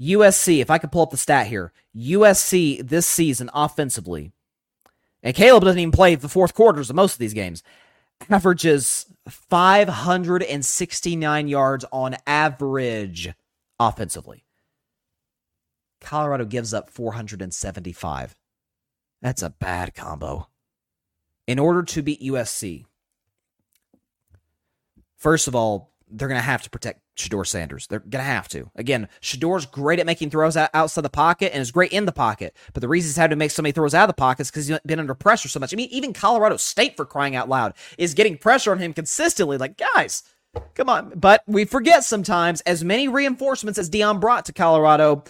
USC, 0.00 0.60
if 0.60 0.70
I 0.70 0.78
could 0.78 0.90
pull 0.90 1.02
up 1.02 1.10
the 1.10 1.16
stat 1.16 1.46
here, 1.46 1.72
USC 1.96 2.84
this 2.86 3.06
season 3.06 3.48
offensively, 3.54 4.32
and 5.22 5.36
Caleb 5.36 5.64
doesn't 5.64 5.78
even 5.78 5.92
play 5.92 6.16
the 6.16 6.28
fourth 6.28 6.54
quarters 6.54 6.90
of 6.90 6.96
most 6.96 7.14
of 7.14 7.18
these 7.18 7.34
games, 7.34 7.62
averages 8.28 9.06
569 9.28 11.48
yards 11.48 11.84
on 11.92 12.16
average 12.26 13.32
offensively. 13.78 14.44
Colorado 16.00 16.44
gives 16.44 16.74
up 16.74 16.90
475. 16.90 18.34
That's 19.22 19.42
a 19.42 19.50
bad 19.50 19.94
combo. 19.94 20.48
In 21.46 21.58
order 21.58 21.82
to 21.82 22.02
beat 22.02 22.22
USC, 22.22 22.84
first 25.16 25.48
of 25.48 25.54
all, 25.54 25.93
they're 26.10 26.28
going 26.28 26.38
to 26.38 26.42
have 26.42 26.62
to 26.62 26.70
protect 26.70 27.00
Shedeur 27.16 27.46
Sanders. 27.46 27.86
They're 27.86 28.00
going 28.00 28.22
to 28.24 28.30
have 28.30 28.48
to. 28.48 28.70
Again, 28.76 29.08
Shedeur's 29.20 29.66
great 29.66 29.98
at 29.98 30.06
making 30.06 30.30
throws 30.30 30.56
outside 30.56 31.02
the 31.02 31.10
pocket 31.10 31.52
and 31.52 31.60
is 31.60 31.70
great 31.70 31.92
in 31.92 32.04
the 32.04 32.12
pocket. 32.12 32.56
But 32.72 32.80
the 32.80 32.88
reason 32.88 33.08
he's 33.08 33.16
had 33.16 33.30
to 33.30 33.36
make 33.36 33.50
so 33.50 33.62
many 33.62 33.72
throws 33.72 33.94
out 33.94 34.04
of 34.04 34.08
the 34.08 34.20
pocket 34.20 34.42
is 34.42 34.50
because 34.50 34.66
he's 34.66 34.78
been 34.86 35.00
under 35.00 35.14
pressure 35.14 35.48
so 35.48 35.60
much. 35.60 35.72
I 35.72 35.76
mean, 35.76 35.88
even 35.90 36.12
Colorado 36.12 36.56
State, 36.56 36.96
for 36.96 37.04
crying 37.04 37.36
out 37.36 37.48
loud, 37.48 37.74
is 37.98 38.14
getting 38.14 38.36
pressure 38.36 38.72
on 38.72 38.78
him 38.78 38.92
consistently. 38.92 39.56
Like, 39.56 39.76
guys, 39.94 40.22
come 40.74 40.88
on. 40.88 41.12
But 41.16 41.42
we 41.46 41.64
forget 41.64 42.04
sometimes, 42.04 42.60
as 42.62 42.84
many 42.84 43.08
reinforcements 43.08 43.78
as 43.78 43.90
Deion 43.90 44.20
brought 44.20 44.44
to 44.46 44.52
Colorado, 44.52 45.24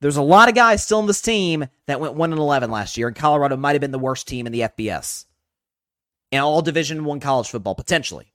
there's 0.00 0.16
a 0.16 0.22
lot 0.22 0.48
of 0.48 0.54
guys 0.54 0.82
still 0.82 1.00
in 1.00 1.06
this 1.06 1.20
team 1.20 1.66
that 1.86 2.00
went 2.00 2.14
1 2.14 2.32
and 2.32 2.40
11 2.40 2.70
last 2.70 2.96
year, 2.96 3.08
and 3.08 3.16
Colorado 3.16 3.56
might 3.56 3.72
have 3.72 3.80
been 3.80 3.90
the 3.90 3.98
worst 3.98 4.26
team 4.26 4.46
in 4.46 4.52
the 4.52 4.60
FBS. 4.60 5.26
In 6.30 6.40
all 6.40 6.62
Division 6.62 7.04
One 7.04 7.20
college 7.20 7.48
football, 7.48 7.74
potentially. 7.74 8.32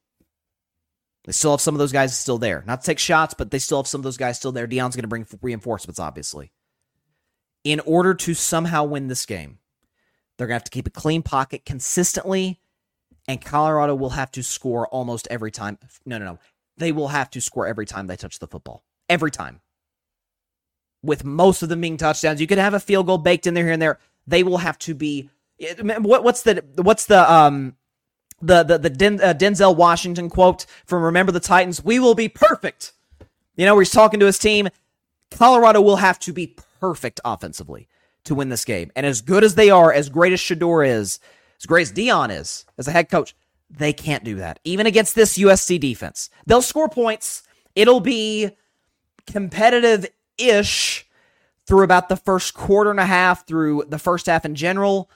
They 1.25 1.31
still 1.31 1.51
have 1.51 1.61
some 1.61 1.73
of 1.73 1.79
those 1.79 1.91
guys 1.91 2.15
still 2.17 2.37
there. 2.37 2.63
Not 2.67 2.81
to 2.81 2.85
take 2.85 2.99
shots, 2.99 3.33
but 3.33 3.49
they 3.49 3.57
still 3.57 3.79
have 3.79 3.87
some 3.87 3.99
of 3.99 4.03
those 4.03 4.17
guys 4.17 4.37
still 4.37 4.51
there. 4.51 4.67
Deion's 4.67 4.95
going 4.95 5.03
to 5.03 5.07
bring 5.07 5.25
reinforcements, 5.41 5.99
obviously. 5.99 6.51
In 7.63 7.79
order 7.79 8.13
to 8.13 8.35
somehow 8.35 8.83
win 8.83 9.07
this 9.07 9.25
game, 9.25 9.57
they're 10.37 10.45
going 10.45 10.53
to 10.53 10.61
have 10.61 10.65
to 10.65 10.71
keep 10.71 10.85
a 10.85 10.91
clean 10.91 11.23
pocket 11.23 11.65
consistently, 11.65 12.59
and 13.27 13.43
Colorado 13.43 13.95
will 13.95 14.11
have 14.11 14.29
to 14.31 14.43
score 14.43 14.87
almost 14.87 15.27
every 15.31 15.51
time. 15.51 15.79
No, 16.05 16.19
no, 16.19 16.25
no. 16.25 16.39
They 16.77 16.91
will 16.91 17.07
have 17.07 17.31
to 17.31 17.41
score 17.41 17.65
every 17.65 17.87
time 17.87 18.05
they 18.05 18.17
touch 18.17 18.37
the 18.37 18.47
football. 18.47 18.83
Every 19.09 19.31
time. 19.31 19.61
With 21.01 21.23
most 21.23 21.63
of 21.63 21.69
them 21.69 21.81
being 21.81 21.97
touchdowns, 21.97 22.39
you 22.39 22.45
could 22.45 22.59
have 22.59 22.75
a 22.75 22.79
field 22.79 23.07
goal 23.07 23.17
baked 23.17 23.47
in 23.47 23.55
there 23.55 23.63
here 23.63 23.73
and 23.73 23.81
there. 23.81 23.99
They 24.27 24.43
will 24.43 24.57
have 24.57 24.77
to 24.79 24.93
be. 24.93 25.29
What, 25.79 26.23
what's 26.23 26.43
the 26.43 26.63
what's 26.75 27.05
the 27.05 27.31
um 27.31 27.75
the 28.45 28.63
the 28.63 28.77
the 28.77 28.89
Den, 28.89 29.19
uh, 29.21 29.33
Denzel 29.33 29.75
Washington 29.75 30.29
quote 30.29 30.65
from 30.85 31.03
Remember 31.03 31.31
the 31.31 31.39
Titans: 31.39 31.83
"We 31.83 31.99
will 31.99 32.15
be 32.15 32.29
perfect." 32.29 32.93
You 33.55 33.65
know, 33.65 33.75
where 33.75 33.81
he's 33.81 33.91
talking 33.91 34.19
to 34.19 34.25
his 34.25 34.39
team. 34.39 34.69
Colorado 35.31 35.81
will 35.81 35.97
have 35.97 36.19
to 36.19 36.33
be 36.33 36.55
perfect 36.79 37.19
offensively 37.25 37.87
to 38.25 38.35
win 38.35 38.49
this 38.49 38.65
game, 38.65 38.91
and 38.95 39.05
as 39.05 39.21
good 39.21 39.43
as 39.43 39.55
they 39.55 39.69
are, 39.69 39.91
as 39.91 40.09
great 40.09 40.33
as 40.33 40.39
Shedeur 40.39 40.87
is, 40.87 41.19
as 41.59 41.65
great 41.65 41.83
as 41.83 41.91
Deion 41.91 42.37
is 42.37 42.65
as 42.77 42.87
a 42.87 42.91
head 42.91 43.09
coach, 43.09 43.35
they 43.69 43.93
can't 43.93 44.23
do 44.23 44.35
that 44.35 44.59
even 44.63 44.85
against 44.85 45.15
this 45.15 45.37
USC 45.37 45.79
defense. 45.79 46.29
They'll 46.45 46.61
score 46.61 46.89
points. 46.89 47.43
It'll 47.75 47.99
be 47.99 48.51
competitive 49.27 50.07
ish 50.37 51.07
through 51.65 51.83
about 51.83 52.09
the 52.09 52.17
first 52.17 52.53
quarter 52.53 52.91
and 52.91 52.99
a 52.99 53.05
half, 53.05 53.47
through 53.47 53.85
the 53.87 53.99
first 53.99 54.27
half 54.27 54.45
in 54.45 54.55
general. 54.55 55.09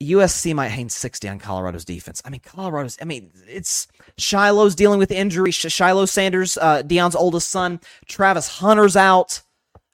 USC 0.00 0.54
might 0.54 0.68
hang 0.68 0.88
60 0.88 1.28
on 1.28 1.38
Colorado's 1.38 1.84
defense. 1.84 2.22
I 2.24 2.30
mean, 2.30 2.40
Colorado's, 2.40 2.96
I 3.02 3.04
mean, 3.04 3.32
it's 3.48 3.88
Shiloh's 4.16 4.74
dealing 4.76 4.98
with 4.98 5.10
injury. 5.10 5.50
Shiloh 5.50 6.06
Sanders, 6.06 6.56
uh, 6.56 6.82
Deion's 6.82 7.16
oldest 7.16 7.50
son, 7.50 7.80
Travis 8.06 8.48
Hunter's 8.48 8.96
out. 8.96 9.42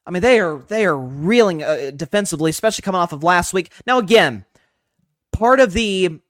I 0.06 0.10
mean, 0.10 0.20
they 0.20 0.38
are 0.38 0.58
they 0.68 0.84
are 0.84 0.96
reeling 0.96 1.62
uh, 1.62 1.90
defensively, 1.96 2.50
especially 2.50 2.82
coming 2.82 3.00
off 3.00 3.12
of 3.12 3.22
last 3.22 3.54
week. 3.54 3.72
Now, 3.86 3.98
again, 3.98 4.44
part 5.32 5.60
of 5.60 5.72
the 5.72 6.20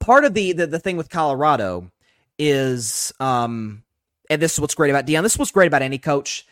part 0.00 0.24
of 0.24 0.34
the 0.34 0.52
the, 0.52 0.66
the 0.66 0.80
thing 0.80 0.96
with 0.96 1.08
Colorado 1.08 1.92
is, 2.36 3.12
um, 3.20 3.84
and 4.28 4.42
this 4.42 4.54
is 4.54 4.60
what's 4.60 4.74
great 4.74 4.90
about 4.90 5.06
Deion. 5.06 5.22
This 5.22 5.34
is 5.34 5.38
what's 5.38 5.52
great 5.52 5.68
about 5.68 5.82
any 5.82 5.98
coach. 5.98 6.46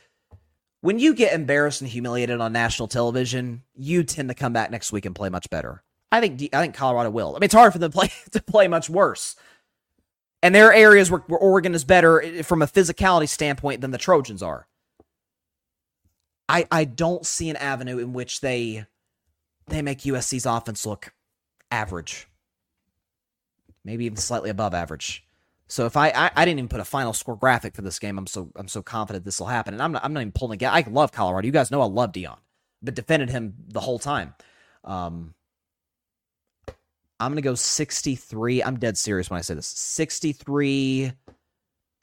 When 0.80 1.00
you 1.00 1.14
get 1.14 1.34
embarrassed 1.34 1.80
and 1.80 1.90
humiliated 1.90 2.40
on 2.40 2.52
national 2.52 2.86
television, 2.86 3.62
you 3.74 4.04
tend 4.04 4.28
to 4.28 4.34
come 4.36 4.52
back 4.52 4.70
next 4.70 4.92
week 4.92 5.06
and 5.06 5.14
play 5.14 5.30
much 5.30 5.50
better. 5.50 5.82
I 6.12 6.20
think 6.20 6.54
I 6.54 6.60
think 6.60 6.74
Colorado 6.74 7.10
will. 7.10 7.30
I 7.30 7.34
mean, 7.34 7.44
it's 7.44 7.54
hard 7.54 7.72
for 7.72 7.78
them 7.78 7.90
to 7.90 7.96
play 7.96 8.10
to 8.32 8.42
play 8.42 8.68
much 8.68 8.88
worse. 8.88 9.36
And 10.42 10.54
there 10.54 10.68
are 10.68 10.72
areas 10.72 11.10
where, 11.10 11.20
where 11.26 11.40
Oregon 11.40 11.74
is 11.74 11.84
better 11.84 12.22
eh, 12.22 12.42
from 12.42 12.62
a 12.62 12.66
physicality 12.66 13.28
standpoint 13.28 13.80
than 13.80 13.90
the 13.90 13.98
Trojans 13.98 14.42
are. 14.42 14.68
I 16.48 16.66
I 16.70 16.84
don't 16.84 17.26
see 17.26 17.50
an 17.50 17.56
avenue 17.56 17.98
in 17.98 18.12
which 18.12 18.40
they 18.40 18.86
they 19.66 19.82
make 19.82 20.00
USC's 20.00 20.46
offense 20.46 20.86
look 20.86 21.12
average. 21.70 22.28
Maybe 23.84 24.04
even 24.04 24.16
slightly 24.16 24.50
above 24.50 24.74
average. 24.74 25.24
So 25.68 25.86
if 25.86 25.96
I, 25.96 26.08
I, 26.10 26.30
I 26.36 26.44
didn't 26.44 26.60
even 26.60 26.68
put 26.68 26.80
a 26.80 26.84
final 26.84 27.12
score 27.12 27.36
graphic 27.36 27.74
for 27.74 27.82
this 27.82 27.98
game, 27.98 28.18
I'm 28.18 28.26
so 28.26 28.50
I'm 28.54 28.68
so 28.68 28.82
confident 28.82 29.24
this 29.24 29.40
will 29.40 29.48
happen. 29.48 29.74
And 29.74 29.82
I'm 29.82 29.92
not 29.92 30.04
I'm 30.04 30.12
not 30.12 30.20
even 30.20 30.32
pulling 30.32 30.60
it. 30.60 30.66
I 30.66 30.84
love 30.88 31.12
Colorado. 31.12 31.46
You 31.46 31.52
guys 31.52 31.70
know 31.70 31.82
I 31.82 31.86
love 31.86 32.12
Deion, 32.12 32.38
but 32.82 32.94
defended 32.94 33.30
him 33.30 33.54
the 33.68 33.80
whole 33.80 33.98
time. 33.98 34.34
Um, 34.84 35.34
I'm 37.18 37.32
going 37.32 37.42
to 37.42 37.42
go 37.42 37.54
63. 37.54 38.62
I'm 38.62 38.78
dead 38.78 38.98
serious 38.98 39.30
when 39.30 39.38
I 39.38 39.42
say 39.42 39.54
this. 39.54 39.66
63 39.66 41.12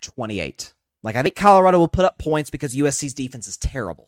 28. 0.02 0.74
Like, 1.02 1.16
I 1.16 1.22
think 1.22 1.36
Colorado 1.36 1.80
will 1.80 1.88
put 1.88 2.06
up 2.06 2.18
points 2.18 2.50
because 2.50 2.76
USC's 2.76 3.14
defense 3.14 3.48
is 3.48 3.58
terrible. 3.58 4.08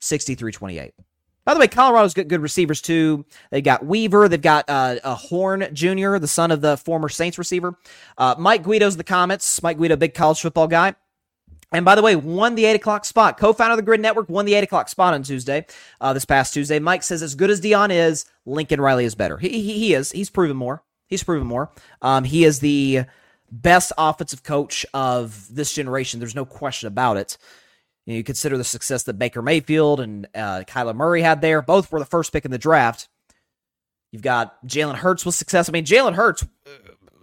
63 0.00 0.52
28. 0.52 0.94
By 1.48 1.54
the 1.54 1.60
way, 1.60 1.68
Colorado's 1.68 2.12
got 2.12 2.28
good 2.28 2.42
receivers 2.42 2.82
too. 2.82 3.24
They've 3.50 3.64
got 3.64 3.86
Weaver. 3.86 4.28
They've 4.28 4.38
got 4.38 4.68
uh, 4.68 4.96
a 5.02 5.14
Horn 5.14 5.66
Jr., 5.72 6.18
the 6.18 6.28
son 6.28 6.50
of 6.50 6.60
the 6.60 6.76
former 6.76 7.08
Saints 7.08 7.38
receiver. 7.38 7.74
Uh, 8.18 8.34
Mike 8.38 8.64
Guido's 8.64 8.98
the 8.98 9.04
comments. 9.04 9.62
Mike 9.62 9.78
Guido, 9.78 9.96
big 9.96 10.12
college 10.12 10.42
football 10.42 10.68
guy. 10.68 10.94
And 11.70 11.84
by 11.84 11.94
the 11.94 12.02
way, 12.02 12.16
won 12.16 12.54
the 12.54 12.64
8 12.64 12.76
o'clock 12.76 13.04
spot. 13.04 13.38
Co 13.38 13.52
founder 13.52 13.72
of 13.72 13.76
the 13.76 13.82
Gryd 13.82 14.00
Network 14.00 14.28
won 14.28 14.46
the 14.46 14.54
8 14.54 14.64
o'clock 14.64 14.88
spot 14.88 15.12
on 15.12 15.22
Tuesday, 15.22 15.66
uh, 16.00 16.12
this 16.12 16.24
past 16.24 16.54
Tuesday. 16.54 16.78
Mike 16.78 17.02
says, 17.02 17.22
as 17.22 17.34
good 17.34 17.50
as 17.50 17.60
Deion 17.60 17.90
is, 17.90 18.24
Lincoln 18.46 18.80
Riley 18.80 19.04
is 19.04 19.14
better. 19.14 19.36
He, 19.36 19.48
he, 19.50 19.72
he 19.74 19.94
is. 19.94 20.10
He's 20.10 20.30
proven 20.30 20.56
more. 20.56 20.82
He's 21.08 21.22
proven 21.22 21.46
more. 21.46 21.70
Um, 22.00 22.24
he 22.24 22.44
is 22.44 22.60
the 22.60 23.04
best 23.50 23.92
offensive 23.98 24.42
coach 24.42 24.86
of 24.94 25.54
this 25.54 25.74
generation. 25.74 26.20
There's 26.20 26.34
no 26.34 26.44
question 26.44 26.86
about 26.86 27.16
it. 27.18 27.36
You, 28.06 28.14
know, 28.14 28.16
you 28.18 28.24
consider 28.24 28.56
the 28.56 28.64
success 28.64 29.02
that 29.04 29.18
Baker 29.18 29.42
Mayfield 29.42 30.00
and 30.00 30.26
uh, 30.34 30.64
Kyler 30.66 30.94
Murray 30.94 31.20
had 31.20 31.42
there. 31.42 31.60
Both 31.60 31.92
were 31.92 31.98
the 31.98 32.06
first 32.06 32.32
pick 32.32 32.46
in 32.46 32.50
the 32.50 32.58
draft. 32.58 33.08
You've 34.10 34.22
got 34.22 34.64
Jalen 34.66 34.96
Hurts 34.96 35.26
with 35.26 35.34
success. 35.34 35.68
I 35.68 35.72
mean, 35.72 35.84
Jalen 35.84 36.14
Hurts. 36.14 36.42
Uh, 36.66 36.70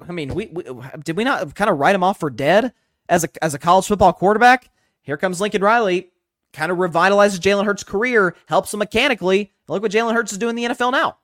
I 0.07 0.11
mean, 0.11 0.35
we, 0.35 0.47
we 0.47 0.63
did 1.03 1.17
we 1.17 1.23
not 1.23 1.55
kind 1.55 1.69
of 1.69 1.79
write 1.79 1.95
him 1.95 2.03
off 2.03 2.19
for 2.19 2.29
dead? 2.29 2.73
As 3.07 3.23
a 3.23 3.43
as 3.43 3.53
a 3.53 3.59
college 3.59 3.87
football 3.87 4.13
quarterback. 4.13 4.69
Here 5.01 5.17
comes 5.17 5.39
Lincoln 5.39 5.61
Riley, 5.61 6.11
kind 6.51 6.71
of 6.71 6.79
revitalizes 6.79 7.39
Jalen 7.39 7.65
Hurts' 7.65 7.83
career, 7.83 8.35
helps 8.47 8.73
him 8.73 8.79
mechanically. 8.79 9.53
Look 9.67 9.83
what 9.83 9.91
Jalen 9.91 10.13
Hurts 10.13 10.31
is 10.31 10.39
doing 10.39 10.57
in 10.57 10.69
the 10.69 10.75
NFL 10.75 10.91
now. 10.91 11.17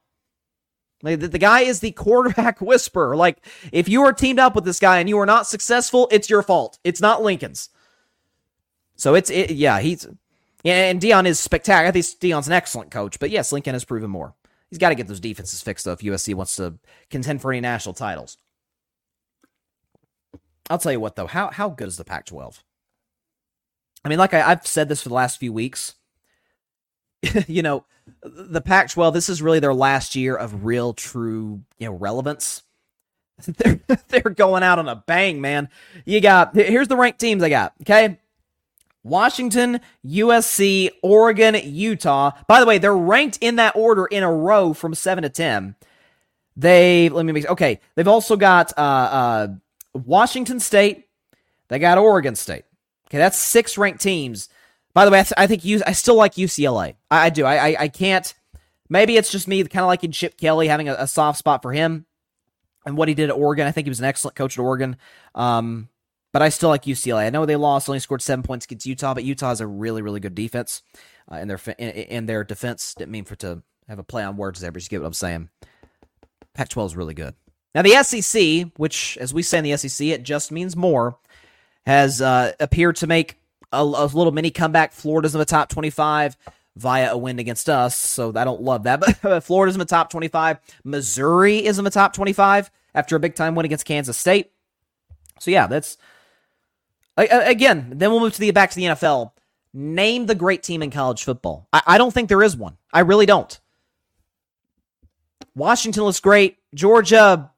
Like, 1.03 1.19
the, 1.19 1.27
the 1.27 1.39
guy 1.39 1.61
is 1.61 1.79
the 1.79 1.91
quarterback 1.91 2.61
whisperer. 2.61 3.15
Like 3.15 3.45
if 3.71 3.89
you 3.89 4.03
are 4.03 4.13
teamed 4.13 4.39
up 4.39 4.55
with 4.55 4.65
this 4.65 4.79
guy 4.79 4.99
and 4.99 5.09
you 5.09 5.17
are 5.19 5.25
not 5.25 5.47
successful, 5.47 6.07
it's 6.11 6.29
your 6.29 6.43
fault. 6.43 6.79
It's 6.83 7.01
not 7.01 7.23
Lincoln's. 7.23 7.69
So 8.95 9.15
it's 9.15 9.31
it, 9.31 9.51
yeah 9.51 9.79
he's 9.79 10.05
yeah 10.63 10.89
and 10.91 11.01
Deion 11.01 11.25
is 11.25 11.39
spectacular. 11.39 11.87
I 11.87 11.91
think 11.91 12.05
Deion's 12.05 12.47
an 12.47 12.53
excellent 12.53 12.91
coach, 12.91 13.19
but 13.19 13.31
yes, 13.31 13.51
Lincoln 13.51 13.73
has 13.73 13.83
proven 13.83 14.11
more. 14.11 14.35
He's 14.69 14.77
got 14.77 14.89
to 14.89 14.95
get 14.95 15.07
those 15.07 15.19
defenses 15.19 15.61
fixed 15.61 15.85
though 15.85 15.93
if 15.93 15.99
USC 15.99 16.35
wants 16.35 16.55
to 16.57 16.75
contend 17.09 17.41
for 17.41 17.51
any 17.51 17.61
national 17.61 17.93
titles. 17.93 18.37
I'll 20.71 20.77
tell 20.77 20.91
you 20.91 20.99
what 20.99 21.15
though, 21.15 21.27
how 21.27 21.49
how 21.49 21.69
good 21.69 21.89
is 21.89 21.97
the 21.97 22.05
Pac-12? 22.05 22.59
I 24.05 24.09
mean, 24.09 24.17
like 24.17 24.33
I, 24.33 24.39
have 24.39 24.65
said 24.65 24.89
this 24.89 25.03
for 25.03 25.09
the 25.09 25.15
last 25.15 25.39
few 25.39 25.51
weeks. 25.53 25.95
you 27.47 27.61
know, 27.61 27.85
the 28.23 28.61
Pac-12. 28.61 29.13
This 29.13 29.29
is 29.29 29.41
really 29.41 29.59
their 29.59 29.73
last 29.73 30.15
year 30.15 30.35
of 30.35 30.65
real, 30.65 30.93
true, 30.93 31.61
you 31.77 31.87
know, 31.87 31.93
relevance. 31.93 32.63
they're 33.57 33.79
they're 34.07 34.21
going 34.21 34.63
out 34.63 34.79
on 34.79 34.87
a 34.87 34.95
bang, 34.95 35.41
man. 35.41 35.69
You 36.05 36.21
got 36.21 36.55
here's 36.55 36.87
the 36.87 36.97
ranked 36.97 37.19
teams 37.19 37.43
I 37.43 37.49
got. 37.49 37.73
Okay, 37.81 38.17
Washington, 39.03 39.81
USC, 40.05 40.89
Oregon, 41.03 41.55
Utah. 41.63 42.31
By 42.47 42.59
the 42.59 42.65
way, 42.65 42.77
they're 42.77 42.95
ranked 42.95 43.39
in 43.41 43.57
that 43.57 43.75
order 43.75 44.05
in 44.05 44.23
a 44.23 44.31
row 44.31 44.73
from 44.73 44.93
seven 44.93 45.23
to 45.23 45.29
ten. 45.29 45.75
They 46.55 47.09
let 47.09 47.25
me 47.25 47.33
make 47.33 47.49
okay. 47.49 47.81
They've 47.95 48.07
also 48.07 48.37
got 48.37 48.71
uh, 48.77 48.81
uh, 48.81 49.47
Washington 49.93 50.59
State, 50.59 51.07
they 51.67 51.79
got 51.79 51.97
Oregon 51.97 52.35
State. 52.35 52.65
Okay, 53.07 53.17
that's 53.17 53.37
six 53.37 53.77
ranked 53.77 54.01
teams. 54.01 54.49
By 54.93 55.05
the 55.05 55.11
way, 55.11 55.19
I, 55.19 55.23
th- 55.23 55.33
I 55.37 55.47
think 55.47 55.65
you, 55.65 55.81
I 55.85 55.93
still 55.93 56.15
like 56.15 56.35
UCLA. 56.35 56.95
I, 57.09 57.25
I 57.25 57.29
do. 57.29 57.45
I, 57.45 57.69
I, 57.69 57.75
I 57.79 57.87
can't. 57.87 58.33
Maybe 58.89 59.15
it's 59.15 59.31
just 59.31 59.47
me, 59.47 59.63
kind 59.63 59.83
of 59.83 59.87
liking 59.87 60.11
Chip 60.11 60.37
Kelly, 60.37 60.67
having 60.67 60.89
a, 60.89 60.95
a, 60.99 61.07
soft 61.07 61.39
spot 61.39 61.61
for 61.61 61.71
him 61.71 62.05
and 62.85 62.97
what 62.97 63.07
he 63.07 63.13
did 63.13 63.29
at 63.29 63.35
Oregon. 63.35 63.67
I 63.67 63.71
think 63.71 63.85
he 63.85 63.89
was 63.89 63.99
an 63.99 64.05
excellent 64.05 64.35
coach 64.35 64.57
at 64.57 64.61
Oregon. 64.61 64.97
Um, 65.33 65.87
but 66.33 66.41
I 66.41 66.49
still 66.49 66.69
like 66.69 66.83
UCLA. 66.83 67.25
I 67.25 67.29
know 67.29 67.45
they 67.45 67.55
lost, 67.55 67.89
only 67.89 67.99
scored 67.99 68.21
seven 68.21 68.43
points 68.43 68.65
against 68.65 68.85
Utah, 68.85 69.13
but 69.13 69.23
Utah 69.23 69.49
has 69.49 69.61
a 69.61 69.67
really, 69.67 70.01
really 70.01 70.19
good 70.19 70.35
defense 70.35 70.81
uh, 71.31 71.35
in 71.35 71.47
their 71.47 71.59
in, 71.77 71.89
in, 71.89 72.25
their 72.25 72.43
defense. 72.43 72.93
Didn't 72.93 73.11
mean 73.11 73.25
for 73.25 73.35
to 73.37 73.63
have 73.87 73.99
a 73.99 74.03
play 74.03 74.23
on 74.23 74.37
words 74.37 74.61
there, 74.61 74.71
but 74.71 74.81
you 74.81 74.89
get 74.89 75.01
what 75.01 75.07
I'm 75.07 75.13
saying. 75.13 75.49
Pac-12 76.53 76.85
is 76.85 76.95
really 76.95 77.13
good. 77.13 77.35
Now, 77.73 77.81
the 77.81 78.03
SEC, 78.03 78.67
which, 78.77 79.17
as 79.17 79.33
we 79.33 79.43
say 79.43 79.59
in 79.59 79.63
the 79.63 79.77
SEC, 79.77 80.07
it 80.07 80.23
just 80.23 80.51
means 80.51 80.75
more, 80.75 81.17
has 81.85 82.21
uh, 82.21 82.53
appeared 82.59 82.97
to 82.97 83.07
make 83.07 83.37
a, 83.71 83.81
a, 83.81 84.05
little 84.05 84.31
mini 84.31 84.51
comeback. 84.51 84.93
Florida's 84.93 85.33
in 85.33 85.39
the 85.39 85.45
top 85.45 85.69
25 85.69 86.35
via 86.75 87.11
a 87.13 87.17
win 87.17 87.39
against 87.39 87.69
us, 87.69 87.95
so 87.95 88.33
I 88.35 88.43
don't 88.43 88.61
love 88.61 88.83
that. 88.83 89.01
But 89.21 89.43
Florida's 89.43 89.75
in 89.75 89.79
the 89.79 89.85
top 89.85 90.09
25. 90.09 90.59
Missouri 90.83 91.65
is 91.65 91.77
in 91.77 91.85
the 91.85 91.91
top 91.91 92.13
25 92.13 92.69
after 92.93 93.15
a 93.15 93.19
big 93.19 93.35
time 93.35 93.55
win 93.55 93.65
against 93.65 93.85
Kansas 93.85 94.17
State. 94.17 94.51
So 95.39 95.49
yeah, 95.51 95.67
that's 95.67 95.97
again. 97.17 97.93
Then 97.95 98.11
we'll 98.11 98.19
move 98.19 98.33
to 98.33 98.39
the 98.39 98.51
back 98.51 98.69
to 98.71 98.75
the 98.75 98.83
NFL. 98.83 99.31
Name 99.73 100.25
the 100.25 100.35
great 100.35 100.63
team 100.63 100.83
in 100.83 100.91
college 100.91 101.23
football. 101.23 101.67
I, 101.71 101.81
I 101.87 101.97
don't 101.97 102.13
think 102.13 102.29
there 102.29 102.43
is 102.43 102.55
one. 102.55 102.77
I 102.93 102.99
really 103.01 103.25
don't. 103.25 103.59
Washington 105.55 106.03
looks 106.03 106.19
great. 106.19 106.57
Georgia, 106.73 107.50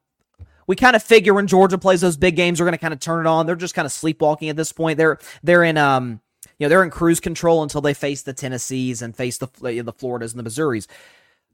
we 0.68 0.76
kind 0.76 0.96
of 0.96 1.04
figure 1.04 1.34
when 1.34 1.48
Georgia 1.48 1.78
plays 1.78 2.02
those 2.02 2.18
big 2.18 2.36
games, 2.36 2.58
they're 2.58 2.66
going 2.66 2.74
to 2.74 2.78
kind 2.78 2.94
of 2.94 3.00
turn 3.00 3.26
it 3.26 3.30
on. 3.30 3.46
They're 3.46 3.56
just 3.56 3.76
kind 3.76 3.86
of 3.86 3.92
sleepwalking 3.92 4.50
at 4.50 4.56
this 4.56 4.72
point. 4.72 4.98
They're 4.98 5.20
they're 5.44 5.64
in 5.64 5.78
um 5.78 6.22
you 6.58 6.66
know 6.66 6.70
they're 6.70 6.84
in 6.84 6.90
cruise 6.90 7.20
control 7.20 7.64
until 7.64 7.82
they 7.82 7.94
face 7.94 8.22
the 8.22 8.34
Tennessees 8.34 9.02
and 9.02 9.16
face 9.16 9.38
the 9.38 9.48
the 9.62 9.94
Floridas 9.94 10.34
and 10.34 10.46
the 10.46 10.50
Missouris, 10.50 10.88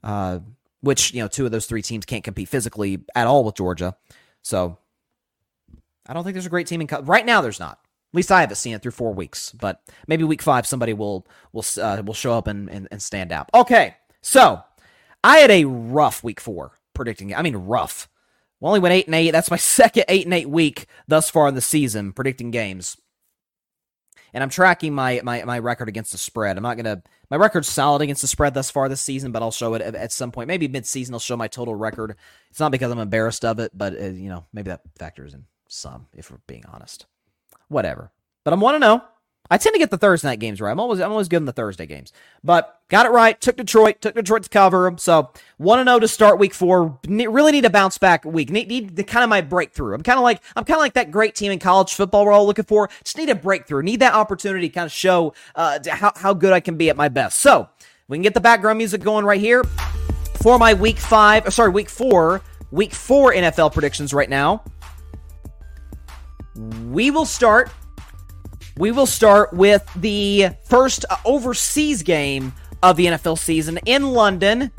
uh, 0.04 0.40
which 0.82 1.14
you 1.14 1.22
know 1.22 1.28
two 1.28 1.46
of 1.46 1.52
those 1.52 1.66
three 1.66 1.82
teams 1.82 2.06
can't 2.06 2.24
compete 2.24 2.50
physically 2.50 3.00
at 3.16 3.28
all 3.28 3.44
with 3.44 3.56
Georgia. 3.56 3.96
So 4.42 4.78
I 6.08 6.14
don't 6.14 6.24
think 6.24 6.34
there's 6.34 6.46
a 6.46 6.50
great 6.50 6.68
team 6.68 6.82
in 6.82 6.88
right 7.04 7.26
now. 7.26 7.42
There's 7.42 7.60
not. 7.60 7.80
At 8.12 8.16
least 8.16 8.32
I 8.32 8.42
haven't 8.42 8.56
seen 8.56 8.74
it 8.74 8.82
through 8.82 8.94
four 8.94 9.14
weeks, 9.14 9.52
but 9.52 9.82
maybe 10.08 10.24
week 10.24 10.42
five 10.42 10.66
somebody 10.66 10.94
will 10.94 11.28
will 11.54 11.66
uh, 11.82 12.02
will 12.04 12.16
show 12.16 12.34
up 12.34 12.48
and, 12.48 12.70
and 12.70 12.88
and 12.92 13.02
stand 13.02 13.32
out. 13.32 13.50
Okay, 13.54 13.96
so 14.22 14.64
I 15.24 15.38
had 15.38 15.52
a 15.52 15.66
rough 15.66 16.24
week 16.24 16.40
four 16.40 16.72
predicting. 16.94 17.36
I 17.36 17.42
mean, 17.42 17.56
rough. 17.56 18.10
We 18.60 18.68
only 18.68 18.80
went 18.80 18.94
eight 18.94 19.06
and 19.08 19.16
eight. 19.16 19.32
That's 19.32 19.52
my 19.52 19.58
second 19.58 20.06
eight 20.08 20.26
and 20.26 20.34
eight 20.34 20.50
week 20.50 20.88
thus 21.08 21.30
far 21.30 21.48
in 21.48 21.56
the 21.56 21.62
season 21.62 22.14
predicting 22.14 22.52
games. 22.52 22.98
And 24.34 24.44
I'm 24.44 24.50
tracking 24.50 24.94
my 24.94 25.22
my 25.24 25.44
my 25.44 25.60
record 25.60 25.90
against 25.90 26.12
the 26.12 26.18
spread. 26.18 26.58
I'm 26.58 26.64
not 26.64 26.78
gonna. 26.78 27.02
My 27.32 27.38
record's 27.38 27.68
solid 27.68 28.02
against 28.02 28.22
the 28.22 28.28
spread 28.28 28.54
thus 28.54 28.72
far 28.72 28.90
this 28.90 29.02
season, 29.02 29.32
but 29.32 29.42
I'll 29.42 29.52
show 29.52 29.76
it 29.76 29.82
at, 29.82 30.12
some 30.12 30.32
point. 30.32 30.48
Maybe 30.48 30.68
mid 30.68 30.86
season, 30.86 31.14
I'll 31.14 31.20
show 31.20 31.38
my 31.38 31.48
total 31.48 31.76
record. 31.76 32.16
It's 32.50 32.60
not 32.60 32.72
because 32.72 32.92
I'm 32.92 33.00
embarrassed 33.00 33.46
of 33.46 33.60
it, 33.60 33.72
but 33.76 33.94
uh, 33.94 34.06
you 34.06 34.30
know, 34.30 34.46
maybe 34.52 34.70
that 34.70 34.82
factors 34.98 35.34
in 35.36 35.46
some, 35.68 36.08
if 36.16 36.32
we're 36.32 36.40
being 36.48 36.64
honest. 36.72 37.06
Whatever. 37.68 38.12
But 38.44 38.54
I'm 38.54 38.62
one 38.62 38.74
to 38.74 38.80
know. 38.80 39.04
I 39.52 39.58
tend 39.58 39.74
to 39.74 39.80
get 39.80 39.90
the 39.90 39.98
Thursday 39.98 40.28
night 40.28 40.40
games 40.40 40.62
right. 40.62 40.72
I'm 40.72 40.80
always 40.80 41.00
I'm 41.00 41.12
always 41.12 41.28
good 41.28 41.38
in 41.38 41.46
the 41.46 41.54
Thursday 41.54 41.88
games. 41.88 42.14
But 42.44 42.80
got 42.90 43.06
it 43.06 43.10
right. 43.10 43.40
Took 43.40 43.58
Detroit. 43.58 44.00
Took 44.00 44.14
Detroit 44.14 44.44
to 44.44 44.50
cover. 44.50 44.94
So 44.98 45.32
want 45.58 45.80
to 45.80 45.84
know 45.84 46.00
to 46.00 46.08
start 46.08 46.38
week 46.38 46.54
four. 46.54 47.00
really 47.08 47.52
need 47.52 47.66
a 47.66 47.70
bounce 47.70 47.98
back 47.98 48.26
week. 48.26 48.52
Need, 48.52 48.68
need 48.68 48.96
the 48.96 49.04
kind 49.04 49.24
of 49.24 49.30
my 49.30 49.42
breakthrough. 49.42 49.96
I'm 49.96 50.04
kind 50.04 50.20
of 50.20 50.24
like 50.24 50.42
I'm 50.56 50.66
kind 50.66 50.78
of 50.78 50.82
like 50.82 50.94
that 50.94 51.10
great 51.10 51.34
team 51.34 51.52
in 51.52 51.60
college 51.60 51.94
football 51.94 52.26
we're 52.26 52.32
all 52.32 52.46
looking 52.46 52.66
for. 52.66 52.90
Just 53.04 53.18
need 53.18 53.30
a 53.30 53.36
breakthrough. 53.36 53.82
Need 53.82 54.02
that 54.02 54.14
opportunity 54.14 54.70
to 54.70 54.74
kind 54.74 54.86
of 54.86 54.92
show 54.92 55.34
uh, 55.56 55.80
how 55.90 56.12
how 56.16 56.34
good 56.34 56.54
I 56.54 56.60
can 56.60 56.78
be 56.78 56.90
at 56.90 56.96
my 56.96 57.10
best. 57.10 57.40
So 57.40 57.70
we 58.08 58.18
can 58.18 58.24
get 58.24 58.36
the 58.36 58.42
background 58.42 58.78
music 58.78 59.02
going 59.02 59.26
right 59.26 59.40
here 59.40 59.64
for 60.44 60.60
my 60.60 60.76
week 60.76 60.98
five. 60.98 61.52
Sorry, 61.52 61.70
week 61.70 61.90
four. 61.90 62.42
Week 62.72 62.94
four 62.94 63.34
NFL 63.34 63.74
predictions 63.74 64.14
right 64.14 64.30
now. 64.30 64.64
We 66.92 67.10
will 67.10 67.26
start 67.26 67.72
we 68.80 68.92
will 68.92 69.06
start 69.06 69.52
with 69.54 69.86
the 69.98 70.48
first 70.64 71.04
uh, 71.10 71.18
overseas 71.26 72.02
game 72.02 72.54
of 72.82 72.96
the 72.96 73.08
NFL 73.08 73.38
season 73.38 73.78
in 73.86 74.14
London. 74.14 74.72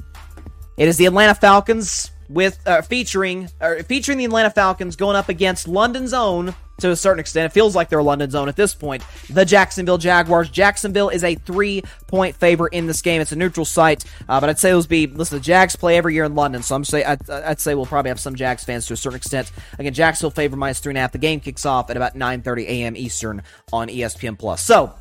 It 0.78 0.88
is 0.88 0.96
the 0.96 1.04
Atlanta 1.04 1.34
Falcons 1.34 2.10
with 2.30 2.58
uh, 2.66 2.80
featuring 2.80 3.50
uh, 3.60 3.82
featuring 3.82 4.16
the 4.16 4.24
Atlanta 4.24 4.48
Falcons 4.48 4.96
going 4.96 5.16
up 5.16 5.28
against 5.28 5.68
London's 5.68 6.14
own 6.14 6.54
to 6.80 6.90
a 6.90 6.96
certain 6.96 7.20
extent. 7.20 7.46
It 7.46 7.54
feels 7.54 7.74
like 7.74 7.88
they're 7.88 8.02
London 8.02 8.30
zone 8.30 8.48
at 8.48 8.56
this 8.56 8.74
point. 8.74 9.04
The 9.30 9.44
Jacksonville 9.44 9.98
Jaguars. 9.98 10.50
Jacksonville 10.50 11.08
is 11.08 11.24
a 11.24 11.34
three 11.34 11.82
point 12.06 12.36
favorite 12.36 12.72
in 12.72 12.86
this 12.86 13.02
game. 13.02 13.20
It's 13.20 13.32
a 13.32 13.36
neutral 13.36 13.64
site, 13.64 14.04
uh, 14.28 14.40
but 14.40 14.50
I'd 14.50 14.58
say 14.58 14.70
those 14.70 14.86
be 14.86 15.06
listen. 15.06 15.38
The 15.38 15.44
Jags 15.44 15.76
play 15.76 15.96
every 15.96 16.14
year 16.14 16.24
in 16.24 16.34
London, 16.34 16.62
so 16.62 16.74
I'm 16.74 16.84
say 16.84 17.04
I'd, 17.04 17.28
I'd, 17.30 17.60
say 17.60 17.74
we'll 17.74 17.86
probably 17.86 18.10
have 18.10 18.20
some 18.20 18.34
Jags 18.34 18.64
fans 18.64 18.86
to 18.86 18.94
a 18.94 18.96
certain 18.96 19.16
extent. 19.16 19.52
Again, 19.78 19.94
Jacksonville 19.94 20.30
favor 20.30 20.56
minus 20.56 20.80
three 20.80 20.90
and 20.90 20.98
a 20.98 21.00
half. 21.00 21.12
The 21.12 21.18
game 21.18 21.40
kicks 21.40 21.64
off 21.64 21.90
at 21.90 21.96
about 21.96 22.14
9:30 22.14 22.64
a.m. 22.64 22.96
Eastern 22.96 23.42
on 23.72 23.88
ESPN 23.88 24.38
Plus. 24.38 24.62
So 24.62 24.92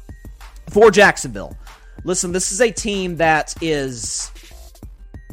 for 0.69 0.91
Jacksonville, 0.91 1.57
listen, 2.03 2.31
this 2.31 2.51
is 2.51 2.61
a 2.61 2.71
team 2.71 3.17
that 3.17 3.55
is 3.61 4.31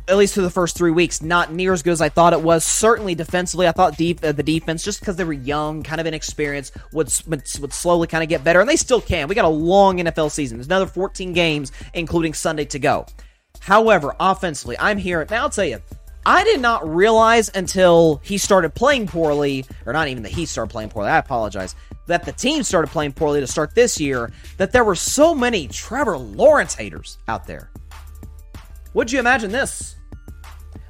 at 0.08 0.16
least 0.16 0.34
for 0.34 0.40
the 0.40 0.50
first 0.50 0.76
three 0.76 0.90
weeks, 0.90 1.20
not 1.20 1.52
near 1.52 1.72
as 1.72 1.82
good 1.82 1.92
as 1.92 2.00
I 2.00 2.08
thought 2.08 2.32
it 2.32 2.40
was. 2.40 2.64
Certainly 2.64 3.16
defensively, 3.16 3.66
I 3.66 3.72
thought 3.72 3.96
deep, 3.96 4.22
uh, 4.22 4.32
the 4.32 4.42
defense, 4.42 4.84
just 4.84 5.00
because 5.00 5.16
they 5.16 5.24
were 5.24 5.32
young, 5.32 5.82
kind 5.82 6.00
of 6.00 6.06
inexperienced, 6.06 6.76
would, 6.92 7.12
would, 7.26 7.42
would 7.60 7.72
slowly 7.72 8.06
kind 8.06 8.22
of 8.22 8.28
get 8.28 8.44
better, 8.44 8.60
and 8.60 8.68
they 8.68 8.76
still 8.76 9.00
can. 9.00 9.26
We 9.28 9.34
got 9.34 9.44
a 9.44 9.48
long 9.48 9.98
NFL 9.98 10.30
season. 10.30 10.58
There's 10.58 10.66
another 10.66 10.86
14 10.86 11.32
games, 11.32 11.72
including 11.94 12.34
Sunday 12.34 12.66
to 12.66 12.78
go. 12.78 13.06
However, 13.60 14.14
offensively, 14.20 14.76
I'm 14.78 14.98
here. 14.98 15.26
Now, 15.28 15.42
I'll 15.42 15.50
tell 15.50 15.64
you, 15.64 15.80
I 16.24 16.44
did 16.44 16.60
not 16.60 16.88
realize 16.88 17.50
until 17.54 18.20
he 18.24 18.38
started 18.38 18.74
playing 18.74 19.08
poorly, 19.08 19.64
or 19.86 19.92
not 19.92 20.08
even 20.08 20.22
that 20.24 20.32
he 20.32 20.46
started 20.46 20.70
playing 20.70 20.90
poorly, 20.90 21.10
I 21.10 21.18
apologize, 21.18 21.74
that 22.06 22.24
the 22.24 22.32
team 22.32 22.62
started 22.62 22.88
playing 22.88 23.12
poorly 23.12 23.40
to 23.40 23.46
start 23.46 23.74
this 23.74 24.00
year, 24.00 24.32
that 24.56 24.72
there 24.72 24.84
were 24.84 24.94
so 24.94 25.34
many 25.34 25.66
Trevor 25.68 26.18
Lawrence 26.18 26.74
haters 26.74 27.18
out 27.28 27.46
there. 27.46 27.70
Would 28.96 29.12
you 29.12 29.20
imagine 29.20 29.52
this? 29.52 29.96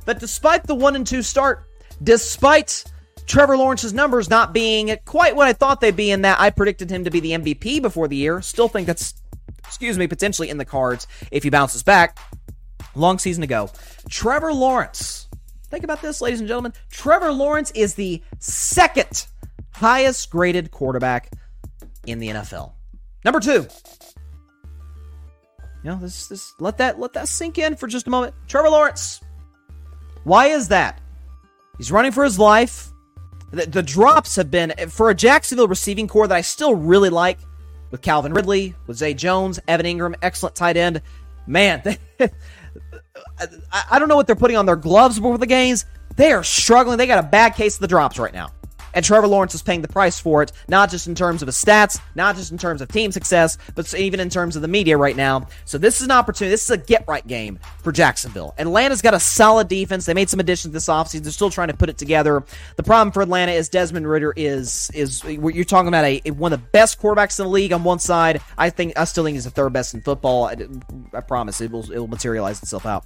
that 0.06 0.20
despite 0.20 0.64
the 0.64 0.74
1 0.74 0.96
and 0.96 1.06
2 1.06 1.22
start, 1.22 1.68
despite 2.02 2.84
Trevor 3.26 3.56
Lawrence's 3.56 3.92
numbers 3.92 4.30
not 4.30 4.54
being 4.54 4.96
quite 5.04 5.36
what 5.36 5.48
I 5.48 5.52
thought 5.52 5.80
they'd 5.80 5.96
be 5.96 6.12
in 6.12 6.22
that 6.22 6.40
I 6.40 6.50
predicted 6.50 6.88
him 6.88 7.04
to 7.04 7.10
be 7.10 7.20
the 7.20 7.32
MVP 7.32 7.82
before 7.82 8.08
the 8.08 8.16
year, 8.16 8.40
still 8.40 8.68
think 8.68 8.86
that's 8.86 9.14
excuse 9.64 9.98
me, 9.98 10.06
potentially 10.06 10.48
in 10.48 10.58
the 10.58 10.64
cards 10.64 11.08
if 11.32 11.42
he 11.42 11.50
bounces 11.50 11.82
back. 11.82 12.18
Long 12.94 13.18
season 13.18 13.40
to 13.40 13.48
go. 13.48 13.70
Trevor 14.08 14.52
Lawrence. 14.52 15.26
Think 15.68 15.82
about 15.82 16.00
this, 16.00 16.20
ladies 16.20 16.38
and 16.38 16.46
gentlemen. 16.46 16.72
Trevor 16.88 17.32
Lawrence 17.32 17.72
is 17.72 17.94
the 17.94 18.22
second 18.38 19.26
highest 19.72 20.30
graded 20.30 20.70
quarterback 20.70 21.32
in 22.06 22.20
the 22.20 22.28
NFL. 22.28 22.72
Number 23.24 23.40
two. 23.40 23.66
You 25.86 25.92
know, 25.92 25.98
this 25.98 26.26
this 26.26 26.52
let 26.58 26.78
that 26.78 26.98
let 26.98 27.12
that 27.12 27.28
sink 27.28 27.58
in 27.58 27.76
for 27.76 27.86
just 27.86 28.08
a 28.08 28.10
moment. 28.10 28.34
Trevor 28.48 28.70
Lawrence, 28.70 29.20
why 30.24 30.46
is 30.46 30.66
that? 30.66 31.00
He's 31.76 31.92
running 31.92 32.10
for 32.10 32.24
his 32.24 32.40
life. 32.40 32.88
The, 33.52 33.66
the, 33.66 33.84
drops 33.84 34.34
have 34.34 34.50
been 34.50 34.74
for 34.88 35.10
a 35.10 35.14
Jacksonville 35.14 35.68
receiving 35.68 36.08
core 36.08 36.26
that 36.26 36.34
I 36.34 36.40
still 36.40 36.74
really 36.74 37.08
like 37.08 37.38
with 37.92 38.02
Calvin 38.02 38.34
Ridley, 38.34 38.74
with 38.88 38.96
Zay 38.96 39.14
Jones, 39.14 39.60
Evan 39.68 39.86
Engram, 39.86 40.16
excellent 40.22 40.56
tight 40.56 40.76
end. 40.76 41.02
Man, 41.46 41.82
they, 41.84 41.98
I, 43.38 43.84
I 43.92 43.98
don't 44.00 44.08
know 44.08 44.16
what 44.16 44.26
they're 44.26 44.34
putting 44.34 44.56
on 44.56 44.66
their 44.66 44.74
gloves 44.74 45.20
before 45.20 45.38
the 45.38 45.46
games. 45.46 45.84
They 46.16 46.32
are 46.32 46.42
struggling. 46.42 46.98
They 46.98 47.06
got 47.06 47.24
a 47.24 47.28
bad 47.28 47.54
case 47.54 47.76
of 47.76 47.80
the 47.80 47.86
drops 47.86 48.18
right 48.18 48.34
now. 48.34 48.50
And 48.96 49.04
Trevor 49.04 49.28
Lawrence 49.28 49.54
is 49.54 49.62
paying 49.62 49.82
the 49.82 49.88
price 49.88 50.18
for 50.18 50.42
it, 50.42 50.52
not 50.68 50.90
just 50.90 51.06
in 51.06 51.14
terms 51.14 51.42
of 51.42 51.46
his 51.46 51.62
stats, 51.62 52.00
not 52.14 52.34
just 52.34 52.50
in 52.50 52.56
terms 52.56 52.80
of 52.80 52.88
team 52.88 53.12
success, 53.12 53.58
but 53.74 53.92
even 53.94 54.20
in 54.20 54.30
terms 54.30 54.56
of 54.56 54.62
the 54.62 54.68
media 54.68 54.96
right 54.96 55.14
now. 55.14 55.46
So 55.66 55.76
this 55.76 56.00
is 56.00 56.06
an 56.06 56.10
opportunity. 56.10 56.50
This 56.50 56.64
is 56.64 56.70
a 56.70 56.78
get 56.78 57.04
right 57.06 57.24
game 57.26 57.58
for 57.82 57.92
Jacksonville. 57.92 58.54
Atlanta's 58.56 59.02
got 59.02 59.12
a 59.12 59.20
solid 59.20 59.68
defense. 59.68 60.06
They 60.06 60.14
made 60.14 60.30
some 60.30 60.40
additions 60.40 60.72
this 60.72 60.86
offseason. 60.86 61.24
They're 61.24 61.32
still 61.32 61.50
trying 61.50 61.68
to 61.68 61.76
put 61.76 61.90
it 61.90 61.98
together. 61.98 62.42
The 62.76 62.82
problem 62.82 63.12
for 63.12 63.20
Atlanta 63.20 63.52
is 63.52 63.68
Desmond 63.68 64.08
Ridder 64.08 64.32
is 64.34 64.90
is 64.94 65.22
you're 65.24 65.64
talking 65.64 65.88
about 65.88 66.06
a 66.06 66.30
one 66.30 66.54
of 66.54 66.60
the 66.62 66.66
best 66.68 66.98
quarterbacks 66.98 67.38
in 67.38 67.44
the 67.44 67.50
league 67.50 67.74
on 67.74 67.84
one 67.84 67.98
side. 67.98 68.40
I 68.56 68.70
think 68.70 68.98
I 68.98 69.04
still 69.04 69.24
think 69.24 69.34
he's 69.34 69.44
the 69.44 69.50
third 69.50 69.74
best 69.74 69.92
in 69.92 70.00
football. 70.00 70.46
I, 70.46 70.56
I 71.12 71.20
promise 71.20 71.60
it 71.60 71.70
will 71.70 71.92
it 71.92 71.98
will 71.98 72.08
materialize 72.08 72.62
itself 72.62 72.86
out. 72.86 73.04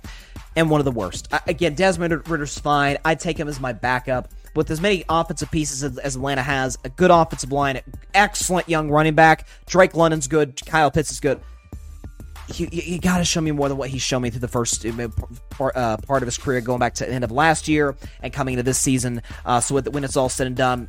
And 0.54 0.70
one 0.70 0.80
of 0.80 0.84
the 0.84 0.92
worst. 0.92 1.28
I, 1.32 1.40
again, 1.48 1.74
Desmond 1.74 2.28
Ridder's 2.28 2.58
fine. 2.58 2.98
I'd 3.04 3.18
take 3.18 3.38
him 3.38 3.48
as 3.48 3.60
my 3.60 3.72
backup 3.72 4.28
with 4.54 4.70
as 4.70 4.80
many 4.80 5.04
offensive 5.08 5.50
pieces 5.50 5.82
as, 5.82 5.98
as, 5.98 6.16
Atlanta 6.16 6.42
has, 6.42 6.78
a 6.84 6.88
good 6.88 7.10
offensive 7.10 7.52
line, 7.52 7.80
excellent 8.14 8.68
young 8.68 8.90
running 8.90 9.14
back. 9.14 9.46
Drake 9.66 9.94
London's 9.94 10.26
good. 10.26 10.60
Kyle 10.66 10.90
Pitts 10.90 11.10
is 11.10 11.20
good. 11.20 11.40
You, 12.54 12.68
you, 12.72 12.82
you 12.84 12.98
got 12.98 13.18
to 13.18 13.24
show 13.24 13.40
me 13.40 13.52
more 13.52 13.68
than 13.68 13.78
what 13.78 13.90
he's 13.90 14.02
shown 14.02 14.22
me 14.22 14.30
through 14.30 14.40
the 14.40 14.48
first 14.48 14.84
uh, 14.84 15.08
part, 15.50 15.76
uh, 15.76 15.96
part 15.98 16.22
of 16.22 16.26
his 16.26 16.36
career, 16.36 16.60
going 16.60 16.80
back 16.80 16.94
to 16.94 17.04
the 17.04 17.12
end 17.12 17.22
of 17.22 17.30
last 17.30 17.68
year 17.68 17.96
and 18.22 18.32
coming 18.32 18.54
into 18.54 18.64
this 18.64 18.78
season. 18.78 19.22
Uh, 19.44 19.60
so 19.60 19.80
when 19.80 20.02
it's 20.02 20.16
all 20.16 20.28
said 20.28 20.48
and 20.48 20.56
done, 20.56 20.88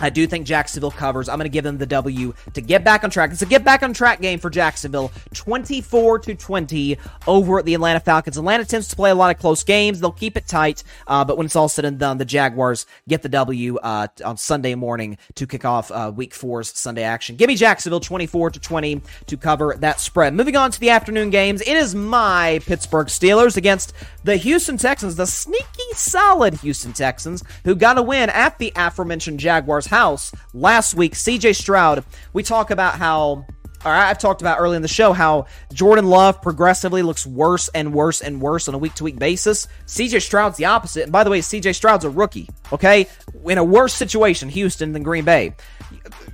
I 0.00 0.10
do 0.10 0.26
think 0.26 0.46
Jacksonville 0.46 0.90
covers. 0.90 1.28
I'm 1.28 1.38
going 1.38 1.44
to 1.44 1.52
give 1.52 1.64
them 1.64 1.78
the 1.78 1.86
W 1.86 2.34
to 2.52 2.60
get 2.60 2.84
back 2.84 3.04
on 3.04 3.10
track. 3.10 3.30
It's 3.30 3.42
a 3.42 3.46
get 3.46 3.64
back 3.64 3.82
on 3.82 3.94
track 3.94 4.20
game 4.20 4.38
for 4.38 4.50
Jacksonville, 4.50 5.12
24 5.34 6.18
to 6.20 6.34
20 6.34 6.98
over 7.26 7.58
at 7.58 7.64
the 7.64 7.74
Atlanta 7.74 8.00
Falcons. 8.00 8.36
Atlanta 8.36 8.64
tends 8.64 8.88
to 8.88 8.96
play 8.96 9.10
a 9.10 9.14
lot 9.14 9.34
of 9.34 9.40
close 9.40 9.62
games. 9.62 10.00
They'll 10.00 10.12
keep 10.12 10.36
it 10.36 10.46
tight, 10.46 10.82
uh, 11.06 11.24
but 11.24 11.36
when 11.36 11.46
it's 11.46 11.56
all 11.56 11.68
said 11.68 11.84
and 11.84 11.98
done, 11.98 12.18
the 12.18 12.24
Jaguars 12.24 12.86
get 13.08 13.22
the 13.22 13.28
W 13.28 13.76
uh, 13.78 14.08
on 14.24 14.36
Sunday 14.36 14.74
morning 14.74 15.18
to 15.36 15.46
kick 15.46 15.64
off 15.64 15.90
uh, 15.90 16.12
Week 16.14 16.34
Four's 16.34 16.76
Sunday 16.76 17.02
action. 17.02 17.36
Give 17.36 17.48
me 17.48 17.56
Jacksonville 17.56 18.00
24 18.00 18.50
to 18.50 18.60
20 18.60 19.00
to 19.26 19.36
cover 19.36 19.76
that 19.78 20.00
spread. 20.00 20.34
Moving 20.34 20.56
on 20.56 20.70
to 20.70 20.80
the 20.80 20.90
afternoon 20.90 21.30
games, 21.30 21.60
it 21.60 21.76
is 21.76 21.94
my 21.94 22.60
Pittsburgh 22.66 23.06
Steelers 23.06 23.56
against 23.56 23.92
the 24.24 24.36
Houston 24.36 24.76
Texans, 24.76 25.16
the 25.16 25.26
sneaky 25.26 25.64
solid 25.94 26.54
Houston 26.54 26.92
Texans, 26.92 27.44
who 27.64 27.74
got 27.74 27.98
a 27.98 28.02
win 28.02 28.30
at 28.30 28.58
the 28.58 28.72
aforementioned 28.74 29.38
Jaguars 29.38 29.83
house 29.86 30.32
last 30.52 30.94
week. 30.94 31.14
CJ 31.14 31.56
Stroud, 31.56 32.04
we 32.32 32.42
talk 32.42 32.70
about 32.70 32.94
how 32.94 33.46
I've 33.84 34.18
talked 34.18 34.40
about 34.40 34.60
early 34.60 34.76
in 34.76 34.82
the 34.82 34.88
show 34.88 35.12
how 35.12 35.46
Jordan 35.72 36.06
Love 36.06 36.40
progressively 36.40 37.02
looks 37.02 37.26
worse 37.26 37.68
and 37.74 37.92
worse 37.92 38.20
and 38.20 38.40
worse 38.40 38.68
on 38.68 38.74
a 38.74 38.78
week 38.78 38.94
to 38.94 39.04
week 39.04 39.18
basis. 39.18 39.68
CJ 39.86 40.22
Stroud's 40.22 40.56
the 40.56 40.64
opposite. 40.64 41.04
And 41.04 41.12
by 41.12 41.24
the 41.24 41.30
way, 41.30 41.40
CJ 41.40 41.74
Stroud's 41.74 42.04
a 42.04 42.10
rookie, 42.10 42.48
okay? 42.72 43.06
In 43.44 43.58
a 43.58 43.64
worse 43.64 43.92
situation, 43.92 44.48
Houston 44.48 44.92
than 44.92 45.02
Green 45.02 45.24
Bay. 45.24 45.54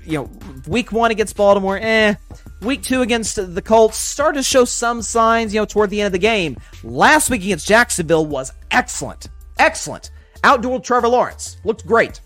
You 0.04 0.18
know, 0.18 0.30
week 0.68 0.92
one 0.92 1.10
against 1.10 1.36
Baltimore, 1.36 1.78
eh. 1.80 2.14
Week 2.62 2.82
two 2.82 3.02
against 3.02 3.36
the 3.54 3.62
Colts 3.62 3.96
started 3.96 4.38
to 4.38 4.42
show 4.42 4.64
some 4.64 5.02
signs, 5.02 5.52
you 5.52 5.60
know, 5.60 5.64
toward 5.66 5.90
the 5.90 6.00
end 6.00 6.06
of 6.06 6.12
the 6.12 6.18
game. 6.18 6.56
Last 6.84 7.30
week 7.30 7.42
against 7.42 7.66
Jacksonville 7.66 8.26
was 8.26 8.52
excellent. 8.70 9.28
Excellent. 9.58 10.10
Outdueled 10.44 10.84
Trevor 10.84 11.08
Lawrence. 11.08 11.58
Looked 11.64 11.86
great. 11.86 12.20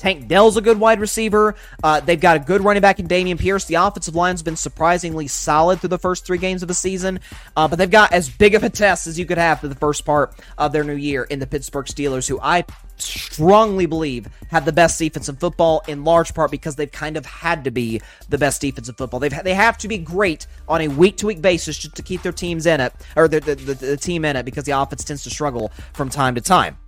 Tank 0.00 0.28
Dell's 0.28 0.56
a 0.56 0.62
good 0.62 0.80
wide 0.80 0.98
receiver. 0.98 1.54
Uh, 1.84 2.00
they've 2.00 2.18
got 2.18 2.36
a 2.36 2.40
good 2.40 2.64
running 2.64 2.80
back 2.80 3.00
in 3.00 3.06
Dameon 3.06 3.38
Pierce. 3.38 3.66
The 3.66 3.74
offensive 3.74 4.14
line's 4.14 4.42
been 4.42 4.56
surprisingly 4.56 5.28
solid 5.28 5.80
through 5.80 5.90
the 5.90 5.98
first 5.98 6.24
three 6.24 6.38
games 6.38 6.62
of 6.62 6.68
the 6.68 6.74
season, 6.74 7.20
uh, 7.54 7.68
but 7.68 7.78
they've 7.78 7.90
got 7.90 8.10
as 8.10 8.30
big 8.30 8.54
of 8.54 8.64
a 8.64 8.70
test 8.70 9.06
as 9.06 9.18
you 9.18 9.26
could 9.26 9.36
have 9.36 9.60
for 9.60 9.68
the 9.68 9.74
first 9.74 10.06
part 10.06 10.32
of 10.56 10.72
their 10.72 10.84
new 10.84 10.94
year 10.94 11.24
in 11.24 11.38
the 11.38 11.46
Pittsburgh 11.46 11.84
Steelers, 11.84 12.26
who 12.26 12.40
I 12.40 12.64
strongly 12.96 13.84
believe 13.84 14.26
have 14.48 14.64
the 14.64 14.72
best 14.72 14.98
defense 14.98 15.28
in 15.28 15.36
football 15.36 15.82
in 15.86 16.02
large 16.02 16.32
part 16.32 16.50
because 16.50 16.76
they've 16.76 16.90
kind 16.90 17.18
of 17.18 17.26
had 17.26 17.64
to 17.64 17.70
be 17.70 18.00
the 18.30 18.38
best 18.38 18.62
defense 18.62 18.88
in 18.88 18.94
football. 18.94 19.20
They've 19.20 19.44
they 19.44 19.54
have 19.54 19.76
to 19.78 19.88
be 19.88 19.98
great 19.98 20.46
on 20.66 20.80
a 20.80 20.88
week 20.88 21.18
to 21.18 21.26
week 21.26 21.42
basis 21.42 21.76
just 21.76 21.94
to 21.96 22.02
keep 22.02 22.22
their 22.22 22.32
teams 22.32 22.64
in 22.64 22.80
it 22.80 22.94
or 23.16 23.28
the, 23.28 23.40
the, 23.40 23.54
the, 23.54 23.74
the 23.74 23.96
team 23.98 24.24
in 24.24 24.34
it 24.36 24.44
because 24.44 24.64
the 24.64 24.72
offense 24.72 25.04
tends 25.04 25.24
to 25.24 25.30
struggle 25.30 25.72
from 25.92 26.08
time 26.08 26.34
to 26.36 26.40
time. 26.40 26.78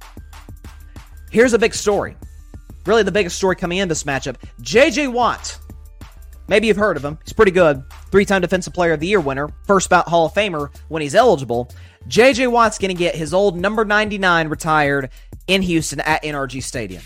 Here's 1.30 1.52
a 1.52 1.58
big 1.58 1.74
story 1.74 2.16
really 2.86 3.02
the 3.02 3.12
biggest 3.12 3.36
story 3.36 3.56
coming 3.56 3.78
in 3.78 3.88
this 3.88 4.04
matchup. 4.04 4.36
JJ 4.60 5.12
Watt. 5.12 5.58
Maybe 6.48 6.66
you've 6.66 6.76
heard 6.76 6.96
of 6.96 7.04
him. 7.04 7.18
He's 7.24 7.32
pretty 7.32 7.52
good. 7.52 7.82
Three 8.10 8.24
time 8.24 8.42
Defensive 8.42 8.74
Player 8.74 8.92
of 8.92 9.00
the 9.00 9.06
Year 9.06 9.20
winner. 9.20 9.48
First 9.66 9.88
bout 9.90 10.08
Hall 10.08 10.26
of 10.26 10.34
Famer 10.34 10.74
when 10.88 11.02
he's 11.02 11.14
eligible. 11.14 11.70
JJ 12.08 12.50
Watt's 12.50 12.78
going 12.78 12.90
to 12.90 12.98
get 12.98 13.14
his 13.14 13.32
old 13.32 13.56
number 13.56 13.84
99 13.84 14.48
retired 14.48 15.10
in 15.46 15.62
Houston 15.62 16.00
at 16.00 16.22
NRG 16.22 16.62
Stadium. 16.62 17.02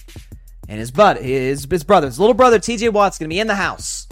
And 0.69 0.79
his 0.81 0.91
bud, 0.91 1.19
his, 1.19 1.67
his 1.71 1.85
brother, 1.85 2.07
his 2.07 2.19
little 2.19 2.35
brother, 2.35 2.59
TJ 2.59 2.93
Watt's 2.93 3.19
going 3.19 3.29
to 3.29 3.35
be 3.35 3.41
in 3.41 3.47
the 3.47 3.55
house. 3.55 4.09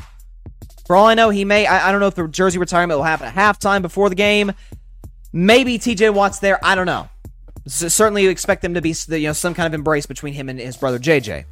For 0.86 0.94
all 0.94 1.06
I 1.06 1.14
know, 1.14 1.30
he 1.30 1.44
may, 1.44 1.66
I, 1.66 1.88
I 1.88 1.92
don't 1.92 2.00
know 2.00 2.06
if 2.06 2.14
the 2.14 2.28
jersey 2.28 2.58
retirement 2.58 2.98
will 2.98 3.04
happen 3.04 3.26
at 3.26 3.34
halftime 3.34 3.82
before 3.82 4.10
the 4.10 4.14
game. 4.14 4.52
Maybe 5.32 5.78
TJ 5.78 6.12
Watt's 6.12 6.38
there. 6.38 6.64
I 6.64 6.74
don't 6.74 6.86
know. 6.86 7.08
So 7.66 7.88
certainly, 7.88 8.22
you 8.22 8.30
expect 8.30 8.62
them 8.62 8.74
to 8.74 8.82
be 8.82 8.94
you 9.08 9.28
know 9.28 9.32
some 9.32 9.54
kind 9.54 9.66
of 9.66 9.74
embrace 9.74 10.06
between 10.06 10.34
him 10.34 10.48
and 10.48 10.58
his 10.58 10.76
brother 10.76 10.98
JJ. 10.98 11.44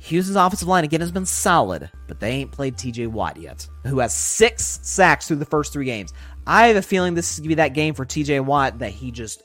Houston's 0.00 0.36
offensive 0.36 0.68
line 0.68 0.84
again 0.84 1.00
has 1.00 1.10
been 1.10 1.26
solid, 1.26 1.90
but 2.06 2.20
they 2.20 2.30
ain't 2.30 2.52
played 2.52 2.76
TJ 2.76 3.08
Watt 3.08 3.36
yet, 3.36 3.66
who 3.84 3.98
has 3.98 4.14
six 4.14 4.80
sacks 4.82 5.26
through 5.26 5.36
the 5.36 5.44
first 5.44 5.72
three 5.72 5.84
games. 5.84 6.12
I 6.46 6.68
have 6.68 6.76
a 6.76 6.82
feeling 6.82 7.14
this 7.14 7.32
is 7.32 7.40
going 7.40 7.44
to 7.44 7.48
be 7.48 7.54
that 7.56 7.74
game 7.74 7.94
for 7.94 8.06
TJ 8.06 8.44
Watt 8.44 8.78
that 8.78 8.92
he 8.92 9.10
just 9.10 9.42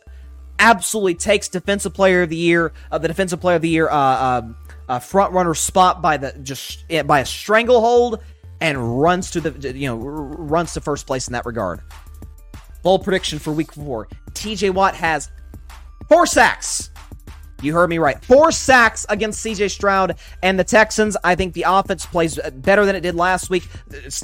absolutely 0.60 1.16
takes 1.16 1.50
Defensive 1.50 1.94
Player 1.94 2.22
of 2.22 2.30
the 2.30 2.38
Year, 2.38 2.72
uh, 2.92 2.98
the 2.98 3.08
Defensive 3.08 3.42
Player 3.42 3.58
of 3.58 3.62
the 3.62 3.70
Year 3.70 3.90
uh, 3.90 3.96
uh, 3.96 4.42
uh, 4.88 5.00
front 5.00 5.34
runner 5.34 5.54
spot 5.54 6.02
by 6.02 6.18
the 6.18 6.34
just 6.44 6.86
uh, 6.92 7.04
by 7.04 7.20
a 7.20 7.26
stranglehold 7.26 8.22
and 8.62 9.02
runs 9.02 9.32
to 9.32 9.42
the 9.42 9.78
you 9.78 9.88
know 9.88 9.98
runs 9.98 10.74
to 10.74 10.82
first 10.82 11.08
place 11.08 11.28
in 11.28 11.34
that 11.34 11.46
regard. 11.46 11.82
Bold 12.84 13.04
prediction 13.04 13.40
for 13.40 13.52
Week 13.52 13.74
Four: 13.74 14.08
TJ 14.34 14.74
Watt 14.74 14.96
has 14.96 15.32
four 16.08 16.26
sacks 16.26 16.92
you 17.64 17.74
heard 17.74 17.90
me 17.90 17.98
right. 17.98 18.24
Four 18.24 18.52
sacks 18.52 19.06
against 19.08 19.44
CJ 19.44 19.72
Stroud 19.72 20.18
and 20.42 20.60
the 20.60 20.64
Texans. 20.64 21.16
I 21.24 21.36
think 21.36 21.54
the 21.54 21.66
offense 21.66 22.06
plays 22.06 22.38
better 22.56 22.86
than 22.86 22.96
it 22.96 23.02
did 23.02 23.16
last 23.16 23.50
week. 23.50 23.68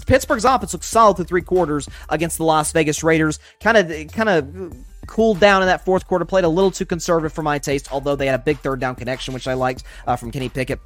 Pittsburgh's 0.05 0.45
offense 0.45 0.73
looks 0.73 0.87
solid 0.87 1.15
through 1.15 1.25
three 1.25 1.41
quarters 1.41 1.87
against 2.09 2.37
the 2.37 2.43
Las 2.43 2.71
Vegas 2.73 3.03
Raiders. 3.03 3.39
Kind 3.61 3.77
of, 3.77 4.11
kind 4.11 4.29
of 4.29 4.75
cooled 5.07 5.39
down 5.39 5.61
in 5.61 5.67
that 5.67 5.85
fourth 5.85 6.05
quarter. 6.05 6.25
Played 6.25 6.43
a 6.43 6.49
little 6.49 6.71
too 6.71 6.85
conservative 6.85 7.31
for 7.31 7.41
my 7.41 7.59
taste, 7.59 7.91
although 7.93 8.15
they 8.15 8.25
had 8.25 8.35
a 8.35 8.43
big 8.43 8.59
third 8.59 8.79
down 8.79 8.95
connection, 8.95 9.33
which 9.33 9.47
I 9.47 9.53
liked 9.53 9.83
uh, 10.05 10.17
from 10.17 10.31
Kenny 10.31 10.49
Pickett. 10.49 10.81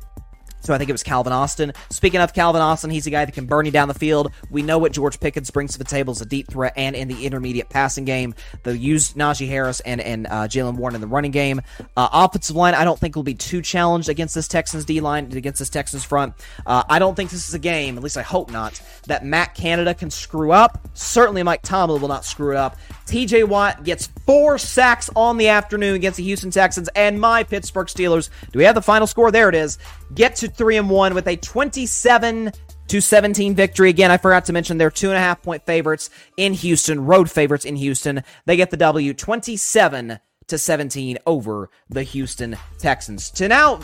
So 0.64 0.74
I 0.74 0.78
think 0.78 0.90
it 0.90 0.94
was 0.94 1.04
Calvin 1.04 1.34
Austin. 1.34 1.74
Speaking 1.90 2.22
of 2.22 2.34
Calvin 2.34 2.62
Austin, 2.62 2.90
he's 2.90 3.06
a 3.06 3.10
guy 3.10 3.26
that 3.26 3.34
can 3.34 3.46
burn 3.46 3.66
you 3.66 3.72
down 3.72 3.90
the 3.90 3.94
field. 3.94 4.32
We 4.50 4.62
know 4.62 4.78
what 4.78 4.94
George 4.94 5.20
Pickens 5.20 5.52
brings 5.52 5.74
to 5.74 5.78
the 5.78 5.84
table 5.84 6.12
as 6.12 6.22
a 6.22 6.26
deep 6.26 6.50
threat 6.50 6.74
and 6.78 6.96
in 6.96 7.10
the 7.10 7.26
intermediate 7.26 7.70
passing 7.70 8.06
game. 8.06 8.34
They'll 8.64 8.74
use 8.74 9.14
Najee 9.14 9.48
Harris 9.48 9.82
and, 9.82 10.00
and 10.00 10.26
uh, 10.28 10.48
Jaylen 10.48 10.76
Warren 10.76 10.96
in 10.96 11.02
the 11.02 11.08
running 11.08 11.32
game. 11.32 11.62
Uh, 11.98 12.08
offensive 12.14 12.56
line, 12.56 12.76
I 12.76 12.86
don't 12.86 12.98
think 12.98 13.16
will 13.16 13.24
be 13.24 13.34
too 13.34 13.62
challenged 13.62 14.08
against 14.08 14.36
this 14.36 14.48
Texans 14.48 14.86
D 14.86 15.02
line, 15.02 15.26
against 15.36 15.60
this 15.60 15.70
Texans 15.70 16.06
front. 16.06 16.34
Uh, 16.66 16.84
I 16.90 16.98
don't 16.98 17.16
think 17.16 17.30
this 17.30 17.48
is 17.48 17.54
a 17.54 17.60
game, 17.60 17.98
at 17.98 18.04
least 18.04 18.16
I 18.16 18.22
hope 18.22 18.50
not, 18.50 18.82
that 19.08 19.26
Matt 19.26 19.56
Canada 19.56 19.94
can 19.94 20.10
screw 20.10 20.54
up. 20.54 20.88
Certainly 20.94 21.44
Mike 21.44 21.62
Tomlin 21.62 22.02
will 22.02 22.08
not 22.08 22.24
screw 22.24 22.52
it 22.52 22.58
up. 22.58 22.78
TJ 23.06 23.48
Watt 23.48 23.84
gets 23.84 24.08
four 24.26 24.58
sacks 24.58 25.10
on 25.16 25.38
the 25.38 25.50
afternoon 25.50 25.96
against 25.96 26.18
the 26.18 26.24
Houston 26.24 26.52
Texans 26.52 26.88
and 26.96 27.20
my 27.20 27.44
Pittsburgh 27.44 27.88
Steelers. 27.88 28.30
Do 28.52 28.60
we 28.60 28.66
have 28.66 28.76
the 28.76 28.82
final 28.82 29.08
score? 29.08 29.30
There 29.30 29.50
it 29.50 29.56
is. 29.56 29.78
Get 30.14 30.36
to 30.38 30.48
three 30.56 30.78
and 30.78 30.90
one 30.90 31.14
with 31.14 31.28
a 31.28 31.36
27 31.36 32.52
to 32.88 33.02
17 33.02 33.56
victory. 33.56 33.90
Again, 33.90 34.12
I 34.12 34.18
forgot 34.18 34.46
to 34.46 34.54
mention 34.54 34.78
they're 34.78 34.92
two 34.92 35.10
and 35.10 35.18
a 35.18 35.22
half 35.22 35.42
point 35.42 35.66
favorites 35.66 36.10
in 36.38 36.54
Houston, 36.54 37.06
road 37.06 37.30
favorites 37.30 37.66
in 37.66 37.76
Houston. 37.76 38.24
They 38.46 38.56
get 38.56 38.72
the 38.72 38.78
W 38.78 39.14
27 39.14 40.20
to 40.48 40.58
17 40.58 41.18
over 41.26 41.70
the 41.90 42.04
Houston 42.04 42.58
Texans. 42.78 43.32
To 43.32 43.48
now, 43.48 43.80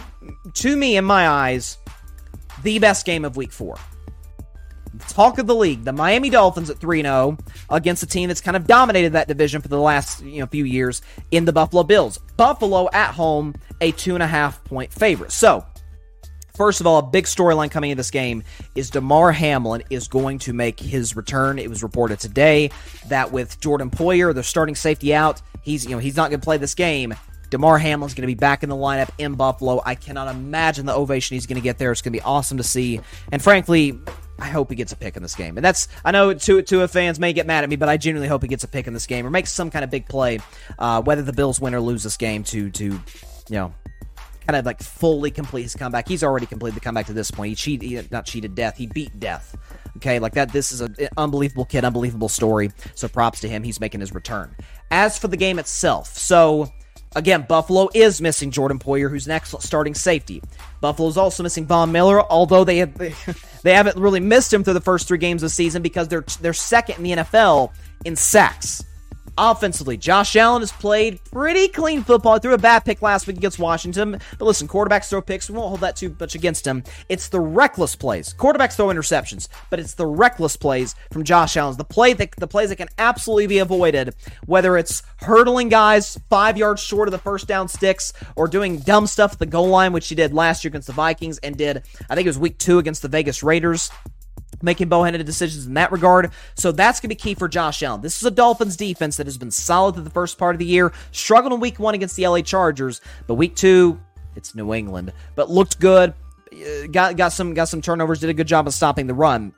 to 0.56 0.76
me, 0.76 0.98
in 0.98 1.06
my 1.06 1.28
eyes, 1.28 1.78
the 2.64 2.80
best 2.80 3.06
game 3.06 3.26
of 3.26 3.38
week 3.38 3.52
four 3.52 3.78
talk 5.08 5.38
of 5.38 5.48
the 5.48 5.56
league, 5.56 5.84
the 5.84 5.94
Miami 5.94 6.30
Dolphins 6.30 6.70
at 6.70 6.78
3-0 6.78 7.40
against 7.70 8.04
a 8.04 8.06
team 8.06 8.28
that's 8.28 8.42
kind 8.42 8.58
of 8.58 8.68
dominated 8.68 9.14
that 9.14 9.28
division 9.28 9.62
for 9.62 9.68
the 9.68 9.80
last 9.80 10.22
you 10.24 10.40
know 10.40 10.48
few 10.48 10.66
years 10.66 11.02
in 11.32 11.46
the 11.46 11.54
Buffalo 11.54 11.84
Bills. 11.84 12.18
Buffalo 12.38 12.90
at 12.92 13.14
home, 13.14 13.56
a 13.82 13.92
two 13.92 14.14
and 14.16 14.24
a 14.24 14.28
half 14.28 14.64
point 14.66 14.92
favorite. 14.92 15.32
So 15.32 15.66
First 16.60 16.82
of 16.82 16.88
all, 16.88 17.00
a 17.00 17.04
big 17.04 17.24
storyline 17.24 17.72
coming 17.72 17.90
in 17.90 17.96
this 17.96 18.12
game 18.12 18.44
is 18.76 18.90
Damar 18.90 19.32
Hamlin 19.32 19.82
is 19.90 20.10
going 20.10 20.40
to 20.40 20.52
make 20.52 20.78
his 20.78 21.16
return. 21.16 21.58
It 21.58 21.70
was 21.70 21.84
reported 21.84 22.20
today 22.20 22.70
that 23.08 23.32
with 23.32 23.62
Jordan 23.62 23.90
Poyer, 23.90 24.36
the 24.36 24.44
starting 24.44 24.76
safety 24.76 25.16
out, 25.16 25.42
he's 25.62 25.86
you 25.86 25.92
know 25.92 26.00
he's 26.00 26.18
not 26.18 26.32
going 26.32 26.42
to 26.42 26.44
play 26.44 26.58
this 26.58 26.76
game. 26.76 27.16
Damar 27.50 27.78
Hamlin's 27.78 28.14
going 28.14 28.24
to 28.24 28.28
be 28.28 28.36
back 28.36 28.62
in 28.62 28.68
the 28.68 28.76
lineup 28.76 29.10
in 29.18 29.36
Buffalo. 29.36 29.82
I 29.86 29.96
cannot 29.96 30.28
imagine 30.28 30.86
the 30.86 30.94
ovation 30.94 31.36
he's 31.36 31.46
going 31.46 31.56
to 31.56 31.64
get 31.64 31.78
there. 31.78 31.94
It's 31.94 32.02
going 32.02 32.12
to 32.12 32.20
be 32.20 32.24
awesome 32.24 32.58
to 32.58 32.64
see. 32.64 33.00
And 33.32 33.42
frankly, 33.42 33.98
I 34.38 34.50
hope 34.50 34.70
he 34.70 34.76
gets 34.76 34.92
a 34.92 34.98
pick 34.98 35.16
in 35.16 35.24
this 35.24 35.36
game. 35.36 35.58
And 35.58 35.64
that's 35.64 35.88
I 36.04 36.12
know 36.12 36.34
two 36.34 36.62
Tua 36.62 36.90
fans 36.90 37.22
may 37.22 37.32
get 37.32 37.48
mad 37.48 37.64
at 37.64 37.70
me, 37.70 37.78
but 37.78 37.88
I 37.88 37.96
genuinely 37.96 38.28
hope 38.28 38.42
he 38.42 38.50
gets 38.50 38.66
a 38.66 38.68
pick 38.68 38.86
in 38.86 38.94
this 38.94 39.08
game 39.08 39.26
or 39.26 39.30
makes 39.30 39.54
some 39.54 39.72
kind 39.72 39.86
of 39.86 39.90
big 39.90 40.10
play, 40.10 40.42
uh, 40.78 41.02
whether 41.04 41.22
the 41.22 41.32
Bills 41.32 41.62
win 41.62 41.74
or 41.74 41.80
lose 41.80 42.04
this 42.04 42.18
game 42.18 42.44
to 42.44 42.70
to 42.72 42.84
you 42.84 43.02
know 43.50 43.74
kind 44.50 44.58
of 44.58 44.66
like 44.66 44.82
fully 44.82 45.30
complete 45.30 45.62
his 45.62 45.76
comeback. 45.76 46.08
He's 46.08 46.24
already 46.24 46.48
completed 46.48 46.76
the 46.76 46.80
comeback 46.80 47.06
to 47.06 47.14
this 47.14 47.30
point. 47.30 47.50
He 47.50 47.56
cheated, 47.56 47.88
he, 47.88 48.08
not 48.10 48.26
cheated 48.26 48.56
death. 48.56 48.78
He 48.78 48.88
beat 48.88 49.20
death. 49.20 49.56
Okay, 49.98 50.18
like 50.18 50.34
that. 50.34 50.52
This 50.52 50.72
is 50.72 50.82
an 50.82 50.96
eh, 50.98 51.08
unbelievable 51.18 51.66
kid, 51.66 51.86
unbelievable 51.86 52.30
story. 52.30 52.72
So 52.96 53.08
props 53.08 53.42
to 53.42 53.48
him. 53.48 53.62
He's 53.62 53.80
making 53.80 54.00
his 54.00 54.12
return. 54.12 54.56
As 54.90 55.20
for 55.20 55.28
the 55.28 55.38
game 55.38 55.60
itself, 55.60 56.18
so 56.18 56.72
Again, 57.16 57.44
Buffalo 57.50 57.90
is 57.96 58.22
missing 58.22 58.52
Jordan 58.52 58.78
Poyer, 58.78 59.10
who's 59.10 59.26
an 59.26 59.32
excellent 59.32 59.64
starting 59.64 59.96
safety. 59.96 60.44
Buffalo's 60.80 61.18
also 61.18 61.42
missing 61.42 61.66
Von 61.66 61.92
Miller, 61.92 62.22
although 62.22 62.64
they 62.64 62.78
have, 62.78 62.96
they 63.64 63.74
haven't 63.74 63.98
really 63.98 64.20
missed 64.20 64.54
him 64.54 64.64
through 64.64 64.76
the 64.76 64.82
first 64.82 65.08
three 65.08 65.18
games 65.18 65.42
of 65.42 65.48
the 65.48 65.54
season 65.56 65.82
because 65.82 66.08
they're 66.08 66.24
they're 66.40 66.54
second 66.54 66.98
in 66.98 67.04
the 67.04 67.12
NFL 67.24 67.72
in 68.06 68.16
sacks. 68.16 68.84
Offensively, 69.42 69.96
Josh 69.96 70.36
Allen 70.36 70.62
has 70.62 70.74
played 70.74 71.24
pretty 71.32 71.70
clean 71.70 72.04
football. 72.04 72.40
Threw 72.40 72.54
a 72.54 72.58
bad 72.58 72.84
pick 72.84 73.02
last 73.02 73.26
week 73.26 73.38
against 73.38 73.58
Washington. 73.58 74.20
But 74.38 74.44
listen, 74.46 74.68
quarterbacks 74.68 75.10
throw 75.10 75.22
picks. 75.22 75.50
We 75.50 75.56
won't 75.56 75.70
hold 75.70 75.80
that 75.80 75.96
too 75.96 76.14
much 76.20 76.36
against 76.36 76.68
him. 76.68 76.84
It's 77.08 77.30
the 77.30 77.40
reckless 77.40 77.96
plays. 77.96 78.36
Quarterbacks 78.38 78.76
throw 78.76 78.88
interceptions, 78.88 79.48
but 79.70 79.80
it's 79.80 79.94
the 79.94 80.06
reckless 80.06 80.58
plays 80.58 80.94
from 81.10 81.24
Josh 81.24 81.56
Allen. 81.56 81.78
The 81.78 81.86
play 81.86 82.12
that 82.12 82.32
the 82.36 82.48
plays 82.48 82.68
that 82.68 82.76
can 82.76 82.90
absolutely 82.98 83.48
be 83.48 83.60
avoided, 83.60 84.14
whether 84.46 84.78
it's 84.78 85.04
hurdling 85.22 85.70
guys 85.70 86.20
five 86.30 86.58
yards 86.58 86.82
short 86.82 87.08
of 87.08 87.14
the 87.14 87.18
first 87.18 87.48
down 87.48 87.70
sticks 87.70 88.12
or 88.36 88.46
doing 88.50 88.80
dumb 88.80 89.08
stuff 89.08 89.34
at 89.34 89.40
the 89.40 89.46
goal 89.46 89.70
line, 89.70 89.94
which 89.94 90.10
he 90.10 90.16
did 90.16 90.34
last 90.34 90.66
year 90.66 90.70
against 90.70 90.88
the 90.88 90.94
Vikings 90.94 91.38
and 91.38 91.56
did, 91.56 91.84
I 92.10 92.16
think 92.16 92.26
it 92.26 92.30
was 92.30 92.38
week 92.38 92.58
two 92.58 92.78
against 92.78 93.04
the 93.04 93.08
Vegas 93.08 93.42
Raiders 93.42 93.90
making 94.62 94.90
bow-handed 94.90 95.26
decisions 95.26 95.66
in 95.66 95.74
that 95.76 95.92
regard. 95.92 96.32
So 96.56 96.72
that's 96.72 97.00
going 97.00 97.10
to 97.10 97.16
be 97.16 97.20
key 97.20 97.36
for 97.36 97.48
Josh 97.48 97.84
Allen. 97.84 98.02
This 98.02 98.18
is 98.18 98.24
a 98.24 98.32
Dolphins 98.32 98.76
defense 98.76 99.18
that 99.18 99.28
has 99.28 99.38
been 99.38 99.52
solid 99.52 99.96
through 99.96 100.04
the 100.04 100.10
first 100.10 100.38
part 100.38 100.56
of 100.56 100.60
the 100.60 100.66
year, 100.66 100.92
struggled 101.12 101.54
in 101.54 101.60
week 101.60 101.80
one 101.80 101.94
against 101.96 102.16
the 102.16 102.28
LA 102.28 102.42
Chargers, 102.42 103.02
but 103.28 103.36
week 103.36 103.56
two, 103.56 104.00
it's 104.36 104.56
New 104.56 104.74
England, 104.74 105.14
but 105.36 105.50
looked 105.50 105.80
good. 105.80 106.14
Uh, 106.52 106.88
got 106.92 107.16
got 107.16 107.30
some 107.30 107.54
got 107.54 107.66
some 107.66 107.82
turnovers. 107.82 108.20
Did 108.20 108.30
a 108.30 108.34
good 108.34 108.48
job 108.48 108.68
of 108.68 108.74
stopping 108.74 109.08
the 109.08 109.14
run. 109.14 109.54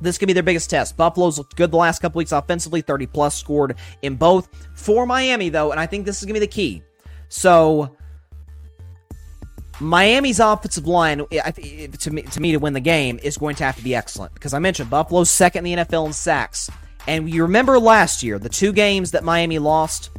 This 0.00 0.18
could 0.18 0.26
be 0.26 0.32
their 0.32 0.42
biggest 0.42 0.70
test. 0.70 0.96
Buffalo's 0.96 1.38
looked 1.38 1.56
good 1.56 1.70
the 1.70 1.76
last 1.76 2.00
couple 2.00 2.18
weeks 2.18 2.32
offensively, 2.32 2.82
30 2.82 3.06
plus 3.06 3.36
scored 3.36 3.76
in 4.02 4.14
both. 4.14 4.48
For 4.74 5.06
Miami, 5.06 5.48
though, 5.48 5.72
and 5.72 5.80
I 5.80 5.86
think 5.86 6.06
this 6.06 6.18
is 6.18 6.24
going 6.24 6.34
to 6.34 6.40
be 6.40 6.46
the 6.46 6.52
key. 6.52 6.82
So 7.28 7.96
Miami's 9.80 10.40
offensive 10.40 10.86
line, 10.86 11.18
to 11.18 12.10
me, 12.10 12.22
to 12.22 12.40
me, 12.40 12.52
to 12.52 12.58
win 12.58 12.72
the 12.72 12.80
game 12.80 13.18
is 13.22 13.38
going 13.38 13.54
to 13.56 13.64
have 13.64 13.76
to 13.76 13.84
be 13.84 13.94
excellent 13.94 14.34
because 14.34 14.52
I 14.52 14.58
mentioned 14.58 14.90
Buffalo's 14.90 15.30
second 15.30 15.66
in 15.66 15.78
the 15.78 15.84
NFL 15.84 16.06
in 16.06 16.12
sacks, 16.12 16.70
and 17.06 17.30
you 17.30 17.42
remember 17.42 17.78
last 17.78 18.22
year 18.22 18.38
the 18.38 18.48
two 18.48 18.72
games 18.72 19.12
that 19.12 19.24
Miami 19.24 19.58
lost 19.58 20.10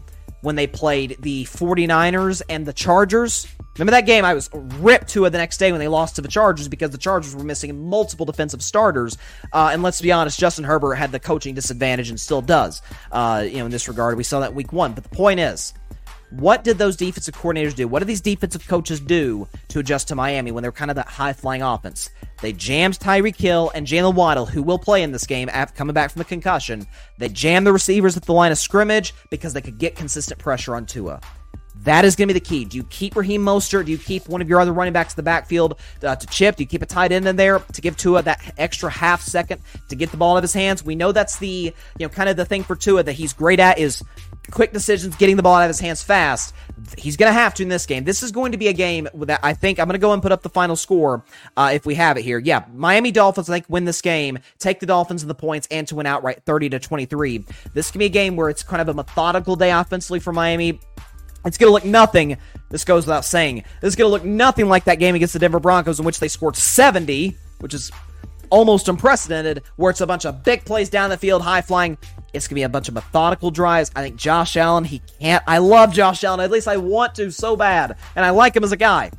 when 0.42 0.56
they 0.56 0.68
played 0.68 1.18
the 1.20 1.44
49ers 1.46 2.42
and 2.50 2.66
the 2.66 2.74
Chargers. 2.74 3.48
Remember 3.78 3.92
that 3.92 4.06
game? 4.06 4.26
I 4.26 4.34
was 4.34 4.50
ripped 4.54 5.10
to 5.10 5.26
it 5.26 5.30
the 5.30 5.38
next 5.38 5.58
day 5.58 5.72
when 5.72 5.80
they 5.80 5.88
lost 5.88 6.16
to 6.16 6.22
the 6.22 6.28
Chargers 6.28 6.68
because 6.68 6.92
the 6.92 6.98
Chargers 6.98 7.36
were 7.36 7.44
missing 7.44 7.90
multiple 7.90 8.26
defensive 8.26 8.62
starters. 8.62 9.18
Uh, 9.54 9.70
and 9.72 9.84
let's 9.84 10.02
be 10.02 10.12
honest, 10.12 10.40
Justin 10.40 10.66
Herbert 10.66 10.96
had 10.96 11.12
the 11.12 11.20
coaching 11.20 11.56
disadvantage 11.56 12.10
and 12.10 12.20
still 12.20 12.42
does. 12.42 12.82
Uh, 13.12 13.46
you 13.48 13.58
know, 13.58 13.66
in 13.66 13.72
this 13.72 13.88
regard, 13.88 14.18
we 14.18 14.24
saw 14.24 14.42
that 14.42 14.54
week 14.54 14.74
one. 14.74 14.94
But 14.94 15.04
the 15.04 15.10
point 15.10 15.40
is, 15.40 15.74
what 16.32 16.64
did 16.64 16.78
those 16.78 16.96
defensive 16.96 17.36
coordinators 17.36 17.76
do? 17.76 17.88
What 17.88 18.00
did 18.00 18.08
these 18.08 18.22
defensive 18.22 18.68
coaches 18.68 19.00
do 19.00 19.48
to 19.70 19.80
adjust 19.80 20.08
to 20.10 20.16
Miami 20.16 20.52
when 20.52 20.62
they 20.62 20.68
were 20.68 20.74
kind 20.74 20.92
of 20.92 20.96
that 20.96 21.08
high 21.08 21.34
flying 21.34 21.62
offense? 21.62 22.10
They 22.42 22.54
jammed 22.54 23.00
Tyreek 23.00 23.36
Hill 23.36 23.72
and 23.74 23.88
Jaylen 23.88 24.14
Waddle, 24.14 24.46
who 24.46 24.62
will 24.62 24.80
play 24.80 25.04
in 25.04 25.12
this 25.12 25.26
game 25.26 25.50
after 25.50 25.76
coming 25.76 25.94
back 25.94 26.12
from 26.12 26.20
the 26.20 26.26
concussion. 26.26 26.86
They 27.18 27.30
jammed 27.30 27.66
the 27.66 27.74
receivers 27.74 28.16
at 28.16 28.24
the 28.24 28.34
line 28.34 28.52
of 28.52 28.58
scrimmage 28.58 29.14
because 29.30 29.54
they 29.54 29.62
could 29.62 29.78
get 29.80 29.96
consistent 29.96 30.40
pressure 30.40 30.76
on 30.76 30.86
Tua. 30.86 31.20
That 31.84 32.04
is 32.04 32.16
going 32.16 32.28
to 32.28 32.34
be 32.34 32.40
the 32.40 32.46
key. 32.46 32.66
Do 32.66 32.76
you 32.76 32.84
keep 32.84 33.16
Raheem 33.16 33.42
Mostert? 33.42 33.86
Do 33.86 33.92
you 33.92 33.98
keep 33.98 34.28
one 34.28 34.42
of 34.42 34.50
your 34.50 34.60
other 34.60 34.74
running 34.74 34.92
backs 34.92 35.14
in 35.14 35.16
the 35.16 35.24
backfield 35.24 35.80
uh, 36.04 36.16
to 36.16 36.28
chip? 36.28 36.58
Do 36.58 36.64
you 36.64 36.68
keep 36.68 36.82
a 36.82 36.86
tight 36.86 37.14
end 37.14 37.26
in 37.26 37.38
there 37.38 37.60
to 37.60 37.82
give 37.82 37.96
Tua 37.96 38.22
that 38.24 38.54
extra 38.58 38.90
half 38.90 39.22
second 39.22 39.62
to 39.88 39.96
get 39.96 40.12
the 40.12 40.18
ball 40.18 40.34
out 40.34 40.40
of 40.40 40.44
his 40.44 40.54
hands? 40.54 40.84
We 40.84 40.96
know 40.96 41.14
that's 41.14 41.40
the 41.40 41.48
you 41.48 42.06
know 42.06 42.10
kind 42.10 42.28
of 42.28 42.36
the 42.36 42.44
thing 42.44 42.64
for 42.64 42.76
Tua 42.76 43.04
that 43.04 43.14
he's 43.14 43.32
great 43.32 43.62
at 43.62 43.80
is 43.80 44.04
quick 44.52 44.74
decisions, 44.74 45.16
getting 45.16 45.36
the 45.36 45.44
ball 45.44 45.56
out 45.56 45.64
of 45.64 45.70
his 45.70 45.80
hands 45.80 46.04
fast. 46.04 46.54
He's 46.98 47.18
going 47.18 47.30
to 47.30 47.34
have 47.34 47.54
to 47.56 47.64
in 47.64 47.70
this 47.70 47.86
game. 47.86 48.04
This 48.04 48.24
is 48.24 48.32
going 48.32 48.52
to 48.52 48.58
be 48.58 48.68
a 48.68 48.74
game 48.74 49.08
that 49.14 49.40
I 49.44 49.54
think 49.54 49.80
I'm 49.80 49.88
going 49.88 49.94
to 49.94 50.00
go 50.00 50.14
and 50.14 50.22
put 50.22 50.32
up 50.32 50.42
the 50.42 50.50
final 50.50 50.76
score 50.76 51.24
uh, 51.56 51.72
if 51.74 51.86
we 51.86 51.96
have 51.96 52.18
it 52.18 52.24
here. 52.24 52.40
Yeah, 52.40 52.66
Miami 52.74 53.12
Dolphins 53.12 53.50
I 53.50 53.56
think 53.56 53.66
win 53.70 53.86
this 53.86 54.02
game, 54.02 54.40
take 54.58 54.80
the 54.80 54.86
Dolphins 54.86 55.22
and 55.22 55.30
the 55.30 55.36
points, 55.36 55.68
and 55.70 55.88
to 55.88 55.96
win 55.96 56.06
outright 56.06 56.44
30 56.46 56.70
to 56.70 56.80
23. 56.80 57.46
This 57.74 57.92
can 57.92 58.00
be 58.00 58.06
a 58.06 58.10
game 58.10 58.36
where 58.36 58.50
it's 58.50 58.64
kind 58.64 58.82
of 58.82 58.90
a 58.90 58.94
methodical 58.94 59.56
day 59.56 59.72
offensively 59.72 60.20
for 60.20 60.34
Miami. 60.34 60.80
It's 61.46 61.58
going 61.58 61.70
to 61.70 61.74
look 61.74 61.86
nothing. 61.86 62.38
This 62.70 62.84
goes 62.84 63.06
without 63.06 63.26
saying. 63.26 63.64
This 63.82 63.90
is 63.90 63.96
going 63.96 64.10
to 64.10 64.12
look 64.12 64.26
nothing 64.26 64.68
like 64.68 64.86
that 64.86 65.00
game 65.00 65.16
against 65.16 65.34
the 65.34 65.40
Denver 65.40 65.60
Broncos 65.60 66.00
in 66.00 66.06
which 66.06 66.20
they 66.20 66.28
scored 66.28 66.56
70, 66.56 67.38
which 67.60 67.74
is 67.74 67.92
almost 68.50 68.88
unprecedented, 68.88 69.64
where 69.76 69.92
it's 69.92 70.02
a 70.02 70.08
bunch 70.08 70.26
of 70.26 70.44
big 70.44 70.66
plays 70.66 70.90
down 70.90 71.10
the 71.10 71.18
field, 71.18 71.42
high 71.42 71.62
flying. 71.62 71.98
It's 72.34 72.48
going 72.48 72.56
to 72.56 72.60
be 72.60 72.64
a 72.64 72.70
bunch 72.70 72.88
of 72.88 72.94
methodical 72.94 73.52
drives. 73.52 73.92
I 73.96 74.02
think 74.02 74.16
Josh 74.16 74.56
Allen, 74.56 74.84
he 74.84 75.02
can't. 75.20 75.44
I 75.48 75.58
love 75.58 75.94
Josh 75.94 76.24
Allen. 76.24 76.40
At 76.40 76.52
least 76.52 76.68
I 76.68 76.78
want 76.78 77.16
to 77.16 77.32
so 77.32 77.56
bad. 77.56 77.98
And 78.16 78.24
I 78.26 78.30
like 78.30 78.56
him 78.56 78.64
as 78.64 78.72
a 78.72 78.78
guy. 78.78 79.12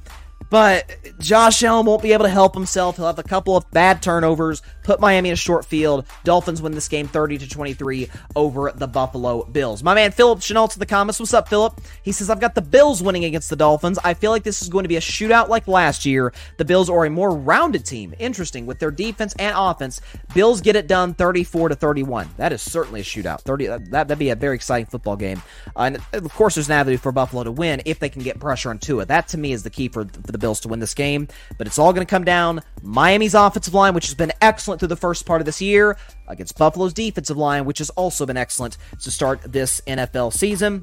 But 0.48 0.96
Josh 1.20 1.62
Allen 1.62 1.86
won't 1.86 2.02
be 2.02 2.12
able 2.12 2.24
to 2.24 2.30
help 2.30 2.54
himself. 2.54 2.96
He'll 2.96 3.06
have 3.06 3.18
a 3.18 3.24
couple 3.24 3.56
of 3.56 3.70
bad 3.70 4.02
turnovers, 4.02 4.62
put 4.90 4.98
Miami 4.98 5.28
in 5.28 5.34
a 5.34 5.36
short 5.36 5.64
field. 5.64 6.04
Dolphins 6.24 6.60
win 6.60 6.72
this 6.72 6.88
game 6.88 7.06
30 7.06 7.38
to 7.38 7.48
23 7.48 8.08
over 8.34 8.72
the 8.74 8.88
Buffalo 8.88 9.44
Bills. 9.44 9.84
My 9.84 9.94
man 9.94 10.10
Philip 10.10 10.40
Chenault 10.40 10.70
in 10.74 10.80
the 10.80 10.86
comments. 10.86 11.20
What's 11.20 11.32
up, 11.32 11.48
Philip? 11.48 11.80
He 12.02 12.10
says, 12.10 12.28
I've 12.28 12.40
got 12.40 12.56
the 12.56 12.60
Bills 12.60 13.00
winning 13.00 13.24
against 13.24 13.50
the 13.50 13.54
Dolphins. 13.56 14.00
I 14.02 14.14
feel 14.14 14.32
like 14.32 14.42
this 14.42 14.62
is 14.62 14.68
going 14.68 14.82
to 14.82 14.88
be 14.88 14.96
a 14.96 15.00
shootout 15.00 15.46
like 15.46 15.68
last 15.68 16.04
year. 16.04 16.32
The 16.56 16.64
Bills 16.64 16.90
are 16.90 17.04
a 17.04 17.10
more 17.10 17.30
rounded 17.30 17.86
team. 17.86 18.16
Interesting. 18.18 18.66
With 18.66 18.80
their 18.80 18.90
defense 18.90 19.32
and 19.38 19.54
offense, 19.56 20.00
Bills 20.34 20.60
get 20.60 20.74
it 20.74 20.88
done 20.88 21.14
34 21.14 21.68
to 21.68 21.76
31. 21.76 22.28
That 22.36 22.52
is 22.52 22.60
certainly 22.60 23.02
a 23.02 23.04
shootout. 23.04 23.42
30 23.42 23.66
that, 23.66 23.90
that'd 23.92 24.18
be 24.18 24.30
a 24.30 24.34
very 24.34 24.56
exciting 24.56 24.86
football 24.86 25.14
game. 25.14 25.40
Uh, 25.76 25.82
and 25.82 26.24
of 26.24 26.34
course, 26.34 26.56
there's 26.56 26.68
an 26.68 26.74
avenue 26.74 26.96
for 26.96 27.12
Buffalo 27.12 27.44
to 27.44 27.52
win 27.52 27.80
if 27.84 28.00
they 28.00 28.08
can 28.08 28.22
get 28.22 28.40
pressure 28.40 28.70
on 28.70 28.80
Tua. 28.80 29.06
That 29.06 29.28
to 29.28 29.38
me 29.38 29.52
is 29.52 29.62
the 29.62 29.70
key 29.70 29.86
for, 29.86 30.04
for 30.04 30.32
the 30.32 30.38
Bills 30.38 30.58
to 30.60 30.68
win 30.68 30.80
this 30.80 30.94
game. 30.94 31.28
But 31.58 31.68
it's 31.68 31.78
all 31.78 31.92
going 31.92 32.04
to 32.04 32.10
come 32.10 32.24
down 32.24 32.62
Miami's 32.82 33.34
offensive 33.34 33.74
line, 33.74 33.94
which 33.94 34.06
has 34.06 34.14
been 34.14 34.32
excellent 34.40 34.79
through 34.80 34.88
the 34.88 34.96
first 34.96 35.24
part 35.24 35.40
of 35.40 35.44
this 35.44 35.60
year, 35.60 35.96
against 36.26 36.58
Buffalo's 36.58 36.92
defensive 36.92 37.36
line, 37.36 37.64
which 37.64 37.78
has 37.78 37.90
also 37.90 38.26
been 38.26 38.36
excellent 38.36 38.76
to 39.00 39.10
start 39.10 39.40
this 39.44 39.80
NFL 39.86 40.32
season. 40.32 40.82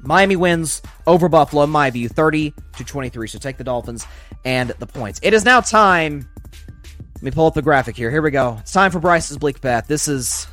Miami 0.00 0.36
wins 0.36 0.82
over 1.06 1.28
Buffalo, 1.28 1.64
in 1.64 1.70
my 1.70 1.90
view, 1.90 2.08
30 2.08 2.54
to 2.76 2.84
23. 2.84 3.26
So 3.26 3.38
take 3.38 3.56
the 3.56 3.64
Dolphins 3.64 4.06
and 4.44 4.70
the 4.78 4.86
points. 4.86 5.18
It 5.22 5.34
is 5.34 5.44
now 5.44 5.60
time. 5.60 6.28
Let 7.16 7.22
me 7.22 7.30
pull 7.30 7.46
up 7.46 7.54
the 7.54 7.62
graphic 7.62 7.96
here. 7.96 8.10
Here 8.10 8.22
we 8.22 8.30
go. 8.30 8.58
It's 8.60 8.72
time 8.72 8.90
for 8.90 9.00
Bryson's 9.00 9.38
Bleak 9.38 9.60
Bet. 9.60 9.88
This 9.88 10.08
is 10.08 10.46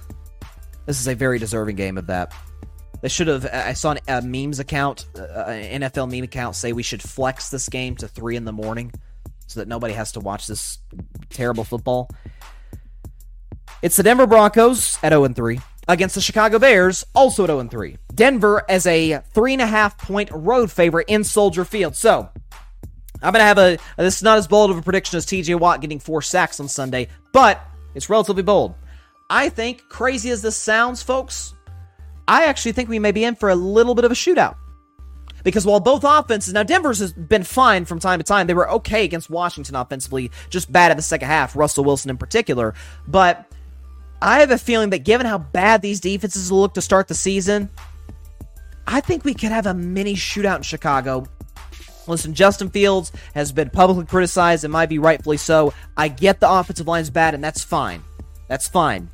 this 0.85 0.99
is 0.99 1.07
a 1.07 1.15
very 1.15 1.37
deserving 1.37 1.75
game 1.75 1.97
of 1.97 2.07
that. 2.07 2.33
They 3.01 3.09
should 3.09 3.27
have. 3.27 3.45
I 3.45 3.73
saw 3.73 3.95
a 4.07 4.21
memes 4.21 4.59
account, 4.59 5.07
uh, 5.17 5.21
an 5.47 5.81
NFL 5.81 6.09
meme 6.09 6.23
account, 6.23 6.55
say 6.55 6.71
we 6.71 6.83
should 6.83 7.01
flex 7.01 7.49
this 7.49 7.67
game 7.67 7.95
to 7.97 8.07
three 8.07 8.35
in 8.35 8.45
the 8.45 8.51
morning, 8.51 8.91
so 9.47 9.59
that 9.59 9.67
nobody 9.67 9.93
has 9.95 10.11
to 10.13 10.19
watch 10.19 10.47
this 10.47 10.77
terrible 11.29 11.63
football. 11.63 12.09
It's 13.81 13.95
the 13.95 14.03
Denver 14.03 14.27
Broncos 14.27 14.99
at 15.01 15.11
0 15.11 15.27
3 15.29 15.59
against 15.87 16.13
the 16.13 16.21
Chicago 16.21 16.59
Bears, 16.59 17.03
also 17.15 17.43
at 17.43 17.47
0 17.47 17.67
3. 17.67 17.97
Denver 18.13 18.63
as 18.69 18.85
a 18.85 19.21
three 19.33 19.53
and 19.53 19.61
a 19.61 19.65
half 19.65 19.97
point 19.97 20.29
road 20.31 20.71
favorite 20.71 21.09
in 21.09 21.23
Soldier 21.23 21.65
Field. 21.65 21.95
So 21.95 22.29
I'm 23.23 23.33
gonna 23.33 23.43
have 23.43 23.57
a. 23.57 23.77
This 23.97 24.17
is 24.17 24.23
not 24.23 24.37
as 24.37 24.47
bold 24.47 24.69
of 24.69 24.77
a 24.77 24.81
prediction 24.83 25.17
as 25.17 25.25
T.J. 25.25 25.55
Watt 25.55 25.81
getting 25.81 25.99
four 25.99 26.21
sacks 26.21 26.59
on 26.59 26.67
Sunday, 26.67 27.07
but 27.33 27.59
it's 27.95 28.09
relatively 28.09 28.43
bold. 28.43 28.75
I 29.31 29.49
think, 29.49 29.89
crazy 29.89 30.29
as 30.29 30.43
this 30.43 30.57
sounds, 30.57 31.01
folks, 31.01 31.55
I 32.27 32.45
actually 32.45 32.73
think 32.73 32.87
we 32.87 32.99
may 32.99 33.11
be 33.11 33.23
in 33.23 33.35
for 33.35 33.49
a 33.49 33.55
little 33.55 33.95
bit 33.95 34.05
of 34.05 34.11
a 34.11 34.15
shootout. 34.15 34.57
Because 35.43 35.65
while 35.65 35.79
both 35.79 36.03
offenses, 36.03 36.53
now 36.53 36.61
Denver's 36.61 36.99
has 36.99 37.13
been 37.13 37.43
fine 37.43 37.85
from 37.85 37.99
time 37.99 38.19
to 38.19 38.23
time. 38.23 38.45
They 38.45 38.53
were 38.53 38.69
okay 38.71 39.05
against 39.05 39.29
Washington 39.29 39.75
offensively, 39.75 40.29
just 40.51 40.71
bad 40.71 40.91
at 40.91 40.97
the 40.97 41.03
second 41.03 41.29
half, 41.29 41.55
Russell 41.55 41.83
Wilson 41.83 42.11
in 42.11 42.17
particular. 42.17 42.75
But 43.07 43.50
I 44.21 44.39
have 44.39 44.51
a 44.51 44.57
feeling 44.57 44.91
that 44.91 44.99
given 44.99 45.25
how 45.25 45.39
bad 45.39 45.81
these 45.81 45.99
defenses 45.99 46.51
look 46.51 46.75
to 46.75 46.81
start 46.81 47.07
the 47.07 47.15
season, 47.15 47.69
I 48.85 49.01
think 49.01 49.25
we 49.25 49.33
could 49.33 49.51
have 49.51 49.65
a 49.65 49.73
mini 49.73 50.15
shootout 50.15 50.57
in 50.57 50.63
Chicago. 50.63 51.25
Listen, 52.07 52.33
Justin 52.33 52.69
Fields 52.69 53.11
has 53.33 53.51
been 53.51 53.69
publicly 53.69 54.05
criticized 54.05 54.63
and 54.63 54.71
might 54.71 54.89
be 54.89 54.99
rightfully 54.99 55.37
so. 55.37 55.73
I 55.97 56.07
get 56.07 56.39
the 56.39 56.51
offensive 56.51 56.87
line's 56.87 57.09
bad, 57.09 57.33
and 57.33 57.43
that's 57.43 57.63
fine. 57.63 58.03
That's 58.47 58.67
fine 58.67 59.09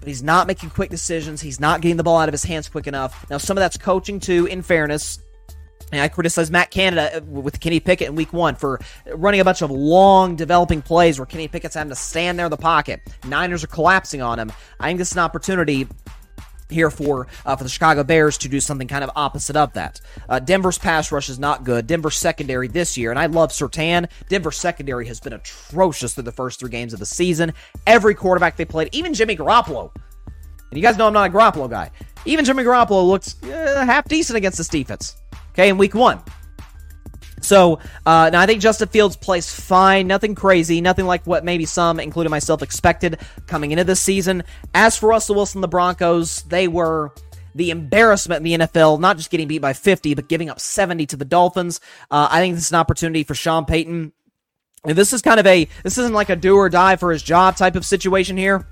but 0.00 0.08
he's 0.08 0.22
not 0.22 0.46
making 0.46 0.70
quick 0.70 0.90
decisions. 0.90 1.42
He's 1.42 1.60
not 1.60 1.82
getting 1.82 1.98
the 1.98 2.02
ball 2.02 2.16
out 2.16 2.28
of 2.28 2.32
his 2.32 2.42
hands 2.42 2.68
quick 2.68 2.86
enough. 2.86 3.28
Now, 3.30 3.38
some 3.38 3.56
of 3.56 3.60
that's 3.60 3.76
coaching 3.76 4.18
too, 4.18 4.46
in 4.46 4.62
fairness. 4.62 5.20
And 5.92 6.00
I 6.00 6.08
criticize 6.08 6.50
Matt 6.50 6.70
Canada 6.70 7.16
uh, 7.16 7.20
with 7.22 7.60
Kenny 7.60 7.80
Pickett 7.80 8.08
in 8.08 8.14
week 8.14 8.32
one 8.32 8.54
for 8.54 8.80
running 9.14 9.40
a 9.40 9.44
bunch 9.44 9.62
of 9.62 9.70
long 9.70 10.36
developing 10.36 10.82
plays 10.82 11.18
where 11.18 11.26
Kenny 11.26 11.48
Pickett's 11.48 11.74
having 11.74 11.90
to 11.90 11.96
stand 11.96 12.38
there 12.38 12.46
in 12.46 12.50
the 12.50 12.56
pocket. 12.56 13.00
Niners 13.26 13.64
are 13.64 13.68
collapsing 13.68 14.22
on 14.22 14.38
him. 14.38 14.52
I 14.78 14.88
think 14.88 14.98
this 14.98 15.08
is 15.08 15.14
an 15.14 15.20
opportunity 15.20 15.88
here 16.70 16.90
for 16.90 17.26
uh, 17.44 17.56
for 17.56 17.64
the 17.64 17.70
Chicago 17.70 18.04
Bears 18.04 18.38
to 18.38 18.48
do 18.48 18.60
something 18.60 18.88
kind 18.88 19.04
of 19.04 19.10
opposite 19.16 19.56
of 19.56 19.72
that. 19.74 20.00
Uh, 20.28 20.38
Denver's 20.38 20.78
pass 20.78 21.12
rush 21.12 21.28
is 21.28 21.38
not 21.38 21.64
good. 21.64 21.86
Denver's 21.86 22.16
secondary 22.16 22.68
this 22.68 22.96
year, 22.96 23.10
and 23.10 23.18
I 23.18 23.26
love 23.26 23.50
Surtain. 23.50 24.08
Denver's 24.28 24.56
secondary 24.56 25.06
has 25.08 25.20
been 25.20 25.32
atrocious 25.32 26.14
through 26.14 26.24
the 26.24 26.32
first 26.32 26.60
three 26.60 26.70
games 26.70 26.92
of 26.92 27.00
the 27.00 27.06
season. 27.06 27.52
Every 27.86 28.14
quarterback 28.14 28.56
they 28.56 28.64
played, 28.64 28.90
even 28.92 29.14
Jimmy 29.14 29.36
Garoppolo, 29.36 29.92
and 30.70 30.78
you 30.78 30.82
guys 30.82 30.96
know 30.96 31.06
I'm 31.06 31.12
not 31.12 31.28
a 31.28 31.32
Garoppolo 31.32 31.68
guy. 31.68 31.90
Even 32.24 32.44
Jimmy 32.44 32.62
Garoppolo 32.62 33.06
looks 33.06 33.42
uh, 33.42 33.84
half 33.84 34.06
decent 34.08 34.36
against 34.36 34.58
this 34.58 34.68
defense. 34.68 35.16
Okay, 35.60 35.68
in 35.68 35.76
week 35.76 35.94
one. 35.94 36.22
So 37.42 37.80
uh, 38.06 38.30
now 38.32 38.40
I 38.40 38.46
think 38.46 38.62
Justin 38.62 38.88
Fields 38.88 39.14
plays 39.14 39.52
fine, 39.52 40.06
nothing 40.06 40.34
crazy, 40.34 40.80
nothing 40.80 41.04
like 41.04 41.26
what 41.26 41.44
maybe 41.44 41.66
some, 41.66 42.00
including 42.00 42.30
myself, 42.30 42.62
expected 42.62 43.20
coming 43.46 43.70
into 43.70 43.84
this 43.84 44.00
season. 44.00 44.42
As 44.72 44.96
for 44.96 45.10
Russell 45.10 45.34
Wilson, 45.34 45.60
the 45.60 45.68
Broncos, 45.68 46.44
they 46.44 46.66
were 46.66 47.12
the 47.54 47.70
embarrassment 47.70 48.38
in 48.38 48.60
the 48.60 48.66
NFL, 48.66 49.00
not 49.00 49.18
just 49.18 49.30
getting 49.30 49.48
beat 49.48 49.58
by 49.58 49.74
50, 49.74 50.14
but 50.14 50.30
giving 50.30 50.48
up 50.48 50.60
70 50.60 51.04
to 51.06 51.16
the 51.18 51.26
Dolphins. 51.26 51.78
Uh, 52.10 52.28
I 52.30 52.40
think 52.40 52.54
this 52.54 52.64
is 52.64 52.72
an 52.72 52.78
opportunity 52.78 53.22
for 53.22 53.34
Sean 53.34 53.66
Payton. 53.66 54.12
And 54.84 54.96
this 54.96 55.12
is 55.12 55.20
kind 55.20 55.38
of 55.38 55.46
a 55.46 55.68
this 55.82 55.98
isn't 55.98 56.14
like 56.14 56.30
a 56.30 56.36
do 56.36 56.56
or 56.56 56.70
die 56.70 56.96
for 56.96 57.12
his 57.12 57.22
job 57.22 57.56
type 57.56 57.76
of 57.76 57.84
situation 57.84 58.38
here, 58.38 58.66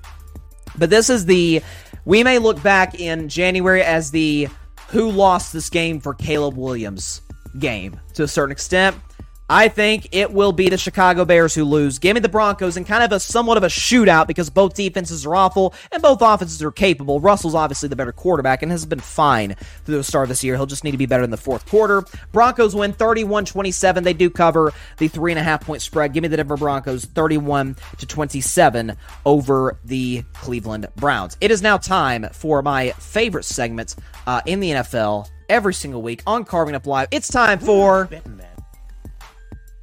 but 0.79 0.89
this 0.89 1.11
is 1.11 1.27
the 1.27 1.61
we 2.07 2.25
may 2.25 2.39
look 2.39 2.63
back 2.63 2.99
in 2.99 3.29
January 3.29 3.83
as 3.83 4.11
the 4.11 4.49
who 4.89 5.11
lost 5.11 5.53
this 5.53 5.71
game 5.71 6.01
for 6.01 6.15
Caleb 6.15 6.57
Williams 6.57 7.23
game 7.59 7.99
to 8.15 8.23
a 8.23 8.29
certain 8.29 8.53
extent. 8.53 8.97
I 9.51 9.69
think 9.69 10.09
it 10.13 10.31
will 10.31 10.53
be 10.53 10.69
the 10.69 10.77
Chicago 10.77 11.25
Bears 11.25 11.55
who 11.55 11.65
lose. 11.65 11.99
Give 11.99 12.15
me 12.15 12.21
the 12.21 12.29
Broncos 12.29 12.77
in 12.77 12.85
kind 12.85 13.03
of 13.03 13.13
a 13.13 13.19
somewhat 13.19 13.57
of 13.57 13.63
a 13.63 13.69
shootout 13.69 14.27
because 14.27 14.51
both 14.51 14.75
defenses 14.75 15.25
are 15.25 15.35
awful 15.35 15.73
and 15.91 16.03
both 16.03 16.21
offenses 16.21 16.63
are 16.63 16.71
capable. 16.71 17.19
Russell's 17.19 17.55
obviously 17.55 17.89
the 17.89 17.97
better 17.97 18.13
quarterback 18.13 18.63
and 18.63 18.71
has 18.71 18.85
been 18.85 19.01
fine 19.01 19.55
through 19.85 19.97
the 19.97 20.05
start 20.05 20.25
of 20.25 20.29
this 20.29 20.45
year. 20.45 20.57
He'll 20.57 20.67
just 20.67 20.85
need 20.85 20.91
to 20.91 20.99
be 20.99 21.07
better 21.07 21.25
in 21.25 21.31
the 21.31 21.39
fourth 21.39 21.67
quarter. 21.67 22.05
Broncos 22.31 22.75
win 22.75 22.93
31 22.93 23.47
27. 23.47 24.05
They 24.05 24.13
do 24.13 24.29
cover 24.29 24.73
the 24.99 25.09
three 25.09 25.33
and 25.33 25.39
a 25.39 25.43
half 25.43 25.65
point 25.65 25.81
spread. 25.81 26.13
Give 26.13 26.23
me 26.23 26.29
the 26.29 26.37
Denver 26.37 26.59
Broncos 26.59 27.07
31 27.07 27.77
to 27.99 28.07
27 28.07 28.97
over 29.25 29.79
the 29.85 30.25
Cleveland 30.35 30.89
Browns. 30.97 31.39
It 31.41 31.51
is 31.51 31.63
now 31.63 31.79
time 31.79 32.27
for 32.33 32.61
my 32.61 32.91
favorite 32.93 33.45
segment 33.45 33.97
uh, 34.27 34.43
in 34.45 34.61
the 34.61 34.71
NFL 34.71 35.31
every 35.49 35.73
single 35.73 36.03
week 36.03 36.23
on 36.27 36.45
Carving 36.45 36.75
Up 36.75 36.87
Live. 36.87 37.09
It's 37.11 37.29
time 37.29 37.59
for 37.59 38.11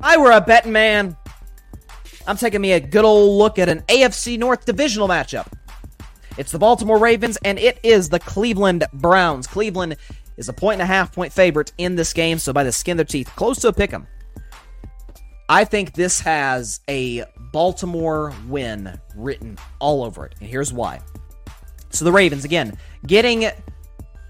I 0.06 0.18
were 0.18 0.30
a 0.30 0.40
betting 0.40 0.72
man, 0.72 1.18
I'm 2.28 2.38
taking 2.38 2.62
me 2.62 2.74
a 2.74 2.80
good 2.80 3.04
old 3.04 3.40
look 3.40 3.58
at 3.58 3.70
an 3.70 3.82
AFC 3.90 4.38
North 4.38 4.64
divisional 4.64 5.08
matchup. 5.08 5.52
It's 6.38 6.52
the 6.52 6.60
Baltimore 6.60 7.00
Ravens 7.00 7.40
and 7.44 7.58
it 7.58 7.80
is 7.82 8.10
the 8.10 8.20
Cleveland 8.20 8.84
Browns. 8.94 9.48
Cleveland 9.48 9.98
is 10.38 10.48
a 10.48 10.54
point 10.54 10.76
and 10.76 10.84
a 10.84 10.86
half 10.86 11.12
point 11.12 11.34
favorite 11.34 11.74
in 11.80 11.96
this 11.96 12.14
game, 12.14 12.38
so 12.38 12.54
by 12.54 12.64
the 12.64 12.72
skin 12.72 12.94
of 12.94 12.98
their 12.98 13.06
teeth, 13.06 13.32
close 13.36 13.58
to 13.62 13.70
a 13.70 13.74
pick 13.74 13.94
'em. 13.94 14.06
I 15.50 15.66
think 15.66 15.94
this 15.94 16.20
has 16.20 16.82
a 16.88 17.24
Baltimore 17.52 18.32
win 18.48 19.00
written 19.16 19.58
all 19.80 20.04
over 20.04 20.28
it, 20.28 20.36
and 20.40 20.48
here's 20.48 20.72
why. 20.72 21.00
So 21.90 22.06
the 22.06 22.12
Ravens 22.12 22.46
again 22.46 22.78
getting. 23.08 23.50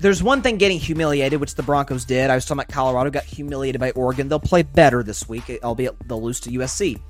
There's 0.06 0.22
one 0.22 0.44
thing 0.44 0.58
getting 0.58 0.78
humiliated, 0.78 1.40
which 1.40 1.56
the 1.56 1.64
Broncos 1.64 2.06
did. 2.06 2.30
I 2.30 2.36
was 2.36 2.46
talking 2.46 2.60
about 2.60 2.72
Colorado 2.72 3.10
got 3.10 3.24
humiliated 3.24 3.82
by 3.82 3.90
Oregon. 3.90 4.30
They'll 4.30 4.40
play 4.40 4.62
better 4.62 5.02
this 5.02 5.28
week, 5.28 5.50
albeit 5.64 5.96
they'll 6.08 6.22
lose 6.22 6.40
to 6.42 6.52
USC. 6.52 7.02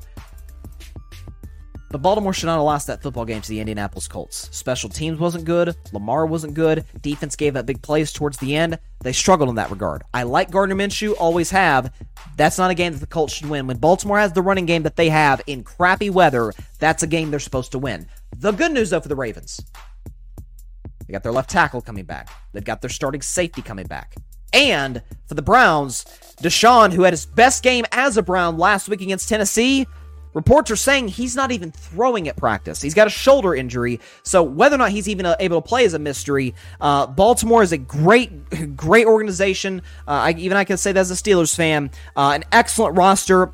But 1.92 2.02
Baltimore 2.02 2.32
should 2.32 2.46
not 2.46 2.56
have 2.56 2.64
lost 2.64 2.88
that 2.88 3.02
football 3.02 3.26
game 3.26 3.42
to 3.42 3.50
the 3.50 3.60
Indianapolis 3.60 4.08
Colts. 4.08 4.48
Special 4.56 4.90
teams 4.90 5.20
wasn't 5.20 5.44
good. 5.44 5.76
Lamar 5.92 6.26
wasn't 6.26 6.54
good. 6.54 6.86
Defense 7.02 7.36
gave 7.36 7.58
up 7.58 7.66
big 7.66 7.82
plays 7.82 8.14
towards 8.14 8.38
the 8.38 8.56
end. 8.56 8.80
They 9.02 9.12
struggled 9.12 9.50
in 9.50 9.56
that 9.56 9.72
regard. 9.72 10.04
I 10.14 10.24
like 10.24 10.50
Gardner 10.50 10.76
Minshew, 10.76 11.16
always 11.20 11.52
have. 11.52 11.94
That's 12.38 12.58
not 12.58 12.72
a 12.72 12.76
game 12.76 12.94
that 12.94 13.00
the 13.00 13.08
Colts 13.08 13.34
should 13.34 13.50
win. 13.50 13.68
When 13.68 13.76
Baltimore 13.76 14.20
has 14.20 14.32
the 14.32 14.42
running 14.42 14.68
game 14.68 14.84
that 14.84 14.96
they 14.96 15.10
have 15.10 15.42
in 15.48 15.66
crappy 15.66 16.10
weather, 16.10 16.54
that's 16.80 17.04
a 17.04 17.08
game 17.08 17.30
they're 17.30 17.42
supposed 17.42 17.74
to 17.74 17.80
win. 17.80 18.08
The 18.38 18.54
good 18.54 18.72
news, 18.72 18.92
though, 18.92 19.02
for 19.02 19.10
the 19.10 19.18
Ravens, 19.18 19.60
they 21.07 21.11
got 21.11 21.23
their 21.23 21.32
left 21.32 21.49
tackle 21.49 21.82
coming 21.82 22.06
back. 22.06 22.30
They've 22.53 22.64
got 22.64 22.82
their 22.82 22.90
starting 22.90 23.22
safety 23.22 23.61
coming 23.61 23.88
back. 23.88 24.15
And 24.53 25.02
for 25.27 25.34
the 25.34 25.41
Browns, 25.41 26.06
Deshaun, 26.41 26.94
who 26.94 27.03
had 27.03 27.14
his 27.14 27.26
best 27.26 27.64
game 27.64 27.86
as 27.91 28.18
a 28.18 28.22
Brown 28.22 28.57
last 28.57 28.88
week 28.88 29.02
against 29.02 29.27
Tennessee, 29.27 29.86
Reports 30.36 30.69
are 30.69 30.76
saying 30.76 31.07
he's 31.07 31.34
not 31.34 31.53
even 31.53 31.72
throwing 31.72 32.27
at 32.27 32.36
practice. 32.36 32.82
He's 32.82 32.94
got 32.94 33.07
a 33.07 33.10
shoulder 33.10 33.56
injury, 33.56 34.02
so 34.23 34.44
whether 34.44 34.76
or 34.76 34.80
not 34.80 34.91
he's 34.91 35.07
even 35.07 35.26
uh, 35.26 35.38
able 35.40 35.61
to 35.61 35.68
play 35.68 35.86
is 35.86 35.94
a 35.94 35.99
mystery. 35.99 36.53
Uh, 36.82 37.07
Baltimore 37.07 37.64
is 37.64 37.72
a 37.72 37.77
great, 37.77 38.76
great 38.76 39.07
organization. 39.07 39.82
Uh, 40.06 40.11
I, 40.11 40.32
even 40.38 40.57
I 40.57 40.65
can 40.65 40.76
say 40.76 40.91
that 40.91 40.99
as 40.99 41.10
a 41.10 41.14
Steelers 41.14 41.56
fan. 41.56 41.90
Uh, 42.18 42.34
an 42.36 42.44
excellent 42.52 42.98
roster 42.98 43.53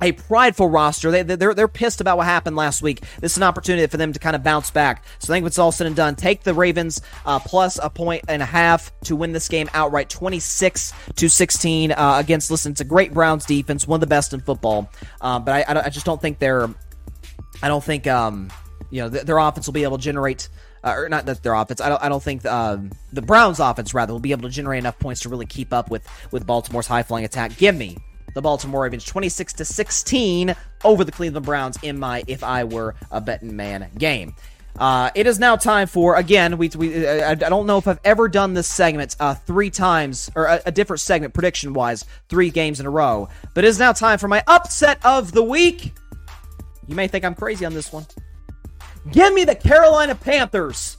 a 0.00 0.12
prideful 0.12 0.68
roster. 0.68 1.10
They, 1.10 1.22
they're, 1.22 1.54
they're 1.54 1.68
pissed 1.68 2.00
about 2.00 2.16
what 2.16 2.26
happened 2.26 2.56
last 2.56 2.82
week. 2.82 3.02
This 3.20 3.32
is 3.32 3.38
an 3.38 3.42
opportunity 3.42 3.86
for 3.86 3.96
them 3.96 4.12
to 4.12 4.18
kind 4.18 4.36
of 4.36 4.42
bounce 4.42 4.70
back. 4.70 5.04
So 5.18 5.32
I 5.32 5.36
think 5.36 5.46
it's 5.46 5.58
all 5.58 5.72
said 5.72 5.86
and 5.86 5.96
done, 5.96 6.16
take 6.16 6.42
the 6.42 6.54
Ravens 6.54 7.00
uh, 7.24 7.38
plus 7.38 7.78
a 7.82 7.88
point 7.88 8.24
and 8.28 8.42
a 8.42 8.46
half 8.46 8.92
to 9.04 9.16
win 9.16 9.32
this 9.32 9.48
game 9.48 9.68
outright, 9.72 10.08
26 10.08 10.92
to 11.16 11.28
16 11.28 11.92
uh, 11.92 12.16
against. 12.18 12.50
Listen, 12.50 12.72
it's 12.72 12.80
a 12.80 12.84
great 12.84 13.12
Browns 13.12 13.46
defense, 13.46 13.86
one 13.86 13.98
of 13.98 14.00
the 14.02 14.06
best 14.06 14.32
in 14.32 14.40
football. 14.40 14.90
Uh, 15.20 15.38
but 15.38 15.68
I, 15.68 15.80
I, 15.86 15.88
just 15.88 16.06
don't 16.06 16.20
think 16.20 16.38
they're. 16.38 16.68
I 17.62 17.68
don't 17.68 17.82
think 17.82 18.06
um, 18.06 18.50
you 18.90 19.02
know 19.02 19.08
their 19.08 19.38
offense 19.38 19.66
will 19.66 19.74
be 19.74 19.84
able 19.84 19.98
to 19.98 20.02
generate. 20.02 20.48
Uh, 20.84 20.94
or 20.96 21.08
not 21.08 21.26
that 21.26 21.42
their 21.42 21.54
offense. 21.54 21.80
I 21.80 21.88
don't. 21.88 22.02
I 22.02 22.08
don't 22.08 22.22
think 22.22 22.44
um, 22.46 22.90
the 23.12 23.22
Browns' 23.22 23.58
offense 23.58 23.92
rather 23.92 24.12
will 24.12 24.20
be 24.20 24.30
able 24.30 24.42
to 24.42 24.50
generate 24.50 24.78
enough 24.78 24.98
points 24.98 25.22
to 25.22 25.28
really 25.28 25.46
keep 25.46 25.72
up 25.72 25.90
with 25.90 26.06
with 26.30 26.46
Baltimore's 26.46 26.86
high 26.86 27.02
flying 27.02 27.24
attack. 27.24 27.56
Give 27.56 27.74
me 27.74 27.96
the 28.36 28.42
Baltimore 28.42 28.82
Ravens 28.82 29.02
26 29.02 29.54
to 29.54 29.64
16 29.64 30.54
over 30.84 31.04
the 31.04 31.10
Cleveland 31.10 31.46
Browns 31.46 31.78
in 31.82 31.98
my 31.98 32.22
if 32.26 32.44
I 32.44 32.64
were 32.64 32.94
a 33.10 33.18
betting 33.18 33.56
man 33.56 33.90
game. 33.96 34.34
Uh, 34.78 35.10
it 35.14 35.26
is 35.26 35.38
now 35.38 35.56
time 35.56 35.88
for 35.88 36.16
again. 36.16 36.58
We, 36.58 36.68
we 36.76 37.08
I, 37.08 37.30
I, 37.30 37.34
don't 37.34 37.64
know 37.64 37.78
if 37.78 37.88
I've 37.88 37.98
ever 38.04 38.28
done 38.28 38.52
this 38.52 38.68
segment 38.68 39.16
uh, 39.18 39.34
three 39.34 39.70
times 39.70 40.30
or 40.36 40.44
a, 40.44 40.60
a 40.66 40.70
different 40.70 41.00
segment 41.00 41.32
prediction 41.32 41.72
wise, 41.72 42.04
three 42.28 42.50
games 42.50 42.78
in 42.78 42.84
a 42.84 42.90
row. 42.90 43.30
But 43.54 43.64
it 43.64 43.68
is 43.68 43.78
now 43.78 43.94
time 43.94 44.18
for 44.18 44.28
my 44.28 44.44
upset 44.46 44.98
of 45.02 45.32
the 45.32 45.42
week. 45.42 45.94
You 46.86 46.94
may 46.94 47.08
think 47.08 47.24
I'm 47.24 47.34
crazy 47.34 47.64
on 47.64 47.72
this 47.72 47.90
one. 47.90 48.04
Give 49.12 49.32
me 49.32 49.44
the 49.44 49.54
Carolina 49.54 50.14
Panthers 50.14 50.98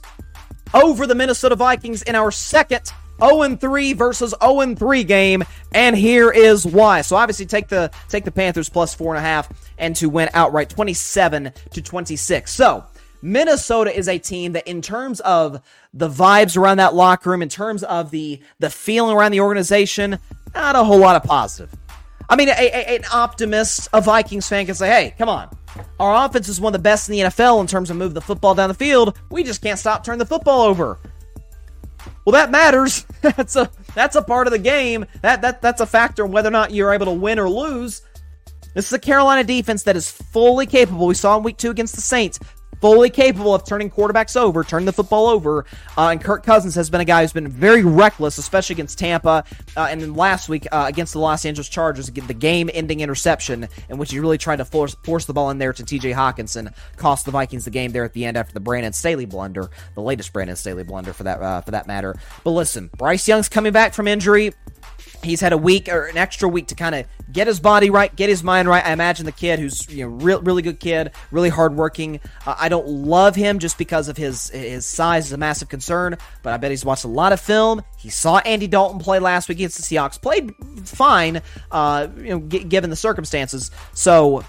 over 0.74 1.06
the 1.06 1.14
Minnesota 1.14 1.54
Vikings 1.54 2.02
in 2.02 2.16
our 2.16 2.32
second 2.32 2.92
0 3.20 3.56
3 3.56 3.92
versus 3.94 4.34
0 4.42 4.74
3 4.74 5.04
game, 5.04 5.44
and 5.72 5.96
here 5.96 6.30
is 6.30 6.66
why. 6.66 7.00
So 7.02 7.16
obviously 7.16 7.46
take 7.46 7.68
the 7.68 7.90
take 8.08 8.24
the 8.24 8.30
Panthers 8.30 8.68
plus 8.68 8.94
four 8.94 9.14
and 9.14 9.18
a 9.18 9.26
half 9.26 9.48
and 9.78 9.94
to 9.96 10.08
win 10.08 10.28
outright 10.34 10.68
27 10.68 11.52
to 11.72 11.82
26. 11.82 12.52
So 12.52 12.84
Minnesota 13.22 13.96
is 13.96 14.08
a 14.08 14.18
team 14.18 14.52
that 14.52 14.66
in 14.68 14.82
terms 14.82 15.20
of 15.20 15.60
the 15.92 16.08
vibes 16.08 16.56
around 16.56 16.78
that 16.78 16.94
locker 16.94 17.30
room, 17.30 17.42
in 17.42 17.48
terms 17.48 17.82
of 17.82 18.10
the 18.10 18.40
the 18.58 18.70
feeling 18.70 19.16
around 19.16 19.32
the 19.32 19.40
organization, 19.40 20.18
not 20.54 20.76
a 20.76 20.84
whole 20.84 20.98
lot 20.98 21.16
of 21.16 21.24
positive. 21.24 21.74
I 22.30 22.36
mean, 22.36 22.48
a, 22.48 22.52
a, 22.52 22.96
an 22.96 23.04
optimist, 23.12 23.88
a 23.92 24.02
Vikings 24.02 24.46
fan 24.46 24.66
can 24.66 24.74
say, 24.74 24.88
hey, 24.88 25.14
come 25.16 25.30
on. 25.30 25.48
Our 25.98 26.26
offense 26.26 26.48
is 26.48 26.60
one 26.60 26.74
of 26.74 26.78
the 26.78 26.82
best 26.82 27.08
in 27.08 27.14
the 27.14 27.20
NFL 27.20 27.60
in 27.60 27.66
terms 27.66 27.90
of 27.90 27.96
moving 27.96 28.14
the 28.14 28.20
football 28.20 28.54
down 28.54 28.68
the 28.68 28.74
field. 28.74 29.18
We 29.30 29.42
just 29.42 29.62
can't 29.62 29.78
stop 29.78 30.04
turning 30.04 30.18
the 30.18 30.26
football 30.26 30.62
over. 30.62 30.98
Well, 32.28 32.34
that 32.34 32.50
matters. 32.50 33.06
that's 33.22 33.56
a 33.56 33.70
that's 33.94 34.14
a 34.14 34.20
part 34.20 34.46
of 34.46 34.50
the 34.50 34.58
game. 34.58 35.06
That 35.22 35.40
that 35.40 35.62
that's 35.62 35.80
a 35.80 35.86
factor 35.86 36.26
in 36.26 36.30
whether 36.30 36.48
or 36.48 36.50
not 36.50 36.72
you're 36.72 36.92
able 36.92 37.06
to 37.06 37.12
win 37.12 37.38
or 37.38 37.48
lose. 37.48 38.02
This 38.74 38.84
is 38.84 38.92
a 38.92 38.98
Carolina 38.98 39.44
defense 39.44 39.84
that 39.84 39.96
is 39.96 40.10
fully 40.10 40.66
capable. 40.66 41.06
We 41.06 41.14
saw 41.14 41.38
in 41.38 41.42
week 41.42 41.56
two 41.56 41.70
against 41.70 41.94
the 41.94 42.02
Saints, 42.02 42.38
fully 42.80 43.10
capable 43.10 43.54
of 43.54 43.64
turning 43.64 43.90
quarterbacks 43.90 44.36
over, 44.36 44.64
turning 44.64 44.86
the 44.86 44.92
football 44.92 45.26
over. 45.26 45.64
Uh, 45.96 46.08
and 46.08 46.22
Kirk 46.22 46.44
Cousins 46.44 46.74
has 46.74 46.90
been 46.90 47.00
a 47.00 47.04
guy 47.04 47.22
who's 47.22 47.32
been 47.32 47.48
very 47.48 47.84
reckless, 47.84 48.38
especially 48.38 48.74
against 48.74 48.98
Tampa. 48.98 49.44
Uh, 49.76 49.88
and 49.90 50.00
then 50.00 50.14
last 50.14 50.48
week 50.48 50.66
uh, 50.72 50.84
against 50.88 51.12
the 51.12 51.18
Los 51.18 51.44
Angeles 51.44 51.68
Chargers, 51.68 52.08
the 52.08 52.34
game-ending 52.34 53.00
interception 53.00 53.68
in 53.88 53.98
which 53.98 54.10
he 54.10 54.20
really 54.20 54.38
tried 54.38 54.56
to 54.56 54.64
force 54.64 54.96
force 55.04 55.26
the 55.26 55.32
ball 55.32 55.50
in 55.50 55.58
there 55.58 55.72
to 55.72 55.84
T.J. 55.84 56.12
Hockenson, 56.12 56.72
cost 56.96 57.24
the 57.24 57.30
Vikings 57.30 57.64
the 57.64 57.70
game 57.70 57.92
there 57.92 58.04
at 58.04 58.12
the 58.12 58.24
end 58.24 58.36
after 58.36 58.52
the 58.52 58.60
Brandon 58.60 58.92
Staley 58.92 59.26
blunder, 59.26 59.70
the 59.94 60.02
latest 60.02 60.32
Brandon 60.32 60.56
Staley 60.56 60.84
blunder 60.84 61.12
for 61.12 61.24
that 61.24 61.40
uh, 61.40 61.60
for 61.60 61.70
that 61.72 61.86
matter. 61.86 62.16
But 62.44 62.50
listen, 62.50 62.90
Bryce 62.96 63.26
Young's 63.28 63.48
coming 63.48 63.72
back 63.72 63.94
from 63.94 64.08
injury. 64.08 64.52
He's 65.22 65.40
had 65.40 65.52
a 65.52 65.58
week 65.58 65.88
or 65.88 66.06
an 66.06 66.16
extra 66.16 66.48
week 66.48 66.68
to 66.68 66.74
kind 66.74 66.94
of 66.94 67.06
get 67.32 67.46
his 67.46 67.60
body 67.60 67.90
right, 67.90 68.14
get 68.14 68.28
his 68.28 68.42
mind 68.42 68.68
right. 68.68 68.84
I 68.84 68.92
imagine 68.92 69.26
the 69.26 69.32
kid, 69.32 69.58
who's 69.58 69.88
you 69.88 70.04
know 70.04 70.10
real, 70.16 70.40
really 70.42 70.62
good 70.62 70.80
kid, 70.80 71.12
really 71.30 71.48
hardworking. 71.48 72.20
Uh, 72.46 72.54
I 72.58 72.68
don't 72.68 72.86
love 72.86 73.34
him 73.34 73.58
just 73.58 73.78
because 73.78 74.08
of 74.08 74.16
his 74.16 74.48
his 74.50 74.86
size 74.86 75.26
is 75.26 75.32
a 75.32 75.36
massive 75.36 75.68
concern, 75.68 76.16
but 76.42 76.52
I 76.52 76.56
bet 76.56 76.70
he's 76.70 76.84
watched 76.84 77.04
a 77.04 77.08
lot 77.08 77.32
of 77.32 77.40
film. 77.40 77.82
He 77.96 78.10
saw 78.10 78.38
Andy 78.38 78.68
Dalton 78.68 79.00
play 79.00 79.18
last 79.18 79.48
week 79.48 79.58
against 79.58 79.76
the 79.76 79.82
Seahawks, 79.82 80.20
played 80.20 80.54
fine, 80.84 81.42
uh, 81.70 82.08
you 82.16 82.30
know, 82.30 82.40
g- 82.40 82.64
given 82.64 82.90
the 82.90 82.96
circumstances. 82.96 83.70
So 83.94 84.44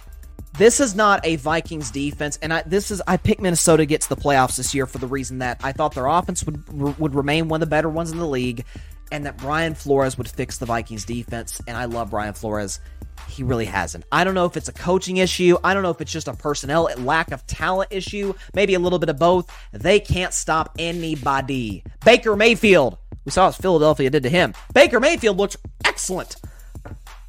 this 0.58 0.80
is 0.80 0.94
not 0.94 1.26
a 1.26 1.38
Vikings 1.38 1.90
defense, 1.90 2.38
and 2.42 2.54
I, 2.54 2.64
this 2.64 2.92
is 2.92 3.02
I 3.08 3.18
picked 3.18 3.42
Minnesota 3.42 3.86
gets 3.86 4.08
the 4.08 4.18
playoffs 4.18 4.58
this 4.58 4.76
year 4.76 4.86
for 4.86 4.98
the 4.98 5.08
reason 5.08 5.40
that 5.40 5.62
I 5.64 5.72
thought 5.72 5.96
their 5.96 6.08
offense 6.08 6.44
would 6.44 7.00
would 7.00 7.16
remain 7.16 7.48
one 7.48 7.62
of 7.62 7.68
the 7.68 7.70
better 7.70 7.90
ones 7.90 8.12
in 8.12 8.18
the 8.18 8.28
league 8.28 8.66
and 9.12 9.26
that 9.26 9.38
Brian 9.38 9.76
Flores 9.76 10.18
would 10.18 10.28
fix 10.28 10.58
the 10.58 10.66
Vikings 10.66 11.06
defense. 11.06 11.62
And 11.68 11.78
I 11.78 11.86
love 11.86 12.12
Brian 12.12 12.34
Flores. 12.34 12.80
He 13.28 13.44
really 13.44 13.66
hasn't. 13.66 14.06
I 14.12 14.24
don't 14.24 14.34
know 14.34 14.46
if 14.46 14.58
it's 14.58 14.70
a 14.70 14.74
coaching 14.74 15.18
issue. 15.18 15.58
I 15.64 15.74
don't 15.74 15.84
know 15.84 15.92
if 15.92 16.02
it's 16.02 16.12
just 16.12 16.28
a 16.28 16.34
personnel 16.34 16.90
lack 16.98 17.32
of 17.32 17.46
talent 17.46 17.92
issue. 17.92 18.34
Maybe 18.54 18.74
a 18.74 18.80
little 18.80 19.00
bit 19.00 19.10
of 19.10 19.20
both. 19.20 19.52
They 19.72 20.00
can't 20.00 20.34
stop 20.34 20.76
anybody. 20.80 21.84
Baker 22.04 22.36
Mayfield. 22.36 22.98
We 23.26 23.32
saw 23.32 23.48
what 23.48 23.56
Philadelphia 23.56 24.10
did 24.10 24.24
to 24.24 24.30
him. 24.30 24.54
Baker 24.74 25.00
Mayfield 25.00 25.38
looks 25.38 25.58
excellent. 25.86 26.38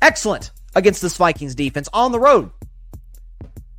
Excellent 0.00 0.50
against 0.74 1.02
this 1.02 1.16
Vikings 1.16 1.54
defense 1.54 1.88
on 1.92 2.12
the 2.12 2.20
road. 2.20 2.50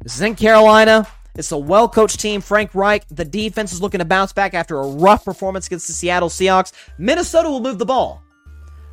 This 0.03 0.15
is 0.15 0.21
in 0.21 0.35
Carolina. 0.35 1.07
It's 1.35 1.51
a 1.51 1.57
well 1.57 1.87
coached 1.87 2.19
team. 2.19 2.41
Frank 2.41 2.75
Reich, 2.75 3.07
the 3.09 3.25
defense 3.25 3.73
is 3.73 3.81
looking 3.81 3.99
to 3.99 4.05
bounce 4.05 4.33
back 4.33 4.53
after 4.53 4.79
a 4.79 4.87
rough 4.87 5.25
performance 5.25 5.67
against 5.67 5.87
the 5.87 5.93
Seattle 5.93 6.29
Seahawks. 6.29 6.73
Minnesota 6.97 7.49
will 7.49 7.61
move 7.61 7.79
the 7.79 7.85
ball 7.85 8.23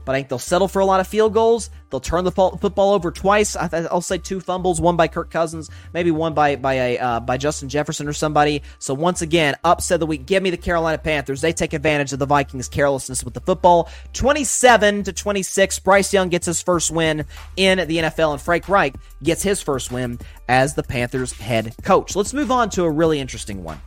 but 0.09 0.15
I 0.15 0.21
think 0.21 0.31
they'll 0.31 0.39
settle 0.39 0.69
for 0.69 0.81
a 0.81 0.87
lot 0.87 1.01
of 1.01 1.07
field 1.07 1.35
goals. 1.35 1.69
They'll 1.91 2.01
turn 2.01 2.25
the 2.25 2.33
football 2.33 2.93
over 2.93 3.11
twice. 3.11 3.57
I'll 3.57 4.01
say 4.01 4.19
two 4.19 4.41
fumbles, 4.41 4.81
one 4.81 4.97
by 4.97 5.09
Kirk 5.09 5.31
Cousins, 5.31 5.71
maybe 5.95 6.11
one 6.11 6.35
by 6.35 6.57
by 6.57 6.75
a 6.75 6.99
uh, 6.99 7.21
by 7.21 7.37
Justin 7.37 7.69
Jefferson 7.69 8.07
or 8.09 8.13
somebody. 8.13 8.63
So 8.79 8.95
once 8.95 9.23
again, 9.23 9.57
upset 9.65 9.97
of 9.97 10.01
the 10.01 10.07
week. 10.07 10.27
Give 10.27 10.43
me 10.43 10.51
the 10.51 10.57
Carolina 10.57 10.99
Panthers. 10.99 11.41
They 11.41 11.53
take 11.53 11.73
advantage 11.73 12.13
of 12.13 12.19
the 12.19 12.27
Vikings' 12.27 12.69
carelessness 12.69 13.25
with 13.25 13.35
the 13.35 13.41
football. 13.41 13.89
Twenty-seven 14.13 15.05
to 15.05 15.13
twenty-six. 15.13 15.79
Bryce 15.79 16.13
Young 16.13 16.29
gets 16.29 16.47
his 16.47 16.63
first 16.63 16.91
win 16.91 17.25
in 17.57 17.79
the 17.89 17.99
NFL, 17.99 18.33
and 18.33 18.41
Frank 18.41 18.69
Reich 18.69 18.95
gets 19.23 19.43
his 19.43 19.63
first 19.63 19.91
win 19.91 20.19
as 20.49 20.75
the 20.75 20.83
Panthers' 20.83 21.33
head 21.33 21.75
coach. 21.83 22.15
Let's 22.15 22.35
move 22.35 22.51
on 22.51 22.71
to 22.71 22.85
a 22.85 22.91
really 22.91 23.21
interesting 23.21 23.65
one. 23.65 23.81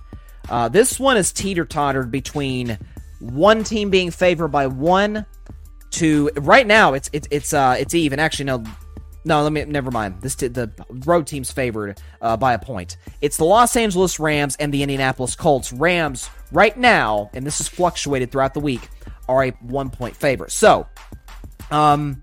Uh, 0.50 0.70
this 0.70 1.00
one 1.00 1.18
is 1.18 1.32
teeter 1.32 1.66
tottered 1.66 2.12
between 2.12 2.78
one 3.20 3.64
team 3.64 3.92
being 3.92 4.10
favored 4.10 4.48
by 4.48 4.68
one 4.68 5.26
to 6.02 6.32
right 6.38 6.66
now 6.66 6.94
it's 6.94 7.10
it's 7.14 7.28
it's 7.32 7.54
uh 7.54 7.76
it's 7.80 7.94
even. 7.94 8.20
Actually, 8.20 8.46
no. 8.46 8.64
No, 9.24 9.44
let 9.44 9.52
me. 9.52 9.64
Never 9.66 9.92
mind. 9.92 10.20
This 10.22 10.34
t- 10.34 10.48
the 10.48 10.72
road 11.06 11.28
team's 11.28 11.52
favored 11.52 12.02
uh, 12.24 12.38
by 12.38 12.54
a 12.54 12.60
point. 12.60 12.98
It's 13.22 13.38
the 13.38 13.46
Los 13.46 13.76
Angeles 13.76 14.20
Rams 14.20 14.56
and 14.56 14.74
the 14.74 14.82
Indianapolis 14.82 15.36
Colts. 15.36 15.72
Rams 15.72 16.28
right 16.52 16.76
now, 16.76 17.30
and 17.36 17.46
this 17.46 17.60
has 17.60 17.68
fluctuated 17.68 18.32
throughout 18.32 18.56
the 18.56 18.60
week, 18.60 18.90
are 19.30 19.44
a 19.44 19.52
one 19.62 19.92
point 19.92 20.16
favorite. 20.16 20.50
So, 20.50 20.88
um, 21.70 22.20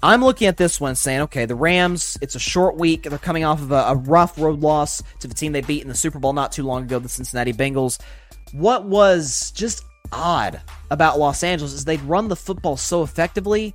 I'm 0.00 0.22
looking 0.22 0.46
at 0.46 0.56
this 0.56 0.80
one 0.80 0.94
saying, 0.94 1.22
okay, 1.22 1.46
the 1.46 1.56
Rams, 1.56 2.16
it's 2.22 2.36
a 2.36 2.38
short 2.38 2.76
week. 2.76 3.02
They're 3.02 3.18
coming 3.18 3.42
off 3.44 3.60
of 3.60 3.72
a, 3.72 3.86
a, 3.86 3.96
rough 3.96 4.38
road 4.38 4.60
loss 4.60 5.02
to 5.18 5.26
the 5.26 5.34
team 5.34 5.50
they 5.50 5.62
beat 5.62 5.82
in 5.82 5.88
the 5.88 5.96
Super 5.96 6.20
Bowl 6.20 6.32
not 6.32 6.52
too 6.52 6.62
long 6.62 6.84
ago, 6.84 7.00
the 7.00 7.08
Cincinnati 7.08 7.52
Bengals. 7.52 8.00
What 8.52 8.84
was 8.84 9.50
just 9.50 9.82
odd 10.12 10.60
about 10.90 11.18
Los 11.18 11.42
Angeles 11.42 11.72
is 11.72 11.84
they'd 11.84 12.00
run 12.02 12.28
the 12.28 12.36
football 12.36 12.76
so 12.76 13.02
effectively, 13.02 13.74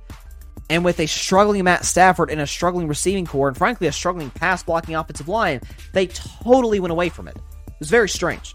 and 0.70 0.84
with 0.84 1.00
a 1.00 1.06
struggling 1.06 1.64
Matt 1.64 1.84
Stafford 1.84 2.30
and 2.30 2.40
a 2.40 2.46
struggling 2.46 2.88
receiving 2.88 3.26
core, 3.26 3.48
and 3.48 3.56
frankly, 3.56 3.86
a 3.86 3.92
struggling 3.92 4.30
pass 4.30 4.62
blocking 4.62 4.94
offensive 4.94 5.28
line, 5.28 5.60
they 5.92 6.06
totally 6.08 6.80
went 6.80 6.92
away 6.92 7.08
from 7.08 7.28
it. 7.28 7.36
It 7.66 7.74
was 7.78 7.90
very 7.90 8.08
strange. 8.08 8.54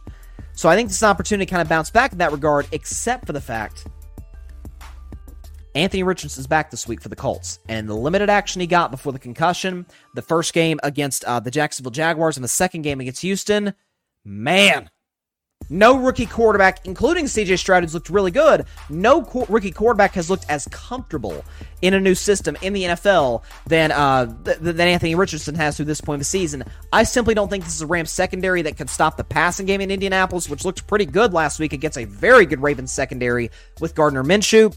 So 0.54 0.68
I 0.68 0.76
think 0.76 0.90
this 0.90 0.98
is 0.98 1.04
an 1.04 1.10
opportunity 1.10 1.46
to 1.46 1.50
kind 1.50 1.62
of 1.62 1.70
bounce 1.70 1.90
back 1.90 2.12
in 2.12 2.18
that 2.18 2.32
regard, 2.32 2.68
except 2.72 3.26
for 3.26 3.34
the 3.34 3.42
fact 3.42 3.88
Anthony 5.76 6.04
Richardson's 6.04 6.48
back 6.48 6.72
this 6.72 6.88
week 6.88 7.02
for 7.02 7.10
the 7.10 7.16
Colts, 7.16 7.60
and 7.70 7.88
the 7.88 7.94
limited 7.94 8.30
action 8.30 8.60
he 8.60 8.68
got 8.68 8.92
before 8.92 9.14
the 9.14 9.20
concussion, 9.20 9.86
the 10.16 10.22
first 10.22 10.54
game 10.54 10.80
against 10.84 11.24
uh, 11.26 11.40
the 11.40 11.52
Jacksonville 11.52 11.92
Jaguars, 11.92 12.38
and 12.38 12.44
the 12.44 12.50
second 12.50 12.82
game 12.82 13.00
against 13.00 13.22
Houston, 13.22 13.74
man, 14.26 14.90
no 15.70 15.98
rookie 15.98 16.26
quarterback, 16.26 16.86
including 16.86 17.26
CJ 17.26 17.60
Stroud, 17.60 17.84
has 17.84 17.94
looked 17.94 18.10
really 18.10 18.32
good. 18.32 18.66
No 18.90 19.24
co- 19.24 19.46
rookie 19.48 19.72
quarterback 19.72 20.14
has 20.14 20.30
looked 20.30 20.46
as 20.50 20.68
comfortable 20.72 21.46
in 21.82 21.94
a 21.94 22.00
new 22.00 22.16
system 22.16 22.58
in 22.62 22.74
the 22.74 22.84
NFL 22.84 23.44
than 23.68 23.92
uh, 23.92 24.26
th- 24.44 24.58
than 24.60 24.80
Anthony 24.80 25.16
Richardson 25.16 25.56
has 25.56 25.78
through 25.78 25.86
this 25.86 26.02
point 26.02 26.16
of 26.16 26.22
the 26.22 26.26
season. 26.26 26.64
I 26.92 27.04
simply 27.04 27.34
don't 27.34 27.50
think 27.50 27.64
this 27.64 27.76
is 27.76 27.82
a 27.82 27.88
Rams 27.88 28.12
secondary 28.12 28.62
that 28.64 28.78
could 28.78 28.90
stop 28.90 29.18
the 29.18 29.24
passing 29.24 29.66
game 29.66 29.82
in 29.82 29.92
Indianapolis, 29.92 30.50
which 30.50 30.66
looked 30.66 30.88
pretty 30.88 31.06
good 31.06 31.34
last 31.34 31.60
week 31.60 31.74
against 31.74 31.98
a 31.98 32.06
very 32.06 32.46
good 32.46 32.62
Ravens 32.62 32.92
secondary 32.92 33.52
with 33.80 33.96
Gardner 33.96 34.24
Minshew. 34.24 34.76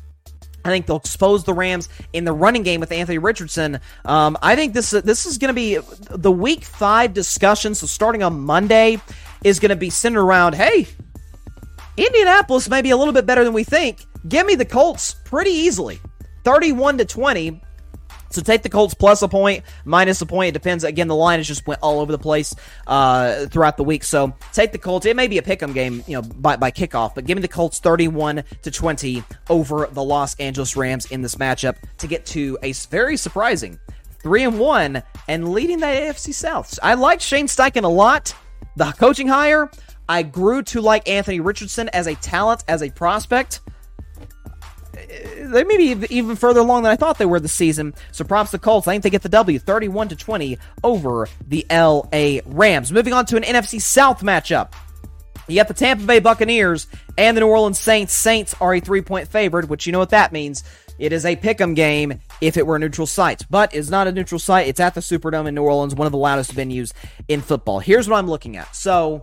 I 0.64 0.68
think 0.68 0.86
they'll 0.86 0.96
expose 0.96 1.44
the 1.44 1.54
Rams 1.54 1.88
in 2.12 2.24
the 2.24 2.32
running 2.32 2.62
game 2.62 2.80
with 2.80 2.92
Anthony 2.92 3.18
Richardson. 3.18 3.80
Um, 4.04 4.36
I 4.42 4.54
think 4.54 4.74
this 4.74 4.90
this 4.90 5.26
is 5.26 5.38
going 5.38 5.48
to 5.48 5.54
be 5.54 5.78
the 6.10 6.30
Week 6.30 6.64
Five 6.64 7.14
discussion. 7.14 7.74
So 7.74 7.86
starting 7.86 8.22
on 8.22 8.38
Monday 8.40 9.00
is 9.44 9.60
going 9.60 9.70
to 9.70 9.76
be 9.76 9.90
centered 9.90 10.22
around, 10.22 10.54
hey, 10.54 10.86
Indianapolis 11.96 12.68
may 12.68 12.82
be 12.82 12.90
a 12.90 12.96
little 12.96 13.14
bit 13.14 13.26
better 13.26 13.44
than 13.44 13.52
we 13.52 13.64
think. 13.64 14.04
Give 14.28 14.46
me 14.46 14.54
the 14.54 14.64
Colts 14.64 15.16
pretty 15.24 15.50
easily, 15.50 16.00
thirty-one 16.44 16.98
to 16.98 17.04
twenty. 17.04 17.60
So 18.30 18.40
take 18.40 18.62
the 18.62 18.70
Colts 18.70 18.94
plus 18.94 19.20
a 19.20 19.28
point, 19.28 19.62
minus 19.84 20.22
a 20.22 20.26
point. 20.26 20.48
It 20.48 20.52
depends. 20.52 20.84
Again, 20.84 21.06
the 21.06 21.14
line 21.14 21.38
has 21.38 21.46
just 21.46 21.66
went 21.66 21.80
all 21.82 22.00
over 22.00 22.10
the 22.10 22.18
place 22.18 22.54
uh, 22.86 23.44
throughout 23.46 23.76
the 23.76 23.84
week. 23.84 24.04
So 24.04 24.34
take 24.54 24.72
the 24.72 24.78
Colts. 24.78 25.04
It 25.04 25.16
may 25.16 25.28
be 25.28 25.36
a 25.36 25.42
pick'em 25.42 25.74
game, 25.74 26.02
you 26.06 26.14
know, 26.14 26.22
by, 26.22 26.56
by 26.56 26.70
kickoff, 26.70 27.14
but 27.14 27.26
give 27.26 27.36
me 27.36 27.42
the 27.42 27.48
Colts 27.48 27.78
31 27.78 28.42
to 28.62 28.70
20 28.70 29.22
over 29.50 29.86
the 29.92 30.02
Los 30.02 30.34
Angeles 30.36 30.76
Rams 30.76 31.04
in 31.06 31.20
this 31.20 31.34
matchup 31.34 31.76
to 31.98 32.06
get 32.06 32.24
to 32.26 32.56
a 32.62 32.72
very 32.72 33.18
surprising 33.18 33.78
three 34.22 34.44
and 34.44 34.58
one 34.58 35.02
and 35.28 35.52
leading 35.52 35.80
the 35.80 35.86
AFC 35.86 36.32
South. 36.32 36.78
I 36.82 36.94
like 36.94 37.20
Shane 37.20 37.48
Steichen 37.48 37.84
a 37.84 37.88
lot. 37.88 38.34
The 38.76 38.92
coaching 38.92 39.28
hire. 39.28 39.70
I 40.08 40.22
grew 40.22 40.62
to 40.62 40.80
like 40.80 41.08
Anthony 41.08 41.40
Richardson 41.40 41.88
as 41.90 42.06
a 42.06 42.14
talent, 42.16 42.64
as 42.68 42.82
a 42.82 42.90
prospect 42.90 43.60
they 45.52 45.64
may 45.64 45.76
be 45.76 46.06
even 46.10 46.36
further 46.36 46.60
along 46.60 46.82
than 46.82 46.92
I 46.92 46.96
thought 46.96 47.18
they 47.18 47.26
were 47.26 47.40
this 47.40 47.52
season. 47.52 47.94
So 48.12 48.24
props 48.24 48.50
to 48.52 48.58
Colts. 48.58 48.86
I 48.88 48.92
think 48.92 49.02
they 49.02 49.10
get 49.10 49.22
the 49.22 49.28
W 49.28 49.58
31 49.58 50.08
to 50.08 50.16
20 50.16 50.58
over 50.82 51.28
the 51.46 51.66
LA 51.70 52.40
Rams. 52.46 52.92
Moving 52.92 53.12
on 53.12 53.26
to 53.26 53.36
an 53.36 53.42
NFC 53.42 53.80
South 53.80 54.22
matchup. 54.22 54.72
You 55.48 55.56
got 55.56 55.68
the 55.68 55.74
Tampa 55.74 56.04
Bay 56.04 56.20
Buccaneers 56.20 56.86
and 57.18 57.36
the 57.36 57.40
New 57.40 57.48
Orleans 57.48 57.78
Saints. 57.78 58.14
Saints 58.14 58.54
are 58.60 58.74
a 58.74 58.80
three 58.80 59.02
point 59.02 59.28
favorite, 59.28 59.68
which 59.68 59.86
you 59.86 59.92
know 59.92 59.98
what 59.98 60.10
that 60.10 60.32
means. 60.32 60.62
It 61.02 61.12
is 61.12 61.26
a 61.26 61.34
pick 61.34 61.60
'em 61.60 61.74
game 61.74 62.20
if 62.40 62.56
it 62.56 62.64
were 62.64 62.76
a 62.76 62.78
neutral 62.78 63.08
site, 63.08 63.44
but 63.50 63.74
it's 63.74 63.90
not 63.90 64.06
a 64.06 64.12
neutral 64.12 64.38
site. 64.38 64.68
It's 64.68 64.78
at 64.78 64.94
the 64.94 65.00
Superdome 65.00 65.48
in 65.48 65.54
New 65.56 65.64
Orleans, 65.64 65.96
one 65.96 66.06
of 66.06 66.12
the 66.12 66.18
loudest 66.18 66.54
venues 66.54 66.92
in 67.26 67.40
football. 67.40 67.80
Here's 67.80 68.08
what 68.08 68.18
I'm 68.18 68.30
looking 68.30 68.56
at. 68.56 68.76
So, 68.76 69.20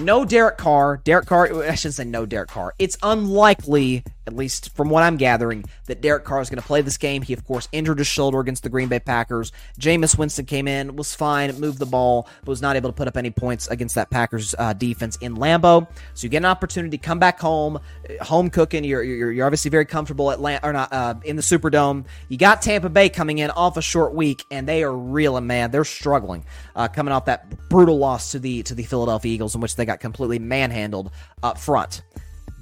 no 0.00 0.24
Derek 0.24 0.58
Carr. 0.58 1.00
Derek 1.04 1.26
Carr, 1.26 1.62
I 1.64 1.74
shouldn't 1.74 1.94
say 1.94 2.04
no 2.04 2.26
Derek 2.26 2.48
Carr. 2.48 2.74
It's 2.78 2.96
unlikely 3.02 4.04
at 4.30 4.36
least 4.36 4.74
from 4.76 4.90
what 4.90 5.02
I'm 5.02 5.16
gathering, 5.16 5.64
that 5.86 6.00
Derek 6.00 6.24
Carr 6.24 6.40
is 6.40 6.48
going 6.48 6.60
to 6.60 6.66
play 6.66 6.82
this 6.82 6.96
game. 6.96 7.22
He, 7.22 7.32
of 7.32 7.44
course, 7.44 7.68
injured 7.72 7.98
his 7.98 8.06
shoulder 8.06 8.38
against 8.38 8.62
the 8.62 8.68
Green 8.68 8.88
Bay 8.88 9.00
Packers. 9.00 9.50
Jameis 9.78 10.16
Winston 10.16 10.46
came 10.46 10.68
in, 10.68 10.94
was 10.94 11.14
fine, 11.14 11.52
moved 11.58 11.80
the 11.80 11.86
ball, 11.86 12.28
but 12.40 12.48
was 12.48 12.62
not 12.62 12.76
able 12.76 12.90
to 12.90 12.92
put 12.92 13.08
up 13.08 13.16
any 13.16 13.30
points 13.30 13.66
against 13.68 13.96
that 13.96 14.08
Packers 14.08 14.54
uh, 14.58 14.72
defense 14.72 15.16
in 15.16 15.36
Lambeau. 15.36 15.88
So 16.14 16.24
you 16.24 16.28
get 16.28 16.38
an 16.38 16.44
opportunity 16.44 16.96
to 16.96 17.02
come 17.02 17.18
back 17.18 17.40
home, 17.40 17.76
uh, 17.76 18.24
home 18.24 18.50
cooking. 18.50 18.84
You're, 18.84 19.02
you're, 19.02 19.32
you're 19.32 19.46
obviously 19.46 19.70
very 19.70 19.84
comfortable 19.84 20.30
at 20.30 20.40
Lam- 20.40 20.60
or 20.62 20.72
not 20.72 20.92
uh, 20.92 21.14
in 21.24 21.34
the 21.34 21.42
Superdome. 21.42 22.04
You 22.28 22.38
got 22.38 22.62
Tampa 22.62 22.88
Bay 22.88 23.08
coming 23.08 23.38
in 23.38 23.50
off 23.50 23.76
a 23.76 23.82
short 23.82 24.14
week, 24.14 24.44
and 24.50 24.68
they 24.68 24.84
are 24.84 24.96
reeling, 24.96 25.48
man. 25.48 25.72
They're 25.72 25.84
struggling 25.84 26.44
uh, 26.76 26.86
coming 26.86 27.12
off 27.12 27.24
that 27.24 27.68
brutal 27.68 27.98
loss 27.98 28.30
to 28.32 28.38
the 28.38 28.62
to 28.62 28.74
the 28.74 28.84
Philadelphia 28.84 29.32
Eagles, 29.32 29.56
in 29.56 29.60
which 29.60 29.74
they 29.74 29.86
got 29.90 30.00
completely 30.00 30.38
manhandled 30.38 31.10
up 31.42 31.58
front. 31.58 32.02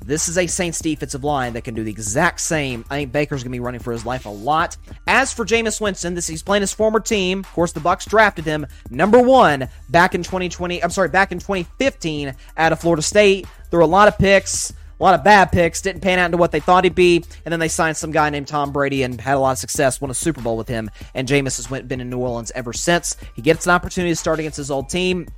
This 0.04 0.28
is 0.28 0.38
a 0.38 0.46
Saints 0.46 0.78
defensive 0.78 1.22
line 1.22 1.52
that 1.52 1.64
can 1.64 1.74
do 1.74 1.84
the 1.84 1.90
exact 1.90 2.40
same. 2.40 2.84
I 2.88 2.96
think 2.96 3.12
Baker's 3.12 3.42
going 3.42 3.52
to 3.52 3.56
be 3.56 3.60
running 3.60 3.80
for 3.80 3.92
his 3.92 4.06
life 4.06 4.24
a 4.24 4.30
lot. 4.30 4.76
As 5.06 5.34
for 5.34 5.44
Jameis 5.44 5.80
Winston, 5.80 6.14
this 6.14 6.26
he's 6.26 6.42
playing 6.42 6.62
his 6.62 6.72
former 6.72 7.00
team. 7.00 7.40
Of 7.40 7.52
course, 7.52 7.72
the 7.72 7.80
Bucks 7.80 8.06
drafted 8.06 8.46
him 8.46 8.66
number 8.88 9.20
one 9.20 9.68
back 9.90 10.14
in 10.14 10.22
2020. 10.22 10.82
I'm 10.82 10.90
sorry, 10.90 11.10
back 11.10 11.30
in 11.30 11.38
2015 11.38 12.34
out 12.56 12.72
of 12.72 12.80
Florida 12.80 13.02
State. 13.02 13.46
There 13.70 13.78
were 13.78 13.84
a 13.84 13.86
lot 13.86 14.08
of 14.08 14.16
picks. 14.16 14.72
A 14.98 15.02
lot 15.02 15.14
of 15.14 15.22
bad 15.22 15.52
picks 15.52 15.80
didn't 15.80 16.00
pan 16.00 16.18
out 16.18 16.26
into 16.26 16.38
what 16.38 16.50
they 16.50 16.58
thought 16.58 16.82
he'd 16.82 16.94
be, 16.94 17.22
and 17.44 17.52
then 17.52 17.60
they 17.60 17.68
signed 17.68 17.96
some 17.96 18.10
guy 18.10 18.30
named 18.30 18.48
Tom 18.48 18.72
Brady 18.72 19.04
and 19.04 19.20
had 19.20 19.36
a 19.36 19.38
lot 19.38 19.52
of 19.52 19.58
success, 19.58 20.00
won 20.00 20.10
a 20.10 20.14
Super 20.14 20.40
Bowl 20.40 20.56
with 20.56 20.66
him. 20.66 20.90
And 21.14 21.28
Jameis 21.28 21.56
has 21.56 21.82
been 21.82 22.00
in 22.00 22.10
New 22.10 22.18
Orleans 22.18 22.50
ever 22.54 22.72
since. 22.72 23.16
He 23.34 23.42
gets 23.42 23.66
an 23.66 23.72
opportunity 23.72 24.10
to 24.10 24.16
start 24.16 24.40
against 24.40 24.56
his 24.56 24.72
old 24.72 24.88
team. 24.88 25.28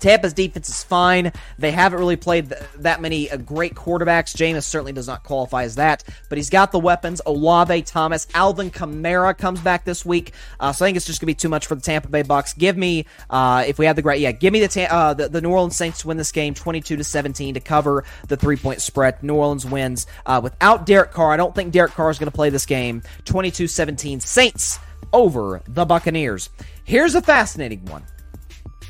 Tampa's 0.00 0.32
defense 0.32 0.68
is 0.70 0.82
fine. 0.82 1.30
They 1.58 1.70
haven't 1.70 1.98
really 1.98 2.16
played 2.16 2.48
th- 2.48 2.62
that 2.78 3.02
many 3.02 3.30
uh, 3.30 3.36
great 3.36 3.74
quarterbacks. 3.74 4.34
Jameis 4.34 4.64
certainly 4.64 4.92
does 4.92 5.06
not 5.06 5.24
qualify 5.24 5.64
as 5.64 5.74
that, 5.74 6.02
but 6.30 6.38
he's 6.38 6.48
got 6.48 6.72
the 6.72 6.78
weapons. 6.78 7.20
Olave, 7.26 7.82
Thomas, 7.82 8.26
Alvin 8.34 8.70
Kamara 8.70 9.36
comes 9.36 9.60
back 9.60 9.84
this 9.84 10.04
week, 10.04 10.32
uh, 10.58 10.72
so 10.72 10.84
I 10.84 10.88
think 10.88 10.96
it's 10.96 11.04
just 11.04 11.20
gonna 11.20 11.26
be 11.26 11.34
too 11.34 11.50
much 11.50 11.66
for 11.66 11.74
the 11.74 11.82
Tampa 11.82 12.08
Bay 12.08 12.22
Bucks. 12.22 12.54
Give 12.54 12.78
me, 12.78 13.04
uh, 13.28 13.64
if 13.66 13.78
we 13.78 13.84
have 13.84 13.94
the 13.94 14.02
great, 14.02 14.20
yeah, 14.20 14.32
give 14.32 14.54
me 14.54 14.60
the, 14.60 14.68
ta- 14.68 14.88
uh, 14.90 15.14
the, 15.14 15.28
the 15.28 15.42
New 15.42 15.50
Orleans 15.50 15.76
Saints 15.76 16.00
to 16.00 16.08
win 16.08 16.16
this 16.16 16.32
game, 16.32 16.54
twenty-two 16.54 16.96
to 16.96 17.04
seventeen 17.04 17.52
to 17.54 17.60
cover 17.60 18.04
the 18.26 18.38
three-point 18.38 18.80
spread. 18.80 19.22
New 19.22 19.34
Orleans 19.34 19.66
wins 19.66 20.06
uh, 20.24 20.40
without 20.42 20.86
Derek 20.86 21.10
Carr. 21.12 21.30
I 21.32 21.36
don't 21.36 21.54
think 21.54 21.72
Derek 21.72 21.92
Carr 21.92 22.08
is 22.08 22.18
gonna 22.18 22.30
play 22.30 22.48
this 22.48 22.64
game. 22.64 23.02
22-17 23.24 24.22
Saints 24.22 24.78
over 25.12 25.60
the 25.68 25.84
Buccaneers. 25.84 26.48
Here's 26.84 27.14
a 27.14 27.20
fascinating 27.20 27.84
one. 27.84 28.04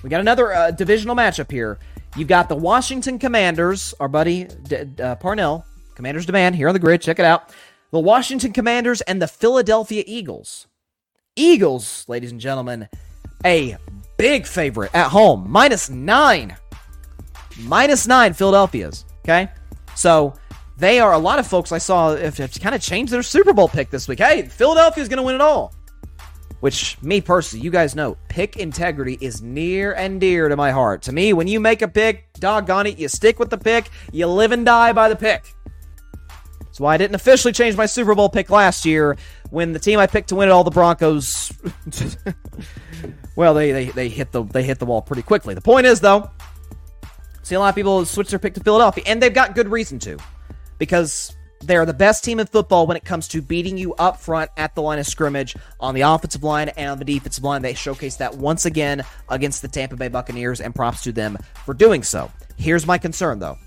We 0.02 0.10
got 0.10 0.20
another 0.20 0.52
uh, 0.52 0.70
divisional 0.70 1.14
matchup 1.14 1.51
here. 1.51 1.78
You've 2.16 2.28
got 2.28 2.48
the 2.48 2.56
Washington 2.56 3.18
Commanders, 3.18 3.94
our 4.01 4.09
buddy 4.09 4.44
D- 4.44 4.86
uh, 5.02 5.16
Parnell, 5.16 5.64
Commanders 5.94 6.27
Demand 6.27 6.56
here 6.56 6.68
on 6.68 6.74
the 6.74 6.81
Gryd. 6.81 7.01
Check 7.01 7.18
it 7.18 7.24
out. 7.24 7.55
The 7.90 8.01
Washington 8.01 8.52
Commanders 8.52 9.01
and 9.02 9.20
the 9.20 9.28
Philadelphia 9.28 10.02
Eagles. 10.06 10.66
Eagles, 11.36 12.05
ladies 12.09 12.32
and 12.32 12.40
gentlemen, 12.40 12.89
a 13.44 13.77
big 14.16 14.47
favorite 14.47 14.90
at 14.94 15.09
home, 15.09 15.47
minus 15.48 15.90
nine. 15.90 16.56
Minus 17.60 18.06
nine, 18.06 18.32
Philadelphia's. 18.32 19.05
Okay? 19.24 19.48
So 19.94 20.35
they 20.78 20.98
are 20.98 21.12
a 21.12 21.18
lot 21.18 21.39
of 21.39 21.47
folks 21.47 21.72
I 21.72 21.78
saw 21.78 22.16
have, 22.16 22.36
kind 22.60 22.74
of 22.74 22.81
changed 22.81 23.12
their 23.12 23.22
Super 23.22 23.52
Bowl 23.52 23.68
pick 23.68 23.90
this 23.90 24.09
week. 24.09 24.18
Hey, 24.18 24.43
Philadelphia's 24.43 25.09
going 25.09 25.18
to 25.18 25.22
win 25.22 25.35
it 25.35 25.40
all 25.40 25.74
which 26.61 27.01
me 27.03 27.20
personally, 27.20 27.65
you 27.65 27.70
guys 27.70 27.95
know, 27.95 28.16
pick 28.28 28.57
integrity 28.57 29.19
is 29.20 29.43
near 29.43 29.93
and 29.93 30.20
dear 30.20 30.49
to 30.49 30.57
my 30.57 30.70
heart. 30.70 31.03
To 31.03 31.12
me, 31.12 31.32
when 31.32 31.49
you 31.49 31.59
make 31.59 31.82
a 31.82 31.89
pick, 31.89 32.32
doggone 32.35 32.87
it, 32.87 32.99
you 32.99 33.09
stick 33.09 33.39
with 33.39 33.51
the 33.51 33.59
pick, 33.59 33.91
you 34.12 34.27
live 34.27 34.53
and 34.53 34.65
die 34.65 34.93
by 34.93 35.09
the 35.09 35.16
pick. 35.16 35.55
That's 36.61 36.78
why 36.78 36.95
I 36.95 36.99
didn't 36.99 37.16
officially 37.16 37.53
change 37.53 37.77
my 37.77 37.87
Super 37.87 38.15
Bowl 38.15 38.28
pick 38.28 38.49
last 38.51 38.85
year 38.85 39.16
when 39.51 39.73
the 39.73 39.78
team 39.78 39.99
I 39.99 40.07
picked 40.07 40.28
to 40.28 40.37
win 40.37 40.49
it 40.49 40.53
all, 40.53 40.62
the 40.62 40.70
Broncos. 40.70 41.53
well, 43.37 43.55
they, 43.55 43.73
they 43.73 43.85
they 43.87 44.09
hit 44.09 44.31
the 44.31 44.45
they 44.45 44.62
hit 44.62 44.78
the 44.78 44.87
wall 44.87 45.03
pretty 45.03 45.23
quickly. 45.23 45.55
The 45.55 45.61
point 45.61 45.87
is 45.87 46.01
though, 46.01 46.31
see 47.43 47.57
a 47.57 47.61
lot 47.61 47.70
of 47.70 47.74
people 47.74 48.05
switch 48.05 48.31
their 48.31 48.39
pick 48.39 48.55
to 48.55 48.61
Philadelphia, 48.61 49.03
and 49.07 49.20
they've 49.20 49.35
got 49.35 49.57
good 49.57 49.69
reason 49.69 49.99
to, 50.01 50.19
because 50.78 51.35
they 51.62 51.77
are 51.77 51.87
the 51.87 51.95
best 51.95 52.24
team 52.24 52.41
in 52.41 52.47
football 52.47 52.87
when 52.87 52.97
it 52.97 53.05
comes 53.05 53.28
to 53.28 53.43
beating 53.43 53.77
you 53.77 53.95
up 53.95 54.19
front 54.19 54.51
at 54.57 54.74
the 54.74 54.82
line 54.82 54.99
of 54.99 55.07
scrimmage 55.07 55.55
on 55.78 55.95
the 55.95 56.01
offensive 56.03 56.43
line 56.43 56.69
and 56.70 56.91
on 56.91 56.99
the 56.99 57.05
defensive 57.05 57.45
line. 57.45 57.62
They 57.62 57.74
showcased 57.74 58.19
that 58.19 58.37
once 58.37 58.65
again 58.65 59.05
against 59.28 59.62
the 59.62 59.69
Tampa 59.69 59.97
Bay 59.97 60.09
Buccaneers, 60.09 60.61
and 60.61 60.74
props 60.74 61.03
to 61.03 61.12
them 61.12 61.37
for 61.65 61.74
doing 61.74 62.03
so. 62.03 62.31
Here's 62.57 62.87
my 62.87 62.99
concern, 62.99 63.39
though 63.39 63.59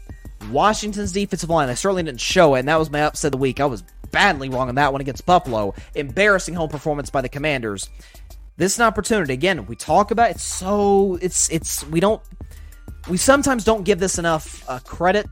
Washington's 0.51 1.11
defensive 1.11 1.49
line, 1.49 1.67
they 1.67 1.75
certainly 1.75 2.03
didn't 2.03 2.21
show 2.21 2.55
it, 2.55 2.59
and 2.59 2.67
that 2.67 2.79
was 2.79 2.89
my 2.89 3.01
upset 3.01 3.29
of 3.29 3.31
the 3.33 3.37
week. 3.37 3.59
I 3.59 3.65
was 3.65 3.83
badly 4.11 4.49
wrong 4.49 4.69
on 4.69 4.75
that 4.75 4.91
one 4.91 5.01
against 5.01 5.25
Buffalo. 5.25 5.73
Embarrassing 5.95 6.53
home 6.53 6.69
performance 6.69 7.09
by 7.09 7.21
the 7.21 7.29
Commanders. 7.29 7.89
This 8.57 8.73
is 8.73 8.79
an 8.79 8.85
opportunity. 8.85 9.33
Again, 9.33 9.65
we 9.65 9.75
talk 9.75 10.11
about 10.11 10.31
it 10.31 10.39
so 10.39 11.17
it's 11.21 11.49
it's 11.49 11.83
we 11.87 11.99
don't 11.99 12.21
we 13.09 13.17
sometimes 13.17 13.63
don't 13.63 13.83
give 13.83 13.99
this 13.99 14.19
enough 14.19 14.67
uh, 14.69 14.79
credit 14.79 15.27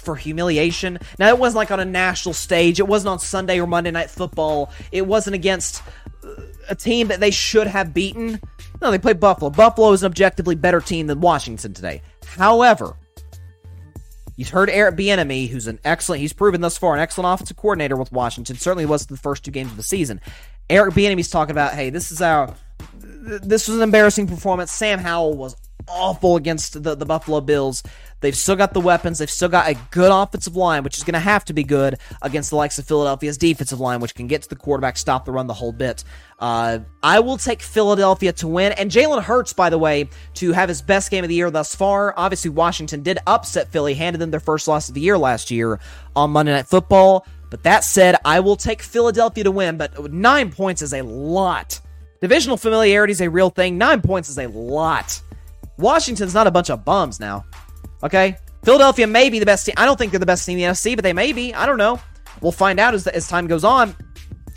for 0.00 0.16
humiliation. 0.16 0.98
Now, 1.18 1.28
it 1.28 1.38
wasn't 1.38 1.56
like 1.56 1.70
on 1.70 1.80
a 1.80 1.84
national 1.84 2.34
stage, 2.34 2.80
it 2.80 2.88
wasn't 2.88 3.10
on 3.10 3.18
Sunday 3.18 3.60
or 3.60 3.66
Monday 3.66 3.90
Night 3.90 4.10
Football, 4.10 4.72
it 4.92 5.06
wasn't 5.06 5.34
against 5.34 5.82
uh, 6.24 6.34
a 6.68 6.74
team 6.74 7.08
that 7.08 7.20
they 7.20 7.30
should 7.30 7.66
have 7.66 7.94
beaten. 7.94 8.40
No, 8.80 8.90
they 8.90 8.98
played 8.98 9.20
Buffalo. 9.20 9.50
Buffalo 9.50 9.92
is 9.92 10.02
an 10.02 10.06
objectively 10.06 10.54
better 10.54 10.80
team 10.80 11.06
than 11.06 11.20
Washington 11.20 11.74
today. 11.74 12.02
However, 12.24 12.96
You've 14.40 14.48
heard 14.48 14.70
Eric 14.70 14.96
Bieniemy, 14.96 15.50
who's 15.50 15.66
an 15.66 15.78
excellent, 15.84 16.22
he's 16.22 16.32
proven 16.32 16.62
thus 16.62 16.78
far 16.78 16.94
an 16.94 17.00
excellent 17.00 17.34
offensive 17.34 17.58
coordinator 17.58 17.94
with 17.94 18.10
Washington. 18.10 18.56
Certainly 18.56 18.86
was 18.86 19.04
the 19.04 19.18
first 19.18 19.44
two 19.44 19.50
games 19.50 19.70
of 19.70 19.76
the 19.76 19.82
season. 19.82 20.18
Eric 20.70 20.94
Bieniemy's 20.94 21.28
talking 21.28 21.50
about, 21.50 21.74
hey, 21.74 21.90
this 21.90 22.10
is 22.10 22.22
our, 22.22 22.54
this 22.94 23.68
was 23.68 23.76
an 23.76 23.82
embarrassing 23.82 24.26
performance. 24.26 24.72
Sam 24.72 24.98
Howell 24.98 25.36
was 25.36 25.56
awful 25.88 26.36
against 26.36 26.82
the, 26.82 26.94
the 26.94 27.06
Buffalo 27.06 27.40
Bills. 27.40 27.82
They've 28.20 28.36
still 28.36 28.56
got 28.56 28.74
the 28.74 28.80
weapons. 28.80 29.18
They've 29.18 29.30
still 29.30 29.48
got 29.48 29.68
a 29.68 29.78
good 29.90 30.10
offensive 30.12 30.54
line, 30.54 30.82
which 30.84 30.98
is 30.98 31.04
going 31.04 31.14
to 31.14 31.20
have 31.20 31.44
to 31.46 31.52
be 31.54 31.64
good 31.64 31.96
against 32.20 32.50
the 32.50 32.56
likes 32.56 32.78
of 32.78 32.86
Philadelphia's 32.86 33.38
defensive 33.38 33.80
line, 33.80 34.00
which 34.00 34.14
can 34.14 34.26
get 34.26 34.42
to 34.42 34.48
the 34.48 34.56
quarterback, 34.56 34.98
stop 34.98 35.24
the 35.24 35.32
run 35.32 35.46
the 35.46 35.54
whole 35.54 35.72
bit. 35.72 36.04
Uh, 36.38 36.80
I 37.02 37.20
will 37.20 37.38
take 37.38 37.62
Philadelphia 37.62 38.32
to 38.34 38.48
win. 38.48 38.72
And 38.72 38.90
Jalen 38.90 39.22
Hurts, 39.22 39.54
by 39.54 39.70
the 39.70 39.78
way, 39.78 40.08
to 40.34 40.52
have 40.52 40.68
his 40.68 40.82
best 40.82 41.10
game 41.10 41.24
of 41.24 41.28
the 41.28 41.34
year 41.34 41.50
thus 41.50 41.74
far. 41.74 42.12
Obviously, 42.16 42.50
Washington 42.50 43.02
did 43.02 43.18
upset 43.26 43.72
Philly, 43.72 43.94
handed 43.94 44.18
them 44.18 44.30
their 44.30 44.40
first 44.40 44.68
loss 44.68 44.88
of 44.88 44.94
the 44.94 45.00
year 45.00 45.16
last 45.16 45.50
year 45.50 45.80
on 46.14 46.30
Monday 46.30 46.52
Night 46.52 46.66
Football. 46.66 47.26
But 47.48 47.62
that 47.64 47.84
said, 47.84 48.16
I 48.24 48.40
will 48.40 48.56
take 48.56 48.80
Philadelphia 48.82 49.44
to 49.44 49.50
win, 49.50 49.76
but 49.76 50.12
nine 50.12 50.52
points 50.52 50.82
is 50.82 50.94
a 50.94 51.02
lot. 51.02 51.80
Divisional 52.20 52.56
familiarity 52.56 53.12
is 53.12 53.20
a 53.20 53.30
real 53.30 53.50
thing. 53.50 53.78
Nine 53.78 54.02
points 54.02 54.28
is 54.28 54.38
a 54.38 54.46
lot. 54.46 55.20
Washington's 55.80 56.34
not 56.34 56.46
a 56.46 56.50
bunch 56.50 56.70
of 56.70 56.84
bums 56.84 57.20
now. 57.20 57.44
Okay? 58.02 58.36
Philadelphia 58.64 59.06
may 59.06 59.30
be 59.30 59.38
the 59.38 59.46
best 59.46 59.66
team. 59.66 59.74
I 59.76 59.86
don't 59.86 59.96
think 59.98 60.12
they're 60.12 60.20
the 60.20 60.26
best 60.26 60.44
team 60.46 60.58
in 60.58 60.64
the 60.64 60.70
NFC, 60.70 60.94
but 60.94 61.02
they 61.02 61.12
may 61.12 61.32
be. 61.32 61.54
I 61.54 61.66
don't 61.66 61.78
know. 61.78 62.00
We'll 62.40 62.52
find 62.52 62.78
out 62.78 62.94
as, 62.94 63.06
as 63.06 63.26
time 63.28 63.46
goes 63.46 63.64
on. 63.64 63.94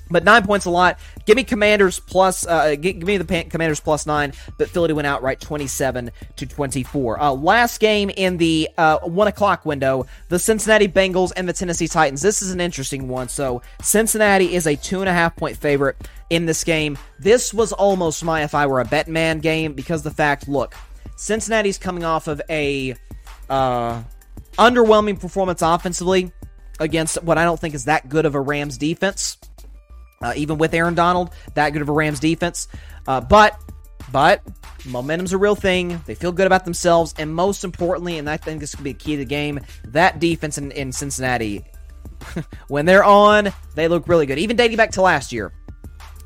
But 0.09 0.23
nine 0.25 0.45
points 0.45 0.65
a 0.65 0.69
lot. 0.69 0.99
Give 1.25 1.35
me 1.35 1.43
Commanders 1.43 1.99
plus. 1.99 2.45
Uh, 2.45 2.75
give, 2.75 2.99
give 2.99 3.07
me 3.07 3.17
the 3.17 3.25
pan- 3.25 3.49
Commanders 3.49 3.79
plus 3.79 4.05
nine. 4.05 4.33
But 4.59 4.69
Philly 4.69 4.93
went 4.93 5.07
outright, 5.07 5.39
twenty-seven 5.39 6.11
to 6.35 6.45
twenty-four. 6.45 7.19
Uh, 7.19 7.31
last 7.31 7.79
game 7.79 8.11
in 8.11 8.37
the 8.37 8.69
uh, 8.77 8.99
one 8.99 9.27
o'clock 9.27 9.65
window: 9.65 10.05
the 10.29 10.37
Cincinnati 10.37 10.87
Bengals 10.87 11.31
and 11.35 11.49
the 11.49 11.53
Tennessee 11.53 11.87
Titans. 11.87 12.21
This 12.21 12.43
is 12.43 12.51
an 12.51 12.61
interesting 12.61 13.07
one. 13.07 13.27
So 13.27 13.63
Cincinnati 13.81 14.53
is 14.53 14.67
a 14.67 14.75
two 14.75 14.99
and 14.99 15.09
a 15.09 15.13
half 15.13 15.35
point 15.35 15.57
favorite 15.57 15.95
in 16.29 16.45
this 16.45 16.63
game. 16.63 16.97
This 17.17 17.51
was 17.51 17.71
almost 17.71 18.23
my 18.23 18.43
if 18.43 18.53
I 18.53 18.67
were 18.67 18.81
a 18.81 18.85
bet 18.85 19.07
man 19.07 19.39
game 19.39 19.73
because 19.73 20.03
the 20.03 20.11
fact, 20.11 20.47
look, 20.47 20.75
Cincinnati's 21.15 21.77
coming 21.77 22.03
off 22.03 22.27
of 22.27 22.41
a 22.49 22.95
uh, 23.49 24.03
underwhelming 24.57 25.19
performance 25.19 25.61
offensively 25.61 26.31
against 26.79 27.21
what 27.23 27.37
I 27.37 27.43
don't 27.43 27.59
think 27.59 27.75
is 27.75 27.85
that 27.85 28.09
good 28.09 28.25
of 28.25 28.35
a 28.35 28.41
Rams 28.41 28.77
defense. 28.77 29.37
Uh, 30.21 30.33
even 30.35 30.57
with 30.57 30.73
Aaron 30.73 30.95
Donald, 30.95 31.31
that 31.55 31.71
good 31.71 31.81
of 31.81 31.89
a 31.89 31.91
Rams 31.91 32.19
defense. 32.19 32.67
Uh, 33.07 33.19
but, 33.19 33.59
but 34.11 34.41
momentum's 34.85 35.33
a 35.33 35.37
real 35.37 35.55
thing. 35.55 36.01
They 36.05 36.15
feel 36.15 36.31
good 36.31 36.47
about 36.47 36.63
themselves, 36.63 37.13
and 37.17 37.33
most 37.33 37.65
importantly, 37.65 38.17
and 38.17 38.29
I 38.29 38.37
think 38.37 38.61
this 38.61 38.73
could 38.73 38.85
be 38.85 38.91
a 38.91 38.95
key 38.95 39.13
to 39.13 39.17
the 39.17 39.25
game, 39.25 39.59
that 39.89 40.19
defense 40.19 40.57
in, 40.57 40.71
in 40.71 40.93
Cincinnati, 40.93 41.65
when 42.69 42.85
they're 42.85 43.03
on, 43.03 43.51
they 43.75 43.89
look 43.89 44.07
really 44.07 44.25
good. 44.25 44.39
Even 44.39 44.55
dating 44.55 44.77
back 44.77 44.91
to 44.91 45.01
last 45.01 45.33
year, 45.33 45.51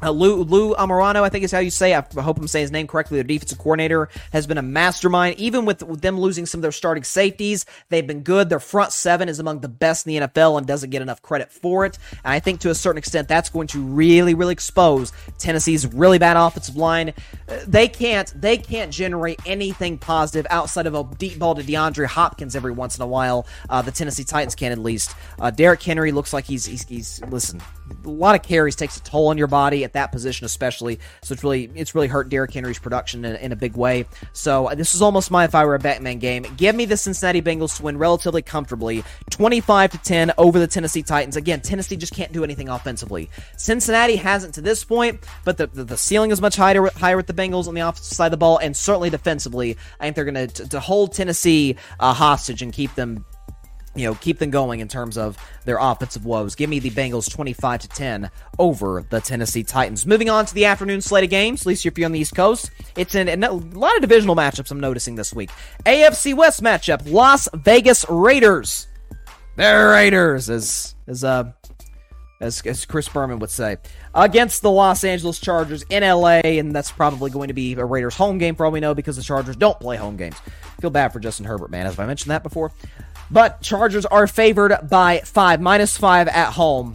uh, 0.01 0.11
Lou, 0.11 0.43
Lou 0.43 0.75
Amorano, 0.75 1.23
I 1.23 1.29
think 1.29 1.43
is 1.43 1.51
how 1.51 1.59
you 1.59 1.71
say. 1.71 1.93
It. 1.93 2.05
I 2.17 2.21
hope 2.21 2.37
I'm 2.37 2.47
saying 2.47 2.63
his 2.63 2.71
name 2.71 2.87
correctly. 2.87 3.17
Their 3.17 3.23
defensive 3.23 3.57
coordinator 3.57 4.09
has 4.31 4.45
been 4.45 4.57
a 4.57 4.61
mastermind. 4.61 5.39
Even 5.39 5.65
with, 5.65 5.79
them 6.01 6.19
losing 6.19 6.45
some 6.45 6.59
of 6.59 6.61
their 6.61 6.71
starting 6.71 7.03
safeties, 7.03 7.65
they've 7.89 8.05
been 8.05 8.21
good. 8.21 8.49
Their 8.49 8.59
front 8.59 8.91
seven 8.91 9.29
is 9.29 9.39
among 9.39 9.61
the 9.61 9.67
best 9.67 10.05
in 10.05 10.13
the 10.13 10.27
NFL 10.27 10.57
and 10.57 10.67
doesn't 10.67 10.91
get 10.91 11.01
enough 11.01 11.21
credit 11.21 11.51
for 11.51 11.85
it. 11.85 11.97
And 12.23 12.33
I 12.33 12.39
think 12.39 12.59
to 12.61 12.69
a 12.69 12.75
certain 12.75 12.99
extent, 12.99 13.27
that's 13.27 13.49
going 13.49 13.67
to 13.67 13.81
really, 13.81 14.35
really 14.35 14.53
expose 14.53 15.11
Tennessee's 15.39 15.87
really 15.87 16.19
bad 16.19 16.37
offensive 16.37 16.75
line. 16.75 17.13
Uh, 17.49 17.59
they 17.67 17.87
can't, 17.87 18.31
they 18.39 18.57
can't 18.57 18.91
generate 18.91 19.39
anything 19.45 19.97
positive 19.97 20.45
outside 20.49 20.85
of 20.85 20.93
a 20.93 21.03
deep 21.15 21.39
ball 21.39 21.55
to 21.55 21.63
DeAndre 21.63 22.05
Hopkins 22.05 22.55
every 22.55 22.71
once 22.71 22.97
in 22.97 23.01
a 23.01 23.07
while. 23.07 23.47
Uh, 23.69 23.81
the 23.81 23.91
Tennessee 23.91 24.23
Titans 24.23 24.53
can 24.53 24.71
at 24.71 24.77
least. 24.77 25.15
Uh, 25.39 25.49
Derrick 25.49 25.81
Henry 25.81 26.11
looks 26.11 26.33
like 26.33 26.45
he's, 26.45 26.65
he's, 26.65 26.87
he's 26.87 27.21
listen. 27.25 27.61
A 28.05 28.09
lot 28.09 28.35
of 28.35 28.43
carries 28.43 28.75
takes 28.75 28.97
a 28.97 29.01
toll 29.01 29.27
on 29.27 29.37
your 29.37 29.47
body 29.47 29.83
at 29.87 29.93
that 29.93 30.11
position, 30.11 30.45
especially. 30.45 30.99
So 31.23 31.33
it's 31.33 31.43
really 31.43 31.71
it's 31.73 31.95
really 31.95 32.07
hurt 32.07 32.29
Derrick 32.29 32.53
Henry's 32.53 32.79
production 32.79 33.25
in, 33.25 33.35
in 33.37 33.51
a 33.51 33.55
big 33.55 33.75
way. 33.75 34.05
So 34.33 34.67
uh, 34.67 34.75
this 34.75 34.93
is 34.93 35.01
almost 35.01 35.31
my 35.31 35.45
if 35.45 35.55
I 35.55 35.65
were 35.65 35.75
a 35.75 35.79
Bettin' 35.79 36.03
Man 36.03 36.19
game. 36.19 36.45
Give 36.57 36.75
me 36.75 36.85
the 36.85 36.97
Cincinnati 36.97 37.41
Bengals 37.41 37.77
to 37.77 37.83
win 37.83 37.97
relatively 37.97 38.41
comfortably, 38.41 39.03
25 39.31 39.91
to 39.91 39.97
10 39.97 40.33
over 40.37 40.59
the 40.59 40.67
Tennessee 40.67 41.03
Titans. 41.03 41.35
Again, 41.35 41.61
Tennessee 41.61 41.95
just 41.95 42.13
can't 42.13 42.31
do 42.31 42.43
anything 42.43 42.69
offensively. 42.69 43.29
Cincinnati 43.57 44.17
hasn't 44.17 44.53
to 44.55 44.61
this 44.61 44.83
point, 44.83 45.19
but 45.43 45.57
the 45.57 45.67
the, 45.67 45.83
the 45.83 45.97
ceiling 45.97 46.31
is 46.31 46.41
much 46.41 46.55
higher 46.55 46.89
higher 46.95 47.17
with 47.17 47.27
the 47.27 47.33
Bengals 47.33 47.67
on 47.67 47.73
the 47.73 47.81
offensive 47.81 48.15
side 48.15 48.27
of 48.27 48.31
the 48.31 48.37
ball, 48.37 48.57
and 48.57 48.75
certainly 48.75 49.09
defensively. 49.09 49.77
I 49.99 50.05
think 50.05 50.15
they're 50.15 50.25
going 50.25 50.47
to 50.47 50.67
to 50.69 50.79
hold 50.79 51.13
Tennessee 51.13 51.77
uh, 51.99 52.13
hostage 52.13 52.61
and 52.61 52.73
keep 52.73 52.93
them 52.95 53.25
you 53.97 54.05
know, 54.05 54.15
keep 54.15 54.39
them 54.39 54.51
going 54.51 54.79
in 54.79 54.87
terms 54.87 55.17
of 55.17 55.37
their 55.65 55.77
offensive 55.79 56.25
woes. 56.25 56.55
Give 56.55 56.69
me 56.69 56.79
the 56.79 56.91
Bengals 56.91 57.31
25 57.31 57.81
to 57.81 57.87
10 57.87 58.31
over 58.59 59.03
the 59.09 59.19
Tennessee 59.19 59.63
Titans. 59.63 60.05
Moving 60.05 60.29
on 60.29 60.45
to 60.45 60.53
the 60.53 60.65
afternoon 60.65 61.01
slate 61.01 61.23
of 61.23 61.29
games, 61.29 61.61
at 61.61 61.67
least 61.67 61.85
if 61.85 61.97
you're 61.97 62.05
on 62.05 62.11
the 62.11 62.19
East 62.19 62.35
Coast, 62.35 62.71
it's 62.95 63.15
in, 63.15 63.43
a 63.43 63.51
lot 63.51 63.95
of 63.95 64.01
divisional 64.01 64.35
matchups 64.35 64.71
I'm 64.71 64.79
noticing 64.79 65.15
this 65.15 65.33
week. 65.33 65.49
AFC 65.85 66.35
West 66.35 66.61
matchup, 66.61 67.09
Las 67.11 67.49
Vegas 67.53 68.05
Raiders. 68.09 68.87
They're 69.55 69.89
Raiders, 69.89 70.49
as 70.49 70.95
as 71.07 71.23
uh 71.23 71.51
as, 72.39 72.61
as 72.65 72.85
Chris 72.85 73.09
Berman 73.09 73.39
would 73.39 73.49
say, 73.49 73.77
against 74.13 74.61
the 74.61 74.71
Los 74.71 75.03
Angeles 75.03 75.39
Chargers 75.39 75.83
in 75.89 76.03
LA, 76.03 76.41
and 76.43 76.75
that's 76.75 76.91
probably 76.91 77.31
going 77.31 77.47
to 77.47 77.53
be 77.53 77.73
a 77.73 77.85
Raiders 77.85 78.15
home 78.15 78.37
game 78.37 78.55
for 78.55 78.65
all 78.65 78.71
we 78.71 78.79
know 78.79 78.93
because 78.93 79.15
the 79.15 79.23
Chargers 79.23 79.55
don't 79.55 79.79
play 79.79 79.97
home 79.97 80.17
games. 80.17 80.35
Feel 80.79 80.91
bad 80.91 81.09
for 81.09 81.19
Justin 81.19 81.45
Herbert, 81.45 81.71
man. 81.71 81.87
As 81.87 81.97
I 81.97 82.05
mentioned 82.05 82.31
that 82.31 82.43
before, 82.43 82.71
but 83.29 83.61
Chargers 83.61 84.05
are 84.05 84.27
favored 84.27 84.77
by 84.89 85.19
five, 85.19 85.61
minus 85.61 85.97
five 85.97 86.27
at 86.27 86.53
home. 86.53 86.93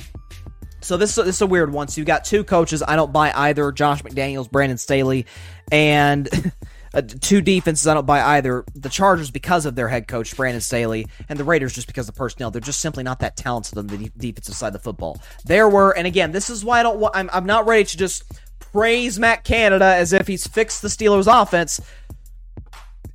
So 0.81 0.97
this, 0.97 1.15
this 1.15 1.37
is 1.37 1.43
a 1.43 1.47
weird 1.47 1.73
one. 1.73 1.89
So 1.89 2.01
you've 2.01 2.07
got 2.07 2.25
two 2.25 2.43
coaches. 2.43 2.83
I 2.87 2.97
don't 2.97 3.13
buy 3.13 3.33
either. 3.33 3.71
Josh 3.71 4.03
McDaniels, 4.03 4.51
Brandon 4.51 4.79
Staley, 4.79 5.27
and 5.71 6.29
uh, 6.95 7.03
two 7.03 7.41
defenses. 7.41 7.87
I 7.87 7.95
don't 7.95 8.07
buy 8.07 8.21
either. 8.37 8.65
The 8.75 8.89
Chargers 8.89 9.31
because 9.31 9.65
of 9.65 9.77
their 9.77 9.89
head 9.89 10.09
coach 10.09 10.37
Brandon 10.37 10.61
Staley, 10.61 11.07
and 11.29 11.39
the 11.39 11.45
Raiders 11.45 11.73
just 11.73 11.87
because 11.87 12.09
of 12.09 12.17
personnel. 12.17 12.51
They're 12.51 12.61
just 12.61 12.81
simply 12.81 13.05
not 13.05 13.21
that 13.21 13.37
talented 13.37 13.79
on 13.79 13.87
the 13.87 14.11
defensive 14.17 14.57
side 14.57 14.69
of 14.69 14.73
the 14.73 14.79
football. 14.81 15.21
There 15.45 15.69
were, 15.69 15.93
and 15.93 16.07
again, 16.07 16.33
this 16.33 16.51
is 16.51 16.65
why 16.65 16.81
I 16.81 16.83
don't. 16.83 17.11
I'm, 17.15 17.31
I'm 17.33 17.47
not 17.47 17.67
ready 17.67 17.85
to 17.85 17.97
just 17.97 18.25
praise 18.59 19.21
Matt 19.21 19.45
Canada 19.45 19.85
as 19.85 20.13
if 20.13 20.27
he's 20.27 20.47
fixed 20.49 20.83
the 20.83 20.89
Steelers' 20.89 21.29
offense. 21.31 21.81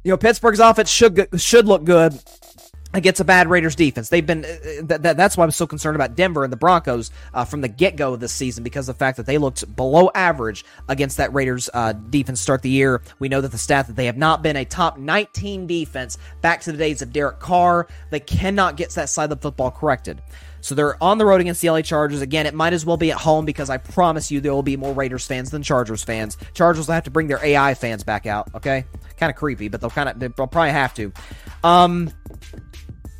You 0.05 0.11
know, 0.11 0.17
Pittsburgh's 0.17 0.61
offense 0.61 0.89
should 0.89 1.27
should 1.35 1.67
look 1.67 1.83
good 1.83 2.17
against 2.97 3.19
a 3.19 3.23
bad 3.23 3.49
Raiders 3.49 3.75
defense. 3.75 4.09
They've 4.09 4.25
been 4.25 4.45
uh, 4.45 4.57
th- 4.87 5.01
th- 5.01 5.15
that's 5.15 5.37
why 5.37 5.43
I'm 5.43 5.51
so 5.51 5.67
concerned 5.67 5.95
about 5.95 6.15
Denver 6.15 6.43
and 6.43 6.51
the 6.51 6.57
Broncos 6.57 7.11
uh, 7.33 7.45
from 7.45 7.61
the 7.61 7.67
get 7.67 7.95
go 7.95 8.13
of 8.13 8.19
this 8.19 8.33
season 8.33 8.63
because 8.63 8.89
of 8.89 8.95
the 8.95 8.99
fact 8.99 9.17
that 9.17 9.25
they 9.25 9.37
looked 9.37 9.75
below 9.75 10.09
average 10.13 10.65
against 10.89 11.17
that 11.17 11.33
Raiders 11.33 11.69
uh, 11.73 11.93
defense 11.93 12.41
start 12.41 12.61
the 12.61 12.69
year. 12.69 13.01
We 13.19 13.29
know 13.29 13.41
that 13.41 13.51
the 13.51 13.57
stat 13.57 13.87
that 13.87 13.95
they 13.95 14.05
have 14.05 14.17
not 14.17 14.41
been 14.41 14.55
a 14.55 14.65
top 14.65 14.97
19 14.97 15.67
defense 15.67 16.17
back 16.41 16.61
to 16.61 16.71
the 16.71 16.77
days 16.77 17.01
of 17.01 17.13
Derek 17.13 17.39
Carr. 17.39 17.87
They 18.09 18.19
cannot 18.19 18.77
get 18.77 18.89
that 18.91 19.09
side 19.09 19.25
of 19.25 19.29
the 19.29 19.37
football 19.37 19.71
corrected. 19.71 20.21
So 20.61 20.75
they're 20.75 21.01
on 21.01 21.17
the 21.17 21.25
road 21.25 21.39
against 21.39 21.61
the 21.61 21.69
LA 21.69 21.81
Chargers. 21.81 22.21
Again, 22.21 22.45
it 22.45 22.53
might 22.53 22.73
as 22.73 22.85
well 22.85 22.97
be 22.97 23.11
at 23.11 23.17
home 23.17 23.45
because 23.45 23.69
I 23.69 23.77
promise 23.77 24.31
you 24.31 24.41
there 24.41 24.53
will 24.53 24.63
be 24.63 24.75
more 24.75 24.93
Raiders 24.93 25.25
fans 25.25 25.49
than 25.49 25.63
Chargers 25.63 26.03
fans. 26.03 26.37
Chargers 26.53 26.87
will 26.87 26.95
have 26.95 27.05
to 27.05 27.11
bring 27.11 27.27
their 27.27 27.43
AI 27.43 27.73
fans 27.73 28.03
back 28.03 28.25
out. 28.25 28.53
Okay, 28.55 28.83
kind 29.17 29.29
of 29.29 29.35
creepy, 29.35 29.69
but 29.69 29.81
they'll 29.81 29.89
kind 29.89 30.09
of 30.09 30.19
they'll 30.19 30.47
probably 30.47 30.71
have 30.71 30.93
to. 30.95 31.13
Um, 31.63 32.11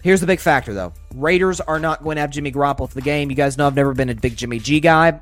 Here's 0.07 0.21
the 0.21 0.25
big 0.25 0.39
factor, 0.39 0.73
though. 0.73 0.93
Raiders 1.15 1.59
are 1.59 1.79
not 1.79 2.01
going 2.01 2.15
to 2.15 2.21
have 2.21 2.29
Jimmy 2.29 2.49
Garoppolo 2.49 2.87
for 2.87 2.95
the 2.95 3.01
game. 3.01 3.29
You 3.29 3.35
guys 3.35 3.57
know 3.57 3.67
I've 3.67 3.75
never 3.75 3.93
been 3.93 4.07
a 4.07 4.15
big 4.15 4.37
Jimmy 4.37 4.57
G 4.57 4.79
guy 4.79 5.19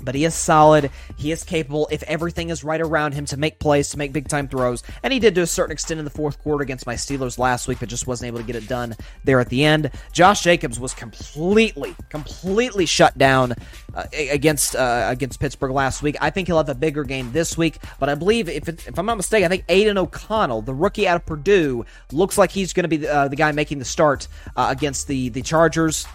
but 0.00 0.14
he 0.14 0.24
is 0.24 0.34
solid. 0.34 0.90
He 1.16 1.32
is 1.32 1.44
capable, 1.44 1.88
if 1.90 2.02
everything 2.04 2.50
is 2.50 2.64
right 2.64 2.80
around 2.80 3.14
him, 3.14 3.24
to 3.26 3.36
make 3.36 3.58
plays, 3.58 3.90
to 3.90 3.98
make 3.98 4.12
big 4.12 4.28
time 4.28 4.48
throws. 4.48 4.82
And 5.02 5.12
he 5.12 5.18
did 5.18 5.34
to 5.36 5.42
a 5.42 5.46
certain 5.46 5.72
extent 5.72 5.98
in 5.98 6.04
the 6.04 6.10
fourth 6.10 6.38
quarter 6.42 6.62
against 6.62 6.86
my 6.86 6.94
Steelers 6.94 7.38
last 7.38 7.68
week, 7.68 7.80
but 7.80 7.88
just 7.88 8.06
wasn't 8.06 8.28
able 8.28 8.38
to 8.38 8.44
get 8.44 8.56
it 8.56 8.68
done 8.68 8.94
there 9.24 9.40
at 9.40 9.48
the 9.48 9.64
end. 9.64 9.90
Josh 10.12 10.42
Jacobs 10.42 10.78
was 10.78 10.94
completely, 10.94 11.94
completely 12.08 12.86
shut 12.86 13.16
down 13.18 13.54
uh, 13.94 14.04
against 14.12 14.76
uh, 14.76 15.06
against 15.10 15.40
Pittsburgh 15.40 15.72
last 15.72 16.02
week. 16.02 16.16
I 16.20 16.30
think 16.30 16.48
he'll 16.48 16.58
have 16.58 16.68
a 16.68 16.74
bigger 16.74 17.04
game 17.04 17.32
this 17.32 17.56
week, 17.56 17.78
but 17.98 18.08
I 18.08 18.14
believe, 18.14 18.48
if, 18.48 18.68
it, 18.68 18.86
if 18.86 18.98
I'm 18.98 19.06
not 19.06 19.16
mistaken, 19.16 19.46
I 19.46 19.48
think 19.48 19.66
Aiden 19.66 19.96
O'Connell, 19.96 20.62
the 20.62 20.74
rookie 20.74 21.08
out 21.08 21.16
of 21.16 21.26
Purdue, 21.26 21.84
looks 22.12 22.38
like 22.38 22.50
he's 22.50 22.72
going 22.72 22.84
to 22.84 22.88
be 22.88 22.98
the, 22.98 23.12
uh, 23.12 23.28
the 23.28 23.36
guy 23.36 23.52
making 23.52 23.78
the 23.78 23.84
start 23.84 24.28
uh, 24.56 24.68
against 24.70 25.08
the, 25.08 25.30
the 25.30 25.42
Chargers. 25.42 26.06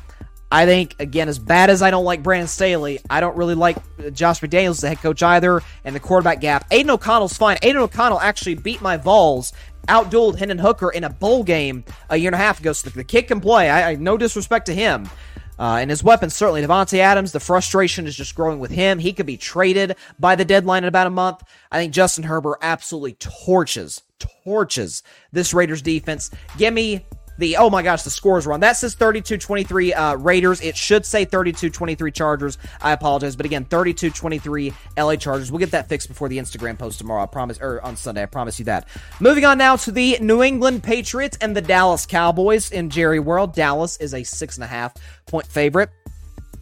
I 0.51 0.65
think, 0.65 0.95
again, 0.99 1.29
as 1.29 1.39
bad 1.39 1.69
as 1.69 1.81
I 1.81 1.91
don't 1.91 2.03
like 2.03 2.21
Brandon 2.21 2.47
Staley, 2.47 2.99
I 3.09 3.21
don't 3.21 3.37
really 3.37 3.55
like 3.55 3.77
Josh 4.13 4.41
McDaniels 4.41 4.81
the 4.81 4.89
head 4.89 4.99
coach 4.99 5.23
either, 5.23 5.61
and 5.85 5.95
the 5.95 5.99
quarterback 5.99 6.41
gap. 6.41 6.69
Aiden 6.69 6.89
O'Connell's 6.89 7.37
fine. 7.37 7.57
Aiden 7.57 7.77
O'Connell 7.77 8.19
actually 8.19 8.55
beat 8.55 8.81
my 8.81 8.97
Vols, 8.97 9.53
outdueled 9.87 10.37
Hendon 10.37 10.57
Hooker 10.57 10.89
in 10.91 11.05
a 11.05 11.09
bowl 11.09 11.43
game 11.43 11.85
a 12.09 12.17
year 12.17 12.27
and 12.27 12.35
a 12.35 12.37
half 12.37 12.59
ago, 12.59 12.73
so 12.73 12.89
the, 12.89 12.97
the 12.97 13.03
kid 13.03 13.27
can 13.27 13.39
play. 13.39 13.69
I, 13.69 13.91
I 13.91 13.95
no 13.95 14.17
disrespect 14.17 14.65
to 14.65 14.73
him. 14.73 15.09
Uh, 15.57 15.77
and 15.79 15.91
his 15.91 16.03
weapons, 16.03 16.33
certainly. 16.33 16.63
Davante 16.63 16.97
Adams, 16.97 17.33
the 17.33 17.39
frustration 17.39 18.07
is 18.07 18.15
just 18.15 18.33
growing 18.33 18.59
with 18.59 18.71
him. 18.71 18.97
He 18.97 19.13
could 19.13 19.27
be 19.27 19.37
traded 19.37 19.95
by 20.19 20.35
the 20.35 20.43
deadline 20.43 20.83
in 20.83 20.87
about 20.87 21.05
a 21.05 21.11
month. 21.11 21.43
I 21.71 21.77
think 21.77 21.93
Justin 21.93 22.23
Herbert 22.23 22.57
absolutely 22.63 23.13
torches, 23.13 24.01
torches 24.43 25.03
this 25.31 25.53
Raiders 25.53 25.83
defense. 25.83 26.31
Give 26.57 26.73
me 26.73 27.05
the 27.37 27.57
oh 27.57 27.69
my 27.69 27.81
gosh, 27.81 28.03
the 28.03 28.09
scores 28.09 28.45
wrong. 28.45 28.59
That 28.59 28.73
says 28.73 28.95
32-23 28.95 29.95
uh, 29.95 30.17
Raiders. 30.17 30.61
It 30.61 30.77
should 30.77 31.05
say 31.05 31.25
32-23 31.25 32.13
Chargers. 32.13 32.57
I 32.81 32.91
apologize, 32.91 33.35
but 33.35 33.45
again, 33.45 33.65
32-23 33.65 34.73
LA 34.97 35.15
Chargers. 35.15 35.51
We'll 35.51 35.59
get 35.59 35.71
that 35.71 35.89
fixed 35.89 36.07
before 36.07 36.29
the 36.29 36.37
Instagram 36.37 36.77
post 36.77 36.99
tomorrow. 36.99 37.23
I 37.23 37.25
promise, 37.25 37.59
or 37.61 37.81
on 37.81 37.95
Sunday. 37.95 38.23
I 38.23 38.27
promise 38.27 38.59
you 38.59 38.65
that. 38.65 38.87
Moving 39.19 39.45
on 39.45 39.57
now 39.57 39.75
to 39.77 39.91
the 39.91 40.17
New 40.21 40.43
England 40.43 40.83
Patriots 40.83 41.37
and 41.41 41.55
the 41.55 41.61
Dallas 41.61 42.05
Cowboys 42.05 42.71
in 42.71 42.89
Jerry 42.89 43.19
World. 43.19 43.53
Dallas 43.53 43.97
is 43.97 44.13
a 44.13 44.23
six 44.23 44.57
and 44.57 44.63
a 44.63 44.67
half 44.67 44.93
point 45.25 45.47
favorite. 45.47 45.89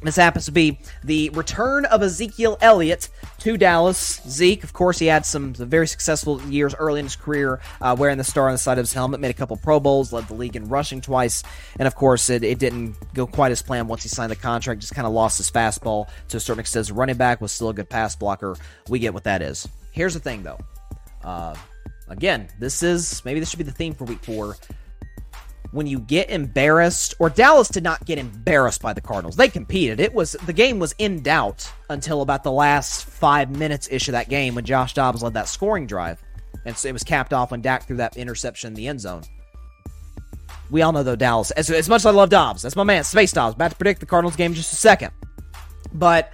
This 0.01 0.15
happens 0.15 0.45
to 0.45 0.51
be 0.51 0.79
the 1.03 1.29
return 1.31 1.83
of 1.85 2.01
Ezekiel 2.01 2.57
Elliott 2.61 3.09
to 3.39 3.57
Dallas. 3.57 4.21
Zeke, 4.27 4.63
of 4.63 4.71
course, 4.71 4.97
he 4.97 5.07
had 5.07 5.25
some, 5.25 5.53
very 5.53 5.87
successful 5.87 6.41
years 6.43 6.73
early 6.75 6.99
in 6.99 7.05
his 7.05 7.17
career, 7.17 7.59
uh, 7.81 7.95
wearing 7.99 8.17
the 8.17 8.23
star 8.23 8.47
on 8.47 8.53
the 8.53 8.57
side 8.57 8.77
of 8.77 8.83
his 8.83 8.93
helmet, 8.93 9.19
made 9.19 9.31
a 9.31 9.33
couple 9.33 9.57
Pro 9.57 9.79
Bowls, 9.79 10.13
led 10.13 10.27
the 10.27 10.35
league 10.35 10.55
in 10.55 10.69
rushing 10.69 11.01
twice, 11.01 11.43
and 11.77 11.85
of 11.85 11.95
course, 11.95 12.29
it, 12.29 12.43
it 12.43 12.59
didn't 12.59 12.95
go 13.13 13.27
quite 13.27 13.51
as 13.51 13.61
planned 13.61 13.89
once 13.89 14.03
he 14.03 14.09
signed 14.09 14.31
the 14.31 14.37
contract. 14.37 14.79
Just 14.79 14.95
kind 14.95 15.05
of 15.05 15.11
lost 15.11 15.37
his 15.37 15.51
fastball 15.51 16.07
to 16.29 16.37
a 16.37 16.39
certain 16.39 16.61
extent. 16.61 16.79
As 16.79 16.91
running 16.91 17.17
back 17.17 17.41
was 17.41 17.51
still 17.51 17.69
a 17.69 17.73
good 17.73 17.89
pass 17.89 18.15
blocker. 18.15 18.55
We 18.87 18.99
get 18.99 19.13
what 19.13 19.25
that 19.25 19.41
is. 19.41 19.67
Here's 19.91 20.13
the 20.13 20.19
thing, 20.21 20.43
though. 20.43 20.59
Uh, 21.23 21.55
again, 22.07 22.47
this 22.57 22.83
is 22.83 23.23
maybe 23.25 23.41
this 23.41 23.49
should 23.49 23.57
be 23.57 23.65
the 23.65 23.71
theme 23.71 23.93
for 23.93 24.05
Week 24.05 24.23
Four 24.23 24.55
when 25.71 25.87
you 25.87 25.99
get 25.99 26.29
embarrassed, 26.29 27.13
or 27.19 27.29
Dallas 27.29 27.67
did 27.67 27.83
not 27.83 28.05
get 28.05 28.17
embarrassed 28.17 28.81
by 28.81 28.93
the 28.93 29.01
Cardinals. 29.01 29.35
They 29.35 29.49
competed. 29.49 29.99
It 29.99 30.13
was 30.13 30.33
the 30.45 30.53
game 30.53 30.79
was 30.79 30.95
in 30.97 31.21
doubt 31.21 31.71
until 31.89 32.21
about 32.21 32.43
the 32.43 32.51
last 32.51 33.05
five 33.05 33.49
minutes 33.49 33.87
ish 33.91 34.07
of 34.07 34.13
that 34.13 34.29
game 34.29 34.55
when 34.55 34.65
Josh 34.65 34.93
Dobbs 34.93 35.21
led 35.21 35.33
that 35.35 35.47
scoring 35.47 35.85
drive, 35.87 36.21
and 36.65 36.75
so 36.75 36.89
it 36.89 36.93
was 36.93 37.03
capped 37.03 37.33
off 37.33 37.51
when 37.51 37.61
Dak 37.61 37.87
threw 37.87 37.97
that 37.97 38.17
interception 38.17 38.69
in 38.69 38.73
the 38.73 38.87
end 38.87 39.01
zone. 39.01 39.23
We 40.71 40.81
all 40.81 40.91
know 40.91 41.03
though 41.03 41.15
Dallas. 41.15 41.51
As, 41.51 41.69
as 41.69 41.89
much 41.89 42.01
as 42.01 42.05
I 42.07 42.11
love 42.11 42.29
Dobbs, 42.29 42.61
that's 42.61 42.75
my 42.75 42.83
man, 42.83 43.03
Space 43.03 43.31
Dobbs. 43.31 43.55
About 43.55 43.71
to 43.71 43.77
predict 43.77 43.99
the 43.99 44.05
Cardinals 44.05 44.35
game 44.35 44.51
in 44.51 44.55
just 44.55 44.73
a 44.73 44.75
second, 44.75 45.11
but 45.93 46.33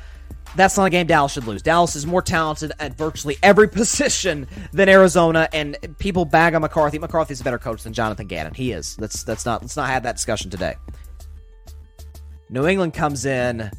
that's 0.56 0.78
not 0.78 0.86
a 0.86 0.90
game 0.90 1.08
Dallas 1.08 1.34
should 1.34 1.46
lose. 1.46 1.62
Dallas 1.62 1.96
is 1.96 2.06
more 2.06 2.22
talented 2.22 2.72
at 2.80 2.98
virtually 2.98 3.38
every 3.44 3.68
position 3.82 4.48
than 4.72 4.90
Arizona, 4.90 5.50
and 5.54 5.78
people 6.00 6.26
bag 6.26 6.56
on 6.56 6.62
McCarthy. 6.62 7.00
McCarthy's 7.00 7.42
a 7.42 7.44
better 7.44 7.60
coach 7.60 7.84
than 7.84 7.94
Jonathan 7.94 8.28
Gannon. 8.28 8.54
He 8.54 8.72
is. 8.72 9.00
Let's 9.00 9.24
that's 9.24 9.46
not 9.46 9.62
let's 9.62 9.76
not 9.76 9.90
have 9.90 10.04
that 10.04 10.16
discussion 10.16 10.50
today. 10.50 10.76
New 12.50 12.68
England 12.68 12.94
comes 12.94 13.26
in 13.26 13.72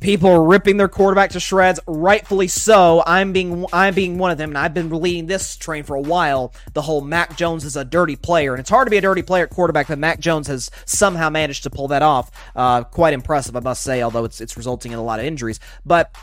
people 0.00 0.30
are 0.30 0.42
ripping 0.42 0.76
their 0.76 0.88
quarterback 0.88 1.30
to 1.30 1.40
shreds, 1.40 1.80
rightfully 1.86 2.48
so. 2.48 3.02
I'm 3.06 3.32
being 3.32 3.66
I'm 3.72 3.94
being 3.94 4.18
one 4.18 4.30
of 4.30 4.38
them, 4.38 4.50
and 4.50 4.58
I've 4.58 4.74
been 4.74 4.90
leading 4.90 5.26
this 5.26 5.56
train 5.56 5.84
for 5.84 5.96
a 5.96 6.00
while. 6.00 6.54
The 6.72 6.82
whole 6.82 7.00
Mac 7.00 7.36
Jones 7.36 7.64
is 7.64 7.76
a 7.76 7.84
dirty 7.84 8.16
player, 8.16 8.52
and 8.52 8.60
it's 8.60 8.70
hard 8.70 8.86
to 8.86 8.90
be 8.90 8.96
a 8.96 9.02
dirty 9.02 9.22
player 9.22 9.44
at 9.44 9.50
quarterback, 9.50 9.88
but 9.88 9.98
Mac 9.98 10.20
Jones 10.20 10.46
has 10.48 10.70
somehow 10.84 11.30
managed 11.30 11.62
to 11.64 11.70
pull 11.70 11.88
that 11.88 12.02
off. 12.02 12.30
Uh, 12.56 12.84
quite 12.84 13.14
impressive, 13.14 13.56
I 13.56 13.60
must 13.60 13.82
say, 13.82 14.02
although 14.02 14.24
it's 14.24 14.40
it's 14.40 14.56
resulting 14.56 14.92
in 14.92 14.98
a 14.98 15.04
lot 15.04 15.20
of 15.20 15.26
injuries. 15.26 15.60
But 15.84 16.16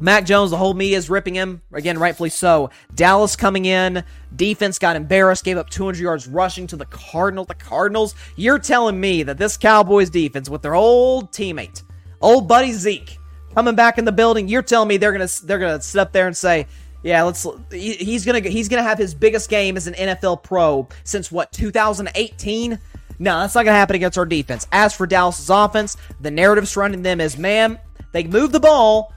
Mac 0.00 0.24
Jones, 0.24 0.50
the 0.50 0.56
whole 0.56 0.74
media 0.74 0.96
is 0.96 1.08
ripping 1.08 1.34
him. 1.34 1.62
Again, 1.72 1.98
rightfully 1.98 2.30
so. 2.30 2.70
Dallas 2.94 3.36
coming 3.36 3.64
in. 3.64 4.02
Defense 4.34 4.78
got 4.78 4.96
embarrassed, 4.96 5.44
gave 5.44 5.56
up 5.56 5.70
200 5.70 6.00
yards 6.00 6.26
rushing 6.26 6.66
to 6.68 6.76
the 6.76 6.86
Cardinals. 6.86 7.46
The 7.46 7.54
Cardinals, 7.54 8.14
you're 8.34 8.58
telling 8.58 8.98
me 8.98 9.22
that 9.22 9.38
this 9.38 9.56
Cowboys 9.56 10.10
defense, 10.10 10.48
with 10.48 10.62
their 10.62 10.74
old 10.74 11.30
teammate, 11.30 11.82
old 12.24 12.48
buddy 12.48 12.72
Zeke 12.72 13.18
coming 13.54 13.74
back 13.74 13.98
in 13.98 14.04
the 14.04 14.12
building. 14.12 14.48
You're 14.48 14.62
telling 14.62 14.88
me 14.88 14.96
they're 14.96 15.12
gonna 15.12 15.28
they're 15.44 15.58
gonna 15.58 15.80
sit 15.80 16.00
up 16.00 16.12
there 16.12 16.26
and 16.26 16.36
say, 16.36 16.66
yeah, 17.02 17.22
let's. 17.22 17.46
He's 17.70 18.24
gonna 18.24 18.40
he's 18.40 18.68
gonna 18.68 18.82
have 18.82 18.98
his 18.98 19.14
biggest 19.14 19.48
game 19.50 19.76
as 19.76 19.86
an 19.86 19.94
NFL 19.94 20.42
pro 20.42 20.88
since 21.04 21.30
what 21.30 21.52
2018. 21.52 22.78
No, 23.20 23.40
that's 23.40 23.54
not 23.54 23.64
gonna 23.64 23.76
happen 23.76 23.96
against 23.96 24.18
our 24.18 24.26
defense. 24.26 24.66
As 24.72 24.94
for 24.94 25.06
Dallas's 25.06 25.50
offense, 25.50 25.96
the 26.20 26.30
narrative 26.30 26.68
surrounding 26.68 27.02
them 27.02 27.20
is, 27.20 27.38
man, 27.38 27.78
they 28.12 28.24
move 28.24 28.52
the 28.52 28.60
ball, 28.60 29.12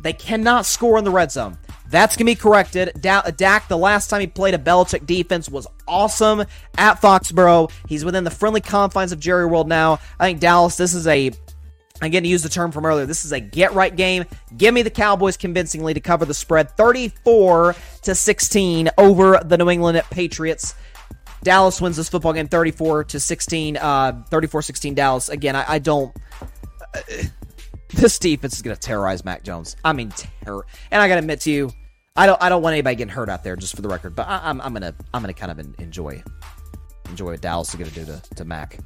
they 0.00 0.12
cannot 0.12 0.66
score 0.66 0.98
in 0.98 1.04
the 1.04 1.10
red 1.10 1.32
zone. 1.32 1.58
That's 1.88 2.16
going 2.16 2.26
to 2.26 2.32
be 2.32 2.34
corrected. 2.34 3.00
Dak, 3.00 3.68
the 3.68 3.78
last 3.78 4.08
time 4.08 4.20
he 4.20 4.26
played 4.26 4.54
a 4.54 4.58
Belichick 4.58 5.06
defense 5.06 5.48
was 5.48 5.68
awesome 5.86 6.44
at 6.76 7.00
Foxborough. 7.00 7.70
He's 7.86 8.04
within 8.04 8.24
the 8.24 8.30
friendly 8.30 8.60
confines 8.60 9.12
of 9.12 9.20
Jerry 9.20 9.46
World 9.46 9.68
now. 9.68 10.00
I 10.18 10.26
think 10.26 10.40
Dallas, 10.40 10.76
this 10.76 10.94
is 10.94 11.06
a 11.06 11.30
Again, 12.02 12.22
to 12.22 12.28
use 12.28 12.42
the 12.42 12.48
term 12.48 12.72
from 12.72 12.84
earlier, 12.84 13.06
this 13.06 13.24
is 13.24 13.32
a 13.32 13.40
get 13.40 13.72
right 13.74 13.94
game. 13.94 14.24
Give 14.56 14.74
me 14.74 14.82
the 14.82 14.90
Cowboys 14.90 15.36
convincingly 15.36 15.94
to 15.94 16.00
cover 16.00 16.24
the 16.24 16.34
spread 16.34 16.70
34 16.76 17.74
to 18.02 18.14
16 18.14 18.90
over 18.98 19.40
the 19.42 19.56
New 19.56 19.70
England 19.70 20.02
Patriots. 20.10 20.74
Dallas 21.42 21.80
wins 21.80 21.96
this 21.96 22.08
football 22.08 22.32
game 22.32 22.48
34 22.48 23.04
to 23.04 23.20
16, 23.20 23.76
uh, 23.76 24.24
34 24.28 24.62
16 24.62 24.94
Dallas. 24.94 25.28
Again, 25.28 25.56
I, 25.56 25.64
I 25.66 25.78
don't. 25.78 26.14
Uh, 26.94 27.00
this 27.90 28.18
defense 28.18 28.56
is 28.56 28.62
going 28.62 28.76
to 28.76 28.80
terrorize 28.80 29.24
Mac 29.24 29.42
Jones. 29.42 29.76
I 29.84 29.92
mean, 29.92 30.12
terror. 30.44 30.66
And 30.90 31.00
I 31.00 31.08
got 31.08 31.14
to 31.14 31.20
admit 31.20 31.40
to 31.42 31.50
you, 31.50 31.70
I 32.16 32.26
don't, 32.26 32.42
I 32.42 32.48
don't 32.48 32.62
want 32.62 32.74
anybody 32.74 32.96
getting 32.96 33.12
hurt 33.12 33.28
out 33.28 33.44
there, 33.44 33.56
just 33.56 33.76
for 33.76 33.82
the 33.82 33.88
record. 33.88 34.16
But 34.16 34.28
I, 34.28 34.36
am 34.50 34.60
I'm, 34.60 34.66
I'm 34.66 34.72
gonna, 34.72 34.94
I'm 35.14 35.22
gonna 35.22 35.34
kind 35.34 35.52
of 35.52 35.80
enjoy, 35.80 36.22
enjoy 37.08 37.32
what 37.32 37.40
Dallas 37.40 37.68
is 37.70 37.74
going 37.76 37.90
to 37.90 37.94
do 37.94 38.06
to, 38.06 38.34
to 38.36 38.44
Mac 38.44 38.78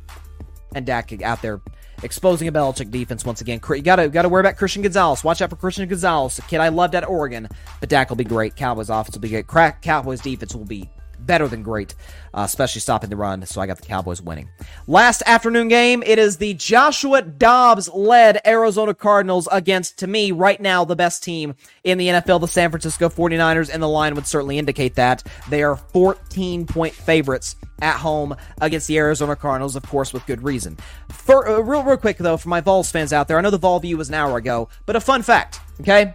and 0.74 0.86
Dak 0.86 1.22
out 1.22 1.42
there 1.42 1.60
exposing 2.02 2.48
a 2.48 2.52
Belichick 2.52 2.90
defense 2.90 3.24
once 3.24 3.40
again. 3.40 3.60
You 3.68 3.82
gotta 3.82 4.08
gotta 4.08 4.28
worry 4.28 4.40
about 4.40 4.56
Christian 4.56 4.82
Gonzalez. 4.82 5.24
Watch 5.24 5.42
out 5.42 5.50
for 5.50 5.56
Christian 5.56 5.88
Gonzalez, 5.88 6.38
a 6.38 6.42
kid 6.42 6.60
I 6.60 6.68
loved 6.68 6.94
at 6.94 7.08
Oregon. 7.08 7.48
But 7.80 7.88
Dak 7.88 8.08
will 8.08 8.16
be 8.16 8.24
great. 8.24 8.56
Cowboys 8.56 8.90
offense 8.90 9.14
will 9.14 9.22
be 9.22 9.28
great. 9.28 9.46
Crack 9.46 9.82
Cowboys 9.82 10.20
defense 10.20 10.54
will 10.54 10.64
be 10.64 10.88
better 11.26 11.48
than 11.48 11.62
great, 11.62 11.94
uh, 12.34 12.42
especially 12.42 12.80
stopping 12.80 13.10
the 13.10 13.16
run. 13.16 13.44
So 13.46 13.60
I 13.60 13.66
got 13.66 13.78
the 13.78 13.86
Cowboys 13.86 14.20
winning. 14.20 14.48
Last 14.86 15.22
afternoon 15.26 15.68
game, 15.68 16.02
it 16.04 16.18
is 16.18 16.36
the 16.36 16.54
Joshua 16.54 17.22
Dobbs 17.22 17.88
led 17.88 18.40
Arizona 18.46 18.94
Cardinals 18.94 19.48
against, 19.50 19.98
to 19.98 20.06
me, 20.06 20.32
right 20.32 20.60
now, 20.60 20.84
the 20.84 20.96
best 20.96 21.22
team 21.22 21.54
in 21.84 21.98
the 21.98 22.08
NFL, 22.08 22.40
the 22.40 22.48
San 22.48 22.70
Francisco 22.70 23.08
49ers, 23.08 23.70
and 23.72 23.82
the 23.82 23.88
line 23.88 24.14
would 24.14 24.26
certainly 24.26 24.58
indicate 24.58 24.94
that. 24.96 25.22
They 25.48 25.62
are 25.62 25.76
14 25.76 26.66
point 26.66 26.94
favorites 26.94 27.56
at 27.82 27.96
home 27.96 28.36
against 28.60 28.88
the 28.88 28.98
Arizona 28.98 29.36
Cardinals, 29.36 29.76
of 29.76 29.82
course, 29.84 30.12
with 30.12 30.26
good 30.26 30.42
reason. 30.42 30.76
For, 31.08 31.48
uh, 31.48 31.60
real, 31.60 31.82
real 31.82 31.96
quick, 31.96 32.18
though, 32.18 32.36
for 32.36 32.48
my 32.48 32.60
Vols 32.60 32.90
fans 32.90 33.12
out 33.12 33.28
there, 33.28 33.38
I 33.38 33.40
know 33.40 33.50
the 33.50 33.58
Vol 33.58 33.80
view 33.80 33.96
was 33.96 34.08
an 34.08 34.14
hour 34.14 34.36
ago, 34.36 34.68
but 34.86 34.96
a 34.96 35.00
fun 35.00 35.22
fact, 35.22 35.60
okay? 35.80 36.12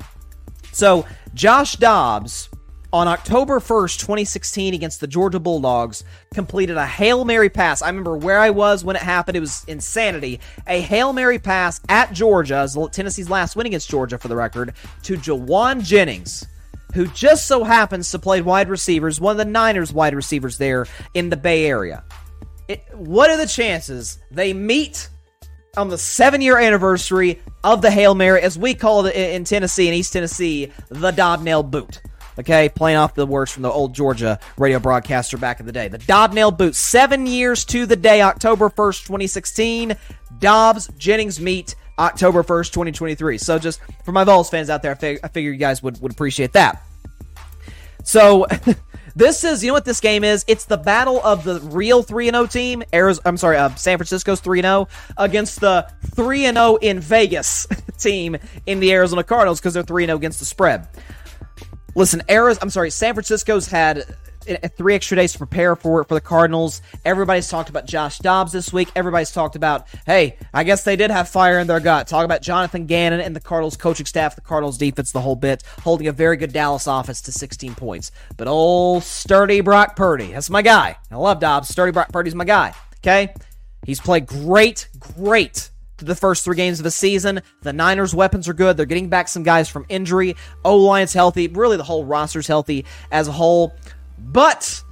So, 0.71 1.05
Josh 1.33 1.77
Dobbs 1.77 2.49
on 2.95 3.09
October 3.09 3.59
1st, 3.59 3.99
2016, 3.99 4.73
against 4.73 5.01
the 5.01 5.07
Georgia 5.07 5.37
Bulldogs, 5.37 6.05
completed 6.33 6.77
a 6.77 6.85
Hail 6.85 7.25
Mary 7.25 7.49
pass. 7.49 7.81
I 7.81 7.89
remember 7.89 8.15
where 8.15 8.39
I 8.39 8.51
was 8.51 8.85
when 8.85 8.95
it 8.95 9.01
happened. 9.01 9.35
It 9.35 9.41
was 9.41 9.65
insanity. 9.67 10.39
A 10.65 10.79
Hail 10.79 11.11
Mary 11.11 11.37
pass 11.37 11.81
at 11.89 12.13
Georgia, 12.13 12.65
Tennessee's 12.93 13.29
last 13.29 13.57
win 13.57 13.67
against 13.67 13.89
Georgia, 13.89 14.17
for 14.17 14.29
the 14.29 14.35
record, 14.37 14.75
to 15.03 15.17
Jauan 15.17 15.83
Jennings, 15.83 16.47
who 16.93 17.07
just 17.07 17.47
so 17.47 17.65
happens 17.65 18.11
to 18.11 18.17
play 18.17 18.39
wide 18.41 18.69
receivers, 18.69 19.19
one 19.19 19.31
of 19.31 19.37
the 19.39 19.51
Niners 19.51 19.91
wide 19.91 20.15
receivers 20.15 20.57
there 20.57 20.87
in 21.13 21.29
the 21.29 21.35
Bay 21.35 21.65
Area. 21.65 22.01
It, 22.69 22.81
what 22.93 23.29
are 23.29 23.35
the 23.35 23.45
chances 23.45 24.19
they 24.31 24.53
meet 24.53 25.09
on 25.75 25.89
the 25.89 25.97
seven 25.97 26.39
year 26.39 26.57
anniversary 26.57 27.41
of 27.61 27.81
the 27.81 27.91
Hail 27.91 28.15
Mary, 28.15 28.41
as 28.41 28.57
we 28.57 28.73
call 28.73 29.05
it 29.05 29.17
in 29.17 29.43
Tennessee 29.43 29.89
and 29.89 29.95
East 29.95 30.13
Tennessee, 30.13 30.71
the 30.87 31.11
Dobbsnail 31.11 31.63
boot? 31.63 31.99
Okay, 32.37 32.69
playing 32.69 32.97
off 32.97 33.13
the 33.13 33.25
words 33.25 33.51
from 33.51 33.63
the 33.63 33.71
old 33.71 33.93
Georgia 33.93 34.39
radio 34.57 34.79
broadcaster 34.79 35.37
back 35.37 35.59
in 35.59 35.65
the 35.65 35.71
day. 35.71 35.87
The 35.87 35.97
Dobbsnail 35.99 36.51
boot, 36.51 36.75
seven 36.75 37.25
years 37.25 37.63
to 37.65 37.85
the 37.85 37.95
day, 37.95 38.21
October 38.21 38.69
1st, 38.69 39.03
2016. 39.03 39.95
Dobbs 40.39 40.89
Jennings 40.97 41.39
meet 41.39 41.75
October 41.97 42.43
1st, 42.43 42.71
2023. 42.73 43.37
So, 43.37 43.57
just 43.57 43.79
for 44.03 44.11
my 44.11 44.23
Vols 44.23 44.49
fans 44.49 44.69
out 44.69 44.81
there, 44.81 44.91
I, 44.91 44.95
fig- 44.95 45.19
I 45.23 45.29
figure 45.29 45.51
you 45.51 45.57
guys 45.57 45.81
would, 45.81 46.01
would 46.01 46.11
appreciate 46.11 46.53
that. 46.53 46.81
So, 48.03 48.45
this 49.15 49.43
is, 49.43 49.63
you 49.63 49.69
know 49.69 49.73
what 49.73 49.85
this 49.85 50.01
game 50.01 50.23
is? 50.23 50.43
It's 50.47 50.65
the 50.65 50.77
battle 50.77 51.21
of 51.23 51.43
the 51.43 51.61
real 51.61 52.03
3 52.03 52.29
0 52.29 52.47
team, 52.47 52.83
Arizona, 52.93 53.29
I'm 53.29 53.37
sorry, 53.37 53.57
uh, 53.57 53.73
San 53.75 53.97
Francisco's 53.97 54.41
3 54.41 54.61
0, 54.61 54.87
against 55.17 55.61
the 55.61 55.89
3 56.15 56.43
0 56.43 56.75
in 56.81 56.99
Vegas 56.99 57.65
team 57.97 58.35
in 58.65 58.79
the 58.79 58.91
Arizona 58.91 59.23
Cardinals 59.23 59.59
because 59.59 59.73
they're 59.73 59.83
3 59.83 60.05
0 60.05 60.17
against 60.17 60.39
the 60.39 60.45
spread. 60.45 60.87
Listen, 61.95 62.21
Arizona, 62.29 62.63
I'm 62.63 62.69
sorry, 62.69 62.91
San 62.91 63.13
Francisco's 63.13 63.67
had 63.67 64.05
uh, 64.49 64.67
three 64.67 64.95
extra 64.95 65.15
days 65.15 65.31
to 65.31 65.37
prepare 65.37 65.77
for 65.77 66.01
it 66.01 66.07
for 66.09 66.13
the 66.13 66.21
Cardinals. 66.21 66.81
Everybody's 67.05 67.47
talked 67.47 67.69
about 67.69 67.85
Josh 67.85 68.19
Dobbs 68.19 68.51
this 68.51 68.73
week. 68.73 68.89
Everybody's 68.97 69.31
talked 69.31 69.55
about, 69.55 69.87
hey, 70.05 70.37
I 70.53 70.65
guess 70.65 70.83
they 70.83 70.97
did 70.97 71.09
have 71.09 71.29
fire 71.29 71.57
in 71.57 71.67
their 71.67 71.79
gut. 71.79 72.07
Talk 72.07 72.25
about 72.25 72.41
Jonathan 72.41 72.85
Gannon 72.85 73.21
and 73.21 73.33
the 73.33 73.39
Cardinals 73.39 73.77
coaching 73.77 74.05
staff, 74.05 74.35
the 74.35 74.41
Cardinals 74.41 74.77
defense, 74.77 75.13
the 75.13 75.21
whole 75.21 75.37
bit, 75.37 75.63
holding 75.83 76.07
a 76.07 76.11
very 76.11 76.35
good 76.35 76.51
Dallas 76.51 76.85
offense 76.85 77.21
to 77.23 77.31
16 77.31 77.75
points. 77.75 78.11
But 78.35 78.49
old 78.49 79.03
sturdy 79.03 79.61
Brock 79.61 79.95
Purdy, 79.95 80.33
that's 80.33 80.49
my 80.49 80.61
guy. 80.61 80.97
I 81.09 81.15
love 81.15 81.39
Dobbs. 81.39 81.69
Sturdy 81.69 81.93
Brock 81.93 82.11
Purdy's 82.11 82.35
my 82.35 82.45
guy. 82.45 82.73
Okay, 82.97 83.33
he's 83.85 84.01
played 84.01 84.25
great, 84.25 84.89
great 84.99 85.69
the 85.97 86.15
first 86.15 86.43
three 86.43 86.55
games 86.55 86.79
of 86.79 86.83
the 86.83 86.91
season. 86.91 87.41
The 87.61 87.73
Niners' 87.73 88.13
weapons 88.13 88.49
are 88.49 88.53
good. 88.53 88.77
They're 88.77 88.85
getting 88.85 89.09
back 89.09 89.27
some 89.27 89.43
guys 89.43 89.69
from 89.69 89.85
injury. 89.89 90.35
O 90.63 90.77
line's 90.77 91.13
healthy. 91.13 91.47
Really, 91.47 91.77
the 91.77 91.83
whole 91.83 92.05
roster's 92.05 92.47
healthy 92.47 92.85
as 93.11 93.27
a 93.27 93.31
whole. 93.31 93.73
But 94.17 94.83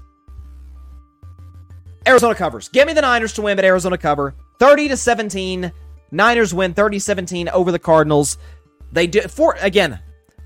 Arizona 2.07 2.35
covers. 2.35 2.69
Get 2.69 2.87
me 2.87 2.93
the 2.93 3.01
Niners 3.01 3.33
to 3.33 3.41
win, 3.41 3.55
but 3.55 3.65
Arizona 3.65 3.97
cover. 3.97 4.35
30 4.59 4.89
to 4.89 4.97
17. 4.97 5.71
Niners 6.11 6.53
win 6.53 6.73
30 6.73 6.99
17 6.99 7.49
over 7.49 7.71
the 7.71 7.79
Cardinals. 7.79 8.37
They 8.91 9.07
do 9.07 9.21
for 9.21 9.55
again. 9.59 9.99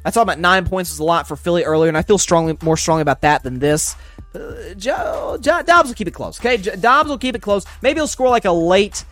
I 0.06 0.12
talked 0.12 0.24
about 0.24 0.40
nine 0.40 0.66
points 0.66 0.90
was 0.92 1.00
a 1.00 1.04
lot 1.04 1.28
for 1.28 1.36
Philly 1.36 1.64
earlier, 1.64 1.90
and 1.90 1.98
I 1.98 2.02
feel 2.02 2.18
strongly 2.18 2.58
more 2.62 2.78
strongly 2.78 3.02
about 3.02 3.22
that 3.22 3.44
than 3.44 3.60
this. 3.60 3.96
Uh, 4.34 4.74
Joe, 4.78 5.38
Dobbs 5.42 5.90
will 5.90 5.96
keep 5.96 6.08
it 6.08 6.14
close. 6.14 6.40
Okay, 6.40 6.56
Dobbs 6.58 7.10
will 7.10 7.18
keep 7.18 7.36
it 7.36 7.42
close. 7.42 7.66
Maybe 7.82 7.98
he'll 7.98 8.08
score 8.08 8.30
like 8.30 8.46
a 8.46 8.52
late 8.52 9.04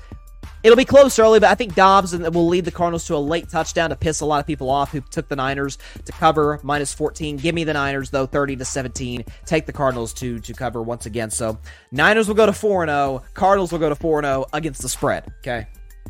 It'll 0.66 0.76
be 0.76 0.84
close 0.84 1.20
early, 1.20 1.40
but 1.40 1.52
I 1.52 1.54
think 1.54 1.76
Dobbs 1.76 2.18
will 2.18 2.48
lead 2.48 2.66
the 2.66 2.72
Cardinals 2.72 3.06
to 3.06 3.16
a 3.16 3.18
late 3.18 3.50
touchdown 3.50 3.92
to 3.92 3.96
piss 3.96 4.22
a 4.22 4.26
lot 4.26 4.40
of 4.40 4.48
people 4.48 4.72
off 4.72 4.92
who 4.92 5.00
took 5.00 5.30
the 5.30 5.36
Niners 5.36 5.78
to 6.06 6.12
cover 6.12 6.60
minus 6.64 6.92
14. 6.92 7.38
Give 7.38 7.54
me 7.54 7.66
the 7.66 7.74
Niners 7.74 8.10
though, 8.10 8.26
30 8.26 8.56
to 8.56 8.66
17. 8.66 9.26
Take 9.46 9.68
the 9.68 9.74
Cardinals 9.74 10.12
to 10.16 10.40
to 10.40 10.54
cover 10.56 10.82
once 10.82 11.06
again. 11.06 11.30
So 11.30 11.60
Niners 11.92 12.28
will 12.28 12.34
go 12.34 12.48
to 12.48 12.52
4 12.52 12.88
0. 12.88 13.22
Cardinals 13.36 13.72
will 13.72 13.78
go 13.78 13.90
to 13.90 13.96
4 13.96 14.24
0 14.24 14.46
against 14.54 14.82
the 14.82 14.90
spread. 14.90 15.32
Okay. 15.38 15.68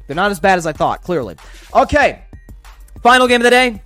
They're 0.07 0.15
not 0.15 0.32
as 0.32 0.40
bad 0.40 0.57
as 0.57 0.65
I 0.65 0.72
thought, 0.72 1.02
clearly. 1.02 1.36
Okay. 1.73 2.23
Final 3.03 3.27
game 3.27 3.41
of 3.41 3.44
the 3.44 3.49
day. 3.49 3.82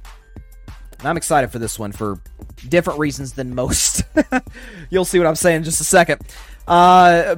I'm 1.03 1.17
excited 1.17 1.51
for 1.51 1.57
this 1.57 1.79
one 1.79 1.93
for 1.93 2.21
different 2.67 2.99
reasons 2.99 3.33
than 3.33 3.55
most. 3.55 4.03
You'll 4.91 5.05
see 5.05 5.17
what 5.17 5.27
I'm 5.27 5.35
saying 5.35 5.57
in 5.57 5.63
just 5.63 5.81
a 5.81 5.85
second. 5.85 6.21
Uh, 6.69 7.35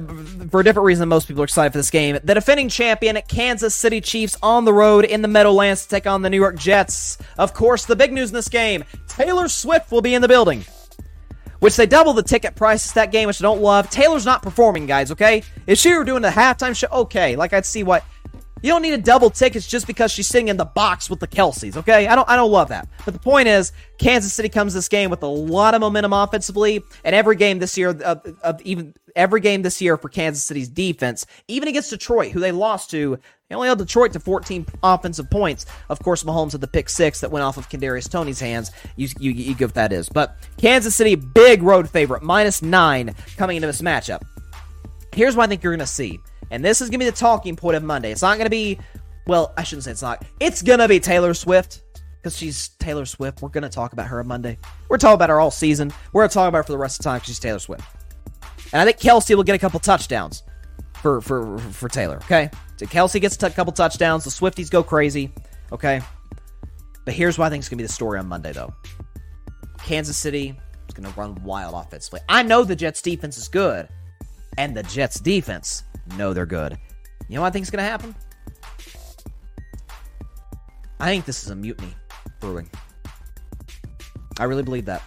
for 0.50 0.60
a 0.60 0.64
different 0.64 0.84
reason 0.84 1.08
most 1.08 1.26
people 1.26 1.40
are 1.40 1.44
excited 1.44 1.72
for 1.72 1.78
this 1.78 1.90
game. 1.90 2.18
The 2.22 2.34
defending 2.34 2.68
champion, 2.68 3.18
Kansas 3.28 3.74
City 3.74 4.02
Chiefs, 4.02 4.36
on 4.42 4.66
the 4.66 4.74
road 4.74 5.06
in 5.06 5.22
the 5.22 5.28
Meadowlands 5.28 5.84
to 5.84 5.88
take 5.88 6.06
on 6.06 6.20
the 6.20 6.28
New 6.28 6.36
York 6.36 6.56
Jets. 6.56 7.16
Of 7.38 7.54
course, 7.54 7.86
the 7.86 7.96
big 7.96 8.12
news 8.12 8.28
in 8.28 8.34
this 8.34 8.50
game 8.50 8.84
Taylor 9.08 9.48
Swift 9.48 9.90
will 9.90 10.02
be 10.02 10.14
in 10.14 10.20
the 10.20 10.28
building. 10.28 10.66
Which 11.60 11.76
they 11.76 11.86
double 11.86 12.12
the 12.12 12.24
ticket 12.24 12.56
prices 12.56 12.92
that 12.92 13.12
game, 13.12 13.28
which 13.28 13.40
I 13.40 13.44
don't 13.44 13.62
love. 13.62 13.88
Taylor's 13.88 14.26
not 14.26 14.42
performing, 14.42 14.84
guys, 14.84 15.12
okay? 15.12 15.44
If 15.66 15.78
she 15.78 15.94
were 15.94 16.04
doing 16.04 16.20
the 16.20 16.28
halftime 16.28 16.76
show, 16.76 16.88
okay. 16.88 17.36
Like 17.36 17.52
I'd 17.52 17.64
see 17.64 17.84
what 17.84 18.04
you 18.62 18.70
don't 18.70 18.82
need 18.82 18.94
a 18.94 18.98
double 18.98 19.30
tickets 19.30 19.66
just 19.66 19.86
because 19.86 20.10
she's 20.12 20.28
sitting 20.28 20.48
in 20.48 20.56
the 20.56 20.64
box 20.64 21.10
with 21.10 21.20
the 21.20 21.28
Kelces, 21.28 21.76
okay? 21.76 22.06
I 22.06 22.14
don't 22.14 22.28
I 22.28 22.36
don't 22.36 22.50
love 22.50 22.68
that. 22.68 22.88
But 23.04 23.14
the 23.14 23.20
point 23.20 23.48
is, 23.48 23.72
Kansas 23.98 24.32
City 24.32 24.48
comes 24.48 24.74
this 24.74 24.88
game 24.88 25.10
with 25.10 25.22
a 25.22 25.26
lot 25.26 25.74
of 25.74 25.80
momentum 25.80 26.12
offensively, 26.12 26.82
and 27.04 27.14
every 27.14 27.36
game 27.36 27.58
this 27.58 27.76
year, 27.76 27.90
of, 27.90 28.36
uh, 28.42 28.54
even 28.64 28.94
every 29.16 29.40
game 29.40 29.62
this 29.62 29.80
year 29.80 29.96
for 29.96 30.08
Kansas 30.08 30.42
City's 30.42 30.68
defense, 30.68 31.26
even 31.48 31.68
against 31.68 31.90
Detroit, 31.90 32.32
who 32.32 32.40
they 32.40 32.52
lost 32.52 32.90
to, 32.90 33.18
they 33.48 33.54
only 33.54 33.68
held 33.68 33.78
Detroit 33.78 34.12
to 34.14 34.20
14 34.20 34.66
offensive 34.82 35.28
points. 35.30 35.66
Of 35.88 36.00
course, 36.00 36.24
Mahomes 36.24 36.52
had 36.52 36.60
the 36.60 36.68
pick 36.68 36.88
six 36.88 37.20
that 37.20 37.30
went 37.30 37.44
off 37.44 37.58
of 37.58 37.68
Kadarius 37.68 38.10
Toney's 38.10 38.40
hands. 38.40 38.70
You, 38.96 39.08
you, 39.18 39.32
you 39.32 39.54
give 39.54 39.74
that 39.74 39.92
is, 39.92 40.08
but 40.08 40.36
Kansas 40.56 40.96
City 40.96 41.16
big 41.16 41.62
road 41.62 41.90
favorite, 41.90 42.22
minus 42.22 42.62
nine 42.62 43.14
coming 43.36 43.56
into 43.56 43.66
this 43.66 43.82
matchup. 43.82 44.22
Here's 45.14 45.36
what 45.36 45.44
I 45.44 45.46
think 45.48 45.62
you're 45.62 45.72
going 45.72 45.80
to 45.80 45.86
see. 45.86 46.20
And 46.52 46.62
this 46.62 46.82
is 46.82 46.90
going 46.90 47.00
to 47.00 47.06
be 47.06 47.10
the 47.10 47.16
talking 47.16 47.56
point 47.56 47.76
of 47.76 47.82
Monday. 47.82 48.12
It's 48.12 48.20
not 48.20 48.36
going 48.36 48.44
to 48.44 48.50
be, 48.50 48.78
well, 49.26 49.54
I 49.56 49.62
shouldn't 49.62 49.84
say 49.84 49.90
it's 49.90 50.02
not. 50.02 50.22
It's 50.38 50.60
going 50.60 50.80
to 50.80 50.86
be 50.86 51.00
Taylor 51.00 51.32
Swift 51.32 51.80
because 52.20 52.36
she's 52.36 52.68
Taylor 52.78 53.06
Swift. 53.06 53.40
We're 53.40 53.48
going 53.48 53.62
to 53.62 53.70
talk 53.70 53.94
about 53.94 54.06
her 54.08 54.20
on 54.20 54.28
Monday. 54.28 54.58
We're 54.90 54.98
talking 54.98 55.14
about 55.14 55.30
her 55.30 55.40
all 55.40 55.50
season. 55.50 55.90
We're 56.12 56.20
going 56.20 56.28
to 56.28 56.34
talk 56.34 56.48
about 56.48 56.58
her 56.58 56.62
for 56.64 56.72
the 56.72 56.78
rest 56.78 57.00
of 57.00 57.04
the 57.04 57.08
time 57.08 57.16
because 57.16 57.28
she's 57.28 57.38
Taylor 57.38 57.58
Swift. 57.58 57.82
And 58.74 58.82
I 58.82 58.84
think 58.84 58.98
Kelce 58.98 59.34
will 59.34 59.44
get 59.44 59.54
a 59.54 59.58
couple 59.58 59.80
touchdowns 59.80 60.42
for, 61.00 61.22
for, 61.22 61.56
for 61.58 61.88
Taylor, 61.88 62.16
okay? 62.16 62.50
So 62.76 62.84
Kelce 62.84 63.18
gets 63.18 63.42
a 63.42 63.50
couple 63.50 63.72
touchdowns. 63.72 64.24
The 64.24 64.30
Swifties 64.30 64.70
go 64.70 64.82
crazy, 64.82 65.32
okay? 65.72 66.02
But 67.06 67.14
here's 67.14 67.38
why 67.38 67.46
I 67.46 67.50
think 67.50 67.62
it's 67.62 67.70
to 67.70 67.76
be 67.76 67.82
the 67.82 67.88
story 67.88 68.18
on 68.18 68.28
Monday, 68.28 68.52
though. 68.52 68.74
Kansas 69.78 70.18
City 70.18 70.54
is 70.86 70.94
to 70.94 71.02
run 71.16 71.34
wild 71.42 71.74
offensively. 71.74 72.20
I 72.28 72.42
know 72.42 72.62
the 72.62 72.76
Jets 72.76 73.00
defense 73.00 73.38
is 73.38 73.48
good, 73.48 73.88
and 74.58 74.76
the 74.76 74.82
Jets 74.82 75.18
defense 75.18 75.84
know 76.16 76.32
they're 76.32 76.46
good. 76.46 76.78
You 77.28 77.36
know 77.36 77.42
what 77.42 77.48
I 77.48 77.50
think 77.50 77.64
is 77.64 77.70
going 77.70 77.84
to 77.84 77.90
happen? 77.90 78.14
I 81.00 81.06
think 81.06 81.24
this 81.24 81.42
is 81.42 81.50
a 81.50 81.54
mutiny 81.56 81.94
brewing. 82.40 82.68
I 84.38 84.44
really 84.44 84.62
believe 84.62 84.84
that. 84.86 85.02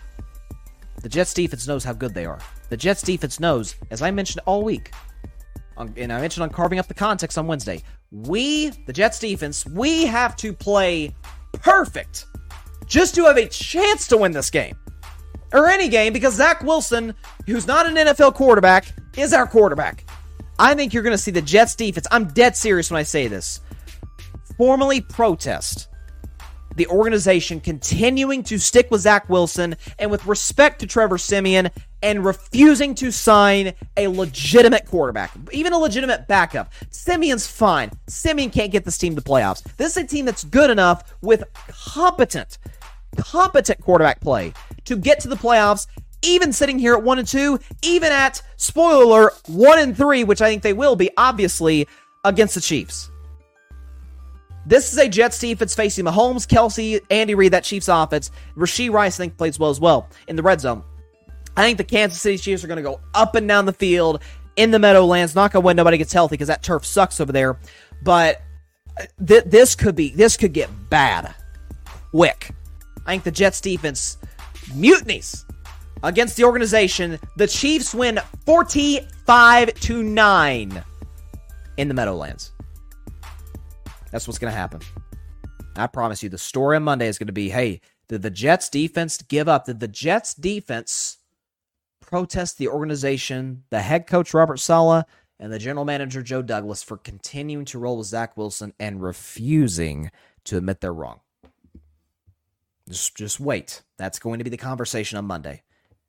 The 1.01 1.09
Jets 1.09 1.33
defense 1.33 1.67
knows 1.67 1.83
how 1.83 1.93
good 1.93 2.13
they 2.13 2.25
are. 2.25 2.39
The 2.69 2.77
Jets 2.77 3.01
defense 3.01 3.39
knows, 3.39 3.75
as 3.91 4.01
I 4.01 4.11
mentioned 4.11 4.41
all 4.45 4.63
week, 4.63 4.91
and 5.77 6.11
I 6.11 6.19
mentioned 6.19 6.43
on 6.43 6.49
carving 6.49 6.79
up 6.79 6.87
the 6.87 6.93
context 6.93 7.37
on 7.37 7.47
Wednesday, 7.47 7.83
we, 8.11 8.69
the 8.87 8.93
Jets 8.93 9.19
defense, 9.19 9.65
we 9.65 10.05
have 10.05 10.35
to 10.37 10.53
play 10.53 11.13
perfect 11.53 12.25
just 12.85 13.15
to 13.15 13.25
have 13.25 13.37
a 13.37 13.47
chance 13.47 14.07
to 14.07 14.17
win 14.17 14.31
this 14.31 14.49
game. 14.49 14.75
Or 15.53 15.69
any 15.69 15.87
game, 15.87 16.11
because 16.11 16.35
Zach 16.35 16.63
Wilson, 16.63 17.13
who's 17.45 17.67
not 17.67 17.85
an 17.85 17.95
NFL 17.95 18.33
quarterback, 18.33 18.93
is 19.15 19.31
our 19.33 19.47
quarterback. 19.47 20.05
I 20.57 20.73
think 20.73 20.93
you're 20.93 21.03
going 21.03 21.11
to 21.11 21.17
see 21.17 21.31
the 21.31 21.41
Jets 21.41 21.75
defense. 21.75 22.07
I'm 22.11 22.25
dead 22.25 22.55
serious 22.55 22.89
when 22.89 22.99
I 22.99 23.03
say 23.03 23.27
this. 23.27 23.61
Formally 24.57 25.01
protest 25.01 25.89
the 26.75 26.87
organization 26.87 27.59
continuing 27.59 28.43
to 28.43 28.57
stick 28.57 28.91
with 28.91 29.01
Zach 29.01 29.29
Wilson 29.29 29.75
and 29.97 30.11
with 30.11 30.25
respect 30.25 30.79
to 30.79 30.87
Trevor 30.87 31.17
Siemian 31.17 31.69
and 32.03 32.23
refusing 32.23 32.93
to 32.95 33.11
sign 33.11 33.73
a 33.97 34.07
legitimate 34.07 34.85
quarterback, 34.85 35.31
even 35.51 35.73
a 35.73 35.77
legitimate 35.77 36.27
backup. 36.27 36.71
Siemian's 36.91 37.47
fine. 37.47 37.91
Siemian 38.07 38.49
can't 38.49 38.71
get 38.71 38.85
this 38.85 38.97
team 38.97 39.15
to 39.15 39.21
playoffs. 39.21 39.63
This 39.77 39.97
is 39.97 40.03
a 40.03 40.07
team 40.07 40.25
that's 40.25 40.43
good 40.43 40.69
enough 40.69 41.15
with 41.21 41.43
competent, 41.67 42.57
competent 43.17 43.81
quarterback 43.81 44.19
play 44.19 44.53
to 44.83 44.97
get 44.97 45.19
to 45.21 45.27
the 45.27 45.35
playoffs 45.35 45.87
even 46.25 46.51
sitting 46.51 46.79
here 46.79 46.93
at 46.93 47.03
one 47.03 47.19
and 47.19 47.27
two, 47.27 47.59
even 47.81 48.11
at 48.11 48.41
spoiler 48.57 49.31
one 49.47 49.79
and 49.79 49.95
three, 49.95 50.23
which 50.23 50.41
I 50.41 50.49
think 50.49 50.63
they 50.63 50.73
will 50.73 50.95
be, 50.95 51.09
obviously, 51.17 51.87
against 52.23 52.55
the 52.55 52.61
Chiefs. 52.61 53.09
This 54.65 54.91
is 54.91 54.97
a 54.97 55.07
Jets 55.07 55.39
defense 55.39 55.75
facing 55.75 56.05
Mahomes, 56.05 56.47
Kelce, 56.47 56.99
Andy 57.11 57.35
Reid, 57.35 57.53
that 57.53 57.63
Chiefs 57.63 57.87
offense. 57.87 58.31
Rashee 58.57 58.91
Rice, 58.91 59.19
I 59.19 59.23
think, 59.23 59.37
plays 59.37 59.59
well 59.59 59.69
as 59.69 59.79
well 59.79 60.09
in 60.27 60.35
the 60.35 60.43
red 60.43 60.59
zone. 60.59 60.83
I 61.55 61.63
think 61.63 61.77
the 61.77 61.83
Kansas 61.83 62.19
City 62.19 62.37
Chiefs 62.37 62.63
are 62.63 62.67
going 62.67 62.77
to 62.77 62.83
go 62.83 62.99
up 63.13 63.35
and 63.35 63.47
down 63.47 63.65
the 63.65 63.73
field 63.73 64.21
in 64.55 64.71
the 64.71 64.79
Meadowlands. 64.79 65.35
Not 65.35 65.51
going 65.51 65.61
to 65.61 65.65
win. 65.65 65.77
Nobody 65.77 65.97
gets 65.97 66.11
healthy 66.11 66.33
because 66.33 66.47
that 66.47 66.63
turf 66.63 66.85
sucks 66.85 67.21
over 67.21 67.31
there. 67.31 67.57
But 68.03 68.41
uh, 68.99 69.05
th- 69.25 69.45
this 69.45 69.75
could 69.75 69.95
be 69.95 70.09
this 70.09 70.35
could 70.35 70.51
get 70.51 70.69
bad 70.89 71.33
quick. 72.11 72.51
I 73.05 73.11
think 73.11 73.23
the 73.23 73.31
Jets 73.31 73.61
defense 73.61 74.17
mutinies 74.73 75.45
against 76.03 76.37
the 76.37 76.43
organization. 76.43 77.19
The 77.37 77.47
Chiefs 77.47 77.93
win 77.93 78.19
45 78.45 79.73
to 79.73 80.03
9 80.03 80.83
in 81.77 81.87
the 81.87 81.93
Meadowlands. 81.93 82.51
That's 84.11 84.27
what's 84.27 84.39
going 84.39 84.51
to 84.51 84.57
happen. 84.57 84.81
I 85.75 85.87
promise 85.87 86.23
you, 86.23 86.29
the 86.29 86.37
story 86.37 86.77
on 86.77 86.83
Monday 86.83 87.07
is 87.07 87.17
going 87.17 87.27
to 87.27 87.33
be 87.33 87.49
hey, 87.49 87.81
did 88.07 88.21
the 88.21 88.29
Jets 88.29 88.69
defense 88.69 89.21
give 89.21 89.47
up? 89.49 89.65
Did 89.65 89.79
the 89.79 89.87
Jets 89.87 90.33
defense 90.33 91.17
protest 91.99 92.57
the 92.57 92.67
organization, 92.67 93.63
the 93.71 93.81
head 93.81 94.07
coach 94.07 94.33
Robert 94.33 94.59
Saleh, 94.59 95.05
and 95.39 95.51
the 95.51 95.59
general 95.59 95.85
manager 95.85 96.21
Joe 96.21 96.41
Douglas 96.41 96.81
for 96.81 96.97
continuing 96.97 97.65
to 97.65 97.79
roll 97.79 97.97
with 97.97 98.07
Zach 98.07 98.37
Wilson 98.37 98.73
and 98.79 99.01
refusing 99.01 100.11
to 100.45 100.57
admit 100.57 100.81
they're 100.81 100.93
wrong? 100.93 101.19
Just, 102.87 103.17
just 103.17 103.39
wait. 103.39 103.81
That's 103.97 104.19
going 104.19 104.37
to 104.37 104.43
be 104.43 104.51
the 104.51 104.57
conversation 104.57 105.17
on 105.17 105.25
Monday. 105.25 105.63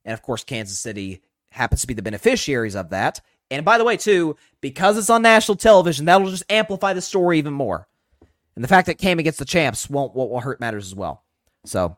And 0.07 0.15
of 0.15 0.23
course, 0.23 0.45
Kansas 0.45 0.78
City 0.78 1.20
happens 1.51 1.83
to 1.83 1.87
be 1.87 1.95
the 1.95 2.03
beneficiaries 2.03 2.77
of 2.77 2.91
that. 2.91 3.20
And 3.51 3.65
by 3.65 3.77
the 3.77 3.85
way, 3.85 3.97
too, 3.97 4.37
because 4.61 4.97
it's 4.97 5.11
on 5.11 5.23
national 5.23 5.57
television, 5.57 6.07
that'll 6.07 6.31
just 6.31 6.51
amplify 6.51 6.95
the 6.95 7.03
story 7.03 7.39
even 7.39 7.53
more. 7.53 7.87
And 8.55 8.65
the 8.65 8.69
fact 8.69 8.87
that 8.87 8.93
it 8.93 8.99
came 8.99 9.19
against 9.19 9.39
the 9.39 9.45
champs 9.45 9.91
won't, 9.91 10.15
won't, 10.15 10.31
won't 10.31 10.45
hurt 10.45 10.61
matters 10.61 10.87
as 10.87 10.95
well. 10.95 11.23
So, 11.66 11.97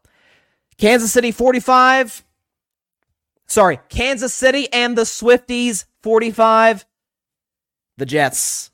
Kansas 0.78 1.12
City 1.12 1.30
45. 1.30 2.24
Sorry, 3.47 3.78
Kansas 3.89 4.35
City 4.35 4.70
and 4.72 4.97
the 4.97 5.02
Swifties 5.02 5.85
45. 6.02 6.85
The 7.97 8.06
Jets, 8.06 8.70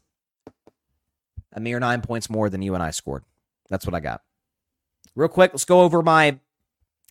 a 1.53 1.61
mere 1.61 1.81
nine 1.81 2.03
points 2.03 2.29
more 2.29 2.51
than 2.51 2.63
you 2.63 2.75
and 2.75 2.83
I 2.83 2.91
scored. 2.91 3.25
That's 3.71 3.87
what 3.87 3.95
I 3.95 4.01
got. 4.01 4.23
Real 5.15 5.29
quick, 5.29 5.53
let's 5.53 5.65
go 5.65 5.83
over 5.83 6.03
my 6.03 6.39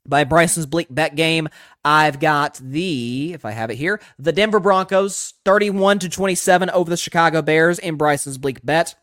by 0.06 0.24
Bryson's 0.24 0.66
Bleak 0.66 0.88
Bet 0.90 1.16
game, 1.16 1.50
I've 1.84 2.20
got 2.20 2.60
the, 2.62 3.34
if 3.34 3.46
I 3.46 3.52
have 3.52 3.70
it 3.70 3.76
here, 3.76 4.02
the 4.20 4.32
Denver 4.32 4.60
Broncos 4.60 5.34
31 5.46 6.00
to 6.00 6.10
27 6.10 6.70
over 6.70 6.90
the 6.90 6.98
Chicago 6.98 7.42
Bears 7.42 7.80
in 7.80 7.96
Bryson's 7.96 8.38
Bleak 8.38 8.64
Bet. 8.64 8.96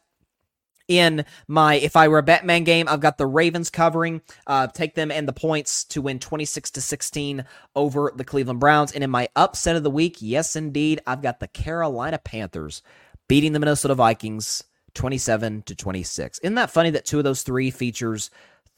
In 0.89 1.25
my, 1.47 1.77
if 1.77 1.95
I 1.95 2.09
were 2.09 2.19
a 2.19 2.23
Bettin' 2.23 2.49
Man 2.49 2.65
game, 2.65 2.89
I've 2.89 2.99
got 2.99 3.17
the 3.17 3.27
Ravens 3.27 3.71
covering, 3.71 4.23
uh, 4.49 4.67
take 4.67 4.97
them 4.97 5.13
and 5.13 5.29
the 5.29 5.33
points 5.33 5.85
to 5.85 6.03
win 6.03 6.19
26 6.19 6.73
to 6.73 6.81
16 6.81 7.45
over 7.77 8.13
the 8.17 8.25
Cleveland 8.25 8.59
Browns. 8.59 8.91
And 8.91 9.05
in 9.05 9.11
my 9.11 9.29
upset 9.37 9.77
of 9.77 9.85
the 9.85 9.91
week, 9.91 10.17
yes, 10.19 10.57
indeed, 10.57 11.01
I've 11.07 11.23
got 11.23 11.39
the 11.39 11.47
Carolina 11.47 12.19
Panthers 12.19 12.83
beating 13.29 13.53
the 13.53 13.61
Minnesota 13.61 13.95
Vikings 13.95 14.65
27 14.95 15.63
to 15.63 15.77
26. 15.77 16.41
Isn't 16.41 16.57
that 16.57 16.73
funny 16.73 16.91
that 16.91 17.05
two 17.05 17.19
of 17.19 17.25
those 17.25 17.45
three 17.45 17.71
features 17.71 18.31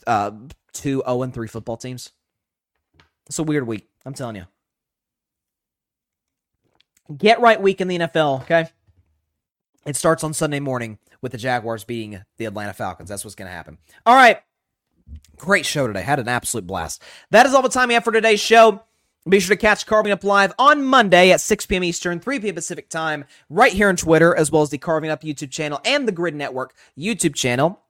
uh, 0.07 0.33
two 0.73 1.03
0 1.07 1.27
3 1.27 1.49
football 1.49 1.77
teams? 1.77 2.11
It's 3.27 3.39
a 3.39 3.43
weird 3.43 3.67
week. 3.67 3.89
I'm 4.05 4.15
telling 4.15 4.37
you. 4.37 4.45
Get 7.17 7.41
right 7.41 7.61
week 7.61 7.81
in 7.81 7.89
the 7.89 7.99
NFL, 7.99 8.43
okay? 8.43 8.69
It 9.85 9.97
starts 9.97 10.23
on 10.25 10.33
Sunday 10.33 10.61
morning 10.61 10.99
with 11.21 11.33
the 11.33 11.39
Jaguars 11.39 11.85
beating 11.85 12.23
the 12.37 12.45
Atlanta 12.45 12.73
Falcons. 12.73 13.09
That's 13.09 13.25
what's 13.25 13.35
going 13.35 13.49
to 13.49 13.55
happen. 13.55 13.79
All 14.07 14.15
right. 14.15 14.41
Great 15.37 15.67
show 15.67 15.87
today. 15.87 16.03
Had 16.03 16.21
an 16.21 16.29
absolute 16.29 16.67
blast. 16.67 17.03
That 17.31 17.47
is 17.47 17.55
all 17.55 17.63
the 17.63 17.69
time 17.69 17.89
we 17.89 17.95
have 17.95 18.05
for 18.05 18.13
today's 18.13 18.41
show. 18.41 18.83
Be 19.29 19.39
sure 19.39 19.55
to 19.55 19.61
catch 19.61 19.87
Carving 19.87 20.11
Up 20.11 20.25
Live 20.25 20.53
on 20.59 20.83
Monday 20.85 21.31
at 21.31 21.41
6 21.41 21.67
p.m. 21.67 21.85
Eastern, 21.85 22.19
3 22.19 22.41
p.m. 22.41 22.55
Pacific 22.57 22.89
time, 22.89 23.25
right 23.49 23.73
here 23.73 23.89
on 23.89 23.97
Twitter, 23.97 24.35
as 24.35 24.51
well 24.51 24.63
as 24.63 24.71
the 24.71 24.79
Carving 24.79 25.11
Up 25.11 25.23
YouTube 25.23 25.51
channel 25.51 25.81
and 25.85 26.09
the 26.09 26.13
Gryd 26.13 26.35
Network 26.35 26.75
YouTube 26.99 27.35
channel. 27.35 27.82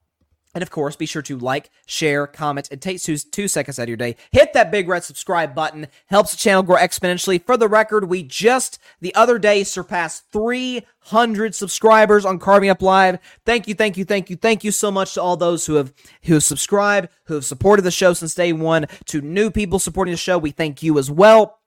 And 0.54 0.62
of 0.62 0.70
course, 0.70 0.96
be 0.96 1.06
sure 1.06 1.22
to 1.22 1.38
like, 1.38 1.70
share, 1.86 2.26
comment. 2.26 2.68
It 2.70 2.82
takes 2.82 3.04
two, 3.04 3.16
two 3.16 3.48
seconds 3.48 3.78
out 3.78 3.84
of 3.84 3.88
your 3.88 3.96
day. 3.96 4.16
Hit 4.32 4.52
that 4.52 4.70
big 4.70 4.86
red 4.86 5.02
subscribe 5.02 5.54
button. 5.54 5.86
Helps 6.06 6.32
the 6.32 6.36
channel 6.36 6.62
grow 6.62 6.76
exponentially. 6.76 7.42
For 7.44 7.56
the 7.56 7.68
record, 7.68 8.08
we 8.08 8.22
just 8.22 8.78
the 9.00 9.14
other 9.14 9.38
day 9.38 9.64
surpassed 9.64 10.24
300 10.32 11.54
subscribers 11.54 12.26
on 12.26 12.38
Carving 12.38 12.68
Up 12.68 12.82
Live. 12.82 13.18
Thank 13.46 13.66
you, 13.66 13.74
thank 13.74 13.96
you, 13.96 14.04
thank 14.04 14.28
you, 14.28 14.36
thank 14.36 14.62
you 14.62 14.72
so 14.72 14.90
much 14.90 15.14
to 15.14 15.22
all 15.22 15.36
those 15.36 15.64
who 15.66 15.74
have 15.74 15.92
who 16.24 16.34
have 16.34 16.44
subscribed, 16.44 17.08
who 17.24 17.34
have 17.34 17.44
supported 17.44 17.82
the 17.82 17.90
show 17.90 18.12
since 18.12 18.34
day 18.34 18.52
one. 18.52 18.86
To 19.06 19.22
new 19.22 19.50
people 19.50 19.78
supporting 19.78 20.12
the 20.12 20.18
show, 20.18 20.36
we 20.36 20.50
thank 20.50 20.82
you 20.82 20.98
as 20.98 21.10
well. 21.10 21.61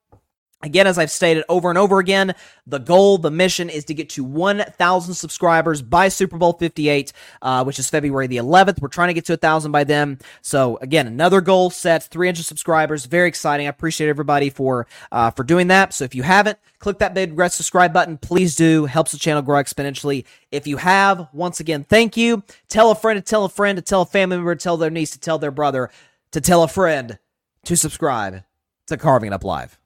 Again, 0.62 0.86
as 0.86 0.96
I've 0.96 1.10
stated 1.10 1.44
over 1.50 1.68
and 1.68 1.76
over 1.76 1.98
again, 1.98 2.34
the 2.66 2.78
goal, 2.78 3.18
the 3.18 3.30
mission 3.30 3.68
is 3.68 3.84
to 3.84 3.94
get 3.94 4.08
to 4.10 4.24
1,000 4.24 5.14
subscribers 5.14 5.82
by 5.82 6.08
Super 6.08 6.38
Bowl 6.38 6.54
58, 6.54 7.12
uh, 7.42 7.62
which 7.62 7.78
is 7.78 7.90
February 7.90 8.26
the 8.26 8.38
11th. 8.38 8.80
We're 8.80 8.88
trying 8.88 9.08
to 9.08 9.14
get 9.14 9.26
to 9.26 9.34
1,000 9.34 9.70
by 9.70 9.84
then. 9.84 10.18
So 10.40 10.78
again, 10.80 11.06
another 11.06 11.42
goal 11.42 11.68
set, 11.68 12.04
300 12.04 12.42
subscribers. 12.42 13.04
Very 13.04 13.28
exciting. 13.28 13.66
I 13.66 13.68
appreciate 13.68 14.08
everybody 14.08 14.48
for 14.48 14.86
uh, 15.12 15.30
for 15.30 15.44
doing 15.44 15.68
that. 15.68 15.92
So 15.92 16.04
if 16.04 16.14
you 16.14 16.22
haven't, 16.22 16.58
click 16.78 16.98
that 16.98 17.12
big 17.12 17.38
red 17.38 17.52
subscribe 17.52 17.92
button. 17.92 18.16
Please 18.16 18.56
do. 18.56 18.86
Helps 18.86 19.12
the 19.12 19.18
channel 19.18 19.42
grow 19.42 19.62
exponentially. 19.62 20.24
If 20.50 20.66
you 20.66 20.78
have, 20.78 21.28
once 21.34 21.60
again, 21.60 21.84
thank 21.84 22.16
you. 22.16 22.42
Tell 22.68 22.90
a 22.90 22.94
friend 22.94 23.18
to 23.18 23.22
tell 23.22 23.44
a 23.44 23.50
friend 23.50 23.76
to 23.76 23.82
tell 23.82 24.02
a 24.02 24.06
family 24.06 24.38
member 24.38 24.54
to 24.54 24.62
tell 24.62 24.78
their 24.78 24.90
niece 24.90 25.10
to 25.10 25.20
tell 25.20 25.38
their 25.38 25.50
brother 25.50 25.90
to 26.32 26.40
tell 26.40 26.62
a 26.62 26.68
friend 26.68 27.18
to 27.66 27.76
subscribe 27.76 28.42
to 28.86 28.96
Carving 28.96 29.28
It 29.28 29.32
Up 29.34 29.44
Live. 29.44 29.78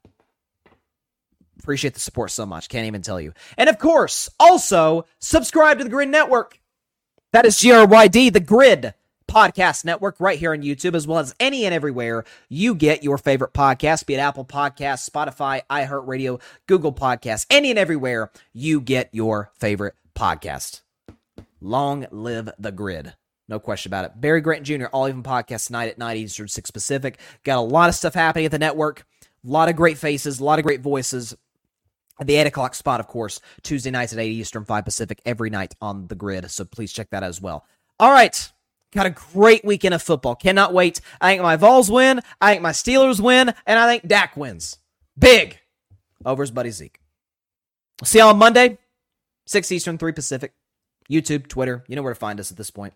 Appreciate 1.61 1.95
the 1.95 2.01
support 2.01 2.31
so 2.31 2.47
much. 2.47 2.69
Can't 2.69 2.87
even 2.87 3.03
tell 3.03 3.21
you. 3.21 3.33
And 3.57 3.69
of 3.69 3.79
course, 3.79 4.29
also 4.41 5.07
subscribe 5.21 5.79
to 5.79 5.85
the 5.85 5.91
Gryd 5.91 6.09
Network. 6.09 6.59
That 7.33 7.47
is 7.47 7.59
G 7.59 7.71
R 7.71 7.87
Y 7.87 8.09
D, 8.09 8.31
the 8.31 8.41
Gryd 8.41 8.95
Podcast 9.29 9.85
Network, 9.85 10.17
right 10.19 10.39
here 10.39 10.53
on 10.53 10.63
YouTube, 10.63 10.95
as 10.95 11.07
well 11.07 11.21
as 11.21 11.35
any 11.39 11.65
and 11.65 11.73
everywhere 11.73 12.25
you 12.49 12.75
get 12.75 13.05
your 13.05 13.19
favorite 13.19 13.53
podcast, 13.53 14.07
be 14.07 14.15
it 14.15 14.19
Apple 14.19 14.45
Podcasts, 14.45 15.09
Spotify, 15.09 15.61
iHeartRadio, 15.71 16.41
Google 16.67 16.93
Podcasts, 16.93 17.47
any 17.49 17.71
and 17.71 17.79
everywhere 17.79 18.33
you 18.53 18.81
get 18.81 19.11
your 19.13 19.53
favorite 19.61 19.95
podcast. 20.17 20.81
Long 21.61 22.07
live 22.11 22.51
the 22.59 22.73
Gryd. 22.73 23.15
No 23.49 23.61
question 23.61 23.91
about 23.91 24.07
it. 24.07 24.21
Barry 24.21 24.41
Grant 24.41 24.65
Jr., 24.65 24.87
All 24.87 25.09
Even 25.09 25.23
Podcast 25.23 25.67
tonight 25.67 25.91
at 25.91 25.99
9 25.99 26.17
Eastern, 26.17 26.49
6 26.49 26.71
Pacific. 26.71 27.19
Got 27.45 27.59
a 27.59 27.61
lot 27.61 27.89
of 27.89 27.95
stuff 27.95 28.15
happening 28.15 28.47
at 28.47 28.51
the 28.51 28.59
network. 28.59 29.05
A 29.45 29.49
lot 29.49 29.69
of 29.69 29.77
great 29.77 29.99
faces, 29.99 30.41
a 30.41 30.45
lot 30.45 30.59
of 30.59 30.65
great 30.65 30.81
voices. 30.81 31.37
The 32.23 32.37
8 32.37 32.49
o'clock 32.49 32.75
spot, 32.75 33.01
of 33.01 33.07
course, 33.07 33.41
Tuesday 33.63 33.91
nights 33.91 34.13
at 34.13 34.19
8 34.19 34.31
Eastern, 34.31 34.65
5 34.65 34.85
Pacific, 34.85 35.23
every 35.25 35.51
night 35.51 35.75
on 35.81 36.07
the 36.07 36.15
Gryd. 36.15 36.51
So 36.51 36.65
please 36.65 36.93
check 36.93 37.11
that 37.11 37.23
as 37.23 37.41
well. 37.41 37.65
All 37.99 38.13
right. 38.13 38.53
Got 38.93 39.07
a 39.07 39.11
great 39.11 39.65
weekend 39.65 39.95
of 39.95 40.03
football. 40.03 40.35
Cannot 40.35 40.75
wait. 40.75 41.01
I 41.21 41.33
think 41.33 41.43
my 41.43 41.57
Vols 41.57 41.91
win. 41.91 42.21
I 42.41 42.53
think 42.53 42.63
my 42.63 42.73
Steelers 42.73 43.21
win. 43.21 43.55
And 43.67 43.79
I 43.79 43.87
think 43.87 44.07
Dak 44.07 44.37
wins. 44.37 44.79
Big 45.19 45.59
over 46.25 46.43
his 46.43 46.51
buddy 46.51 46.71
Zeke. 46.71 47.01
See 48.03 48.19
y'all 48.19 48.31
on 48.31 48.39
Monday, 48.39 48.79
6 49.47 49.73
Eastern, 49.73 49.99
3 49.99 50.13
Pacific. 50.13 50.53
YouTube, 51.11 51.49
Twitter. 51.49 51.85
You 51.89 51.97
know 51.97 52.03
where 52.03 52.15
to 52.15 52.19
find 52.19 52.41
us 52.41 52.51
at 52.51 52.57
this 52.57 52.71
point. 52.71 52.95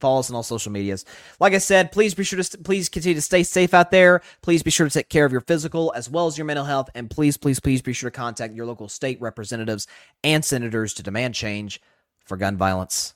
Follow 0.00 0.20
us 0.20 0.30
on 0.30 0.36
all 0.36 0.42
social 0.42 0.70
medias. 0.70 1.04
Like 1.40 1.54
I 1.54 1.58
said, 1.58 1.90
please 1.90 2.14
be 2.14 2.24
sure 2.24 2.40
to 2.40 2.58
please 2.58 2.88
continue 2.88 3.16
to 3.16 3.20
stay 3.22 3.42
safe 3.42 3.74
out 3.74 3.90
there. 3.90 4.22
Please 4.42 4.62
be 4.62 4.70
sure 4.70 4.86
to 4.86 4.92
take 4.92 5.08
care 5.08 5.24
of 5.24 5.32
your 5.32 5.40
physical 5.40 5.92
as 5.96 6.08
well 6.08 6.26
as 6.26 6.38
your 6.38 6.44
mental 6.44 6.64
health, 6.64 6.88
and 6.94 7.10
please, 7.10 7.36
please, 7.36 7.58
please 7.58 7.82
be 7.82 7.92
sure 7.92 8.10
to 8.10 8.16
contact 8.16 8.54
your 8.54 8.66
local 8.66 8.88
state 8.88 9.20
representatives 9.20 9.86
and 10.22 10.44
senators 10.44 10.94
to 10.94 11.02
demand 11.02 11.34
change 11.34 11.80
for 12.24 12.36
gun 12.36 12.56
violence 12.56 13.14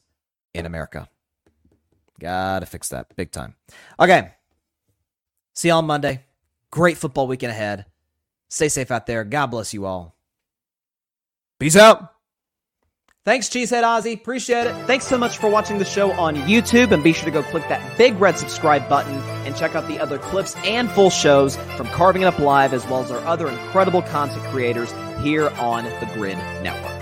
in 0.55 0.67
America. 0.67 1.09
Gotta 2.21 2.67
fix 2.67 2.89
that 2.89 3.15
big 3.17 3.31
time. 3.31 3.55
Okay, 3.99 4.33
see 5.55 5.69
you 5.69 5.75
on 5.75 5.87
Monday. 5.87 6.25
Great 6.71 6.97
football 6.97 7.27
weekend 7.27 7.53
ahead. 7.53 7.87
Stay 8.49 8.69
safe 8.69 8.91
out 8.91 9.07
there. 9.07 9.25
God 9.25 9.47
bless 9.47 9.73
you 9.73 9.87
all. 9.87 10.17
Peace 11.59 11.77
out. 11.77 12.12
Thanks, 13.25 13.49
Cheesehead 13.49 13.85
Ozzy. 13.85 14.15
Appreciate 14.15 14.67
it. 14.67 14.75
Thanks 14.87 15.07
so 15.07 15.17
much 15.17 15.39
for 15.39 15.49
watching 15.49 15.79
the 15.79 15.85
show 15.85 16.11
on 16.13 16.35
YouTube, 16.35 16.91
and 16.91 17.05
be 17.05 17.13
sure 17.13 17.27
to 17.27 17.31
go 17.31 17.45
click 17.45 17.63
that 17.69 17.97
big 17.97 18.21
red 18.21 18.37
subscribe 18.37 18.89
button 18.89 19.15
and 19.47 19.55
check 19.55 19.77
out 19.77 19.87
the 19.87 20.01
other 20.01 20.19
clips 20.19 20.57
and 20.65 20.91
full 20.91 21.09
shows 21.09 21.55
from 21.77 21.87
Carving 21.89 22.23
It 22.23 22.25
Up 22.25 22.41
Live, 22.41 22.73
as 22.73 22.85
well 22.87 23.05
as 23.05 23.13
our 23.13 23.21
other 23.21 23.49
incredible 23.49 24.03
content 24.03 24.43
creators 24.47 24.93
here 25.23 25.51
on 25.51 25.85
the 25.85 26.11
Gryd 26.15 26.37
Network. 26.65 27.02